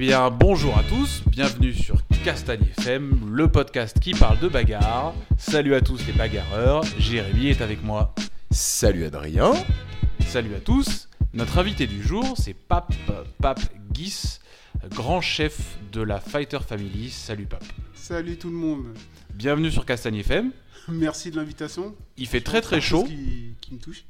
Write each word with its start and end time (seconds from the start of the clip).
bien, 0.00 0.30
bonjour 0.30 0.78
à 0.78 0.84
tous, 0.84 1.24
bienvenue 1.26 1.74
sur 1.74 1.96
Castagne 2.22 2.62
FM, 2.78 3.34
le 3.34 3.48
podcast 3.50 3.98
qui 3.98 4.12
parle 4.12 4.38
de 4.38 4.46
bagarre. 4.46 5.12
Salut 5.36 5.74
à 5.74 5.80
tous 5.80 6.06
les 6.06 6.12
bagarreurs, 6.12 6.84
Jérémy 7.00 7.48
est 7.48 7.60
avec 7.60 7.82
moi. 7.82 8.14
Salut 8.52 9.06
Adrien. 9.06 9.54
Salut 10.24 10.54
à 10.54 10.60
tous. 10.60 11.08
Notre 11.34 11.58
invité 11.58 11.88
du 11.88 12.00
jour, 12.00 12.36
c'est 12.36 12.54
Pape, 12.54 12.94
Pape 13.42 13.58
Guis, 13.90 14.38
grand 14.90 15.20
chef 15.20 15.76
de 15.90 16.00
la 16.00 16.20
Fighter 16.20 16.60
Family. 16.64 17.10
Salut 17.10 17.46
Pape. 17.46 17.64
Salut 17.92 18.36
tout 18.38 18.50
le 18.50 18.56
monde. 18.56 18.96
Bienvenue 19.34 19.72
sur 19.72 19.84
Castagne 19.84 20.18
FM. 20.18 20.52
Merci 20.86 21.32
de 21.32 21.36
l'invitation. 21.38 21.96
Il 22.16 22.28
fait 22.28 22.42
très 22.42 22.60
très 22.60 22.80
chaud. 22.80 23.02
Qui, 23.02 23.56
qui 23.60 23.74
me 23.74 23.80
touche. 23.80 24.04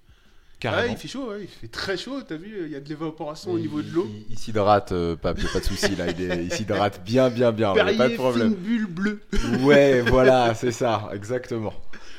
Carrément. 0.60 0.88
Ouais, 0.88 0.92
il 0.92 0.96
fait 0.98 1.08
chaud, 1.08 1.30
ouais, 1.30 1.42
il 1.42 1.46
fait 1.48 1.68
très 1.68 1.96
chaud. 1.96 2.20
T'as 2.26 2.34
vu, 2.36 2.64
il 2.66 2.72
y 2.72 2.76
a 2.76 2.80
de 2.80 2.88
l'évaporation 2.88 3.52
au 3.52 3.58
niveau 3.58 3.80
de 3.80 3.90
l'eau. 3.92 4.08
Il, 4.10 4.32
il 4.32 4.38
s'hydrate, 4.38 4.90
euh, 4.92 5.14
Pape, 5.14 5.40
y 5.40 5.46
a 5.46 5.50
pas 5.52 5.60
de 5.60 5.64
souci 5.64 5.94
là. 5.94 6.10
Il, 6.10 6.20
est- 6.20 6.44
il 6.44 6.52
s'hydrate 6.52 7.00
bien, 7.04 7.30
bien, 7.30 7.52
bien. 7.52 7.70
a 7.70 7.74
pas 7.74 7.92
de 7.92 7.96
Perrier, 7.96 8.16
problème. 8.16 8.48
fine 8.54 8.56
bulle 8.56 8.86
bleue. 8.86 9.20
Ouais, 9.60 10.00
voilà, 10.00 10.54
c'est 10.54 10.72
ça, 10.72 11.10
exactement. 11.14 11.72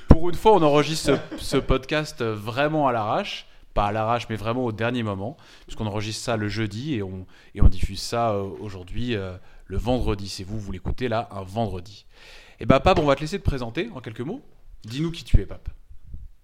Pour 0.08 0.30
une 0.30 0.36
fois, 0.36 0.54
on 0.56 0.62
enregistre 0.62 1.20
ce, 1.38 1.44
ce 1.44 1.58
podcast 1.58 2.22
vraiment 2.24 2.88
à 2.88 2.94
l'arrache. 2.94 3.46
Pas 3.74 3.88
à 3.88 3.92
l'arrache, 3.92 4.28
mais 4.30 4.36
vraiment 4.36 4.66
au 4.66 4.72
dernier 4.72 5.04
moment. 5.04 5.38
Puisqu'on 5.68 5.86
enregistre 5.86 6.24
ça 6.24 6.38
le 6.38 6.48
jeudi 6.48 6.96
et 6.96 7.04
on, 7.04 7.26
et 7.56 7.62
on 7.62 7.68
diffuse 7.68 8.02
ça 8.02 8.32
euh, 8.32 8.50
aujourd'hui 8.62 9.16
euh, 9.16 9.34
le 9.68 9.78
vendredi. 9.78 10.28
C'est 10.30 10.44
vous, 10.44 10.60
vous 10.60 10.72
l'écoutez 10.72 11.08
là, 11.10 11.28
un 11.32 11.44
vendredi. 11.44 12.06
Et 12.60 12.66
bah, 12.66 12.80
Pape, 12.80 13.00
on 13.00 13.06
va 13.06 13.16
te 13.16 13.22
laisser 13.22 13.38
te 13.38 13.44
présenter 13.44 13.90
en 13.94 14.00
quelques 14.02 14.22
mots. 14.22 14.42
Dis-nous 14.86 15.12
qui 15.12 15.24
tu 15.24 15.40
es, 15.42 15.46
Pape. 15.46 15.70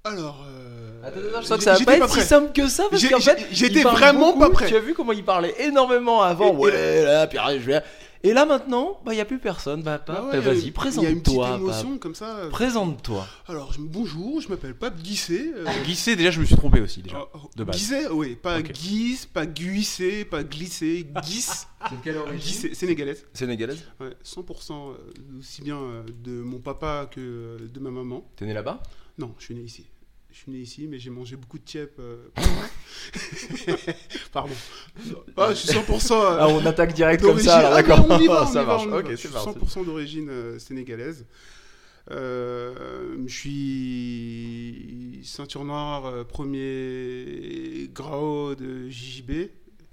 Alors. 0.06 0.46
euh, 0.48 1.10
je 1.42 1.46
sens 1.46 1.58
que 1.58 1.64
ça 1.64 1.74
va 1.76 1.86
pas 1.86 1.98
être 1.98 2.10
si 2.10 2.22
simple 2.22 2.52
que 2.54 2.68
ça 2.68 2.86
parce 2.90 3.06
qu'en 3.08 3.20
fait, 3.20 3.48
j'étais 3.52 3.84
vraiment 3.84 4.30
beaucoup. 4.36 4.40
pas 4.40 4.50
prêt. 4.50 4.68
Tu 4.68 4.76
as 4.76 4.80
vu 4.80 4.94
comment 4.96 5.12
il 5.12 5.24
parlait 5.24 5.54
énormément 5.60 6.22
avant. 6.24 6.54
Et- 6.54 6.58
ouais, 6.58 7.04
là, 7.04 7.28
puis 7.28 7.38
je 7.60 7.66
vais. 7.66 7.82
Et 8.24 8.34
là 8.34 8.48
maintenant, 8.48 9.00
bah 9.06 9.14
il 9.14 9.18
y 9.18 9.22
a 9.22 9.26
plus 9.26 9.38
personne. 9.38 9.84
Bah, 9.84 10.04
Ah 10.08 10.24
ouais, 10.24 10.40
vas-y, 10.40 10.42
Il 10.42 11.04
y 11.04 11.06
a 11.06 11.10
une 11.12 11.22
petite 11.22 11.36
présente-toi. 11.36 11.56
émotion 11.58 11.98
comme 12.00 12.16
ça. 12.16 12.48
Présente-toi. 12.50 13.28
Alors, 13.48 13.72
je- 13.74 13.80
bonjour, 13.82 14.42
je 14.42 14.50
m'appelle 14.50 14.74
Pape 14.74 15.00
Guissé. 15.00 15.52
euh, 15.56 15.64
Guissé, 15.86 16.16
déjà, 16.16 16.32
je 16.32 16.40
me 16.40 16.46
suis 16.46 16.56
trompé 16.56 16.82
aussi. 16.82 17.04
Déjà. 17.04 17.20
oh, 17.22 17.28
oh, 17.44 17.50
de 17.56 17.64
base. 17.64 17.76
Guissé, 17.76 18.08
oui, 18.10 18.34
pas 18.36 18.58
Ok. 18.58 18.72
Guisse, 18.72 19.28
pas 19.28 19.46
Guissé, 19.46 20.26
pas 20.26 20.44
Glissé, 20.44 21.06
Guisse. 21.24 21.68
C'est 21.90 22.02
quelle 22.04 22.18
Guissé, 22.36 22.74
sénégalaise. 22.74 23.24
Sénégalaise. 23.32 23.84
Ouais, 24.00 24.10
100% 24.24 24.72
euh, 24.72 24.94
aussi 25.40 25.62
bien 25.62 25.78
euh, 25.78 26.02
de 26.24 26.32
mon 26.42 26.58
papa 26.58 27.08
que 27.12 27.20
euh, 27.22 27.58
de 27.72 27.80
ma 27.80 27.92
maman. 27.92 28.26
T'es 28.38 28.46
né 28.48 28.54
là-bas? 28.56 28.82
Non, 29.20 29.36
je 29.38 29.46
suis 29.46 29.54
né 29.54 29.62
ici. 29.62 29.86
Je 30.36 30.42
suis 30.42 30.52
né 30.52 30.58
ici, 30.58 30.86
mais 30.90 31.00
j'ai 31.00 31.10
mangé 31.12 31.38
beaucoup 31.38 31.58
de 31.58 31.64
tiep. 31.64 31.92
euh, 31.98 32.28
Pardon. 34.34 34.54
Ah, 35.38 35.52
je 35.52 35.56
suis 35.56 35.70
100%. 35.70 36.12
euh, 36.12 36.38
Ah, 36.42 36.48
on 36.50 36.66
attaque 36.66 36.94
direct 36.94 37.24
comme 37.24 37.40
ça. 37.40 37.60
Alors 37.60 37.72
Ah, 37.72 37.82
d'accord. 37.82 38.06
mais 38.06 38.16
on 38.16 38.20
y 38.20 38.28
va, 38.28 38.44
on 38.44 38.46
ça 38.52 38.62
y 38.62 38.66
va, 38.66 38.74
marche. 38.74 38.84
on 38.86 39.00
y 39.00 39.04
va. 39.04 39.12
Je 39.12 39.16
suis 39.16 39.30
parti. 39.30 39.58
100% 39.58 39.86
d'origine 39.86 40.28
euh, 40.30 40.60
sénégalaise. 40.60 41.26
Je 42.12 43.24
suis 43.28 45.22
ceinture 45.24 45.64
noire, 45.64 46.26
premier 46.28 47.90
grau 47.94 48.56
de 48.56 48.90
JJB. 48.90 49.32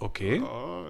Ok. 0.00 0.24
Voilà, 0.24 0.88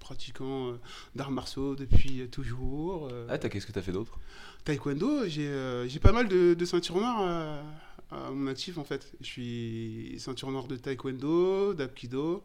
pratiquant 0.00 0.74
d'arts 1.14 1.30
martiaux 1.30 1.74
depuis 1.76 2.28
toujours. 2.30 3.08
Ah, 3.30 3.38
t'as 3.38 3.48
qu'est-ce 3.48 3.66
que 3.66 3.72
t'as 3.72 3.80
fait 3.80 3.92
d'autre? 3.92 4.18
Taekwondo, 4.64 5.26
j'ai 5.26 5.50
j'ai 5.88 5.98
pas 5.98 6.12
mal 6.12 6.28
de, 6.28 6.52
de 6.52 6.64
ceintures 6.66 6.96
noires 6.96 7.62
à, 8.10 8.30
mon 8.30 8.46
actif 8.46 8.78
en 8.78 8.84
fait. 8.84 9.12
Je 9.20 9.26
suis 9.26 10.14
ceinture 10.18 10.50
noire 10.50 10.66
de 10.68 10.76
Taekwondo, 10.76 11.74
d'Apkido. 11.74 12.42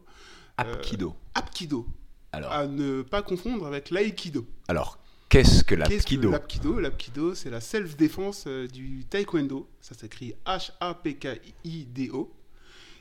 Euh, 0.60 0.64
Apkido. 0.74 1.16
Apkido, 1.34 1.88
Alors, 2.32 2.52
à 2.52 2.68
ne 2.68 3.02
pas 3.02 3.22
confondre 3.22 3.66
avec 3.66 3.90
l'Aikido. 3.90 4.46
Alors, 4.68 5.00
qu'est-ce 5.30 5.64
que 5.64 5.76
Qu'est-ce 5.76 6.06
que 6.06 6.16
l'Apkido? 6.16 6.30
l'Apkido? 6.32 6.80
L'Apkido, 6.80 7.36
c'est 7.36 7.50
la 7.50 7.62
self-défense 7.62 8.46
euh, 8.48 8.68
du 8.68 9.06
Taekwondo. 9.10 9.68
Ça 9.80 9.96
s'écrit 9.96 10.34
H-A-P-K-I-D-O. 10.46 12.32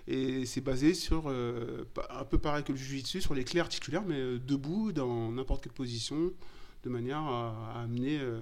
Et 0.08 0.44
c'est 0.46 0.60
basé 0.62 0.94
sur, 0.94 1.24
euh, 1.28 1.84
un 2.10 2.24
peu 2.24 2.38
pareil 2.38 2.64
que 2.64 2.72
le 2.72 2.78
Jiu-Jitsu, 2.78 3.20
sur 3.20 3.34
les 3.34 3.44
clés 3.44 3.60
articulaires, 3.60 4.02
mais 4.06 4.38
debout, 4.38 4.92
dans 4.92 5.30
n'importe 5.30 5.62
quelle 5.64 5.72
position, 5.72 6.32
de 6.82 6.88
manière 6.88 7.18
à, 7.20 7.72
à 7.76 7.82
amener 7.82 8.18
euh, 8.20 8.40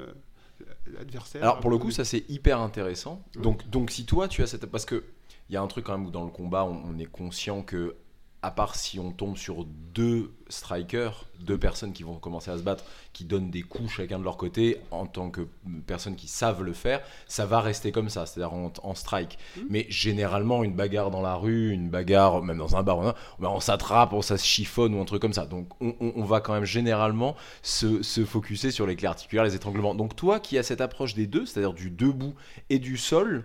l'adversaire. 0.86 1.42
alors 1.42 1.60
pour 1.60 1.70
le 1.70 1.78
coup, 1.78 1.90
ça 1.90 2.04
c'est 2.04 2.28
hyper 2.28 2.60
intéressant. 2.60 3.22
Donc, 3.34 3.68
donc 3.68 3.90
si 3.90 4.04
toi 4.04 4.28
tu 4.28 4.42
as 4.42 4.46
cette. 4.46 4.66
Parce 4.66 4.84
que 4.84 5.04
il 5.48 5.54
y 5.54 5.56
a 5.56 5.62
un 5.62 5.66
truc 5.66 5.86
quand 5.86 5.96
même 5.96 6.06
où 6.06 6.10
dans 6.10 6.24
le 6.24 6.30
combat, 6.30 6.64
on, 6.64 6.82
on 6.84 6.98
est 6.98 7.06
conscient 7.06 7.62
que, 7.62 7.96
à 8.42 8.50
part 8.52 8.76
si 8.76 9.00
on 9.00 9.10
tombe 9.10 9.36
sur 9.36 9.64
deux 9.64 10.30
strikers, 10.48 11.24
deux 11.40 11.58
personnes 11.58 11.92
qui 11.92 12.04
vont 12.04 12.14
commencer 12.16 12.50
à 12.50 12.56
se 12.56 12.62
battre, 12.62 12.84
qui 13.12 13.24
donnent 13.24 13.50
des 13.50 13.62
coups 13.62 13.90
chacun 13.90 14.18
de 14.18 14.24
leur 14.24 14.36
côté, 14.36 14.78
en 14.92 15.06
tant 15.06 15.28
que 15.30 15.48
personnes 15.86 16.14
qui 16.14 16.28
savent 16.28 16.62
le 16.62 16.72
faire, 16.72 17.00
ça 17.26 17.46
va 17.46 17.60
rester 17.60 17.90
comme 17.90 18.08
ça, 18.08 18.26
c'est-à-dire 18.26 18.54
en, 18.54 18.72
en 18.82 18.94
strike. 18.94 19.38
Mhm. 19.56 19.66
Mais 19.70 19.86
généralement, 19.88 20.62
une 20.62 20.74
bagarre 20.74 21.10
dans 21.10 21.20
la 21.20 21.34
rue, 21.34 21.72
une 21.72 21.90
bagarre, 21.90 22.42
même 22.42 22.58
dans 22.58 22.76
un 22.76 22.82
bar, 22.84 22.98
on, 22.98 23.12
on 23.40 23.60
s'attrape, 23.60 24.12
on 24.12 24.22
ça 24.22 24.38
se 24.38 24.46
chiffonne 24.46 24.94
ou 24.94 25.00
un 25.00 25.04
truc 25.04 25.20
comme 25.20 25.32
ça. 25.32 25.46
Donc 25.46 25.68
on, 25.80 25.94
on- 26.00 26.12
on 26.16 26.24
va 26.24 26.40
quand 26.40 26.54
même 26.54 26.64
généralement 26.64 27.34
se, 27.62 28.02
se 28.02 28.24
focuser 28.24 28.70
sur 28.70 28.86
les 28.86 28.94
clés 28.96 29.08
articulaires, 29.08 29.44
les 29.44 29.56
étranglements. 29.56 29.94
Donc 29.96 30.14
toi 30.14 30.38
qui 30.38 30.58
as 30.58 30.62
cette 30.62 30.80
approche 30.80 31.14
des 31.14 31.26
deux, 31.26 31.44
c'est-à-dire 31.44 31.72
du 31.72 31.90
debout 31.90 32.34
et 32.70 32.78
du 32.78 32.96
sol, 32.96 33.44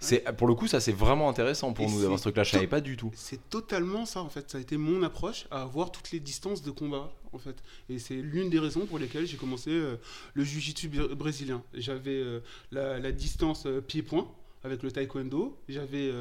c'est 0.00 0.24
pour 0.36 0.46
le 0.46 0.54
coup 0.54 0.66
ça 0.68 0.80
c'est 0.80 0.92
vraiment 0.92 1.28
intéressant 1.28 1.72
pour 1.72 1.84
Et 1.86 1.88
nous 1.88 2.00
d'avoir 2.00 2.18
ce 2.18 2.24
truc-là. 2.24 2.44
Je 2.44 2.52
savais 2.52 2.66
pas 2.66 2.80
du 2.80 2.96
tout. 2.96 3.10
C'est 3.14 3.48
totalement 3.50 4.06
ça 4.06 4.20
en 4.20 4.28
fait. 4.28 4.50
Ça 4.50 4.58
a 4.58 4.60
été 4.60 4.76
mon 4.76 5.02
approche 5.02 5.46
à 5.50 5.62
avoir 5.62 5.90
toutes 5.90 6.10
les 6.12 6.20
distances 6.20 6.62
de 6.62 6.70
combat 6.70 7.12
en 7.32 7.38
fait. 7.38 7.56
Et 7.88 7.98
c'est 7.98 8.14
l'une 8.16 8.48
des 8.50 8.58
raisons 8.58 8.86
pour 8.86 8.98
lesquelles 8.98 9.26
j'ai 9.26 9.36
commencé 9.36 9.70
euh, 9.70 9.96
le 10.34 10.44
jiu-jitsu 10.44 10.88
br- 10.88 11.14
brésilien. 11.14 11.62
J'avais 11.74 12.16
euh, 12.16 12.40
la, 12.70 12.98
la 12.98 13.12
distance 13.12 13.66
euh, 13.66 13.80
pied-point 13.80 14.28
avec 14.64 14.82
le 14.82 14.90
taekwondo. 14.90 15.56
J'avais 15.68 16.12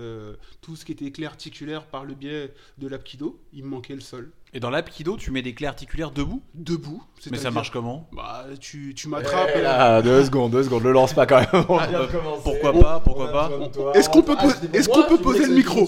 tout 0.62 0.76
ce 0.76 0.86
qui 0.86 0.92
était 0.92 1.10
clé 1.12 1.26
articulaire 1.26 1.88
par 1.88 2.06
le 2.06 2.14
biais 2.14 2.54
de 2.78 2.88
l'apkido. 2.88 3.40
Il 3.52 3.64
me 3.64 3.70
manquait 3.70 3.96
le 3.96 4.02
sol. 4.02 4.32
Et 4.54 4.60
dans 4.62 4.70
l'Apkido, 4.70 5.18
tu 5.18 5.30
mets 5.32 5.42
des 5.42 5.54
clés 5.54 5.68
articulaires 5.68 6.12
debout 6.12 6.42
Debout. 6.54 7.04
Mais 7.30 7.38
ça 7.38 7.52
marche 7.52 7.70
comment? 7.70 8.08
Bah, 8.14 8.46
tu, 8.60 8.94
tu 8.96 9.10
m'attrapes. 9.10 9.50
Eh 9.54 9.60
et- 9.60 9.62
là, 9.62 10.02
deux 10.02 10.24
secondes, 10.24 10.52
deux 10.52 10.64
secondes, 10.64 10.84
le 10.84 10.94
lance 10.94 11.14
pas 11.14 11.26
quand 11.26 11.40
même. 11.42 11.66
On 11.68 11.78
Ah, 11.78 11.88
vient 11.88 12.02
de 12.02 12.06
commencer. 12.08 12.42
pourquoi 12.44 12.74
On- 12.76 12.82
pas, 12.82 13.00
pourquoi 13.02 13.32
pas? 13.32 13.52
Est-ce 13.94 14.10
qu'on 14.10 14.22
peut 14.22 14.36
Ah, 14.40 14.44
pos- 14.48 14.88
qu'on 14.90 15.04
peut 15.04 15.18
poser 15.22 15.48
le 15.48 15.54
micro 15.54 15.82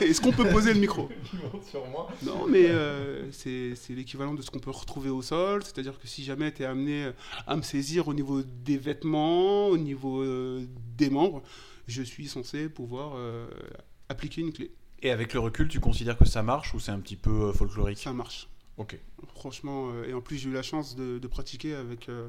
Est-ce 0.00 0.20
qu'on 0.20 0.32
peut 0.32 0.44
poser 0.48 0.74
le 0.74 0.80
micro? 0.80 1.08
Sur 1.70 1.86
moi? 1.86 2.08
Non, 2.22 2.46
mais 2.48 2.66
euh, 2.68 3.30
c'est 3.32 3.74
c'est 3.76 3.94
l'équivalent 3.94 4.34
de 4.34 4.42
ce 4.42 4.50
qu'on 4.50 4.58
peut 4.58 4.70
retrouver 4.70 5.08
au 5.10 5.22
sol. 5.22 5.62
C'est-à-dire 5.62 5.98
que 5.98 6.06
si 6.06 6.22
jamais 6.22 6.52
tu 6.52 6.62
es 6.62 6.66
amené 6.66 7.10
à 7.46 7.56
me 7.56 7.62
saisir 7.62 8.08
au 8.08 8.14
niveau 8.14 8.42
des 8.42 8.76
vêtements, 8.76 9.66
au 9.68 9.78
niveau 9.78 10.20
euh, 10.22 10.66
des 10.98 11.08
membres, 11.08 11.42
je 11.86 12.02
suis 12.02 12.28
censé 12.28 12.68
pouvoir 12.68 13.12
euh, 13.16 13.46
appliquer 14.10 14.42
une 14.42 14.52
clé. 14.52 14.70
Et 15.02 15.10
avec 15.10 15.32
le 15.32 15.40
recul, 15.40 15.68
tu 15.68 15.80
considères 15.80 16.18
que 16.18 16.26
ça 16.26 16.42
marche 16.42 16.74
ou 16.74 16.80
c'est 16.80 16.92
un 16.92 17.00
petit 17.00 17.16
peu 17.16 17.30
euh, 17.48 17.52
folklorique 17.52 17.98
Ça 17.98 18.12
marche. 18.12 18.48
Ok. 18.76 18.98
Franchement, 19.34 19.90
euh, 19.92 20.04
et 20.08 20.14
en 20.14 20.20
plus, 20.20 20.36
j'ai 20.36 20.50
eu 20.50 20.52
la 20.52 20.62
chance 20.62 20.94
de, 20.96 21.18
de 21.18 21.26
pratiquer 21.26 21.74
avec 21.74 22.08
euh, 22.08 22.28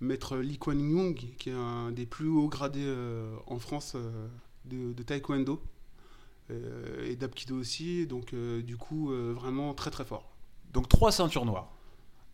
maître 0.00 0.36
Lee 0.38 0.58
Kuan 0.58 0.78
Yeung, 0.78 1.14
qui 1.38 1.50
est 1.50 1.54
un 1.54 1.90
des 1.90 2.06
plus 2.06 2.28
hauts 2.28 2.48
gradés 2.48 2.84
euh, 2.84 3.34
en 3.46 3.58
France 3.58 3.96
de, 4.64 4.92
de 4.92 5.02
taekwondo 5.02 5.60
et 7.04 7.16
d'apkido 7.16 7.56
aussi. 7.58 8.06
Donc, 8.06 8.32
du 8.32 8.76
coup, 8.76 9.10
vraiment 9.34 9.74
très 9.74 9.90
très 9.90 10.04
fort. 10.04 10.30
Donc 10.72 10.88
trois 10.88 11.10
ceintures 11.10 11.44
noires 11.44 11.72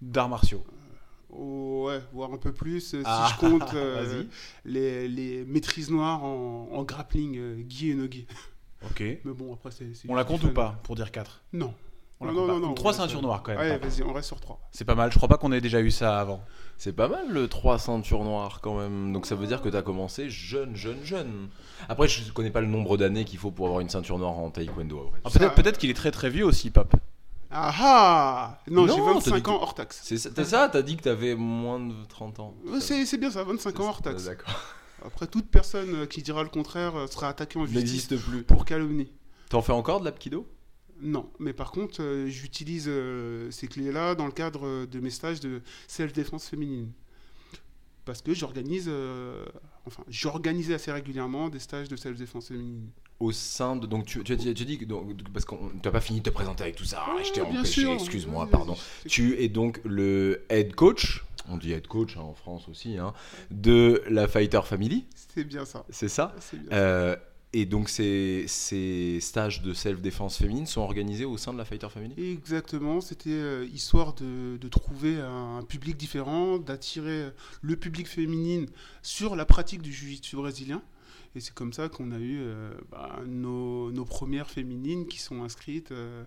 d'arts 0.02 0.28
martiaux. 0.28 0.62
Oh, 1.30 1.84
ouais, 1.86 2.02
voire 2.12 2.30
un 2.34 2.36
peu 2.36 2.52
plus, 2.52 2.92
euh, 2.92 3.02
Ah, 3.06 3.26
si 3.26 3.34
je 3.34 3.40
compte 3.40 3.72
les, 4.66 5.08
les 5.08 5.44
maîtrises 5.46 5.90
noires 5.90 6.22
en, 6.24 6.68
en 6.72 6.84
grappling, 6.84 7.66
gi 7.68 7.90
et 7.90 7.94
no 7.94 8.06
gi. 8.10 8.26
Ok. 8.90 9.00
Mais 9.00 9.32
bon, 9.32 9.54
après, 9.54 9.70
c'est. 9.70 9.86
On 10.08 10.14
la 10.14 10.24
compte 10.24 10.42
ou 10.44 10.50
pas 10.50 10.78
pour 10.82 10.94
dire 10.96 11.10
4 11.10 11.42
Non. 11.52 11.74
On 12.20 12.24
la 12.26 12.32
Non, 12.32 12.38
compte 12.38 12.48
non, 12.48 12.54
pas. 12.54 12.60
non, 12.60 12.66
Donc 12.68 12.70
on 12.70 12.74
trois 12.74 12.90
reste- 12.92 13.00
ceintures 13.02 13.22
noires 13.22 13.42
quand 13.42 13.50
même. 13.52 13.60
Allez, 13.60 13.78
vas-y, 13.78 14.02
on 14.04 14.12
reste 14.12 14.28
sur 14.28 14.40
3. 14.40 14.60
C'est 14.70 14.84
pas 14.84 14.94
mal. 14.94 15.10
Je 15.10 15.16
crois 15.16 15.28
pas 15.28 15.38
qu'on 15.38 15.50
ait 15.50 15.60
déjà 15.60 15.80
eu 15.80 15.90
ça 15.90 16.20
avant. 16.20 16.40
C'est 16.78 16.92
pas 16.92 17.08
mal 17.08 17.28
le 17.30 17.48
3 17.48 17.78
ceintures 17.80 18.22
noires 18.22 18.60
quand 18.60 18.78
même. 18.78 19.12
Donc 19.12 19.26
ça 19.26 19.34
veut 19.34 19.46
dire 19.48 19.60
que 19.60 19.68
t'as 19.68 19.82
commencé 19.82 20.30
jeune, 20.30 20.76
jeune, 20.76 21.02
jeune. 21.04 21.48
Après, 21.88 22.06
je 22.06 22.30
connais 22.32 22.50
pas 22.50 22.60
le 22.60 22.68
nombre 22.68 22.96
d'années 22.96 23.24
qu'il 23.24 23.38
faut 23.40 23.50
pour 23.50 23.66
avoir 23.66 23.80
une 23.80 23.88
ceinture 23.88 24.18
noire 24.18 24.38
en 24.38 24.50
taekwondo. 24.50 25.10
Ah, 25.24 25.30
Ça- 25.30 25.50
peut-être 25.50 25.78
qu'il 25.78 25.90
est 25.90 25.94
très 25.94 26.12
très 26.12 26.30
vieux 26.30 26.44
aussi, 26.46 26.70
Pape. 26.70 26.94
Ah 27.50 27.72
ah 27.80 28.58
Non, 28.68 28.86
Non, 28.86 28.94
j'ai 28.94 29.02
t'as 29.02 29.12
25 29.14 29.42
dit 29.44 29.50
ans 29.50 29.58
hors 29.60 29.74
taxe. 29.74 30.00
C'est 30.04 30.16
ça, 30.44 30.68
t'as 30.68 30.82
dit 30.82 30.96
que 30.96 31.02
t'avais 31.02 31.34
moins 31.34 31.80
de 31.80 32.04
30 32.08 32.38
ans. 32.40 32.54
C'est 32.80 33.04
c'est 33.04 33.18
bien 33.18 33.30
ça, 33.30 33.42
25 33.42 33.78
ans 33.80 33.88
hors 33.88 34.00
taxe. 34.00 34.24
D'accord. 34.26 34.54
Après, 35.06 35.26
toute 35.26 35.48
personne 35.48 35.94
euh, 35.94 36.06
qui 36.06 36.22
dira 36.22 36.42
le 36.42 36.48
contraire 36.48 36.96
euh, 36.96 37.06
sera 37.06 37.28
attaquée 37.28 37.58
en 37.58 37.66
justice 37.66 38.06
plus. 38.06 38.42
pour 38.42 38.64
calomnie. 38.64 39.10
T'en 39.48 39.62
fais 39.62 39.72
encore 39.72 40.00
de 40.00 40.04
l'apkido 40.06 40.46
Non, 41.02 41.28
mais 41.38 41.52
par 41.52 41.72
contre, 41.72 42.02
euh, 42.02 42.26
j'utilise 42.28 42.86
euh, 42.88 43.50
ces 43.50 43.66
clés-là 43.68 44.14
dans 44.14 44.26
le 44.26 44.32
cadre 44.32 44.66
euh, 44.66 44.86
de 44.86 44.98
mes 45.00 45.10
stages 45.10 45.40
de 45.40 45.60
self-défense 45.88 46.46
féminine. 46.48 46.90
Parce 48.04 48.20
que 48.20 48.34
j'organise, 48.34 48.90
enfin, 49.86 50.02
j'organisais 50.08 50.74
assez 50.74 50.90
régulièrement 50.90 51.48
des 51.48 51.60
stages 51.60 51.88
de 51.88 51.94
self-défense 51.94 52.48
féminine. 52.48 52.88
au 53.20 53.30
sein 53.30 53.76
de. 53.76 53.86
Donc, 53.86 54.06
tu, 54.06 54.24
tu 54.24 54.32
as 54.32 54.36
dit, 54.36 54.52
tu 54.54 54.62
as 54.62 54.66
dit 54.66 54.76
que. 54.78 54.84
donc, 54.84 55.22
parce 55.32 55.44
qu'on 55.44 55.68
tu 55.68 55.76
n'as 55.84 55.90
pas 55.92 56.00
fini 56.00 56.18
de 56.18 56.24
te 56.24 56.30
présenter 56.30 56.64
avec 56.64 56.74
tout 56.74 56.84
ça. 56.84 57.04
Ouais, 57.14 57.22
je 57.22 57.30
t'ai 57.32 57.42
empêché, 57.42 57.88
excuse-moi, 57.92 58.48
pardon. 58.50 58.76
Tu 59.06 59.40
es 59.40 59.48
donc 59.48 59.80
le 59.84 60.44
head 60.50 60.74
coach, 60.74 61.22
on 61.48 61.56
dit 61.56 61.72
head 61.72 61.86
coach 61.86 62.16
hein, 62.16 62.20
en 62.22 62.34
France 62.34 62.68
aussi, 62.68 62.98
hein, 62.98 63.12
de 63.50 64.02
la 64.08 64.28
Fighter 64.28 64.60
Family, 64.64 65.04
C'est 65.34 65.44
bien 65.44 65.64
ça. 65.64 65.84
c'est 65.90 66.08
ça 66.08 66.34
C'est 66.40 66.56
bien 66.58 66.70
ça. 66.70 66.76
Euh, 66.76 67.16
Et 67.54 67.66
donc, 67.66 67.90
ces, 67.90 68.44
ces 68.48 69.18
stages 69.20 69.60
de 69.60 69.74
self-défense 69.74 70.38
féminine 70.38 70.64
sont 70.66 70.80
organisés 70.80 71.26
au 71.26 71.36
sein 71.36 71.52
de 71.52 71.58
la 71.58 71.66
Fighter 71.66 71.88
Family? 71.90 72.14
Exactement, 72.32 73.02
c'était 73.02 73.28
euh, 73.30 73.66
histoire 73.74 74.14
de, 74.14 74.56
de 74.56 74.68
trouver 74.68 75.20
un, 75.20 75.62
public 75.62 75.96
différent, 75.98 76.56
d'attirer 76.58 77.28
le 77.60 77.76
public 77.76 78.08
féminine 78.08 78.66
sur 79.02 79.36
la 79.36 79.44
pratique 79.44 79.82
du 79.82 79.92
jiu-jitsu 79.92 80.36
brésilien. 80.36 80.80
Et 81.34 81.40
c'est 81.40 81.54
comme 81.54 81.72
ça 81.74 81.88
qu'on 81.88 82.12
a 82.12 82.18
eu 82.18 82.40
euh, 82.40 82.72
bah, 82.90 83.20
nos, 83.26 83.90
nos 83.90 84.04
premières 84.04 84.48
féminines 84.50 85.06
qui 85.06 85.18
sont 85.18 85.42
inscrites 85.42 85.90
euh, 85.92 86.24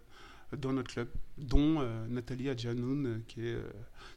dans 0.58 0.72
notre 0.74 0.92
club, 0.94 1.08
dont 1.38 1.82
euh, 1.82 2.08
Nathalie 2.08 2.50
Adjanoun, 2.50 3.06
euh, 3.08 3.24
qui 3.28 3.42
est 3.48 3.54
euh, 3.56 3.64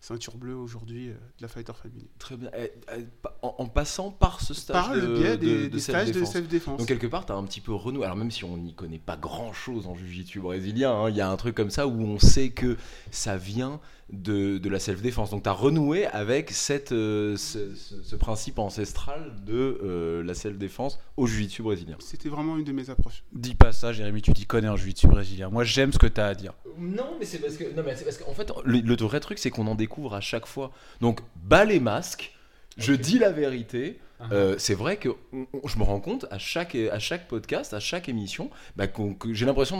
ceinture 0.01 0.37
bleue 0.37 0.55
aujourd'hui 0.55 1.09
de 1.09 1.15
la 1.41 1.49
Fighter 1.49 1.73
Family. 1.75 2.07
Très 2.19 2.37
bien. 2.37 2.51
Eh, 2.57 2.71
eh, 2.97 3.07
En, 3.43 3.55
en 3.59 3.67
passant 3.67 4.11
par 4.11 4.41
ce 4.41 4.55
stage 4.55 4.75
Par 4.87 4.95
de, 4.95 5.01
le 5.01 5.15
biais 5.19 5.37
de- 5.37 5.45
des, 5.47 5.63
de 5.65 5.69
des 5.69 5.81
stages 5.81 6.09
de 6.09 6.13
self-défense. 6.13 6.33
self-défense. 6.33 6.79
Donc 6.79 6.89
quelque 6.89 7.07
part, 7.07 7.27
tu 7.27 7.33
as 7.33 7.37
un 7.37 7.45
petit 7.45 7.61
peu 7.61 7.73
renoué. 7.73 8.05
Alors 8.05 8.17
même 8.17 8.31
si 8.31 8.45
on 8.45 8.57
n'y 8.57 8.75
connaît 8.75 8.99
pas 8.99 9.17
grand-chose 9.17 9.87
en 9.87 9.95
jiu-jitsu 9.95 10.41
brésilien, 10.41 10.93
hein, 10.93 11.11
il 11.11 11.17
y 11.17 11.21
a 11.21 11.29
un 11.31 11.37
truc 11.37 11.55
comme 11.57 11.71
ça 11.71 11.87
où 11.89 12.01
on 12.01 12.19
sait 12.19 12.51
que 12.51 12.77
ça 13.11 13.37
vient 13.37 13.81
de, 14.11 14.59
de 14.59 14.69
la 14.69 14.79
self-défense. 14.79 15.31
Donc 15.31 15.43
tu 15.43 15.49
as 15.49 15.53
renoué 15.53 16.07
avec 16.07 16.51
cette, 16.51 16.93
euh, 16.93 17.37
ce, 17.37 17.75
ce- 17.75 18.03
ce 18.03 18.17
principe 18.17 18.59
ancestral 18.59 19.33
de 19.45 19.79
euh, 19.83 20.23
la 20.23 20.35
self-défense 20.35 20.99
au 21.17 21.27
jiu-jitsu 21.27 21.63
brésilien. 21.63 21.97
C'était 21.99 22.29
vraiment 22.29 22.57
une 22.57 22.65
de 22.65 22.73
mes 22.73 22.89
approches. 22.91 23.23
Dis 23.33 23.55
pas 23.55 23.73
ça, 23.73 23.93
Jérémy, 23.93 24.23
tu 24.23 24.33
t'y 24.33 24.47
connais 24.47 24.69
en 24.69 24.77
jiu-jitsu 24.77 25.09
brésilien. 25.09 25.51
Moi, 25.51 25.65
j'aime 25.65 25.93
ce 25.93 25.99
que 25.99 26.07
tu 26.07 26.21
as 26.21 26.27
à 26.27 26.35
dire. 26.35 26.55
Non, 26.79 27.17
mais 27.19 27.27
c'est 27.27 27.39
parce 27.39 27.57
que 27.57 27.65
non, 27.77 27.83
mais 27.85 27.95
c'est 27.97 28.05
parce 28.05 28.19
qu'en 28.19 28.35
fait, 28.35 28.51
le, 28.65 28.81
le 28.81 28.95
vrai 28.97 29.21
truc, 29.21 29.39
c'est 29.39 29.51
qu'on 29.51 29.67
en 29.67 29.75
découvre 29.75 30.15
à 30.15 30.21
chaque 30.21 30.47
fois. 30.47 30.73
Donc, 31.01 31.21
bas 31.37 31.65
les 31.65 31.81
masques. 31.81 32.35
Je 32.77 32.93
dis 32.93 33.19
la 33.19 33.31
vérité. 33.31 33.99
Euh, 34.33 34.57
c'est 34.59 34.75
vrai 34.75 34.97
que 34.97 35.11
on- 35.33 35.47
on- 35.53 35.69
je 35.69 35.79
me 35.79 35.85
rends 35.85 36.01
compte 36.01 36.27
à 36.31 36.39
chaque, 36.39 36.75
à 36.75 36.99
chaque 36.99 37.29
podcast, 37.29 37.73
à 37.73 37.81
chaque 37.81 38.09
émission, 38.09 38.51
bah, 38.77 38.87
que 38.89 39.33
j'ai 39.33 39.47
l'impression 39.47 39.79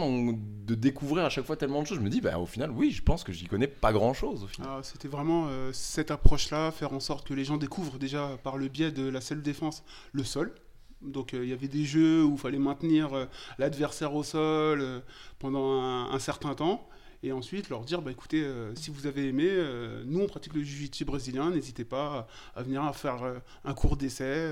de 0.65 0.75
découvrir 0.75 1.25
à 1.25 1.29
chaque 1.29 1.45
fois 1.45 1.57
tellement 1.57 1.81
de 1.81 1.87
choses. 1.87 1.97
Je 1.97 2.03
me 2.03 2.09
dis, 2.09 2.21
bah, 2.21 2.39
au 2.39 2.45
final, 2.45 2.71
oui, 2.71 2.91
je 2.91 3.01
pense 3.01 3.23
que 3.23 3.31
j'y 3.33 3.45
connais 3.47 3.67
pas 3.67 3.91
grand 3.91 4.13
chose. 4.13 4.47
Ah, 4.63 4.79
C'était 4.83 5.07
vraiment 5.09 5.47
euh, 5.49 5.71
cette 5.73 6.09
approche-là, 6.11 6.71
faire 6.71 6.93
en 6.93 6.99
sorte 7.01 7.27
que 7.27 7.33
les 7.33 7.43
gens 7.43 7.57
découvrent 7.57 7.97
déjà 7.99 8.37
par 8.43 8.57
le 8.57 8.67
biais 8.69 8.91
de 8.91 9.07
la 9.09 9.19
self-défense 9.21 9.83
le 10.13 10.23
sol. 10.23 10.53
Donc 11.01 11.33
euh, 11.33 11.43
il 11.43 11.49
y 11.49 11.53
avait 11.53 11.67
des 11.69 11.85
jeux 11.85 12.23
où 12.25 12.33
il 12.33 12.37
fallait 12.39 12.59
maintenir 12.59 13.27
l'adversaire 13.57 14.13
au 14.15 14.23
sol 14.23 15.01
pendant 15.39 15.79
un, 15.81 16.11
un 16.11 16.19
certain 16.19 16.55
temps. 16.55 16.87
Et 17.21 17.31
ensuite 17.31 17.69
leur 17.69 17.83
dire, 17.83 18.01
bah, 18.01 18.11
écoutez, 18.11 18.41
euh, 18.41 18.73
si 18.75 18.91
vous 18.91 19.05
avez 19.05 19.27
aimé, 19.27 19.45
euh, 19.47 20.03
nous 20.05 20.21
on 20.21 20.27
pratique 20.27 20.53
le 20.53 20.63
jiu-jitsu 20.63 21.03
brésilien, 21.03 21.49
n'hésitez 21.49 21.83
pas 21.83 22.27
à, 22.55 22.59
à 22.59 22.63
venir 22.63 22.83
à 22.83 22.93
faire 22.93 23.23
euh, 23.23 23.39
un 23.65 23.73
cours 23.73 23.97
d'essai. 23.97 24.51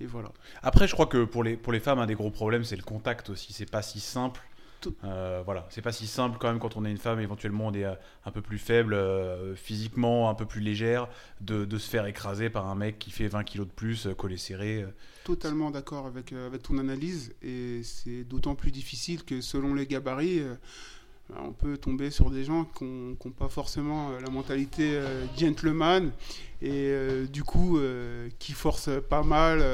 et 0.00 0.06
voilà. 0.06 0.30
Après, 0.62 0.86
je 0.86 0.92
crois 0.92 1.06
que 1.06 1.24
pour 1.24 1.42
les, 1.42 1.56
pour 1.56 1.72
les 1.72 1.80
femmes, 1.80 1.98
un 1.98 2.06
des 2.06 2.14
gros 2.14 2.30
problèmes, 2.30 2.64
c'est 2.64 2.76
le 2.76 2.82
contact 2.84 3.30
aussi. 3.30 3.52
C'est 3.52 3.70
pas 3.70 3.82
si 3.82 4.00
simple. 4.00 4.40
Voilà, 5.44 5.64
c'est 5.70 5.80
pas 5.80 5.92
si 5.92 6.08
simple 6.08 6.38
quand 6.40 6.48
même 6.48 6.58
quand 6.58 6.76
on 6.76 6.84
est 6.84 6.90
une 6.90 6.98
femme, 6.98 7.20
éventuellement 7.20 7.68
on 7.68 7.72
est 7.72 7.84
un 7.84 8.30
peu 8.32 8.42
plus 8.42 8.58
faible, 8.58 8.98
physiquement 9.54 10.28
un 10.28 10.34
peu 10.34 10.44
plus 10.44 10.60
légère, 10.60 11.06
de, 11.40 11.64
de 11.64 11.78
se 11.78 11.88
faire 11.88 12.04
écraser 12.06 12.50
par 12.50 12.66
un 12.66 12.74
mec 12.74 12.98
qui 12.98 13.12
fait 13.12 13.28
20 13.28 13.44
kilos 13.44 13.68
de 13.68 13.72
plus, 13.72 14.08
collé 14.18 14.36
serré. 14.36 14.84
Totalement 15.22 15.70
d'accord 15.70 16.08
avec, 16.08 16.32
avec 16.32 16.64
ton 16.64 16.78
analyse 16.78 17.32
et 17.42 17.84
c'est 17.84 18.24
d'autant 18.24 18.56
plus 18.56 18.72
difficile 18.72 19.22
que 19.22 19.40
selon 19.40 19.72
les 19.74 19.86
gabarits, 19.86 20.42
on 21.44 21.52
peut 21.52 21.76
tomber 21.78 22.10
sur 22.10 22.30
des 22.30 22.44
gens 22.44 22.64
qui 22.64 22.84
n'ont 22.84 23.14
pas 23.36 23.48
forcément 23.48 24.10
euh, 24.10 24.20
la 24.20 24.30
mentalité 24.30 24.96
euh, 24.96 25.24
gentleman 25.36 26.10
et 26.60 26.70
euh, 26.90 27.26
du 27.26 27.42
coup 27.44 27.80
qui 28.38 28.52
forcent 28.52 28.90
pas 29.08 29.22
mal 29.22 29.64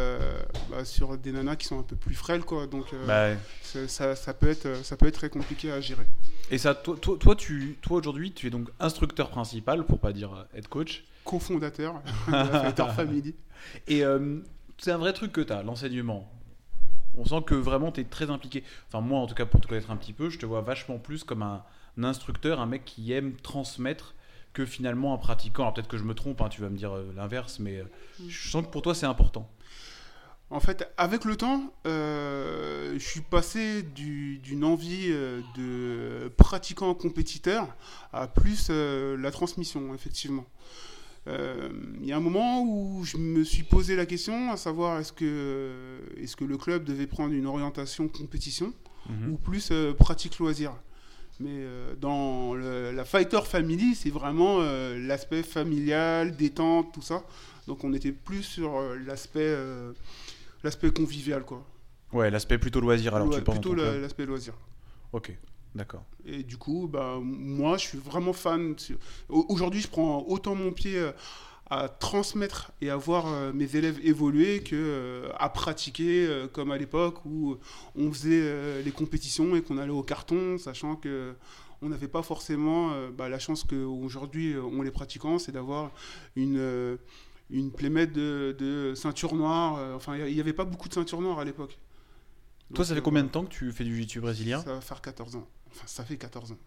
bah, 0.71 0.85
sur 0.85 1.17
des 1.19 1.33
nanas 1.33 1.57
qui 1.57 1.67
sont 1.67 1.79
un 1.79 1.83
peu 1.83 1.97
plus 1.97 2.15
frêles 2.15 2.43
quoi. 2.45 2.67
Donc 2.67 2.87
Bah, 3.07 3.31
ça, 3.63 3.87
ça- 3.89 4.17
ça 4.17 4.35
peut 4.35 4.49
être, 4.49 4.85
ça 4.85 4.97
peut 4.97 5.07
être 5.07 5.15
très 5.15 5.29
compliqué 5.31 5.71
à 5.71 5.81
gérer. 5.81 6.07
et 6.51 6.59
ça, 6.59 6.75
toi, 6.75 6.97
toi, 7.01 7.17
toi, 7.19 7.37
tu, 7.37 7.77
toi 7.83 7.99
aujourd'hui, 7.99 8.33
tu 8.33 8.47
es 8.47 8.51
donc 8.51 8.69
instructeur 8.81 9.29
principal, 9.31 9.85
pour 9.85 9.99
pas 9.99 10.13
dire 10.13 10.47
head 10.55 10.69
coach. 10.69 11.05
Co-fondateur 11.25 12.01
de 12.29 12.33
la 12.33 12.47
Fighter 12.63 12.87
Family. 12.97 13.35
Et 13.87 14.03
euh, 14.05 14.39
c'est 14.79 14.93
un 14.93 14.97
vrai 14.99 15.13
truc 15.13 15.33
que 15.33 15.43
tu 15.43 15.53
as, 15.53 15.63
l'enseignement. 15.63 16.27
On 17.17 17.25
sent 17.25 17.43
que 17.47 17.55
vraiment 17.55 17.91
tu 17.93 18.01
es 18.01 18.05
très 18.05 18.31
impliqué. 18.31 18.63
Enfin, 18.89 19.01
moi, 19.01 19.19
en 19.21 19.27
tout 19.27 19.35
cas, 19.35 19.47
pour 19.47 19.61
te 19.61 19.67
connaître 19.67 19.91
un 19.91 19.97
petit 19.97 20.13
peu, 20.13 20.31
je 20.31 20.39
te 20.39 20.47
vois 20.47 20.61
vachement 20.61 20.99
plus 20.99 21.25
comme 21.25 21.43
un, 21.43 21.65
un 21.97 22.05
instructeur, 22.05 22.61
un 22.61 22.67
mec 22.67 22.85
qui 22.85 23.13
aime 23.13 23.35
transmettre 23.37 24.15
que 24.53 24.65
finalement 24.65 25.15
un 25.15 25.19
pratiquant. 25.19 25.63
Alors 25.65 25.75
peut-être 25.75 25.89
que 25.89 25.99
je 25.99 26.05
me 26.05 26.15
trompe, 26.15 26.41
hein, 26.41 26.49
tu 26.49 26.61
vas 26.61 26.69
me 26.71 26.77
dire 26.77 26.93
euh, 26.97 27.13
l'inverse, 27.17 27.59
mais 27.59 27.79
euh, 27.79 27.85
je 28.29 28.51
sens 28.51 28.65
que 28.65 28.71
pour 28.71 28.83
toi 28.83 28.95
c'est 28.95 29.07
important. 29.07 29.49
En 30.51 30.61
fait, 30.61 30.91
avec 30.97 31.27
le 31.27 31.37
temps, 31.37 31.75
euh, 31.87 32.95
je 32.95 33.05
suis 33.07 33.21
passé 33.21 33.83
du- 33.83 34.39
d'une 34.39 34.65
envie 34.65 35.09
euh, 35.11 35.43
de 35.57 36.29
pratiquant 36.39 36.95
compétiteur 36.95 37.69
à 38.15 38.27
plus 38.29 38.69
euh, 38.71 39.17
la 39.19 39.31
transmission, 39.31 39.95
effectivement. 39.95 40.47
Euh, 41.27 41.69
Il 42.01 42.07
y 42.07 42.13
a 42.13 42.17
un 42.17 42.21
moment 42.21 42.63
où 42.63 43.05
je 43.05 43.17
me 43.17 43.45
suis 43.45 43.63
posé 43.65 43.97
la 43.97 44.07
question 44.07 44.51
à 44.51 44.57
savoir 44.57 44.99
est-ce 45.01 45.13
que, 45.13 46.01
est 46.17 46.35
que 46.35 46.45
le 46.45 46.57
club 46.57 46.85
devait 46.85 47.07
prendre 47.07 47.35
une 47.35 47.47
orientation 47.47 48.09
compétition 48.09 48.73
Mhm. 49.09 49.33
ou 49.33 49.37
plus 49.37 49.71
euh, 49.73 49.93
pratique 49.95 50.39
loisir? 50.39 50.73
Mais 51.41 51.51
euh, 51.53 51.95
dans 52.01 52.55
le- 52.55 52.93
la 52.93 53.05
Fighter 53.05 53.41
Family, 53.45 53.95
c'est 53.95 54.11
vraiment 54.11 54.59
euh, 54.61 54.99
l'aspect 54.99 55.43
familial, 55.43 56.35
détente, 56.37 56.93
tout 56.93 57.03
ça. 57.03 57.23
Donc 57.67 57.85
on 57.85 57.93
était 57.93 58.13
plus 58.13 58.43
sur 58.43 58.77
euh, 58.77 58.97
l'aspect 59.07 59.55
l'aspect 60.65 60.91
convivial, 60.91 61.43
quoi. 61.45 61.65
Ouais, 62.13 62.31
l'aspect 62.31 62.59
plutôt 62.59 62.81
loisir 62.81 63.15
alors 63.15 63.29
Ouais, 63.29 63.37
tu 63.37 63.43
plutôt 63.45 63.75
l'aspect 63.75 64.25
loisir. 64.27 64.55
Ok, 65.13 65.37
d'accord. 65.79 66.05
Et 66.27 66.43
du 66.43 66.59
coup, 66.59 66.89
bah, 66.89 67.19
moi, 67.23 67.79
je 67.79 67.87
suis 67.87 67.99
vraiment 67.99 68.33
fan. 68.35 68.75
Au- 69.31 69.47
Aujourd'hui, 69.49 69.81
je 69.81 69.89
prends 69.89 70.25
autant 70.29 70.55
mon 70.55 70.73
pied 70.73 70.99
euh, 70.99 71.13
à 71.71 71.89
transmettre 71.89 72.73
et 72.81 72.91
à 72.91 72.97
voir 72.97 73.27
euh, 73.29 73.53
mes 73.53 73.77
élèves 73.77 73.99
évoluer 74.05 74.63
que 74.63 74.75
euh, 74.77 75.29
à 75.39 75.49
pratiquer 75.49 76.29
comme 76.53 76.71
à 76.71 76.77
l'époque 76.79 77.25
où 77.25 77.57
on 77.97 78.13
faisait 78.13 78.83
les 78.83 78.91
compétitions 78.91 79.57
et 79.57 79.63
qu'on 79.63 79.79
allait 79.79 79.91
au 79.91 80.03
carton, 80.03 80.59
sachant 80.59 80.97
que 80.97 81.35
on 81.81 81.89
n'avait 81.91 82.09
pas 82.09 82.23
forcément 82.23 82.91
bah, 83.17 83.29
la 83.29 83.39
chance 83.39 83.63
qu'aujourd'hui 83.65 84.57
ont 84.59 84.83
les 84.83 84.91
pratiquants, 84.91 85.39
c'est 85.39 85.53
d'avoir 85.53 85.93
une 86.37 86.99
une 87.51 87.71
plémette 87.73 88.13
de, 88.13 88.55
de 88.59 88.95
ceinture 88.95 89.35
noire. 89.35 89.79
enfin, 89.97 90.17
il 90.17 90.35
n'y 90.35 90.41
avait 90.41 90.53
pas 90.53 90.65
beaucoup 90.67 90.89
de 90.89 90.95
ceintures 90.95 91.21
noires 91.23 91.39
à 91.39 91.45
l'époque. 91.45 91.79
Toi, 92.75 92.85
ça 92.85 92.95
fait 92.95 93.01
combien 93.01 93.23
de 93.25 93.29
temps 93.29 93.45
que 93.45 93.51
tu 93.51 93.73
fais 93.73 93.85
du 93.85 93.95
jiu-jitsu 93.95 94.21
brésilien? 94.21 94.61
Ça 94.63 94.75
va 94.75 94.81
faire 94.83 95.01
14 95.01 95.37
ans. 95.37 95.47
Enfin, 95.73 95.87
ça 95.87 96.05
fait 96.05 96.17
14 96.17 96.53
ans. 96.53 96.59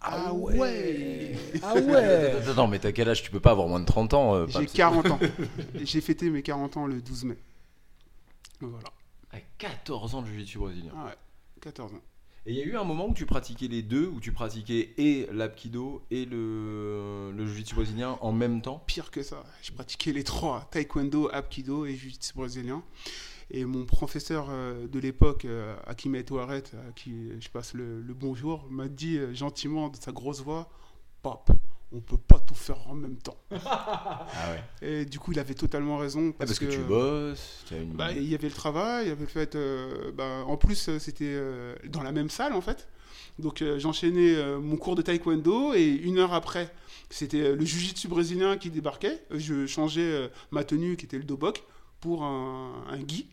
Ah 0.00 0.32
ouais 0.34 1.34
Ah 1.62 1.74
ouais 1.74 2.30
Attends, 2.36 2.50
attends, 2.50 2.68
mais 2.68 2.78
t'as 2.78 2.92
quel 2.92 3.08
âge? 3.08 3.22
Tu 3.22 3.30
peux 3.30 3.40
pas 3.40 3.52
avoir 3.52 3.66
moins 3.66 3.80
de 3.80 3.86
30 3.86 4.14
ans 4.14 4.34
euh, 4.34 4.46
J'ai 4.48 4.60
Paps. 4.60 4.72
40 4.74 5.06
ans. 5.10 5.18
J'ai 5.74 6.00
fêté 6.00 6.28
mes 6.30 6.42
40 6.42 6.76
ans 6.76 6.86
le 6.86 7.00
12 7.00 7.24
mai. 7.24 7.38
Voilà. 8.60 8.88
À 9.32 9.38
14 9.58 10.14
ans 10.14 10.22
de 10.22 10.26
jiu-jitsu 10.28 10.58
brésilien. 10.58 10.92
Ah 10.96 11.06
ouais, 11.06 11.16
14 11.62 11.94
ans. 11.94 12.00
Et 12.48 12.52
il 12.52 12.58
y 12.58 12.62
a 12.62 12.64
eu 12.64 12.76
un 12.76 12.84
moment 12.84 13.08
où 13.08 13.14
tu 13.14 13.26
pratiquais 13.26 13.66
les 13.66 13.82
deux, 13.82 14.06
où 14.06 14.20
tu 14.20 14.32
pratiquais 14.32 14.94
et 14.98 15.28
l'apkido 15.32 16.04
et 16.12 16.24
le, 16.26 17.32
le 17.32 17.46
jiu-jitsu 17.46 17.74
brésilien 17.74 18.18
en 18.20 18.30
même 18.32 18.62
temps? 18.62 18.82
Pire 18.86 19.10
que 19.10 19.22
ça, 19.22 19.42
j'ai 19.62 19.72
pratiqué 19.72 20.12
les 20.12 20.22
trois 20.22 20.68
taekwondo, 20.70 21.28
apkido 21.32 21.86
et 21.86 21.96
jiu-jitsu 21.96 22.34
brésilien. 22.34 22.82
Et 23.50 23.64
mon 23.64 23.84
professeur 23.84 24.48
euh, 24.50 24.88
de 24.88 24.98
l'époque, 24.98 25.44
euh, 25.44 25.76
Hakim 25.86 26.14
Etouaret, 26.16 26.64
à 26.88 26.92
qui 26.92 27.28
je 27.40 27.48
passe 27.48 27.74
le, 27.74 28.00
le 28.02 28.14
bonjour, 28.14 28.66
m'a 28.70 28.88
dit 28.88 29.18
euh, 29.18 29.32
gentiment 29.34 29.88
de 29.88 29.96
sa 29.96 30.10
grosse 30.12 30.40
voix 30.42 30.68
Pape, 31.22 31.50
on 31.92 32.00
peut 32.00 32.18
pas 32.18 32.40
tout 32.40 32.56
faire 32.56 32.88
en 32.88 32.94
même 32.94 33.16
temps. 33.16 33.36
Ah 33.62 34.26
ouais. 34.50 34.88
Et 34.88 35.04
du 35.04 35.18
coup, 35.20 35.30
il 35.32 35.38
avait 35.38 35.54
totalement 35.54 35.96
raison. 35.96 36.30
Ah, 36.40 36.46
parce 36.46 36.58
que, 36.58 36.64
tu 36.66 36.78
bosses, 36.80 37.64
tu 37.68 37.74
as 37.74 37.78
une... 37.78 37.92
Bah, 37.92 38.12
il 38.12 38.24
y 38.28 38.34
avait 38.34 38.48
le 38.48 38.54
travail, 38.54 39.06
il 39.06 39.08
y 39.08 39.12
avait 39.12 39.22
le 39.22 39.26
fait. 39.28 39.54
euh, 39.54 40.10
bah, 40.12 40.42
en 40.46 40.56
plus, 40.56 40.88
euh, 40.88 40.98
c'était 40.98 41.24
euh, 41.26 41.74
dans 41.88 42.02
la 42.02 42.12
même 42.12 42.30
salle 42.30 42.52
en 42.52 42.60
fait. 42.60 42.88
Donc 43.38 43.62
euh, 43.62 43.78
j'enchaînais 43.78 44.34
euh, 44.34 44.58
mon 44.58 44.76
cours 44.76 44.94
de 44.96 45.02
taekwondo 45.02 45.74
et 45.74 45.84
une 45.86 46.18
heure 46.18 46.32
après, 46.32 46.72
c'était 47.10 47.42
euh, 47.42 47.54
le 47.56 47.64
jiu-jitsu 47.64 48.08
brésilien 48.08 48.56
qui 48.56 48.70
débarquait. 48.70 49.22
Je 49.30 49.66
changeais 49.66 50.00
euh, 50.00 50.28
ma 50.50 50.64
tenue 50.64 50.96
qui 50.96 51.04
était 51.06 51.18
le 51.18 51.24
dobok 51.24 51.62
pour 52.00 52.24
un, 52.24 52.84
un 52.88 53.06
gi. 53.06 53.26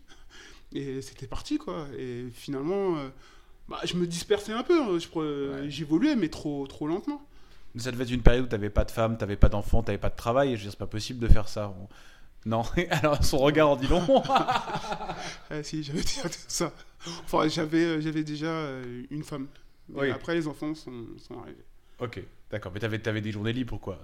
Et 0.73 1.01
c'était 1.01 1.27
parti 1.27 1.57
quoi. 1.57 1.85
Et 1.97 2.25
finalement, 2.33 2.97
euh, 2.97 3.09
bah, 3.69 3.79
je 3.85 3.95
me 3.95 4.07
dispersais 4.07 4.51
un 4.53 4.63
peu. 4.63 4.81
hein. 4.81 4.97
J'évoluais, 5.67 6.15
mais 6.15 6.29
trop, 6.29 6.65
trop 6.67 6.87
lentement. 6.87 7.25
Ça 7.77 7.91
devait 7.91 8.03
être 8.03 8.11
une 8.11 8.21
période 8.21 8.45
où 8.45 8.47
t'avais 8.47 8.69
pas 8.69 8.85
de 8.85 8.91
femme, 8.91 9.17
t'avais 9.17 9.35
pas 9.35 9.49
d'enfant, 9.49 9.81
t'avais 9.83 9.97
pas 9.97 10.09
de 10.09 10.15
travail. 10.15 10.49
Et 10.49 10.51
je 10.51 10.57
veux 10.57 10.61
dire, 10.63 10.71
c'est 10.71 10.77
pas 10.79 10.85
possible 10.87 11.19
de 11.19 11.27
faire 11.27 11.47
ça. 11.47 11.69
On- 11.79 11.87
Non. 12.49 12.63
Alors, 12.91 13.23
son 13.23 13.37
regard 13.37 13.69
en 13.69 13.75
dit 13.75 13.87
long. 13.87 14.01
Ah 15.49 15.63
si, 15.63 15.83
j'avais 15.83 16.01
déjà 16.01 16.23
ça. 16.47 16.73
Enfin, 17.25 17.47
j'avais, 17.47 17.83
euh, 17.83 18.01
j'avais 18.01 18.23
déjà 18.23 18.47
euh, 18.47 19.03
une 19.11 19.23
femme. 19.23 19.47
Oui. 19.93 20.09
Après, 20.11 20.35
les 20.35 20.47
enfants 20.47 20.73
sont, 20.75 21.05
sont 21.17 21.39
arrivés. 21.41 21.63
ok, 21.99 22.21
d'accord. 22.51 22.71
Mais 22.73 22.79
t'avais 22.79 23.07
avais 23.07 23.21
des 23.21 23.31
journées 23.31 23.53
libres, 23.53 23.77
quoi? 23.79 23.99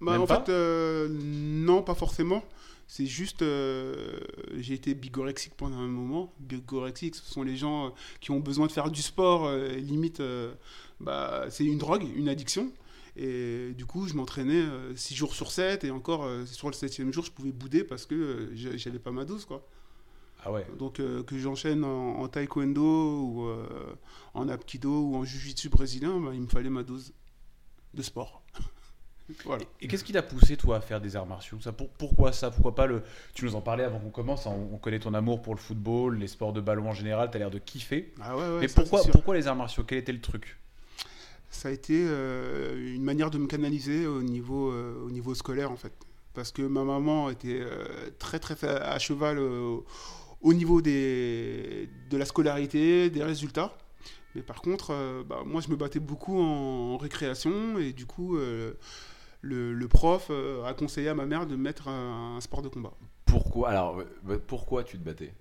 Bah, 0.00 0.12
Même 0.12 0.22
en 0.22 0.26
pas? 0.26 0.40
fait, 0.44 0.50
euh, 0.50 1.08
non, 1.10 1.82
pas 1.82 1.94
forcément. 1.94 2.44
C'est 2.90 3.06
juste, 3.06 3.42
euh, 3.42 4.18
j'ai 4.56 4.74
été 4.74 4.94
bigorexique 4.94 5.54
pendant 5.56 5.76
un 5.78 5.88
moment. 5.88 6.32
Bigorexique, 6.40 7.16
ce 7.16 7.24
sont 7.30 7.42
les 7.42 7.56
gens 7.56 7.88
euh, 7.88 7.90
qui 8.20 8.30
ont 8.32 8.40
besoin 8.40 8.66
de 8.66 8.72
faire 8.72 8.90
du 8.90 9.02
sport. 9.02 9.46
euh, 9.46 9.68
limite, 9.76 10.20
euh, 10.20 10.54
bah, 11.00 11.46
c'est 11.50 11.64
une 11.66 11.78
drogue, 11.78 12.04
une 12.16 12.28
addiction. 12.30 12.72
Et 13.16 13.72
du 13.76 13.84
coup, 13.84 14.06
je 14.08 14.14
m'entraînais 14.14 14.64
6 14.96 15.14
jours 15.14 15.34
sur 15.34 15.50
7. 15.50 15.84
Et 15.84 15.90
encore, 15.90 16.28
sur 16.46 16.68
le 16.68 16.74
7 16.74 17.12
jour, 17.12 17.24
je 17.24 17.32
pouvais 17.32 17.52
bouder 17.52 17.84
parce 17.84 18.06
que 18.06 18.50
j'a- 18.54 18.76
j'avais 18.76 19.00
pas 19.00 19.10
ma 19.10 19.24
dose. 19.24 19.44
Quoi. 19.44 19.66
Ah 20.44 20.52
ouais. 20.52 20.64
Donc, 20.78 20.94
que 20.94 21.38
j'enchaîne 21.38 21.84
en, 21.84 22.20
en 22.20 22.28
taekwondo 22.28 22.82
ou 22.82 23.48
en 24.34 24.48
apkido 24.48 24.90
ou 24.90 25.16
en 25.16 25.24
jiu-jitsu 25.24 25.68
brésilien, 25.68 26.20
bah, 26.20 26.30
il 26.32 26.42
me 26.42 26.46
fallait 26.46 26.70
ma 26.70 26.84
dose 26.84 27.12
de 27.94 28.02
sport. 28.02 28.42
Voilà. 29.44 29.64
Et 29.80 29.88
qu'est-ce 29.88 30.04
qui 30.04 30.12
t'a 30.12 30.22
poussé, 30.22 30.56
toi, 30.56 30.76
à 30.76 30.80
faire 30.80 31.00
des 31.00 31.16
arts 31.16 31.26
martiaux? 31.26 31.58
Ça, 31.60 31.72
pour- 31.72 31.88
Pourquoi 31.90 32.32
ça? 32.32 32.50
Pourquoi 32.50 32.74
pas 32.74 32.86
le. 32.86 33.02
Tu 33.34 33.44
nous 33.44 33.54
en 33.54 33.60
parlais 33.60 33.84
avant 33.84 33.98
qu'on 33.98 34.10
commence. 34.10 34.46
hein, 34.46 34.52
On, 34.54 34.74
on 34.74 34.78
connaît 34.78 34.98
ton 35.00 35.14
amour 35.14 35.42
pour 35.42 35.54
le 35.54 35.60
football, 35.60 36.18
les 36.18 36.28
sports 36.28 36.52
de 36.52 36.60
ballon 36.60 36.88
en 36.88 36.94
général. 36.94 37.30
T'as 37.30 37.38
l'air 37.38 37.50
de 37.50 37.58
kiffer. 37.58 38.12
Ah 38.20 38.36
ouais, 38.36 38.42
ouais, 38.42 38.60
Mais 38.60 38.68
pourquoi, 38.68 39.02
pourquoi 39.04 39.34
les 39.34 39.46
arts 39.46 39.56
martiaux? 39.56 39.84
Quel 39.84 39.98
était 39.98 40.12
le 40.12 40.20
truc? 40.20 40.56
Ça 41.50 41.68
a 41.68 41.72
été 41.72 41.94
euh, 42.06 42.94
une 42.94 43.02
manière 43.02 43.30
de 43.30 43.38
me 43.38 43.46
canaliser 43.46 44.06
au 44.06 44.22
niveau, 44.22 44.70
euh, 44.70 45.02
au 45.06 45.10
niveau 45.10 45.34
scolaire 45.34 45.72
en 45.72 45.76
fait. 45.76 45.92
Parce 46.34 46.52
que 46.52 46.62
ma 46.62 46.84
maman 46.84 47.30
était 47.30 47.58
euh, 47.60 48.10
très 48.18 48.38
très 48.38 48.62
à 48.64 48.98
cheval 48.98 49.38
au 49.38 49.84
niveau 50.54 50.80
des, 50.82 51.88
de 52.10 52.16
la 52.16 52.24
scolarité, 52.26 53.10
des 53.10 53.24
résultats. 53.24 53.76
Mais 54.34 54.42
par 54.42 54.60
contre, 54.60 54.90
euh, 54.92 55.24
bah, 55.24 55.42
moi 55.46 55.60
je 55.62 55.68
me 55.68 55.76
battais 55.76 56.00
beaucoup 56.00 56.38
en, 56.38 56.92
en 56.94 56.96
récréation 56.98 57.78
et 57.78 57.92
du 57.92 58.04
coup 58.04 58.36
euh, 58.36 58.74
le, 59.40 59.72
le 59.72 59.88
prof 59.88 60.28
euh, 60.30 60.64
a 60.64 60.74
conseillé 60.74 61.08
à 61.08 61.14
ma 61.14 61.26
mère 61.26 61.46
de 61.46 61.56
mettre 61.56 61.88
un, 61.88 62.36
un 62.36 62.40
sport 62.40 62.62
de 62.62 62.68
combat. 62.68 62.92
Pourquoi 63.24 63.70
Alors, 63.70 64.00
euh, 64.28 64.38
pourquoi 64.46 64.84
tu 64.84 64.98
te 64.98 65.04
battais? 65.04 65.32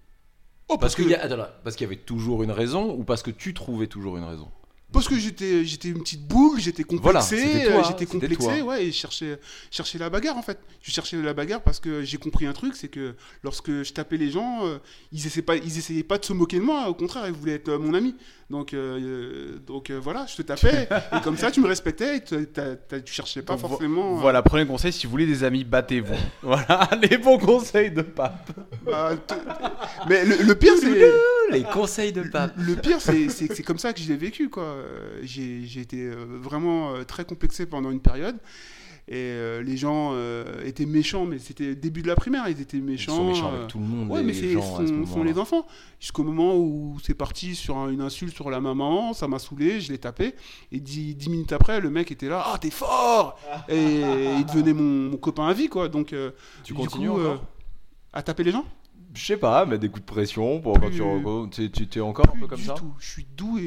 Oh, 0.69 0.77
Parce 0.77 0.95
qu'il 0.95 1.07
y 1.09 1.15
a- 1.15 1.23
attends, 1.23 1.37
là, 1.37 1.59
parce 1.63 1.75
qu'il 1.75 1.85
y 1.85 1.89
avait 1.89 2.01
toujours 2.01 2.43
une 2.43 2.51
raison 2.51 2.93
ou 2.93 3.03
parce 3.03 3.23
que 3.23 3.31
tu 3.31 3.53
trouvais 3.53 3.87
toujours 3.87 4.17
une 4.17 4.25
raison? 4.25 4.49
Parce 4.93 5.09
que 5.09 5.17
j'étais 5.17 5.65
j'étais 5.65 5.89
une 5.89 5.99
petite 5.99 6.25
boule, 6.25 6.61
j'étais 6.61 6.83
complexé, 6.85 7.67
euh, 7.67 7.83
j'étais 7.83 8.05
complexé, 8.05 8.61
ouais, 8.61 8.85
et 8.85 8.91
je 8.91 8.95
cherchais, 8.95 9.37
cherchais 9.69 9.97
la 9.97 10.09
bagarre 10.09 10.37
en 10.37 10.41
fait. 10.41 10.57
Je 10.81 10.91
cherchais 10.91 11.21
la 11.21 11.33
bagarre 11.33 11.61
parce 11.61 11.81
que 11.81 12.03
j'ai 12.03 12.17
compris 12.17 12.45
un 12.45 12.53
truc, 12.53 12.73
c'est 12.73 12.87
que 12.87 13.13
lorsque 13.43 13.83
je 13.83 13.91
tapais 13.91 14.15
les 14.15 14.31
gens, 14.31 14.65
euh, 14.65 14.77
ils 15.11 15.25
essayaient 15.27 15.41
pas, 15.41 15.57
ils 15.57 15.77
essayaient 15.77 16.03
pas 16.03 16.17
de 16.17 16.23
se 16.23 16.31
moquer 16.31 16.57
de 16.59 16.63
moi, 16.63 16.87
au 16.87 16.93
contraire, 16.93 17.27
ils 17.27 17.33
voulaient 17.33 17.55
être 17.55 17.73
mon 17.75 17.93
ami. 17.93 18.15
Donc, 18.49 18.73
euh, 18.73 18.97
euh, 18.97 19.59
donc 19.59 19.89
euh, 19.89 19.99
voilà, 20.01 20.25
je 20.25 20.37
te 20.37 20.41
tapais 20.41 20.87
et 21.17 21.21
comme 21.21 21.35
ça 21.35 21.51
tu 21.51 21.59
me 21.59 21.67
respectais, 21.67 22.17
et 22.17 22.21
t'as- 22.21 22.99
tu 23.01 23.11
cherchais 23.13 23.41
pas 23.41 23.57
Donc, 23.57 23.69
forcément. 23.69 24.15
Voilà, 24.15 24.41
premier 24.41 24.65
conseil, 24.65 24.93
si 24.93 25.05
vous 25.05 25.11
voulez 25.11 25.25
des 25.25 25.43
amis, 25.43 25.65
battez-vous. 25.65 26.15
voilà, 26.41 26.89
les 27.01 27.17
bons 27.17 27.37
conseils 27.39 27.91
de 27.91 28.03
pape. 28.03 28.49
bah, 28.85 29.11
t- 29.17 29.35
mais 30.07 30.23
le, 30.23 30.43
le 30.43 30.55
pire 30.55 30.73
c'est. 30.79 31.11
Les 31.51 31.63
conseils 31.63 32.13
de 32.13 32.23
pape. 32.23 32.53
Le 32.57 32.75
pire, 32.75 33.01
c'est 33.01 33.27
c'est 33.29 33.47
que 33.49 33.55
c'est 33.55 33.63
comme 33.63 33.79
ça 33.79 33.91
que 33.93 33.99
je 33.99 34.07
l'ai 34.07 34.17
vécu. 34.17 34.49
quoi. 34.49 34.77
J'ai 35.23 35.79
été 35.79 36.09
vraiment 36.09 36.93
très 37.05 37.25
complexé 37.25 37.65
pendant 37.65 37.91
une 37.91 38.01
période. 38.01 38.37
Et 39.09 39.15
euh, 39.15 39.63
les 39.63 39.77
gens 39.77 40.09
euh, 40.13 40.65
étaient 40.65 40.85
méchants, 40.85 41.25
mais 41.25 41.39
c'était 41.39 41.75
début 41.75 42.01
de 42.01 42.07
la 42.07 42.15
primaire, 42.15 42.49
ils 42.49 42.59
étaient 42.59 42.75
Ils 42.77 42.83
méchants. 42.83 43.15
sont 43.15 43.25
méchants 43.27 43.51
euh, 43.53 43.57
avec 43.59 43.67
tout 43.69 43.79
le 43.79 43.85
monde, 43.85 44.09
Ouais, 44.11 44.19
les 44.19 44.25
mais 44.27 44.33
c'est 44.33 44.53
ce 44.53 45.05
sont, 45.05 45.23
les 45.23 45.37
enfants. 45.39 45.65
Jusqu'au 45.99 46.23
moment 46.23 46.57
où 46.57 46.97
c'est 47.01 47.13
parti 47.13 47.55
sur 47.55 47.77
un- 47.77 47.89
une 47.89 48.01
insulte 48.01 48.35
sur 48.35 48.49
la 48.49 48.59
maman, 48.59 49.13
ça 49.13 49.27
m'a 49.29 49.39
saoulé, 49.39 49.79
je 49.79 49.93
l'ai 49.93 49.97
tapé. 49.97 50.35
Et 50.73 50.81
dix, 50.81 51.15
dix 51.15 51.29
minutes 51.29 51.53
après, 51.53 51.79
le 51.79 51.89
mec 51.89 52.11
était 52.11 52.27
là, 52.27 52.43
ah 52.47 52.57
t'es 52.57 52.69
fort 52.69 53.39
Et 53.69 54.01
il 54.39 54.45
devenait 54.45 54.73
mon, 54.73 55.11
mon 55.11 55.17
copain 55.17 55.47
à 55.47 55.53
vie, 55.53 55.69
quoi. 55.69 55.87
Donc, 55.87 56.11
euh, 56.11 56.31
Tu 56.65 56.73
du 56.73 56.79
continues 56.79 57.07
coup, 57.09 57.19
euh, 57.19 57.37
à 58.11 58.21
taper 58.23 58.43
les 58.43 58.51
gens? 58.51 58.65
Je 59.17 59.25
sais 59.25 59.37
pas, 59.37 59.65
mettre 59.65 59.81
des 59.81 59.89
coups 59.89 60.01
de 60.05 60.05
pression 60.11 60.61
pour 60.61 60.79
quand 60.79 60.87
Plus- 60.87 60.97
tu. 60.99 61.49
Tu, 61.51 61.71
tu- 61.71 61.87
tu 61.87 61.99
es 61.99 62.01
encore 62.01 62.25
un 62.35 62.39
peu 62.39 62.47
comme 62.47 62.59
du 62.59 62.65
ça? 62.65 62.73
tout. 62.75 62.93
Je 62.99 63.07
suis 63.09 63.25
doux 63.35 63.57
et... 63.57 63.63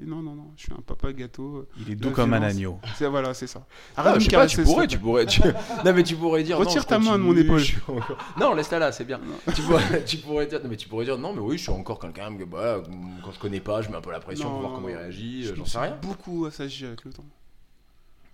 et 0.00 0.04
non, 0.04 0.16
non, 0.22 0.34
non, 0.34 0.50
je 0.56 0.64
suis 0.64 0.72
un 0.72 0.80
papa 0.82 1.12
gâteau. 1.12 1.66
Il 1.78 1.86
est 1.90 1.94
La 1.94 2.08
doux 2.08 2.10
comme 2.10 2.34
un 2.34 2.42
agneau. 2.42 2.78
C'est 2.96 3.06
voilà, 3.08 3.32
c'est 3.34 3.46
ça. 3.46 3.64
Ah, 3.96 4.00
Arrête 4.00 4.14
de 4.16 4.20
je 4.20 4.24
me 4.26 4.30
sais 4.30 4.36
pas, 4.36 4.46
tu 4.46 4.62
pourrais, 4.62 4.86
tu 4.86 4.98
pourrais, 4.98 5.26
tu... 5.26 5.40
non 5.84 5.92
mais 5.94 6.02
tu 6.02 6.14
pourrais 6.16 6.42
dire. 6.42 6.58
Retire 6.58 6.82
non, 6.82 6.86
ta 6.88 6.98
main 6.98 7.18
de 7.18 7.22
mon 7.22 7.36
épaule. 7.36 7.62
encore- 7.88 8.18
Non, 8.38 8.54
laisse-la 8.54 8.78
là, 8.78 8.92
c'est 8.92 9.04
bien. 9.04 9.18
Tu 9.54 9.62
pourrais, 9.62 10.04
tu 10.04 10.16
pourrais 10.18 10.46
dire, 10.46 10.60
non 10.62 10.68
mais 10.68 10.76
tu 10.76 10.88
pourrais 10.88 11.04
dire, 11.06 11.16
non 11.18 11.32
mais 11.32 11.40
oui, 11.40 11.56
je 11.56 11.62
suis 11.62 11.72
encore 11.72 11.98
quelqu'un 11.98 12.36
que 12.36 12.44
bah, 12.44 12.82
quand 13.24 13.32
je 13.32 13.38
connais 13.40 13.60
pas, 13.60 13.80
je 13.82 13.88
mets 13.90 13.96
un 13.96 14.00
peu 14.02 14.12
la 14.12 14.20
pression 14.20 14.44
Non, 14.46 14.52
pour 14.52 14.60
voir 14.60 14.74
comment 14.74 14.88
il 14.88 14.96
réagit, 14.96 15.44
Je 15.44 15.52
euh, 15.52 15.56
j'en 15.56 15.64
sais 15.64 15.78
rien. 15.78 15.96
beaucoup 16.02 16.44
assagi 16.44 16.84
avec 16.86 17.04
le 17.04 17.12
temps. 17.12 17.24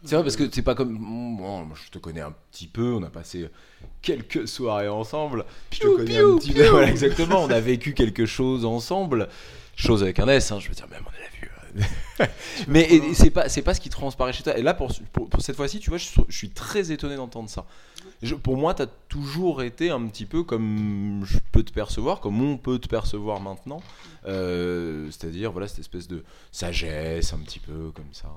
C'est 0.05 0.15
vrai 0.15 0.23
parce 0.25 0.37
que 0.37 0.49
c'est 0.53 0.63
pas 0.63 0.75
comme 0.77 0.97
bon, 1.37 1.75
je 1.75 1.91
te 1.91 1.99
connais 1.99 2.21
un 2.21 2.33
petit 2.53 2.69
peu, 2.69 2.93
on 2.95 3.03
a 3.03 3.11
passé 3.11 3.49
quelques 4.01 4.47
soirées 4.47 4.89
ensemble. 4.89 5.45
Je 5.73 5.81
te 5.81 5.87
connais 5.97 6.15
piou, 6.19 6.35
un 6.35 6.39
petit 6.39 6.53
peu, 6.53 6.67
voilà, 6.69 6.89
exactement. 6.89 7.43
On 7.43 7.51
a 7.51 7.59
vécu 7.61 7.95
quelque 7.95 8.25
chose 8.25 8.65
ensemble, 8.65 9.29
chose 9.77 10.03
avec 10.05 10.21
un 10.21 10.29
S. 10.29 10.53
hein, 10.53 10.61
je 10.61 10.69
veux 10.69 10.75
dire 10.75 10.87
même 10.89 11.03
on 11.05 11.11
l'a 11.11 11.29
vu. 11.41 11.51
euh. 12.21 12.27
Mais 12.69 12.89
c'est 13.15 13.31
pas 13.31 13.49
c'est 13.49 13.63
pas 13.63 13.75
ce 13.75 13.81
qui 13.81 13.89
transparaît 13.89 14.33
chez 14.33 14.43
toi. 14.45 14.57
Et 14.57 14.63
là 14.63 14.73
pour 14.73 14.93
pour, 15.13 15.29
pour 15.29 15.41
cette 15.43 15.57
fois-ci, 15.57 15.81
tu 15.81 15.91
vois, 15.91 15.99
je, 15.99 16.05
suis- 16.07 16.23
je 16.29 16.37
suis 16.37 16.51
très 16.51 16.93
étonné 16.93 17.17
d'entendre 17.17 17.51
ça. 17.51 17.67
Je- 18.23 18.35
pour 18.37 18.57
moi, 18.57 18.75
tu 18.75 18.83
as 18.83 18.89
toujours 19.09 19.63
été 19.63 19.91
un 19.91 20.07
petit 20.07 20.27
peu 20.27 20.45
comme 20.45 21.23
je 21.27 21.39
peux 21.53 21.65
te 21.65 21.73
percevoir, 21.73 22.21
comme 22.21 22.41
on 22.41 22.57
peut 22.57 22.79
te 22.79 22.89
percevoir 22.89 23.41
maintenant. 23.41 23.83
Euh, 24.27 25.09
C'est-à-dire, 25.11 25.51
voilà, 25.53 25.67
cette 25.69 25.79
espèce 25.81 26.07
de 26.09 26.23
sagesse, 26.53 27.33
un 27.33 27.39
petit 27.39 27.59
peu 27.61 27.91
comme 27.95 28.13
ça. 28.13 28.29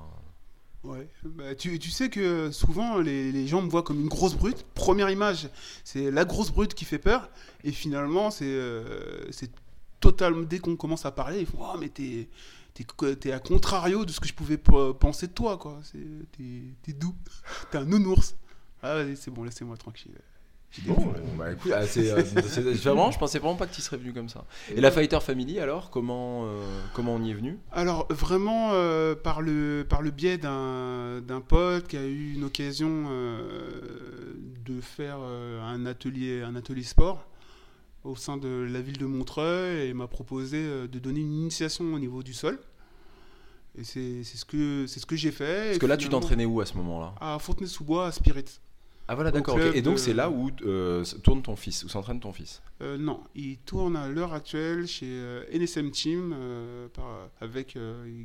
Ouais. 0.84 1.08
Bah, 1.24 1.54
tu, 1.54 1.78
tu 1.78 1.90
sais 1.90 2.10
que 2.10 2.50
souvent 2.50 2.98
les, 2.98 3.30
les 3.30 3.46
gens 3.46 3.62
me 3.62 3.70
voient 3.70 3.82
comme 3.82 4.00
une 4.00 4.08
grosse 4.08 4.34
brute. 4.34 4.64
Première 4.74 5.10
image, 5.10 5.48
c'est 5.84 6.10
la 6.10 6.24
grosse 6.24 6.50
brute 6.50 6.74
qui 6.74 6.84
fait 6.84 6.98
peur. 6.98 7.30
Et 7.62 7.70
finalement, 7.70 8.30
c'est 8.30 8.46
euh, 8.46 9.24
totalement. 10.00 10.42
Dès 10.42 10.58
qu'on 10.58 10.76
commence 10.76 11.06
à 11.06 11.12
parler, 11.12 11.40
ils 11.40 11.46
font 11.46 11.58
Oh, 11.60 11.76
mais 11.78 11.88
t'es. 11.88 12.28
T'es 13.20 13.32
à 13.32 13.38
contrario 13.38 14.06
de 14.06 14.10
ce 14.12 14.18
que 14.18 14.26
je 14.26 14.32
pouvais 14.32 14.56
penser 14.56 15.26
de 15.26 15.32
toi, 15.32 15.58
quoi. 15.58 15.80
T'es, 15.92 16.62
t'es 16.82 16.92
doux. 16.94 17.14
T'es 17.70 17.76
un 17.76 17.84
nounours. 17.84 18.34
Ah, 18.82 18.94
vas-y, 18.94 19.14
c'est 19.16 19.30
bon, 19.30 19.44
laissez-moi 19.44 19.76
tranquille. 19.76 20.12
Bon, 20.86 21.12
bah 21.36 21.52
écoute, 21.52 21.70
ah, 21.74 21.86
c'est, 21.86 22.10
euh, 22.10 22.22
vraiment, 22.74 23.10
je 23.10 23.18
pensais 23.18 23.38
vraiment 23.38 23.56
pas 23.56 23.66
que 23.66 23.74
tu 23.74 23.82
serais 23.82 23.98
venu 23.98 24.14
comme 24.14 24.30
ça. 24.30 24.46
Et 24.74 24.80
la 24.80 24.90
Fighter 24.90 25.20
Family, 25.20 25.58
alors, 25.58 25.90
comment, 25.90 26.46
euh, 26.46 26.64
comment 26.94 27.14
on 27.14 27.22
y 27.22 27.30
est 27.30 27.34
venu? 27.34 27.58
Alors 27.72 28.06
vraiment 28.08 28.70
euh, 28.72 29.14
par, 29.14 29.42
le, 29.42 29.84
par 29.86 30.00
le 30.00 30.10
biais 30.10 30.38
d'un 30.38 31.20
d'un 31.20 31.42
pote 31.42 31.88
qui 31.88 31.96
a 31.98 32.04
eu 32.06 32.32
une 32.34 32.44
occasion 32.44 33.04
euh, 33.10 34.32
de 34.64 34.80
faire 34.80 35.18
euh, 35.20 35.60
un, 35.62 35.84
atelier, 35.84 36.40
un 36.42 36.56
atelier 36.56 36.84
sport 36.84 37.26
au 38.04 38.16
sein 38.16 38.38
de 38.38 38.48
la 38.48 38.80
ville 38.80 38.98
de 38.98 39.06
Montreuil 39.06 39.88
et 39.88 39.92
m'a 39.92 40.08
proposé 40.08 40.56
euh, 40.56 40.88
de 40.88 40.98
donner 40.98 41.20
une 41.20 41.32
initiation 41.34 41.84
au 41.92 41.98
niveau 41.98 42.22
du 42.22 42.32
sol. 42.32 42.58
Et 43.76 43.84
c'est 43.84 44.24
c'est 44.24 44.38
ce 44.38 44.44
que, 44.46 44.86
c'est 44.86 45.00
ce 45.00 45.06
que 45.06 45.16
j'ai 45.16 45.32
fait. 45.32 45.66
Parce 45.66 45.78
que 45.78 45.86
là, 45.86 45.96
tu 45.96 46.08
t'entraînais 46.08 46.44
où 46.46 46.60
à 46.60 46.66
ce 46.66 46.74
moment-là? 46.78 47.14
À 47.20 47.38
Fontenay-sous-Bois, 47.38 48.06
à 48.06 48.12
Spirit. 48.12 48.44
Ah 49.08 49.14
voilà, 49.14 49.30
d'accord. 49.30 49.58
Et 49.74 49.82
donc, 49.82 49.94
de- 49.94 49.98
c'est 50.00 50.14
là 50.14 50.30
où 50.30 50.50
euh, 50.64 51.04
tourne 51.24 51.42
ton 51.42 51.56
fils, 51.56 51.84
où 51.84 51.88
s'entraîne 51.88 52.20
ton 52.20 52.32
fils? 52.32 52.62
Euh, 52.80 52.96
non, 52.96 53.20
il 53.34 53.58
tourne 53.58 53.96
à 53.96 54.08
l'heure 54.08 54.32
actuelle 54.32 54.86
chez 54.86 55.06
euh, 55.08 55.44
NSM 55.52 55.90
Team 55.90 56.34
par- 56.94 57.28
avec 57.40 57.76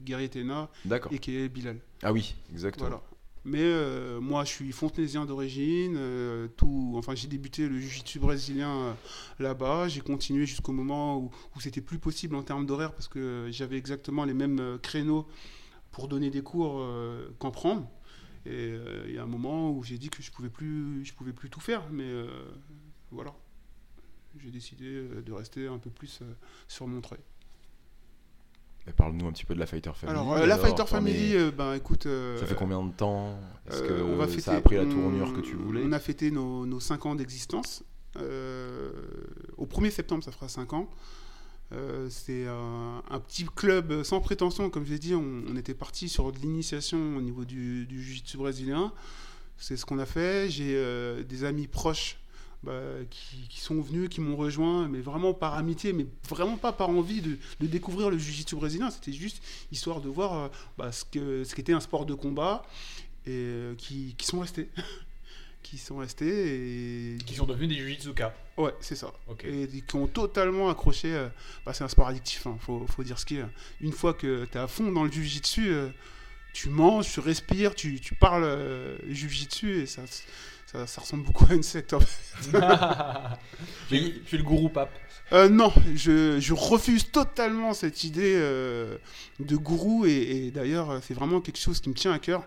Gary 0.05 0.29
Tena 0.29 0.69
et 1.11 1.19
qui 1.19 1.35
est 1.37 1.49
Bilal. 1.49 1.79
Ah 2.03 2.13
oui, 2.13 2.35
exactement. 2.51 2.87
Voilà. 2.89 3.01
Mais 3.45 3.63
moi, 4.19 4.43
je 4.43 4.49
suis 4.49 4.71
fontenaisien 4.73 5.25
d'origine. 5.25 5.97
tout, 6.57 6.93
enfin, 6.97 7.15
j'ai 7.15 7.27
débuté 7.29 7.67
le 7.69 7.79
jiu-jitsu 7.79 8.19
brésilien 8.19 8.95
là-bas. 9.39 9.87
J'ai 9.87 10.01
continué 10.01 10.45
jusqu'au 10.45 10.73
moment 10.73 11.17
où, 11.17 11.31
où 11.55 11.59
c'était 11.61 11.79
plus 11.81 11.97
possible 11.97 12.35
en 12.35 12.43
termes 12.43 12.65
d'horaire 12.65 12.91
parce 12.93 13.07
que 13.07 13.47
j'avais 13.51 13.77
exactement 13.77 14.25
les 14.25 14.33
mêmes 14.33 14.77
créneaux 14.81 15.27
pour 15.91 16.07
donner 16.09 16.29
des 16.29 16.41
cours 16.41 16.85
qu'en 17.39 17.51
prendre. 17.51 17.89
Et 18.47 18.71
euh, 18.71 19.03
il 19.07 19.13
y 19.15 19.17
a 19.17 19.23
un 19.23 19.27
moment 19.27 19.71
où 19.71 19.83
j'ai 19.83 19.97
dit 19.97 20.09
que 20.09 20.21
je 20.23 20.31
pouvais 20.31 20.49
plus, 20.49 21.03
je 21.03 21.13
pouvais 21.13 21.33
plus 21.33 21.49
tout 21.49 21.59
faire. 21.59 21.83
Mais 21.91 22.05
euh, 22.05 22.27
voilà, 23.11 23.33
j'ai 24.39 24.51
décidé 24.51 24.85
euh, 24.85 25.21
de 25.21 25.31
rester 25.33 25.67
un 25.67 25.77
peu 25.79 25.89
plus 25.89 26.21
sur 26.67 26.87
mon 26.87 27.01
trait. 27.01 27.19
Parle-nous 28.95 29.27
un 29.27 29.33
petit 29.33 29.43
peu 29.43 29.53
de 29.53 29.59
la 29.59 29.65
Fighter 29.65 29.91
Family. 29.93 30.17
Alors, 30.17 30.33
euh, 30.33 30.45
la 30.45 30.57
Fighter 30.57 30.85
Family, 30.87 31.35
euh, 31.35 31.51
ben 31.51 31.73
écoute. 31.73 32.05
euh, 32.05 32.37
Ça 32.39 32.45
fait 32.45 32.55
combien 32.55 32.81
de 32.81 32.93
temps? 32.93 33.37
Est-ce 33.69 33.81
que 33.83 34.01
on 34.01 34.15
va 34.15 34.29
ça 34.29 34.55
a 34.55 34.61
pris 34.61 34.77
la 34.77 34.83
on- 34.83 34.89
tournure 34.89 35.33
que 35.33 35.41
tu 35.41 35.55
voulais? 35.55 35.81
On 35.83 35.91
a 35.91 35.99
fêté 35.99 36.31
nos, 36.31 36.65
nos 36.65 36.79
5 36.79 37.05
ans 37.05 37.15
d'existence. 37.15 37.83
Au 38.15 39.65
1er 39.65 39.89
septembre, 39.91 40.23
ça 40.23 40.31
fera 40.31 40.47
5 40.47 40.71
ans. 40.71 40.89
Euh, 41.73 42.07
c'est 42.09 42.47
un, 42.47 43.19
petit 43.19 43.45
club 43.45 44.03
sans 44.03 44.21
prétention, 44.21 44.69
comme 44.69 44.85
j'ai 44.85 44.99
dit. 44.99 45.13
On, 45.15 45.55
était 45.55 45.73
parti 45.73 46.09
sur 46.09 46.31
de 46.31 46.39
l'initiation 46.39 47.17
au 47.17 47.21
niveau 47.21 47.45
du, 47.45 47.85
du 47.85 48.01
jiu-jitsu 48.01 48.37
brésilien. 48.37 48.93
C'est 49.57 49.75
ce 49.75 49.85
qu'on 49.85 49.99
a 49.99 50.05
fait. 50.05 50.49
J'ai 50.49 50.75
euh, 50.75 51.23
des 51.23 51.43
amis 51.43 51.67
proches 51.67 52.17
bah, 52.63 52.79
qui, 53.09 53.59
sont 53.59 53.81
venus, 53.81 54.09
qui 54.09 54.21
m'ont 54.21 54.35
rejoint, 54.35 54.87
mais 54.87 54.99
vraiment 54.99 55.33
par 55.33 55.55
amitié, 55.55 55.93
mais 55.93 56.05
vraiment 56.29 56.57
pas 56.57 56.71
par 56.71 56.89
envie 56.89 57.21
de, 57.21 57.37
découvrir 57.61 58.09
le 58.09 58.17
jiu-jitsu 58.17 58.55
brésilien. 58.55 58.89
C'était 58.89 59.13
juste 59.13 59.43
histoire 59.71 60.01
de 60.01 60.09
voir 60.09 60.33
euh, 60.33 60.47
bah, 60.77 60.91
ce 60.91 61.03
qu'était 61.53 61.73
un 61.73 61.79
sport 61.79 62.05
de 62.05 62.13
combat 62.13 62.63
et 63.25 63.73
qui 63.77 64.15
sont 64.21 64.39
restés. 64.39 64.69
qui 65.69 65.77
sont 65.77 65.97
restés 65.97 67.15
et 67.15 67.17
Qui 67.25 67.35
sont 67.35 67.45
devenus 67.45 67.67
des 67.69 67.75
Jujitsuka. 67.75 68.33
ouais 68.57 68.73
c'est 68.79 68.95
ça 68.95 69.11
Ok. 69.27 69.43
et 69.45 69.67
qui 69.85 69.95
ont 69.95 70.07
totalement 70.07 70.69
accroché. 70.69 71.13
euh, 71.13 71.27
bah, 71.65 71.73
c'est 71.73 71.83
un 71.83 71.89
sport 71.89 72.07
addictif, 72.07 72.47
hein, 72.47 72.57
faut, 72.61 72.85
faut 72.87 73.03
dire 73.03 73.19
ce 73.19 73.25
qu'il 73.25 73.37
y 73.37 73.41
a. 73.41 73.49
Une 73.81 73.91
fois 73.91 74.13
que 74.13 74.45
tu 74.45 74.57
es 74.57 74.61
à 74.61 74.67
fond 74.67 74.91
dans 74.91 75.03
le 75.03 75.11
jujitsu, 75.11 75.67
euh, 75.69 75.89
tu 76.53 76.69
manges, 76.69 77.11
tu 77.11 77.19
respires, 77.19 77.75
tu, 77.75 77.99
tu 77.99 78.15
parles 78.15 78.43
euh, 78.45 78.97
jujitsu 79.09 79.81
et 79.81 79.85
ça, 79.85 80.03
ça, 80.67 80.85
ça 80.85 81.01
ressemble 81.01 81.23
beaucoup 81.23 81.45
à 81.49 81.53
une 81.53 81.63
secte. 81.63 81.93
en 81.93 81.99
fait. 82.01 82.51
Je 83.89 83.95
suis 84.25 84.37
le 84.37 84.43
gourou 84.43 84.69
pape. 84.69 84.91
Euh, 85.33 85.49
non, 85.49 85.73
je, 85.95 86.39
je 86.39 86.53
refuse 86.53 87.11
totalement 87.11 87.73
cette 87.73 88.05
idée 88.05 88.35
euh, 88.37 88.97
de 89.41 89.57
gourou 89.57 90.05
et, 90.05 90.11
et 90.11 90.51
d'ailleurs 90.51 90.99
c'est 91.03 91.13
vraiment 91.13 91.41
quelque 91.41 91.59
chose 91.59 91.81
qui 91.81 91.89
me 91.89 91.93
tient 91.93 92.13
à 92.13 92.19
cœur. 92.19 92.45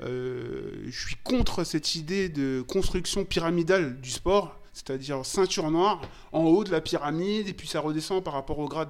Euh, 0.00 0.82
je 0.86 0.98
suis 0.98 1.16
contre 1.22 1.64
cette 1.64 1.94
idée 1.94 2.30
de 2.30 2.64
construction 2.66 3.26
pyramidale 3.26 4.00
du 4.00 4.10
sport, 4.10 4.58
c'est-à-dire 4.72 5.26
ceinture 5.26 5.70
noire 5.70 6.00
en 6.32 6.44
haut 6.44 6.64
de 6.64 6.70
la 6.70 6.80
pyramide 6.80 7.48
et 7.48 7.52
puis 7.52 7.68
ça 7.68 7.80
redescend 7.80 8.24
par 8.24 8.32
rapport 8.32 8.58
au 8.58 8.68
grade. 8.68 8.88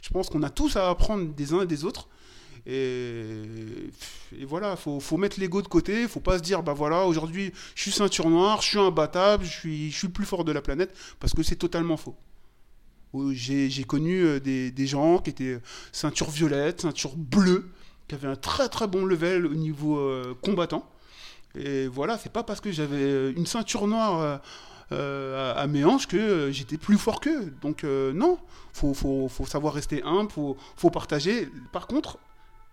Je 0.00 0.10
pense 0.10 0.28
qu'on 0.28 0.44
a 0.44 0.50
tous 0.50 0.76
à 0.76 0.88
apprendre 0.88 1.34
des 1.34 1.52
uns 1.52 1.62
et 1.62 1.66
des 1.66 1.84
autres. 1.84 2.08
Et, 2.66 3.90
voilà, 4.46 4.76
faut, 4.76 5.00
faut 5.00 5.16
mettre 5.16 5.38
l'ego 5.38 5.60
de 5.62 5.68
côté, 5.68 6.08
faut 6.08 6.20
pas 6.20 6.38
se 6.38 6.42
dire 6.42 6.62
bah 6.62 6.72
voilà, 6.72 7.04
aujourd'hui 7.04 7.52
je 7.74 7.82
suis 7.82 7.92
ceinture 7.92 8.30
noire, 8.30 8.62
je 8.62 8.68
suis 8.68 8.78
imbattable, 8.78 9.44
je 9.44 9.50
suis, 9.50 9.90
je 9.90 9.96
suis 9.96 10.08
plus 10.08 10.24
fort 10.24 10.44
de 10.44 10.52
la 10.52 10.62
planète, 10.62 10.96
parce 11.20 11.34
que 11.34 11.42
c'est 11.42 11.56
totalement 11.56 11.96
faux 11.96 12.16
j'ai 13.32 13.84
connu 13.84 14.24
euh, 14.24 14.40
des, 14.40 14.70
des 14.72 14.86
gens 14.86 15.18
qui 15.18 15.30
étaient 15.30 15.60
ceinture 15.92 16.30
violette, 16.30 16.80
ceinture 16.80 17.14
bleue, 17.16 17.70
qui 18.08 18.14
avaient 18.16 18.28
un 18.28 18.36
très 18.36 18.68
très 18.68 18.88
bon 18.88 19.04
level 19.04 19.46
au 19.46 19.54
niveau 19.54 19.98
euh, 19.98 20.34
combattant. 20.42 20.88
Et 21.54 21.86
voilà, 21.86 22.18
c'est 22.18 22.32
pas 22.32 22.42
parce 22.42 22.60
que 22.60 22.72
j'avais 22.72 22.96
euh, 22.96 23.32
une 23.36 23.46
ceinture 23.46 23.86
noire 23.86 24.20
euh, 24.20 24.36
euh, 24.92 25.54
à, 25.56 25.66
mes 25.66 25.84
hanches 25.84 26.06
que 26.06 26.16
euh, 26.16 26.52
j'étais 26.52 26.76
plus 26.76 26.98
fort 26.98 27.20
qu'eux. 27.20 27.54
Donc 27.62 27.84
euh, 27.84 28.12
non, 28.12 28.38
faut, 28.72 28.92
faut, 28.92 29.28
faut 29.28 29.46
savoir 29.46 29.74
rester 29.74 30.02
humble, 30.02 30.30
faut, 30.30 30.56
faut 30.76 30.90
partager. 30.90 31.48
Par 31.72 31.86
contre, 31.86 32.18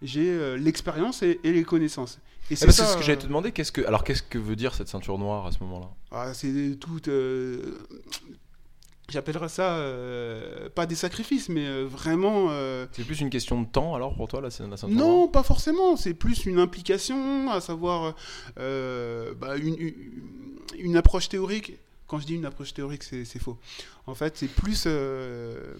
j'ai 0.01 0.29
euh, 0.29 0.57
l'expérience 0.57 1.21
et, 1.23 1.39
et 1.43 1.51
les 1.51 1.63
connaissances. 1.63 2.19
Et 2.49 2.55
C'est 2.55 2.71
ce 2.71 2.97
que 2.97 3.03
j'allais 3.03 3.17
te 3.17 3.23
euh, 3.25 3.27
demander. 3.27 3.51
Qu'est-ce 3.51 3.71
que 3.71 3.81
alors 3.85 4.03
qu'est-ce 4.03 4.23
que 4.23 4.37
veut 4.37 4.55
dire 4.55 4.73
cette 4.73 4.87
ceinture 4.89 5.17
noire 5.17 5.45
à 5.45 5.51
ce 5.51 5.59
moment-là? 5.63 5.89
Ah, 6.11 6.33
c'est 6.33 6.77
tout. 6.79 6.99
euh, 7.07 7.77
J'appellerais 9.09 9.49
ça 9.49 9.77
pas 10.73 10.85
des 10.85 10.95
sacrifices, 10.95 11.49
mais 11.49 11.83
vraiment. 11.83 12.49
C'est 12.93 13.03
plus 13.05 13.19
une 13.19 13.29
question 13.29 13.61
de 13.61 13.67
temps 13.67 13.93
alors 13.93 14.15
pour 14.15 14.27
toi 14.29 14.39
la, 14.39 14.47
la 14.47 14.51
ceinture 14.51 14.89
non, 14.89 15.17
noire? 15.19 15.31
pas 15.31 15.43
forcément. 15.43 15.97
C'est 15.97 16.13
plus 16.13 16.45
une 16.45 16.59
implication, 16.59 17.51
à 17.51 17.59
savoir 17.59 18.15
bah, 18.55 19.57
une, 19.57 19.75
une- 19.77 19.93
une 20.77 20.95
approche 20.97 21.27
théorique. 21.27 21.73
Quand 22.07 22.19
je 22.19 22.25
dis 22.25 22.35
une 22.35 22.45
approche 22.45 22.73
théorique, 22.73 23.03
c'est 23.03 23.25
c'est 23.25 23.39
faux. 23.39 23.57
En 24.07 24.15
fait, 24.15 24.37
c'est 24.37 24.47
plus 24.47 24.83
euh, 24.87 25.73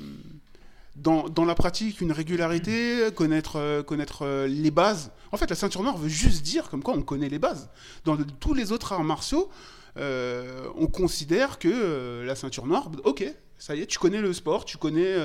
dans, 0.96 1.30
dans 1.30 1.46
la 1.46 1.56
pratique 1.56 2.02
une 2.02 2.12
régularité, 2.12 3.10
connaître, 3.16 3.56
euh, 3.58 3.82
connaître 3.84 4.24
euh, 4.24 4.48
les 4.48 4.72
bases. 4.72 5.12
En 5.32 5.38
fait, 5.38 5.50
la 5.50 5.56
ceinture 5.56 5.84
noire 5.84 5.98
veut 5.98 6.10
juste 6.10 6.44
dire 6.44 6.70
comme 6.70 6.84
quoi 6.84 6.94
on 6.96 7.02
connaît 7.02 7.30
les 7.30 7.40
bases. 7.40 7.70
Dans 8.06 8.16
le- 8.16 8.26
tous 8.26 8.54
les 8.54 8.72
autres 8.72 8.92
arts 8.94 9.04
martiaux, 9.04 9.50
euh, 9.98 10.68
on 10.76 10.88
considère 10.88 11.60
que 11.60 12.24
la 12.26 12.36
ceinture 12.36 12.66
noire, 12.68 12.90
ok, 13.06 13.24
ça 13.58 13.76
y 13.76 13.82
est, 13.82 13.86
tu 13.88 14.00
connais 14.00 14.22
le 14.22 14.34
sport, 14.34 14.66
tu 14.66 14.78
connais 14.78 15.16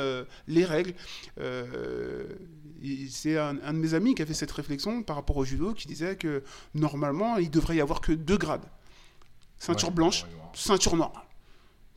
les 0.47 0.65
règles. 0.65 0.95
C'est 3.11 3.39
un, 3.39 3.57
un 3.65 3.73
de 3.73 3.79
mes 3.79 3.95
amis 3.95 4.15
qui 4.15 4.23
a 4.23 4.27
fait 4.27 4.35
cette 4.35 4.53
réflexion 4.53 5.03
par 5.03 5.17
rapport 5.17 5.37
au 5.37 5.45
judo, 5.45 5.73
qui 5.73 5.89
disait 5.89 6.17
que 6.17 6.43
normalement, 6.75 7.37
il 7.39 7.51
devrait 7.51 7.77
y 7.77 7.81
avoir 7.81 8.01
que 8.01 8.13
deux 8.13 8.37
grades. 8.37 8.67
Ceinture 9.59 9.89
Ouais, 9.89 9.95
blanche, 9.95 10.23
ouais, 10.25 10.29
ouais. 10.29 10.41
ceinture 10.55 10.97
noire. 10.97 11.26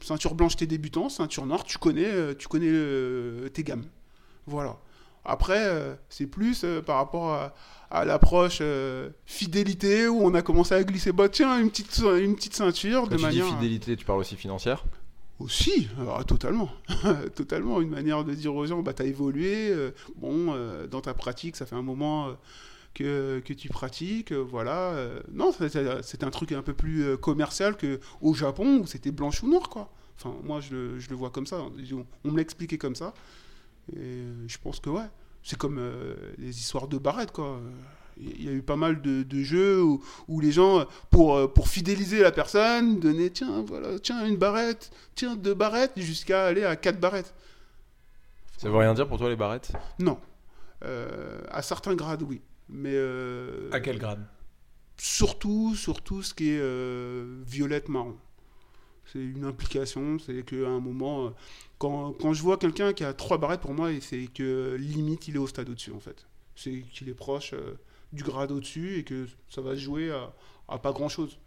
Ceinture 0.02 0.36
blanche, 0.36 0.56
t'es 0.56 0.66
débutant. 0.68 1.10
Ceinture 1.10 1.46
noire, 1.46 1.64
tu 1.64 1.78
connais, 1.78 2.06
euh, 2.06 2.34
tu 2.38 2.48
connais 2.48 2.70
euh, 2.70 3.50
tes 3.50 3.64
gammes. 3.64 3.86
Voilà. 4.48 4.78
Après, 5.26 5.60
euh, 5.66 5.96
c'est 6.10 6.28
plus 6.28 6.66
par 6.86 6.96
rapport 6.98 7.34
à, 7.34 7.54
à 7.92 8.06
l'approche 8.06 8.60
euh, 8.62 9.10
fidélité 9.26 10.08
où 10.08 10.22
on 10.24 10.34
a 10.34 10.42
commencé 10.42 10.74
à 10.74 10.84
glisser, 10.84 11.12
bah 11.12 11.28
tiens, 11.30 11.60
une 11.60 11.70
petite, 11.70 12.00
une 12.20 12.36
petite 12.36 12.56
ceinture 12.56 13.02
Quand 13.04 13.10
de 13.10 13.16
tu 13.18 13.22
manière. 13.22 13.46
dis 13.46 13.52
fidélité, 13.52 13.96
tu 13.98 14.06
parles 14.06 14.20
aussi 14.20 14.36
financière? 14.36 14.86
Aussi, 15.40 15.88
alors, 16.00 16.26
totalement. 16.26 16.70
totalement. 17.36 17.80
Une 17.82 17.90
manière 17.90 18.24
de 18.26 18.34
dire 18.34 18.54
aux 18.56 18.66
gens, 18.66 18.82
bah, 18.82 18.94
t'as 18.94 19.06
évolué, 19.06 19.70
euh, 19.70 19.92
bon, 20.18 20.54
euh, 20.54 20.88
dans 20.88 21.02
ta 21.02 21.14
pratique, 21.14 21.56
ça 21.56 21.66
fait 21.66 21.76
un 21.76 21.82
moment 21.82 22.30
que, 22.94 23.40
que 23.46 23.54
tu 23.54 23.70
pratiques, 23.70 24.32
euh, 24.32 24.38
voilà. 24.44 24.92
euh, 24.92 25.20
non, 25.32 25.52
c'est- 25.52 26.24
un 26.24 26.30
truc 26.32 26.52
un 26.52 26.62
peu 26.62 26.74
plus 26.74 27.04
euh, 27.04 27.18
commercial 27.18 27.78
qu'au 27.78 28.34
Japon 28.34 28.80
où 28.80 28.88
c'était 28.88 29.12
blanche 29.12 29.44
ou 29.44 29.50
noir, 29.50 29.70
quoi. 29.70 29.92
Enfin, 30.18 30.36
moi, 30.44 30.60
je, 30.60 30.74
le- 30.76 31.00
je 31.00 31.10
le 31.10 31.16
vois 31.16 31.30
comme 31.30 31.48
ça. 31.48 31.58
On, 31.62 32.06
on 32.26 32.32
me 32.32 32.36
l'a 32.36 32.42
expliqué 32.42 32.78
comme 32.78 32.96
ça. 32.96 33.14
Et 33.96 34.24
je 34.48 34.58
pense 34.58 34.80
que, 34.80 34.90
ouais, 34.90 35.08
c'est 35.44 35.58
comme 35.58 35.78
euh, 35.80 36.16
les 36.38 36.58
histoires 36.60 36.88
de 36.88 36.98
barrettes, 36.98 37.32
quoi. 37.32 37.60
Il 38.22 38.44
y 38.44 38.50
a 38.50 38.52
eu 38.52 38.62
pas 38.62 38.76
mal 38.76 39.02
de, 39.02 39.24
de 39.24 39.44
jeux 39.44 39.82
où, 39.82 40.04
où 40.28 40.42
les 40.42 40.52
gens, 40.52 40.86
pour, 41.10 41.54
pour 41.54 41.70
fidéliser 41.70 42.20
la 42.20 42.34
personne, 42.34 43.00
donnaient, 43.00 43.30
tiens, 43.30 43.64
voilà, 43.66 43.98
tiens, 43.98 44.26
une 44.26 44.36
barrette, 44.36 44.92
tiens, 45.16 45.38
deux 45.38 45.54
barrettes, 45.54 45.94
jusqu'à 45.96 46.48
aller 46.48 46.66
à 46.66 46.76
quatre 46.76 47.00
barrettes. 47.00 47.34
Ça 48.58 48.68
veut 48.70 48.76
rien 48.76 48.94
dire 48.94 49.08
pour 49.08 49.18
toi 49.20 49.30
les 49.30 49.38
barrettes? 49.38 49.72
Non. 50.00 50.20
Euh, 50.84 51.40
à 51.50 51.62
certains 51.62 51.96
grades, 51.96 52.24
oui. 52.24 52.42
Mais 52.70 52.94
euh, 52.94 53.70
À 53.72 53.80
quel 53.80 53.98
grade? 53.98 54.26
Surtout, 54.98 55.76
surtout 55.76 56.22
ce 56.24 56.34
qui 56.34 56.50
est 56.50 56.60
euh, 56.60 57.42
violette-marron. 57.46 58.18
C'est 59.06 59.20
une 59.20 59.46
implication, 59.46 60.20
c'est 60.20 60.44
qu'à 60.44 60.68
un 60.68 60.80
moment, 60.80 61.28
euh, 61.28 61.30
quand, 61.80 62.14
quand 62.14 62.34
je 62.34 62.44
vois 62.44 62.58
quelqu'un 62.58 62.94
qui 62.94 63.04
a 63.04 63.14
trois 63.14 63.38
barrettes 63.38 63.62
pour 63.62 63.74
moi, 63.74 63.90
c'est 64.02 64.28
que 64.28 64.76
limite 64.80 65.28
il 65.28 65.36
est 65.36 65.40
au 65.40 65.48
stade 65.48 65.70
au-dessus 65.70 65.94
en 65.94 66.00
fait. 66.00 66.28
C'est 66.56 66.82
qu'il 66.92 67.10
est 67.10 67.14
proche 67.14 67.54
euh, 67.54 67.80
du 68.14 68.24
grade 68.24 68.52
au-dessus 68.52 69.00
et 69.00 69.04
que 69.04 69.28
ça 69.50 69.62
va 69.62 69.74
se 69.74 69.80
jouer 69.80 70.12
à, 70.12 70.34
à 70.68 70.78
pas 70.78 70.92
grand-chose. 70.92 71.40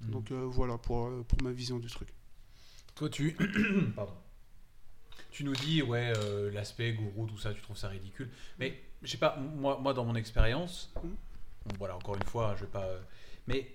Mhm. 0.00 0.10
Donc 0.10 0.32
voilà 0.32 0.78
pour, 0.78 1.10
pour 1.26 1.42
ma 1.42 1.52
vision 1.52 1.78
du 1.78 1.88
truc. 1.88 2.08
Toi, 2.96 3.08
tu. 3.08 3.36
Pardon. 3.96 4.14
Tu 5.30 5.44
nous 5.44 5.54
dis, 5.54 5.82
ouais, 5.82 6.12
l'aspect 6.52 6.92
gourou, 6.92 7.26
tout 7.26 7.38
ça, 7.38 7.52
tu 7.52 7.60
trouves 7.60 7.76
ça 7.76 7.88
ridicule. 7.88 8.30
Mais, 8.58 8.80
je 9.04 9.10
sais 9.10 9.18
pas, 9.18 9.36
moi, 9.36 9.78
moi 9.80 9.94
dans 9.94 10.04
mon 10.04 10.14
expérience, 10.16 10.92
bon, 11.02 11.10
voilà, 11.78 11.96
encore 11.96 12.16
une 12.16 12.22
fois, 12.24 12.54
je 12.56 12.64
vais 12.64 12.70
pas. 12.70 12.86
Mais 13.46 13.70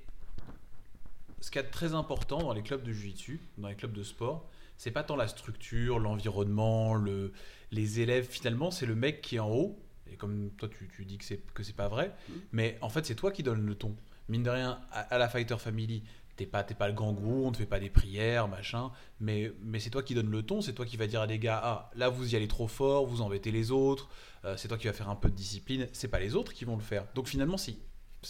ce 1.41 1.51
qui 1.51 1.57
est 1.59 1.63
très 1.63 1.93
important 1.93 2.39
dans 2.39 2.53
les 2.53 2.63
clubs 2.63 2.83
de 2.83 2.91
jiu-jitsu, 2.91 3.39
dans 3.57 3.67
les 3.69 3.75
clubs 3.75 3.93
de 3.93 4.03
sport, 4.03 4.47
c'est 4.77 4.91
pas 4.91 5.03
tant 5.03 5.15
la 5.15 5.27
structure, 5.27 5.99
l'environnement, 5.99 6.95
le, 6.95 7.33
les 7.71 7.99
élèves. 7.99 8.27
Finalement, 8.29 8.71
c'est 8.71 8.85
le 8.85 8.95
mec 8.95 9.21
qui 9.21 9.35
est 9.37 9.39
en 9.39 9.49
haut. 9.51 9.79
Et 10.11 10.15
comme 10.15 10.49
toi, 10.57 10.67
tu, 10.69 10.87
tu 10.87 11.05
dis 11.05 11.17
que 11.17 11.25
c'est 11.25 11.37
que 11.53 11.63
c'est 11.63 11.75
pas 11.75 11.87
vrai, 11.87 12.13
Mhm. 12.29 12.35
mais 12.51 12.77
en 12.81 12.89
fait, 12.89 13.05
c'est 13.05 13.15
toi 13.15 13.31
qui 13.31 13.43
donnes 13.43 13.65
le 13.65 13.75
ton. 13.75 13.95
Mine 14.27 14.43
de 14.43 14.49
rien, 14.49 14.79
à, 14.91 15.01
à 15.01 15.17
la 15.17 15.29
Fighter 15.29 15.57
Family, 15.57 16.03
t'es 16.39 16.45
pas, 16.45 16.63
pas 16.63 16.87
le 16.87 16.93
grand 16.93 17.13
gourou, 17.13 17.45
on 17.45 17.51
te 17.51 17.57
fait 17.57 17.65
pas 17.65 17.79
des 17.79 17.89
prières, 17.89 18.47
machin. 18.47 18.91
Mais, 19.19 19.51
mais 19.61 19.79
c'est 19.79 19.89
toi 19.89 20.01
qui 20.01 20.15
donne 20.15 20.31
le 20.31 20.41
ton, 20.41 20.61
c'est 20.61 20.73
toi 20.73 20.85
qui 20.85 20.97
va 20.97 21.07
dire 21.07 21.21
à 21.21 21.27
des 21.27 21.39
gars, 21.39 21.59
ah, 21.63 21.91
là 21.95 22.09
vous 22.09 22.33
y 22.33 22.35
allez 22.35 22.47
trop 22.47 22.67
fort, 22.67 23.05
vous 23.05 23.21
embêtez 23.21 23.51
les 23.51 23.71
autres, 23.71 24.09
euh, 24.45 24.55
c'est 24.57 24.67
toi 24.67 24.77
qui 24.77 24.87
va 24.87 24.93
faire 24.93 25.09
un 25.09 25.15
peu 25.15 25.29
de 25.29 25.35
discipline, 25.35 25.87
c'est 25.91 26.07
pas 26.07 26.19
les 26.19 26.35
autres 26.35 26.53
qui 26.53 26.65
vont 26.65 26.75
le 26.75 26.81
faire. 26.81 27.05
Donc 27.13 27.27
finalement, 27.27 27.57
si. 27.57 27.79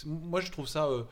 Moi 0.06 0.40
je 0.40 0.50
trouve 0.50 0.68
ça 0.68 0.86
euh, 0.86 1.04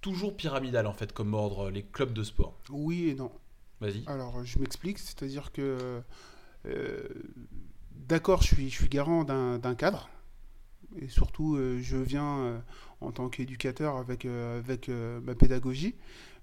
toujours 0.00 0.36
pyramidal 0.36 0.86
en 0.86 0.92
fait 0.92 1.12
comme 1.12 1.34
ordre, 1.34 1.70
les 1.70 1.82
clubs 1.82 2.12
de 2.12 2.22
sport. 2.22 2.58
Oui 2.70 3.08
et 3.10 3.14
non. 3.14 3.32
Vas-y. 3.80 4.02
Alors, 4.06 4.44
je 4.44 4.58
m'explique, 4.58 4.98
c'est-à-dire 4.98 5.52
que, 5.52 6.02
euh, 6.66 7.08
d'accord, 7.92 8.42
je 8.42 8.54
suis, 8.54 8.70
je 8.70 8.74
suis 8.74 8.88
garant 8.88 9.22
d'un 9.24 9.74
cadre, 9.76 10.08
et 11.00 11.08
surtout, 11.08 11.56
euh, 11.56 11.78
je 11.82 11.96
viens 11.96 12.38
euh, 12.38 12.58
en 13.00 13.10
tant 13.12 13.28
qu'éducateur 13.28 13.96
avec, 13.96 14.24
euh, 14.24 14.58
avec 14.58 14.88
ma 14.88 15.34
pédagogie, 15.34 15.94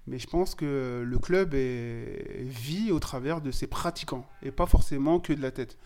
mais 0.06 0.18
je 0.18 0.26
pense 0.26 0.54
que 0.54 1.02
le 1.04 1.18
club 1.18 1.54
est- 1.54 2.42
vit 2.42 2.92
au 2.92 2.98
travers 3.00 3.40
de 3.40 3.50
ses 3.50 3.66
pratiquants, 3.66 4.26
et 4.42 4.50
pas 4.52 4.66
forcément 4.66 5.20
que 5.20 5.32
de 5.32 5.42
la 5.42 5.50
tête. 5.50 5.76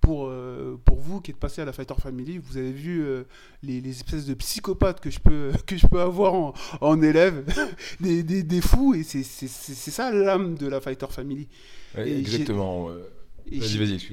Pour, 0.00 0.26
euh, 0.28 0.76
pour 0.84 0.98
vous 1.00 1.20
qui 1.20 1.32
êtes 1.32 1.36
passé 1.38 1.62
à 1.62 1.64
la 1.64 1.72
Fighter 1.72 1.94
Family, 1.98 2.38
vous 2.38 2.58
avez 2.58 2.70
vu 2.70 3.02
euh, 3.02 3.24
les, 3.62 3.80
les 3.80 3.90
espèces 3.90 4.24
de 4.26 4.34
psychopathes 4.34 5.00
que 5.00 5.10
je 5.10 5.18
peux, 5.18 5.50
que 5.66 5.76
je 5.76 5.86
peux 5.86 6.00
avoir 6.00 6.34
en, 6.34 6.54
en 6.80 7.02
élève, 7.02 7.44
des, 8.00 8.22
des, 8.22 8.42
des 8.42 8.60
fous, 8.60 8.94
et 8.94 9.02
c'est 9.02 9.22
ça 9.24 10.12
l'âme 10.12 10.54
de 10.56 10.68
la 10.68 10.80
Fighter 10.80 11.06
Family. 11.10 11.48
Ouais, 11.96 12.18
Exactement. 12.18 12.90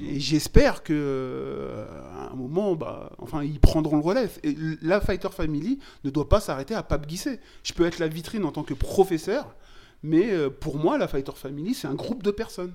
Et 0.00 0.20
j'espère 0.20 0.82
que 0.82 0.92
euh, 0.92 1.86
à 2.14 2.32
un 2.32 2.36
moment, 2.36 2.74
bah, 2.74 3.12
enfin, 3.18 3.42
ils 3.42 3.58
prendront 3.58 3.96
le 3.96 4.02
relais. 4.02 4.28
Et 4.42 4.56
la 4.82 5.00
Fighter 5.00 5.28
Family 5.30 5.78
ne 6.04 6.10
doit 6.10 6.28
pas 6.28 6.40
s'arrêter 6.40 6.74
à 6.74 6.82
Pape 6.82 7.06
Guisset. 7.06 7.40
Je 7.62 7.72
peux 7.72 7.84
être 7.84 7.98
la 7.98 8.08
vitrine 8.08 8.44
en 8.44 8.52
tant 8.52 8.62
que 8.62 8.74
professeur, 8.74 9.54
mais 10.02 10.30
euh, 10.30 10.50
pour 10.50 10.76
moi, 10.76 10.98
la 10.98 11.08
Fighter 11.08 11.32
Family, 11.34 11.74
c'est 11.74 11.88
un 11.88 11.94
groupe 11.94 12.22
de 12.22 12.30
personnes. 12.30 12.72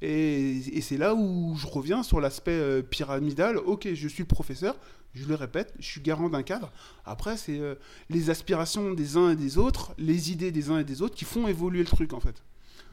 Et, 0.00 0.58
et 0.76 0.80
c'est 0.80 0.96
là 0.96 1.14
où 1.14 1.56
je 1.56 1.66
reviens 1.66 2.02
sur 2.02 2.20
l'aspect 2.20 2.52
euh, 2.52 2.82
pyramidal. 2.82 3.58
Ok, 3.58 3.88
je 3.92 4.08
suis 4.08 4.24
professeur, 4.24 4.76
je 5.14 5.26
le 5.26 5.34
répète, 5.34 5.74
je 5.78 5.86
suis 5.86 6.00
garant 6.00 6.28
d'un 6.28 6.42
cadre. 6.42 6.70
Après, 7.04 7.36
c'est 7.36 7.58
euh, 7.58 7.74
les 8.08 8.30
aspirations 8.30 8.92
des 8.92 9.16
uns 9.16 9.30
et 9.32 9.36
des 9.36 9.58
autres, 9.58 9.92
les 9.98 10.30
idées 10.30 10.52
des 10.52 10.70
uns 10.70 10.78
et 10.78 10.84
des 10.84 11.02
autres 11.02 11.14
qui 11.14 11.24
font 11.24 11.48
évoluer 11.48 11.80
le 11.80 11.86
truc 11.86 12.12
en 12.12 12.20
fait. 12.20 12.42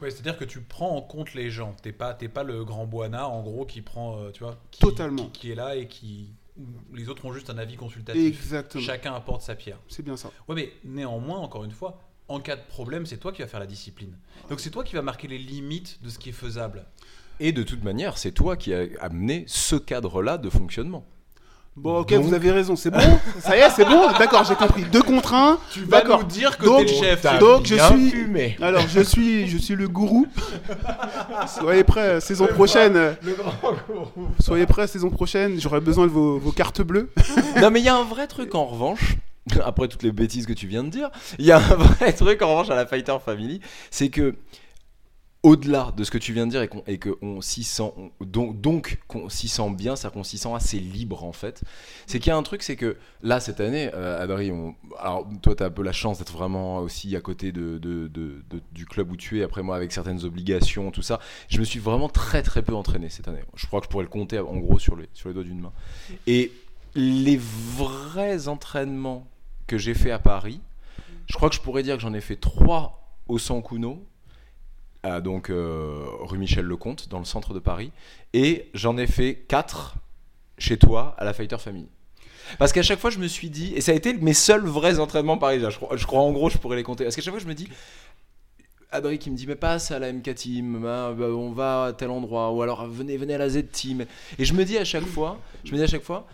Ouais, 0.02 0.10
c'est-à-dire 0.10 0.36
que 0.36 0.44
tu 0.44 0.60
prends 0.60 0.96
en 0.96 1.02
compte 1.02 1.34
les 1.34 1.50
gens. 1.50 1.74
T'es 1.82 1.92
pas, 1.92 2.12
t'es 2.14 2.28
pas 2.28 2.42
le 2.42 2.64
grand 2.64 2.86
boana, 2.86 3.28
en 3.28 3.42
gros, 3.42 3.64
qui 3.64 3.80
prend, 3.82 4.18
euh, 4.18 4.30
tu 4.30 4.42
vois, 4.44 4.58
qui, 4.70 4.80
Totalement. 4.80 5.24
qui, 5.26 5.40
qui 5.40 5.50
est 5.52 5.54
là 5.54 5.76
et 5.76 5.88
qui. 5.88 6.30
Les 6.94 7.08
autres 7.08 7.24
ont 7.26 7.32
juste 7.32 7.50
un 7.50 7.58
avis 7.58 7.76
consultatif. 7.76 8.22
Exactement. 8.26 8.82
Chacun 8.82 9.14
apporte 9.14 9.42
sa 9.42 9.54
pierre. 9.54 9.78
C'est 9.88 10.02
bien 10.02 10.16
ça. 10.16 10.30
Ouais, 10.48 10.54
mais 10.54 10.72
néanmoins, 10.84 11.38
encore 11.38 11.64
une 11.64 11.70
fois, 11.70 11.98
en 12.28 12.40
cas 12.40 12.56
de 12.56 12.62
problème, 12.68 13.04
c'est 13.06 13.18
toi 13.18 13.32
qui 13.32 13.42
vas 13.42 13.48
faire 13.48 13.60
la 13.60 13.66
discipline. 13.66 14.16
Donc 14.48 14.60
c'est 14.60 14.70
toi 14.70 14.82
qui 14.82 14.94
vas 14.94 15.02
marquer 15.02 15.28
les 15.28 15.38
limites 15.38 16.02
de 16.02 16.08
ce 16.08 16.18
qui 16.18 16.30
est 16.30 16.32
faisable. 16.32 16.86
Et 17.40 17.52
de 17.52 17.62
toute 17.62 17.84
manière, 17.84 18.16
c'est 18.16 18.32
toi 18.32 18.56
qui 18.56 18.72
as 18.72 18.86
amené 19.00 19.44
ce 19.46 19.76
cadre-là 19.76 20.38
de 20.38 20.48
fonctionnement. 20.48 21.04
Bon, 21.76 21.98
ok, 22.00 22.08
Donc- 22.14 22.24
vous 22.24 22.32
avez 22.34 22.50
raison, 22.50 22.74
c'est 22.74 22.90
bon. 22.90 22.98
Ça 23.38 23.54
y 23.56 23.60
est, 23.60 23.68
c'est 23.70 23.84
bon. 23.84 24.10
D'accord, 24.18 24.44
j'ai 24.44 24.54
compris. 24.54 24.84
Deux 24.84 25.02
contre 25.02 25.34
un. 25.34 25.58
Tu 25.70 25.80
vas 25.84 26.02
nous 26.02 26.22
dire 26.24 26.56
que 26.56 26.64
t'es 26.64 26.82
le 26.94 27.00
chef. 27.00 27.20
T'as- 27.20 27.36
Donc, 27.38 27.66
je 27.66 27.74
suis- 27.76 28.10
fumé. 28.10 28.56
Alors, 28.62 28.82
je 28.88 29.00
suis, 29.00 29.46
je 29.46 29.58
suis 29.58 29.74
le 29.76 29.86
gourou. 29.86 30.26
Soyez 31.46 31.84
prêts, 31.84 32.20
saison 32.20 32.46
prochaine. 32.46 32.94
Le 33.22 33.34
grand 33.34 33.52
gourou. 33.88 34.28
Soyez 34.40 34.66
prêts, 34.66 34.86
saison 34.86 35.10
prochaine. 35.10 35.60
J'aurai 35.60 35.80
besoin 35.80 36.06
de 36.06 36.10
vos, 36.12 36.38
vos 36.38 36.52
cartes 36.52 36.80
bleues. 36.82 37.10
non, 37.60 37.70
mais 37.70 37.80
il 37.80 37.84
y 37.84 37.88
a 37.88 37.96
un 37.96 38.04
vrai 38.04 38.26
truc 38.26 38.54
en 38.54 38.64
revanche. 38.64 39.16
Après 39.64 39.86
toutes 39.86 40.02
les 40.02 40.10
bêtises 40.12 40.44
que 40.44 40.52
tu 40.52 40.66
viens 40.66 40.82
de 40.82 40.88
dire, 40.88 41.08
il 41.38 41.44
y 41.46 41.52
a 41.52 41.58
un 41.58 41.60
vrai 41.76 42.12
truc 42.12 42.42
en 42.42 42.48
revanche 42.50 42.68
à 42.70 42.74
la 42.74 42.84
Fighter 42.84 43.14
Family, 43.24 43.60
c'est 43.92 44.08
que 44.08 44.34
au-delà 45.46 45.92
de 45.96 46.02
ce 46.02 46.10
que 46.10 46.18
tu 46.18 46.32
viens 46.32 46.44
de 46.46 46.50
dire 46.50 46.62
et 46.62 46.66
qu'on 46.68 46.80
que 46.80 47.16
on 47.22 47.40
s'y 47.40 47.62
sent 47.62 47.92
on- 47.96 48.10
donc, 48.54 48.98
s'y 49.28 49.46
sent 49.46 49.70
bien, 49.70 49.94
c'est-à-dire 49.94 50.14
qu'on 50.14 50.24
s'y 50.24 50.38
sent 50.38 50.52
assez 50.52 50.80
libre 50.80 51.22
en 51.22 51.30
fait. 51.32 51.62
C'est 52.06 52.18
qu'il 52.18 52.30
y 52.30 52.32
a 52.32 52.36
un 52.36 52.42
truc, 52.42 52.64
c'est 52.64 52.74
que 52.74 52.96
là 53.22 53.38
cette 53.38 53.60
année, 53.60 53.88
euh, 53.94 54.20
Adri, 54.20 54.50
on- 54.50 54.74
alors 54.98 55.24
toi 55.42 55.54
tu 55.54 55.62
as 55.62 55.66
un 55.66 55.70
peu 55.70 55.84
la 55.84 55.92
chance 55.92 56.18
d'être 56.18 56.32
vraiment 56.32 56.78
aussi 56.78 57.14
à 57.14 57.20
côté 57.20 57.52
du 57.52 58.86
club 58.90 59.12
où 59.12 59.16
tu 59.16 59.38
es. 59.38 59.44
Après 59.44 59.62
moi 59.62 59.76
avec 59.76 59.92
certaines 59.92 60.24
obligations, 60.24 60.90
tout 60.90 61.02
ça, 61.02 61.20
je 61.48 61.60
me 61.60 61.64
suis 61.64 61.78
vraiment 61.78 62.08
très 62.08 62.42
très 62.42 62.62
peu 62.62 62.74
entraîné 62.74 63.08
cette 63.08 63.28
année. 63.28 63.44
Je 63.54 63.66
crois 63.68 63.78
que 63.80 63.86
je 63.86 63.90
pourrais 63.90 64.04
le 64.04 64.10
compter 64.10 64.40
en 64.40 64.56
gros 64.56 64.80
sur 64.80 64.96
les 64.96 65.08
doigts 65.32 65.44
d'une 65.44 65.60
main. 65.60 65.72
Et 66.26 66.50
les 66.96 67.38
vrais 67.38 68.48
entraînements 68.48 69.28
que 69.68 69.78
j'ai 69.78 69.94
fait 69.94 70.10
à 70.10 70.18
Paris, 70.18 70.60
je 71.26 71.34
crois 71.34 71.50
que 71.50 71.54
je 71.54 71.60
pourrais 71.60 71.84
dire 71.84 71.94
que 71.94 72.02
j'en 72.02 72.14
ai 72.14 72.20
fait 72.20 72.36
trois 72.36 73.14
au 73.28 73.38
Sancuno, 73.38 74.04
donc 75.20 75.50
euh, 75.50 76.04
rue 76.20 76.38
Michel 76.38 76.64
Lecomte, 76.64 77.08
dans 77.08 77.18
le 77.18 77.24
centre 77.24 77.54
de 77.54 77.58
Paris, 77.58 77.92
et 78.32 78.70
j'en 78.74 78.96
ai 78.96 79.06
fait 79.06 79.44
quatre 79.48 79.96
chez 80.58 80.78
toi 80.78 81.14
à 81.18 81.24
la 81.24 81.32
Fighter 81.32 81.58
Family. 81.58 81.88
Parce 82.58 82.72
qu'à 82.72 82.82
chaque 82.82 83.00
fois, 83.00 83.10
je 83.10 83.18
me 83.18 83.26
suis 83.26 83.50
dit, 83.50 83.72
et 83.74 83.80
ça 83.80 83.92
a 83.92 83.94
été 83.94 84.12
mes 84.14 84.34
seuls 84.34 84.64
vrais 84.64 85.00
entraînements 85.00 85.38
parisiens, 85.38 85.70
je 85.70 85.76
crois, 85.76 85.96
je 85.96 86.06
crois 86.06 86.20
en 86.20 86.32
gros, 86.32 86.48
je 86.48 86.58
pourrais 86.58 86.76
les 86.76 86.82
compter. 86.82 87.04
Parce 87.04 87.16
qu'à 87.16 87.22
chaque 87.22 87.34
fois, 87.34 87.42
je 87.42 87.48
me 87.48 87.54
dis, 87.54 87.68
Adri 88.92 89.18
qui 89.18 89.30
me 89.30 89.36
dit, 89.36 89.46
mais 89.46 89.56
passe 89.56 89.90
à 89.90 89.98
la 89.98 90.12
MK 90.12 90.34
Team, 90.34 90.80
bah, 90.80 91.14
bah, 91.16 91.26
on 91.26 91.50
va 91.50 91.86
à 91.86 91.92
tel 91.92 92.10
endroit, 92.10 92.52
ou 92.52 92.62
alors 92.62 92.86
venez, 92.86 93.16
venez 93.16 93.34
à 93.34 93.38
la 93.38 93.48
Z 93.48 93.64
Team. 93.72 94.06
Et 94.38 94.44
je 94.44 94.54
me 94.54 94.64
dis 94.64 94.78
à 94.78 94.84
chaque 94.84 95.06
fois, 95.06 95.38
je 95.64 95.72
me 95.72 95.76
dis 95.76 95.82
à 95.82 95.88
chaque 95.88 96.04
fois, 96.04 96.26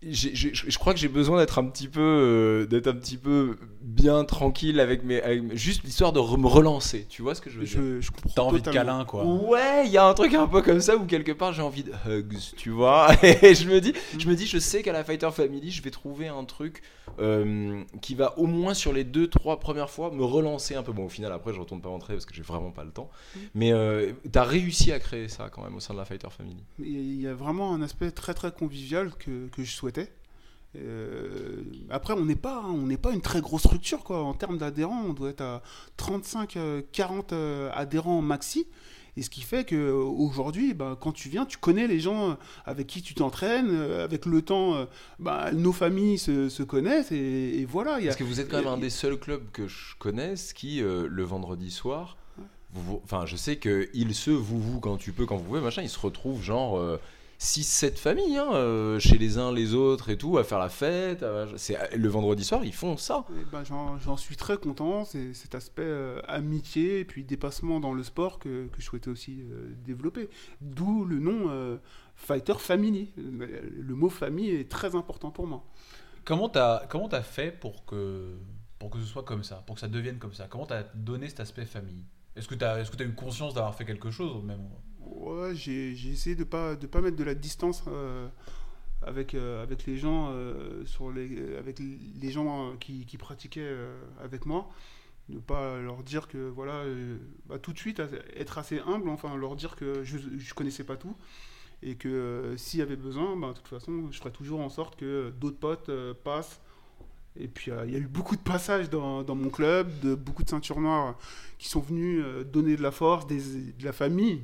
je 0.00 0.28
je 0.52 0.78
crois 0.78 0.94
que 0.94 1.00
j'ai 1.00 1.08
besoin 1.08 1.38
d'être 1.38 1.58
un 1.58 1.64
petit 1.64 1.88
peu 1.88 2.00
euh, 2.00 2.66
d'être 2.66 2.86
un 2.86 2.94
petit 2.94 3.16
peu 3.16 3.56
bien 3.80 4.24
tranquille 4.24 4.78
avec 4.78 5.02
mes 5.02 5.20
avec- 5.20 5.56
juste 5.56 5.82
l'histoire 5.82 6.12
de 6.12 6.20
re- 6.20 6.38
me 6.40 6.46
relancer 6.46 7.04
tu 7.08 7.22
vois 7.22 7.34
ce 7.34 7.40
que 7.40 7.50
je 7.50 7.58
veux 7.58 7.64
dire? 7.64 7.80
Je, 7.80 8.00
je 8.00 8.10
comprends. 8.12 8.30
T'as 8.36 8.42
envie 8.42 8.62
de 8.62 8.70
câlin, 8.70 9.04
quoi. 9.04 9.24
ouais 9.24 9.86
il 9.86 9.90
y 9.90 9.98
a 9.98 10.06
un 10.06 10.14
truc 10.14 10.34
un 10.34 10.46
peu 10.46 10.62
comme 10.62 10.80
ça 10.80 10.96
où 10.96 11.04
quelque 11.04 11.32
part 11.32 11.52
j'ai 11.52 11.62
envie 11.62 11.82
de 11.82 11.92
hugs 12.08 12.38
tu 12.56 12.70
vois. 12.70 13.08
Et 13.24 13.56
je 13.56 13.68
me 13.68 13.80
dis 13.80 13.92
je 14.16 14.28
me 14.28 14.36
dis 14.36 14.46
je 14.46 14.58
sais 14.58 14.82
qu'à 14.82 14.92
la 14.92 15.02
Fighter 15.02 15.30
Family 15.32 15.72
je 15.72 15.82
vais 15.82 15.90
trouver 15.90 16.28
un 16.28 16.44
truc 16.44 16.82
euh, 17.18 17.82
qui 18.00 18.14
va 18.14 18.38
au 18.38 18.46
moins 18.46 18.74
sur 18.74 18.92
les 18.92 19.02
deux 19.02 19.26
trois 19.26 19.58
premières 19.58 19.90
fois 19.90 20.12
me 20.12 20.22
relancer 20.24 20.76
un 20.76 20.84
peu. 20.84 20.92
Bon 20.92 21.06
au 21.06 21.08
final 21.08 21.32
après 21.32 21.52
je 21.52 21.58
retourne 21.58 21.80
pas 21.80 21.88
rentrer 21.88 22.12
parce 22.14 22.24
que 22.26 22.34
j'ai 22.36 22.42
vraiment 22.42 22.70
pas 22.70 22.84
le 22.84 22.92
temps. 22.92 23.10
Mais 23.56 23.72
euh, 23.72 24.12
t'as 24.30 24.44
réussi 24.44 24.92
à 24.92 25.00
créer 25.00 25.26
ça 25.28 25.48
quand 25.50 25.64
même 25.64 25.74
au 25.74 25.80
sein 25.80 25.92
de 25.92 25.98
la 25.98 26.04
Fighter 26.04 26.28
Family. 26.30 26.62
Il 26.78 27.20
y 27.20 27.26
a 27.26 27.34
vraiment 27.34 27.74
un 27.74 27.82
aspect 27.82 28.12
très 28.12 28.34
très 28.34 28.52
convivial 28.52 29.10
que, 29.18 29.48
que 29.48 29.64
je 29.64 29.76
Euh, 30.76 31.62
après, 31.88 32.12
on 32.14 32.24
n'est 32.26 32.36
pas, 32.36 32.62
on 32.66 32.86
n'est 32.86 32.98
pas 32.98 33.12
une 33.12 33.22
très 33.22 33.40
grosse 33.40 33.62
structure 33.62 34.04
quoi. 34.04 34.22
En 34.22 34.34
termes 34.34 34.58
d'adhérents, 34.58 35.02
on 35.08 35.12
doit 35.14 35.30
être 35.30 35.40
à 35.40 35.62
35-40 35.96 37.70
adhérents 37.72 38.20
maxi. 38.22 38.66
Et 39.16 39.22
ce 39.22 39.30
qui 39.30 39.40
fait 39.40 39.64
que 39.64 39.74
euh, 39.74 39.94
aujourd'hui, 39.96 40.74
bah, 40.74 40.96
quand 41.00 41.10
tu 41.10 41.28
viens, 41.28 41.44
tu 41.44 41.58
connais 41.58 41.88
les 41.88 41.98
gens 41.98 42.36
avec 42.64 42.86
qui 42.86 43.02
tu 43.02 43.14
t'entraînes. 43.14 43.70
euh, 43.70 44.04
Avec 44.04 44.26
le 44.26 44.42
temps, 44.42 44.74
euh, 44.76 44.84
bah, 45.18 45.50
nos 45.52 45.72
familles 45.72 46.18
se, 46.18 46.48
se 46.48 46.62
connaissent 46.62 47.10
et, 47.10 47.58
et 47.60 47.64
voilà. 47.64 47.98
il 47.98 48.04
y 48.04 48.08
a- 48.08 48.10
Parce 48.10 48.18
que 48.18 48.24
vous 48.24 48.38
êtes 48.38 48.48
quand 48.48 48.58
même 48.58 48.68
un 48.68 48.78
des 48.78 48.90
seuls 48.90 49.18
clubs 49.18 49.50
que 49.52 49.66
je 49.66 49.96
connaisse 49.98 50.52
qui, 50.52 50.80
euh, 50.82 51.08
le 51.10 51.22
vendredi 51.24 51.72
soir, 51.72 52.16
vous- 52.72 52.82
vous- 52.82 53.00
enfin, 53.02 53.26
je 53.26 53.34
sais 53.34 53.56
que 53.56 53.88
il 53.92 54.14
se, 54.14 54.30
vous, 54.30 54.60
vous, 54.60 54.78
quand 54.78 54.98
tu 54.98 55.10
peux, 55.12 55.26
quand 55.26 55.36
vous 55.36 55.44
pouvez, 55.44 55.60
machin, 55.60 55.82
ils 55.82 55.88
se 55.88 55.98
retrouvent 55.98 56.42
genre 56.42 56.78
6-7 57.38 57.96
familles, 57.96 58.36
hein, 58.36 58.50
euh, 58.52 58.98
chez 58.98 59.16
les 59.16 59.38
uns, 59.38 59.52
les 59.52 59.74
autres 59.74 60.08
et 60.10 60.18
tout, 60.18 60.38
à 60.38 60.44
faire 60.44 60.58
la 60.58 60.68
fête. 60.68 61.22
à- 61.22 61.46
c'est 61.56 61.76
le 61.96 62.08
vendredi 62.08 62.44
soir, 62.44 62.64
ils 62.64 62.74
font 62.74 62.96
ça. 62.96 63.24
Ben, 63.52 63.62
j'en, 63.64 64.16
suis 64.16 64.36
très 64.36 64.56
content. 64.56 65.04
C'est 65.04 65.34
cet 65.34 65.54
aspect 65.54 65.82
euh, 65.84 66.20
amitié 66.26 67.00
et 67.00 67.04
puis 67.04 67.22
dépassement 67.24 67.78
dans 67.78 67.92
le 67.92 68.02
sport 68.02 68.38
que, 68.40 68.66
que 68.66 68.80
je 68.80 68.84
souhaitais 68.84 69.10
aussi 69.10 69.42
euh, 69.42 69.72
développer. 69.84 70.28
D'où 70.60 71.04
le 71.04 71.20
nom 71.20 71.48
euh, 71.48 71.76
Fighter 72.16 72.54
Family. 72.58 73.12
Le, 73.16 73.46
le 73.70 73.94
mot 73.94 74.08
famille 74.08 74.50
est 74.50 74.68
très 74.68 74.96
important 74.96 75.30
pour 75.30 75.46
moi. 75.46 75.64
Comment 76.24 76.48
t'as 76.48 76.86
comment 76.88 77.08
t'as 77.08 77.22
fait 77.22 77.52
pour 77.52 77.84
que 77.86 78.36
pour 78.80 78.90
que 78.90 78.98
ce 78.98 79.06
soit 79.06 79.22
comme 79.22 79.44
ça, 79.44 79.62
pour 79.66 79.76
que 79.76 79.80
ça 79.80 79.88
devienne 79.88 80.18
comme 80.18 80.34
ça? 80.34 80.46
Comment 80.48 80.66
t'as 80.66 80.82
donné 80.94 81.28
cet 81.28 81.40
aspect 81.40 81.64
famille? 81.64 82.04
Est-ce 82.36 82.48
que 82.48 82.54
t'as 82.56 82.80
est-ce 82.80 82.90
que 82.90 82.96
t'as 82.96 83.04
eu 83.04 83.14
conscience 83.14 83.54
d'avoir 83.54 83.74
fait 83.74 83.84
quelque 83.84 84.10
chose 84.10 84.32
au 84.36 84.42
même 84.42 84.68
Ouais, 85.16 85.54
j'ai, 85.54 85.92
essayé 85.92 86.36
de 86.36 86.44
pas 86.44 86.76
de 86.76 86.86
pas 86.86 87.00
mettre 87.00 87.16
de 87.16 87.24
la 87.24 87.34
distance 87.34 87.82
euh, 87.88 88.28
avec 89.02 89.34
euh, 89.34 89.62
avec 89.62 89.86
les 89.86 89.96
gens 89.96 90.30
euh, 90.30 90.84
sur 90.84 91.10
les 91.10 91.56
avec 91.56 91.78
les 91.78 92.30
gens 92.30 92.76
qui, 92.78 93.04
pratiquaient 93.18 93.76
avec 94.22 94.46
moi. 94.46 94.68
Ne 95.28 95.38
pas 95.38 95.78
leur 95.78 96.02
dire 96.02 96.28
que 96.28 96.48
voilà 96.48 96.84
bah, 97.46 97.58
tout 97.58 97.72
de 97.72 97.78
suite 97.78 98.00
être 98.34 98.58
assez 98.58 98.80
humble, 98.80 99.08
enfin 99.10 99.36
leur 99.36 99.56
dire 99.56 99.76
que 99.76 100.02
je 100.04 100.18
je 100.38 100.54
connaissais 100.54 100.84
pas 100.84 100.96
tout 100.96 101.16
et 101.82 101.94
que 101.94 102.54
s'il 102.56 102.80
y 102.80 102.82
avait 102.82 102.96
besoin, 102.96 103.36
bah, 103.36 103.48
de 103.48 103.52
toute 103.54 103.68
façon, 103.68 104.10
je 104.10 104.18
ferais 104.18 104.32
toujours 104.32 104.60
en 104.60 104.68
sorte 104.68 104.96
que 104.96 105.30
d'autres 105.40 105.58
potes 105.58 105.90
passent. 106.24 106.60
Et 107.36 107.46
puis, 107.46 107.70
il 107.86 107.92
y 107.92 107.96
a 107.96 107.98
eu 107.98 108.08
beaucoup 108.08 108.34
de 108.34 108.40
passages 108.40 108.90
dans, 108.90 109.22
dans 109.22 109.36
mon 109.36 109.48
club, 109.48 109.88
de 110.00 110.16
beaucoup 110.16 110.42
de 110.42 110.48
ceintures 110.48 110.80
noires 110.80 111.16
qui 111.58 111.68
sont 111.68 111.80
venus 111.80 112.24
donner 112.46 112.76
de 112.76 112.82
la 112.82 112.90
force, 112.90 113.28
des, 113.28 113.72
de 113.72 113.84
la 113.84 113.92
famille. 113.92 114.42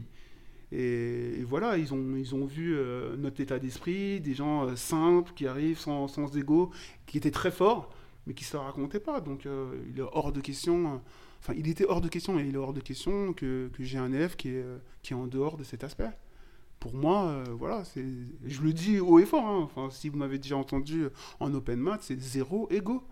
Et, 0.76 1.40
et 1.40 1.44
voilà, 1.44 1.78
ils 1.78 1.94
ont, 1.94 2.16
ils 2.16 2.34
ont 2.34 2.44
vu 2.46 2.74
euh, 2.74 3.16
notre 3.16 3.40
état 3.40 3.58
d'esprit, 3.60 4.20
des 4.20 4.34
gens 4.34 4.66
euh, 4.66 4.76
simples 4.76 5.32
qui 5.36 5.46
arrivent 5.46 5.78
sans, 5.78 6.08
sans 6.08 6.36
ego, 6.36 6.70
qui 7.06 7.16
étaient 7.16 7.30
très 7.30 7.52
forts, 7.52 7.90
mais 8.26 8.34
qui 8.34 8.42
ne 8.44 8.48
se 8.48 8.56
racontaient 8.56 8.98
pas. 9.00 9.20
Donc, 9.20 9.46
euh, 9.46 9.72
il 9.88 10.00
est 10.00 10.02
hors 10.02 10.32
de 10.32 10.40
question. 10.40 11.00
Enfin, 11.40 11.54
il 11.56 11.68
était 11.68 11.86
hors 11.86 12.00
de 12.00 12.08
question, 12.08 12.40
et 12.40 12.44
il 12.48 12.54
est 12.54 12.58
hors 12.58 12.72
de 12.72 12.80
question 12.80 13.32
que, 13.32 13.70
que 13.72 13.84
j'ai 13.84 13.98
un 13.98 14.12
élève 14.12 14.34
qui 14.34 14.48
est, 14.48 14.64
qui 15.02 15.12
est 15.12 15.16
en 15.16 15.26
dehors 15.26 15.56
de 15.56 15.64
cet 15.64 15.84
aspect 15.84 16.10
pour 16.80 16.94
moi, 16.94 17.42
voilà, 17.58 17.82
je 18.44 18.60
le 18.60 18.72
dis 18.74 19.00
haut 19.00 19.18
et 19.18 19.24
fort. 19.24 19.46
hein. 19.46 19.60
Enfin, 19.62 19.88
si 19.90 20.10
vous 20.10 20.18
m'avez 20.18 20.36
déjà 20.36 20.58
entendu 20.58 21.06
en 21.40 21.54
open 21.54 21.80
mat, 21.80 22.02
c'est 22.02 22.20
zéro 22.20 22.68
ego. 22.70 23.02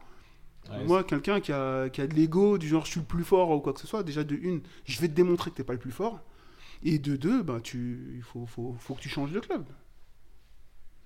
Ouais, 0.71 0.85
moi, 0.85 1.05
quelqu'un 1.05 1.41
qui 1.41 1.53
a, 1.53 1.89
qui 1.89 2.03
a 2.03 2.07
de 2.07 2.15
l'ego, 2.15 2.59
du 2.59 2.69
genre 2.69 2.85
je 2.85 2.91
suis 2.91 3.01
le 3.01 3.07
plus 3.07 3.25
fort 3.25 3.51
ou 3.51 3.61
quoi 3.61 3.73
que 3.73 3.81
ce 3.81 3.87
soit, 3.87 4.03
déjà 4.03 4.25
de 4.25 4.35
une, 4.35 4.61
je 4.85 5.01
vais 5.01 5.09
te 5.09 5.15
démontrer 5.15 5.51
que 5.51 5.57
t'es 5.57 5.65
pas 5.65 5.73
le 5.73 5.79
plus 5.79 5.91
fort. 5.91 6.21
Et 6.85 6.99
de 6.99 7.17
deux, 7.17 7.43
bah, 7.43 7.61
tu, 7.63 8.13
il 8.17 8.23
faut, 8.23 8.47
faut, 8.47 8.75
faut 8.79 8.95
que 8.95 9.01
tu 9.01 9.09
changes 9.09 9.33
de 9.33 9.41
club. 9.41 9.65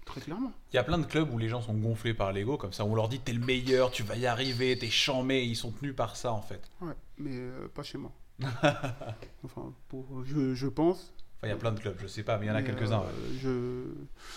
Très 0.07 0.21
clairement. 0.21 0.53
Il 0.73 0.77
y 0.77 0.79
a 0.79 0.85
plein 0.85 0.99
de 0.99 1.05
clubs 1.05 1.33
où 1.33 1.37
les 1.39 1.49
gens 1.49 1.61
sont 1.61 1.75
gonflés 1.75 2.15
par 2.15 2.33
l'ego, 2.33 2.57
comme 2.57 2.73
ça 2.73 2.85
on 2.85 2.95
leur 2.95 3.09
dit 3.09 3.19
t'es 3.19 3.33
le 3.33 3.45
meilleur, 3.45 3.91
tu 3.91 4.05
vas 4.05 4.17
y 4.17 4.25
arriver, 4.27 4.79
t'es 4.79 4.89
chambé, 4.89 5.45
ils 5.45 5.57
sont 5.57 5.73
tenus 5.73 5.97
par 5.97 6.15
ça 6.17 6.33
en 6.33 6.43
fait. 6.43 6.62
Ouais, 6.81 6.95
mais 7.19 7.33
euh, 7.35 7.67
pas 7.75 7.83
chez 7.83 7.99
moi. 7.99 8.12
enfin, 9.45 9.73
pour, 9.89 10.25
je, 10.25 10.55
je 10.55 10.67
pense. 10.69 11.12
Enfin, 11.39 11.49
il 11.49 11.51
y 11.51 11.53
a 11.53 11.57
plein 11.57 11.73
de 11.73 11.81
clubs, 11.81 11.97
je 12.01 12.07
sais 12.07 12.23
pas, 12.23 12.39
mais 12.39 12.47
il 12.47 12.49
y 12.49 12.53
en 12.53 12.55
a 12.55 12.62
quelques-uns. 12.62 13.01
ouais. 13.01 13.07
euh, 13.45 13.93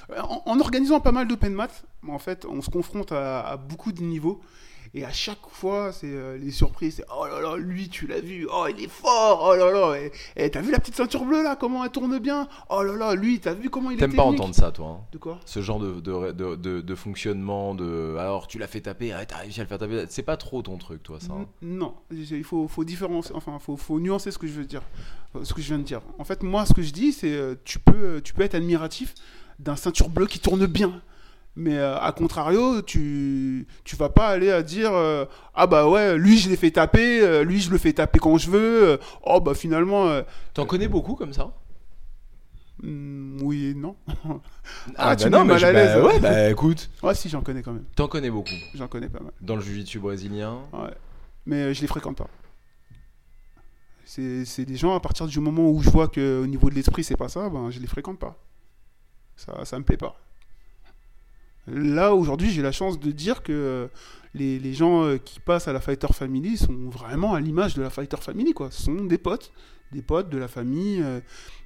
je... 0.09 0.19
en, 0.19 0.41
en 0.45 0.59
organisant 0.59 0.99
pas 0.99 1.11
mal 1.11 1.27
d'open 1.27 1.53
maths, 1.53 1.85
en 2.07 2.19
fait, 2.19 2.45
on 2.45 2.61
se 2.61 2.69
confronte 2.71 3.11
à, 3.11 3.41
à 3.47 3.57
beaucoup 3.57 3.91
de 3.91 4.01
niveaux. 4.01 4.41
Et 4.93 5.05
à 5.05 5.11
chaque 5.11 5.47
fois, 5.49 5.91
c'est 5.91 6.07
euh, 6.09 6.37
les 6.37 6.51
surprises. 6.51 6.95
C'est 6.95 7.05
oh 7.15 7.25
là 7.27 7.39
là, 7.41 7.57
lui, 7.57 7.89
tu 7.89 8.07
l'as 8.07 8.21
vu. 8.21 8.47
Oh, 8.51 8.65
il 8.69 8.83
est 8.83 8.87
fort. 8.89 9.47
Oh 9.51 9.55
là 9.55 9.71
là. 9.71 9.95
Et, 9.99 10.11
et 10.35 10.49
t'as 10.49 10.61
vu 10.61 10.71
la 10.71 10.79
petite 10.79 10.95
ceinture 10.95 11.25
bleue 11.25 11.43
là, 11.43 11.55
comment 11.55 11.83
elle 11.85 11.91
tourne 11.91 12.17
bien? 12.19 12.47
Oh 12.69 12.81
là 12.81 12.95
là, 12.95 13.15
lui, 13.15 13.39
t'as 13.39 13.53
vu 13.53 13.69
comment 13.69 13.91
il 13.91 13.97
est 13.97 13.99
T'aimes 13.99 14.15
pas 14.15 14.23
entendre 14.23 14.55
ça, 14.55 14.71
toi 14.71 14.87
hein? 14.87 15.05
De 15.11 15.17
quoi? 15.17 15.39
Ce 15.45 15.61
genre 15.61 15.79
de, 15.79 15.99
de, 15.99 16.31
de, 16.31 16.55
de- 16.55 16.81
de 16.81 16.95
fonctionnement, 16.95 17.75
de 17.75 18.15
alors 18.19 18.47
tu 18.47 18.57
l'as 18.57 18.67
fait 18.67 18.81
taper, 18.81 19.13
ah, 19.13 19.25
t'as 19.25 19.37
réussi 19.37 19.59
à 19.59 19.63
le 19.63 19.69
faire 19.69 19.77
taper. 19.77 20.05
C'est 20.09 20.23
pas 20.23 20.37
trop 20.37 20.61
ton 20.61 20.77
truc, 20.77 21.03
toi, 21.03 21.19
ça. 21.19 21.33
hein? 21.33 21.45
Non, 21.61 21.93
il 22.11 22.43
faut, 22.43 22.67
faut 22.67 22.83
différencier, 22.83 23.35
enfin, 23.35 23.59
faut, 23.59 23.77
faut 23.77 23.99
nuancer 23.99 24.31
ce 24.31 24.37
que 24.39 24.47
je 24.47 24.53
veux 24.53 24.65
dire, 24.65 24.81
euh, 25.35 25.43
ce 25.43 25.53
que 25.53 25.61
je 25.61 25.67
viens 25.67 25.77
de 25.77 25.83
dire. 25.83 26.01
En 26.17 26.23
fait, 26.23 26.41
moi, 26.41 26.65
ce 26.65 26.73
que 26.73 26.81
je 26.81 26.91
dis, 26.93 27.11
c'est 27.13 27.31
euh, 27.31 27.55
tu 27.63 27.77
peux, 27.79 28.21
tu 28.23 28.33
peux 28.33 28.41
être 28.41 28.55
admiratif 28.55 29.13
d'un 29.59 29.75
ceinture 29.75 30.09
bleue 30.09 30.25
qui 30.27 30.39
tourne 30.39 30.65
bien. 30.65 31.01
Mais 31.55 31.77
euh, 31.77 31.97
à 31.99 32.11
contrario, 32.13 32.81
tu, 32.81 33.67
tu 33.83 33.95
vas 33.97 34.09
pas 34.09 34.27
aller 34.29 34.49
à 34.51 34.63
dire 34.63 34.91
euh, 34.93 35.25
ah 35.55 35.67
bah 35.67 35.89
ouais, 35.89 36.17
lui 36.17 36.37
je 36.37 36.47
l'ai 36.49 36.55
fait 36.55 36.71
taper, 36.71 37.21
euh, 37.21 37.43
lui 37.43 37.59
je 37.59 37.69
le 37.71 37.77
fais 37.77 37.91
taper 37.91 38.19
quand 38.19 38.37
je 38.37 38.49
veux. 38.49 38.99
oh 39.23 39.41
bah 39.41 39.53
finalement, 39.55 40.21
T'en 40.53 40.65
connais 40.65 40.87
beaucoup 40.87 41.15
comme 41.15 41.33
ça? 41.33 41.51
Hmm, 42.81 43.41
oui 43.41 43.65
et 43.67 43.73
non. 43.73 43.97
Ah, 44.95 45.15
tu 45.17 45.29
bah 45.29 45.29
me 45.29 45.35
non, 45.35 45.45
mets 45.45 45.53
mais 45.55 45.59
mal 45.59 45.63
à 45.65 45.73
bah, 45.73 45.83
l'aise. 45.83 46.03
ouais, 46.05 46.19
bah 46.21 46.49
écoute, 46.49 46.89
Ouais, 47.03 47.13
si 47.13 47.27
j'en 47.27 47.41
connais 47.41 47.61
quand 47.61 47.73
même, 47.73 47.83
t'en 47.95 48.07
connais 48.07 48.29
beaucoup. 48.29 48.53
j'en 48.73 48.87
connais 48.87 49.09
pas 49.09 49.19
mal. 49.19 49.33
Dans 49.41 49.55
le 49.57 49.61
jiu-jitsu 49.61 49.99
brésilien, 49.99 50.59
Ouais. 50.71 50.93
Mais 51.45 51.73
je 51.73 51.81
les 51.81 51.87
fréquente 51.87 52.15
pas. 52.17 52.27
C'est 54.05 54.65
des 54.65 54.75
gens, 54.75 54.95
à 54.95 54.99
partir 54.99 55.27
du 55.27 55.39
moment 55.39 55.69
où 55.69 55.81
je 55.83 55.89
vois 55.89 56.07
qu'au 56.07 56.45
niveau 56.47 56.69
de 56.69 56.75
l'esprit, 56.75 57.03
c'est 57.03 57.17
pas 57.17 57.27
ça, 57.29 57.49
ben, 57.49 57.69
je 57.69 57.79
les 57.79 57.87
fréquente 57.87 58.17
pas. 58.17 58.37
Ça, 59.35 59.65
ça 59.65 59.77
me 59.77 59.83
plaît 59.83 59.97
pas. 59.97 60.15
Là, 61.71 62.13
aujourd'hui, 62.13 62.51
j'ai 62.51 62.61
la 62.61 62.71
chance 62.71 62.99
de 62.99 63.11
dire 63.11 63.43
que 63.43 63.51
euh, 63.51 63.87
les, 64.33 64.73
gens 64.73 65.03
euh, 65.03 65.17
qui 65.17 65.39
passent 65.39 65.67
à 65.67 65.73
la 65.73 65.79
Fighter 65.79 66.07
Family 66.13 66.57
sont 66.57 66.89
vraiment 66.89 67.33
à 67.33 67.39
l'image 67.39 67.73
de 67.75 67.81
la 67.81 67.89
Fighter 67.89 68.17
Family, 68.17 68.53
quoi. 68.53 68.71
Ce 68.71 68.83
sont 68.83 68.95
des 68.95 69.17
potes, 69.17 69.51
des 69.91 70.01
potes 70.01 70.29
de 70.29 70.37
la 70.37 70.47
famille, 70.47 71.01
euh, 71.01 71.19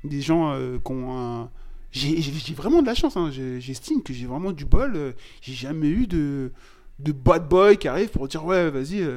des 0.03 0.21
gens 0.21 0.57
qui 0.83 0.91
ont 0.91 1.17
un... 1.17 1.49
J'ai 1.91 2.53
vraiment 2.55 2.81
de 2.81 2.87
la 2.87 2.95
chance, 2.95 3.17
hein. 3.17 3.29
J'estime 3.31 4.01
que 4.01 4.13
j'ai 4.13 4.25
vraiment 4.25 4.51
du 4.51 4.65
bol. 4.65 5.13
J'ai 5.41 5.53
jamais 5.53 5.89
eu 5.89 6.07
de, 6.07 6.51
de 6.99 7.11
bad 7.11 7.47
boy 7.47 7.77
qui 7.77 7.87
arrive 7.87 8.09
pour 8.09 8.27
dire 8.27 8.43
ouais, 8.43 8.71
vas-y, 8.71 9.07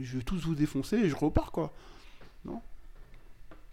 je 0.00 0.16
vais 0.16 0.22
tous 0.22 0.38
vous 0.46 0.54
défoncer 0.54 0.96
et 0.96 1.08
je 1.08 1.16
repars, 1.16 1.50
quoi. 1.50 1.72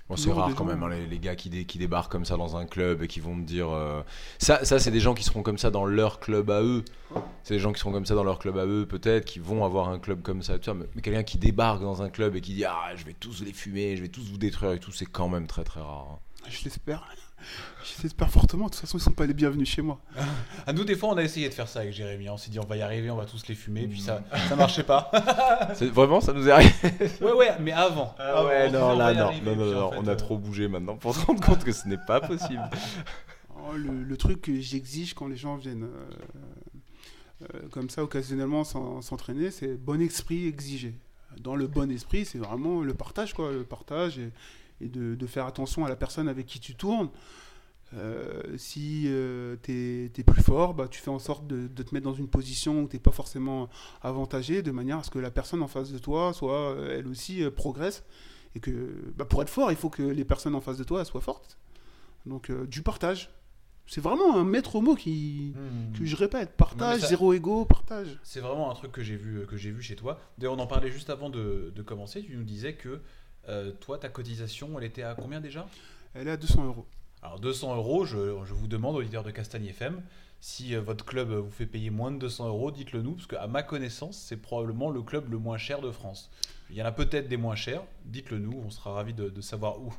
Bon, 0.07 0.15
c'est 0.15 0.31
rare 0.31 0.53
quand 0.53 0.65
gens, 0.65 0.65
même, 0.65 0.83
hein, 0.83 0.89
les, 0.89 1.07
les 1.07 1.17
gars 1.19 1.35
qui, 1.35 1.49
dé- 1.49 1.65
qui 1.65 1.79
débarquent 1.79 2.11
comme 2.11 2.25
ça 2.25 2.37
dans 2.37 2.57
un 2.57 2.65
club 2.67 3.01
et 3.01 3.07
qui 3.07 3.19
vont 3.19 3.33
me 3.33 3.43
dire. 3.43 3.69
euh, 3.71 4.03
Ça, 4.37 4.63
ça 4.63 4.77
c'est 4.77 4.91
des 4.91 4.99
gens 4.99 5.15
qui 5.15 5.23
seront 5.23 5.41
comme 5.41 5.57
ça 5.57 5.71
dans 5.71 5.85
leur 5.85 6.19
club 6.19 6.51
à 6.51 6.61
eux. 6.61 6.83
C'est 7.43 7.55
des 7.55 7.59
gens 7.59 7.73
qui 7.73 7.79
seront 7.79 7.91
comme 7.91 8.05
ça 8.05 8.13
dans 8.13 8.23
leur 8.23 8.37
club 8.37 8.57
à 8.59 8.65
eux, 8.67 8.85
peut-être, 8.87 9.25
qui 9.25 9.39
vont 9.39 9.65
avoir 9.65 9.89
un 9.89 9.97
club 9.97 10.21
comme 10.21 10.43
ça. 10.43 10.59
tout 10.59 10.65
ça. 10.65 10.73
Mais, 10.75 10.85
mais 10.95 11.01
quelqu'un 11.01 11.23
qui 11.23 11.39
débarque 11.39 11.81
dans 11.81 12.03
un 12.03 12.09
club 12.09 12.35
et 12.35 12.41
qui 12.41 12.53
dit 12.53 12.65
Ah, 12.65 12.91
je 12.95 13.03
vais 13.03 13.13
tous 13.19 13.41
les 13.43 13.51
fumer, 13.51 13.97
je 13.97 14.03
vais 14.03 14.09
tous 14.09 14.29
vous 14.29 14.37
détruire 14.37 14.73
et 14.73 14.79
tout, 14.79 14.91
c'est 14.91 15.07
quand 15.07 15.27
même 15.27 15.47
très 15.47 15.63
très 15.63 15.79
rare. 15.81 16.07
hein. 16.11 16.19
Je 16.49 16.63
l'espère. 16.65 17.03
Je 17.83 18.01
l'espère 18.03 18.29
fortement. 18.29 18.65
De 18.65 18.71
toute 18.71 18.79
façon, 18.81 18.97
ils 18.97 19.01
sont 19.01 19.11
pas 19.11 19.25
les 19.25 19.33
bienvenus 19.33 19.69
chez 19.69 19.81
moi. 19.81 19.99
À 20.65 20.73
nous, 20.73 20.83
des 20.83 20.95
fois, 20.95 21.09
on 21.09 21.17
a 21.17 21.23
essayé 21.23 21.47
de 21.49 21.53
faire 21.53 21.67
ça 21.67 21.81
avec 21.81 21.93
Jérémy. 21.93 22.29
On 22.29 22.37
s'est 22.37 22.49
dit, 22.49 22.59
on 22.59 22.65
va 22.65 22.77
y 22.77 22.81
arriver, 22.81 23.11
on 23.11 23.15
va 23.17 23.25
tous 23.25 23.47
les 23.47 23.55
fumer, 23.55 23.87
puis 23.87 23.99
ça, 24.01 24.19
Mm. 24.19 24.37
ça 24.49 24.55
marchait 24.55 24.83
pas. 24.83 25.11
Vraiment, 25.93 26.21
ça 26.21 26.33
nous 26.33 26.47
est 26.47 26.51
arrivé 26.51 26.73
ouais, 27.21 27.31
ouais, 27.33 27.51
mais 27.59 27.71
avant. 27.73 28.15
Ah 28.17 28.43
ouais, 28.45 28.71
non, 28.71 28.95
là, 28.97 29.13
non, 29.13 29.21
arriver, 29.27 29.55
non, 29.55 29.55
non, 29.55 29.91
fait, 29.91 29.97
on 29.99 30.07
a 30.07 30.11
euh, 30.11 30.15
trop 30.15 30.37
bougé 30.37 30.67
maintenant 30.67 30.95
pour 30.97 31.13
se 31.15 31.23
rendre 31.25 31.43
compte 31.45 31.63
que 31.63 31.71
ce 31.71 31.87
n'est 31.87 31.99
pas 32.07 32.21
possible. 32.21 32.63
Oh, 33.67 33.73
le, 33.75 34.03
le 34.03 34.17
truc 34.17 34.41
que 34.43 34.59
j'exige 34.59 35.15
quand 35.15 35.27
les 35.27 35.37
gens 35.37 35.55
viennent 35.55 35.85
euh, 35.85 37.45
euh, 37.55 37.67
comme 37.71 37.89
ça 37.89 38.03
occasionnellement 38.03 38.63
s'en- 38.63 39.01
s'entraîner, 39.01 39.49
c'est 39.49 39.75
bon 39.75 39.99
esprit 40.01 40.47
exigé. 40.47 40.93
Dans 41.39 41.55
le 41.55 41.65
bon 41.65 41.89
esprit, 41.91 42.25
c'est 42.25 42.37
vraiment 42.37 42.81
le 42.81 42.93
partage, 42.93 43.33
quoi, 43.33 43.51
le 43.51 43.63
partage 43.63 44.19
et, 44.19 44.29
et 44.81 44.89
de, 44.89 45.15
de 45.15 45.27
faire 45.27 45.45
attention 45.45 45.85
à 45.85 45.89
la 45.89 45.95
personne 45.95 46.27
avec 46.27 46.45
qui 46.45 46.59
tu 46.59 46.75
tournes. 46.75 47.09
Euh, 47.93 48.41
si 48.57 49.03
euh, 49.05 49.55
tu 49.61 50.11
es, 50.17 50.23
plus 50.23 50.41
fort, 50.41 50.73
bah, 50.73 50.87
tu 50.89 50.99
fais 50.99 51.11
en 51.11 51.19
sorte 51.19 51.47
de, 51.47 51.67
de 51.67 51.83
te 51.83 51.93
mettre 51.93 52.05
dans 52.05 52.13
une 52.13 52.27
position 52.27 52.81
où 52.81 52.87
tu 52.87 52.95
n'es 52.95 52.99
pas 52.99 53.11
forcément 53.11 53.69
avantagé, 54.01 54.63
de 54.63 54.71
manière 54.71 54.97
à 54.97 55.03
ce 55.03 55.11
que 55.11 55.19
la 55.19 55.31
personne 55.31 55.61
en 55.61 55.67
face 55.67 55.91
de 55.91 55.97
toi 55.97 56.33
soit 56.33 56.71
euh, 56.71 56.97
elle 56.97 57.07
aussi 57.07 57.43
euh, 57.43 57.51
progresse. 57.51 58.03
Et 58.55 58.59
que 58.59 59.11
bah, 59.15 59.25
pour 59.25 59.41
être 59.41 59.49
fort, 59.49 59.71
il 59.71 59.77
faut 59.77 59.89
que 59.89 60.01
les 60.01 60.25
personnes 60.25 60.55
en 60.55 60.61
face 60.61 60.77
de 60.77 60.83
toi 60.83 61.03
soient 61.05 61.21
fortes. 61.21 61.57
Donc 62.25 62.49
euh, 62.49 62.65
du 62.65 62.81
partage. 62.81 63.29
C'est 63.87 64.01
vraiment 64.01 64.35
un 64.35 64.43
maître 64.43 64.81
mot 64.81 64.95
qui, 64.95 65.53
hmm. 65.55 65.99
que 65.99 66.05
je 66.05 66.15
répète. 66.15 66.53
Partage, 66.57 67.01
ça- 67.01 67.07
zéro 67.07 67.33
ego, 67.33 67.65
partage. 67.65 68.19
C'est 68.23 68.39
vraiment 68.39 68.71
un 68.71 68.73
truc 68.73 68.91
que 68.91 69.03
j'ai 69.03 69.15
vu, 69.15 69.45
que 69.45 69.55
vu 69.55 69.81
chez 69.83 69.95
toi. 69.95 70.19
D'ailleurs, 70.39 70.55
on 70.55 70.59
en 70.59 70.65
parlait 70.65 70.89
juste 70.89 71.11
avant 71.11 71.29
de, 71.29 71.71
de 71.75 71.81
commencer. 71.83 72.23
Tu 72.23 72.35
nous 72.35 72.43
disais 72.43 72.73
que 72.73 73.01
euh, 73.49 73.71
toi, 73.79 73.97
ta 73.97 74.09
cotisation, 74.09 74.77
elle 74.77 74.85
était 74.85 75.03
à 75.03 75.15
combien 75.15 75.39
déjà? 75.39 75.67
Elle 76.13 76.27
est 76.27 76.31
à 76.31 76.37
200 76.37 76.65
euros. 76.65 76.85
Alors 77.21 77.39
200 77.39 77.75
euros, 77.75 78.05
je, 78.05 78.17
je 78.45 78.53
vous 78.53 78.67
demande, 78.67 78.95
auditeur 78.95 79.23
de 79.23 79.31
Castagne 79.31 79.65
FM, 79.65 80.01
si 80.39 80.75
euh, 80.75 80.81
votre 80.81 81.05
club 81.05 81.31
vous 81.31 81.51
fait 81.51 81.65
payer 81.65 81.89
moins 81.89 82.11
de 82.11 82.19
200 82.19 82.47
euros, 82.47 82.71
dites-le 82.71 83.01
nous, 83.01 83.13
parce 83.13 83.27
qu'à 83.27 83.47
ma 83.47 83.63
connaissance, 83.63 84.17
c'est 84.17 84.37
probablement 84.37 84.89
le 84.89 85.01
club 85.01 85.31
le 85.31 85.37
moins 85.37 85.57
cher 85.57 85.81
de 85.81 85.91
France. 85.91 86.29
Il 86.69 86.75
y 86.75 86.81
en 86.81 86.85
a 86.85 86.91
peut-être 86.91 87.27
des 87.27 87.37
moins 87.37 87.55
chers, 87.55 87.83
dites-le 88.05 88.39
nous, 88.39 88.61
on 88.65 88.69
sera 88.69 88.93
ravis 88.93 89.13
de, 89.13 89.29
de 89.29 89.41
savoir 89.41 89.79
où. 89.81 89.93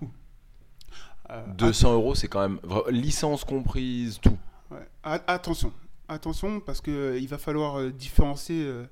Euh, 1.31 1.45
200 1.59 1.95
euros, 1.95 2.15
c'est 2.15 2.29
quand 2.29 2.41
même. 2.41 2.61
Licence 2.89 3.43
comprise, 3.43 4.21
tout. 4.21 4.39
Ouais. 4.71 4.87
Attention, 5.03 5.73
attention 6.09 6.61
parce 6.61 6.81
que 6.81 6.91
euh, 6.91 7.19
il 7.19 7.29
va 7.29 7.39
falloir 7.39 7.81
euh, 7.81 7.91
différencier 7.91 8.65
euh, 8.65 8.87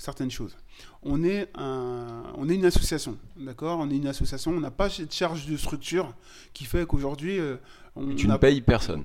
certaines 0.00 0.30
choses. 0.30 0.56
On 1.02 1.22
est 1.22 1.48
un, 1.56 2.22
on 2.36 2.48
est 2.48 2.54
une 2.54 2.64
association, 2.64 3.16
d'accord? 3.36 3.78
On 3.80 3.90
est 3.90 3.96
une 3.96 4.06
association, 4.06 4.50
on 4.52 4.60
n'a 4.60 4.70
pas 4.70 4.88
cette 4.88 5.14
charge 5.14 5.46
de 5.46 5.56
structure 5.56 6.14
qui 6.54 6.64
fait 6.64 6.86
qu'aujourd'hui 6.86 7.38
euh, 7.38 7.56
on 7.96 8.14
tu 8.14 8.26
ne 8.28 8.36
payes 8.36 8.60
personne. 8.62 9.04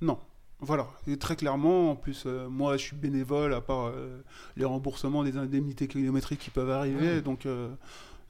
Non. 0.00 0.18
Voilà, 0.60 0.86
et 1.06 1.18
très 1.18 1.36
clairement, 1.36 1.90
en 1.90 1.96
plus, 1.96 2.22
euh, 2.26 2.48
moi 2.48 2.76
je 2.78 2.82
suis 2.84 2.96
bénévole, 2.96 3.52
à 3.52 3.60
part 3.60 3.86
euh, 3.88 4.22
les 4.56 4.64
remboursements 4.64 5.22
des 5.22 5.36
indemnités 5.36 5.88
kilométriques 5.88 6.38
qui 6.40 6.50
peuvent 6.50 6.70
arriver, 6.70 7.20
donc 7.20 7.44
euh, 7.44 7.68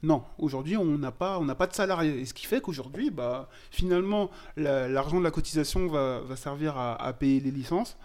non, 0.03 0.23
aujourd'hui 0.37 0.75
on 0.75 0.97
n'a 0.97 1.11
pas, 1.11 1.39
on 1.39 1.45
pas 1.47 1.67
de 1.67 1.73
salariés. 1.73 2.19
Et 2.19 2.25
ce 2.25 2.33
qui 2.33 2.45
fait 2.45 2.59
qu'aujourd'hui, 2.61 3.09
bah, 3.09 3.47
finalement, 3.71 4.31
la- 4.57 4.89
l'argent 4.89 5.19
de 5.19 5.23
la 5.23 5.31
cotisation 5.31 5.87
va, 5.87 6.21
va 6.21 6.35
servir 6.35 6.75
à, 6.77 6.95
à 7.01 7.13
payer 7.13 7.39
les 7.39 7.51
licences, 7.51 7.95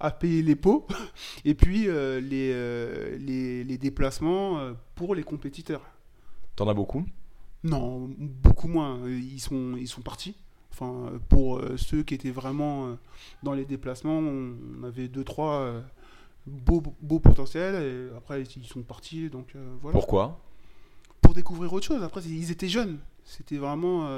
à 0.00 0.10
payer 0.10 0.42
les 0.42 0.56
pots, 0.56 0.86
et 1.44 1.54
puis 1.54 1.88
euh, 1.88 2.20
les, 2.20 2.50
euh, 2.52 3.16
les, 3.18 3.62
les 3.62 3.78
déplacements 3.78 4.58
euh, 4.58 4.72
pour 4.94 5.14
les 5.14 5.22
compétiteurs. 5.22 5.82
T'en 6.56 6.66
as 6.68 6.74
beaucoup? 6.74 7.04
Non, 7.62 8.10
beaucoup 8.18 8.68
moins. 8.68 8.98
Ils 9.06 9.40
sont, 9.40 9.76
ils 9.76 9.88
sont 9.88 10.00
partis. 10.00 10.34
Enfin, 10.72 11.12
pour 11.28 11.60
ceux 11.76 12.02
qui 12.02 12.14
étaient 12.14 12.30
vraiment 12.30 12.96
dans 13.42 13.52
les 13.52 13.66
déplacements, 13.66 14.18
on, 14.18 14.82
avait 14.82 15.08
deux, 15.08 15.24
trois 15.24 15.74
beaux, 16.46 16.82
beaux 17.02 17.18
potentiels. 17.18 17.74
Et 17.82 18.16
après, 18.16 18.42
ils 18.42 18.66
sont 18.66 18.82
partis. 18.82 19.28
Donc 19.28 19.54
voilà. 19.82 19.92
Pourquoi? 19.92 20.40
Pour 21.20 21.34
découvrir 21.34 21.70
autre 21.74 21.86
chose. 21.86 22.02
Après, 22.02 22.22
ils 22.22 22.50
étaient 22.50 22.68
jeunes. 22.68 22.98
C'était 23.24 23.58
vraiment 23.58 24.08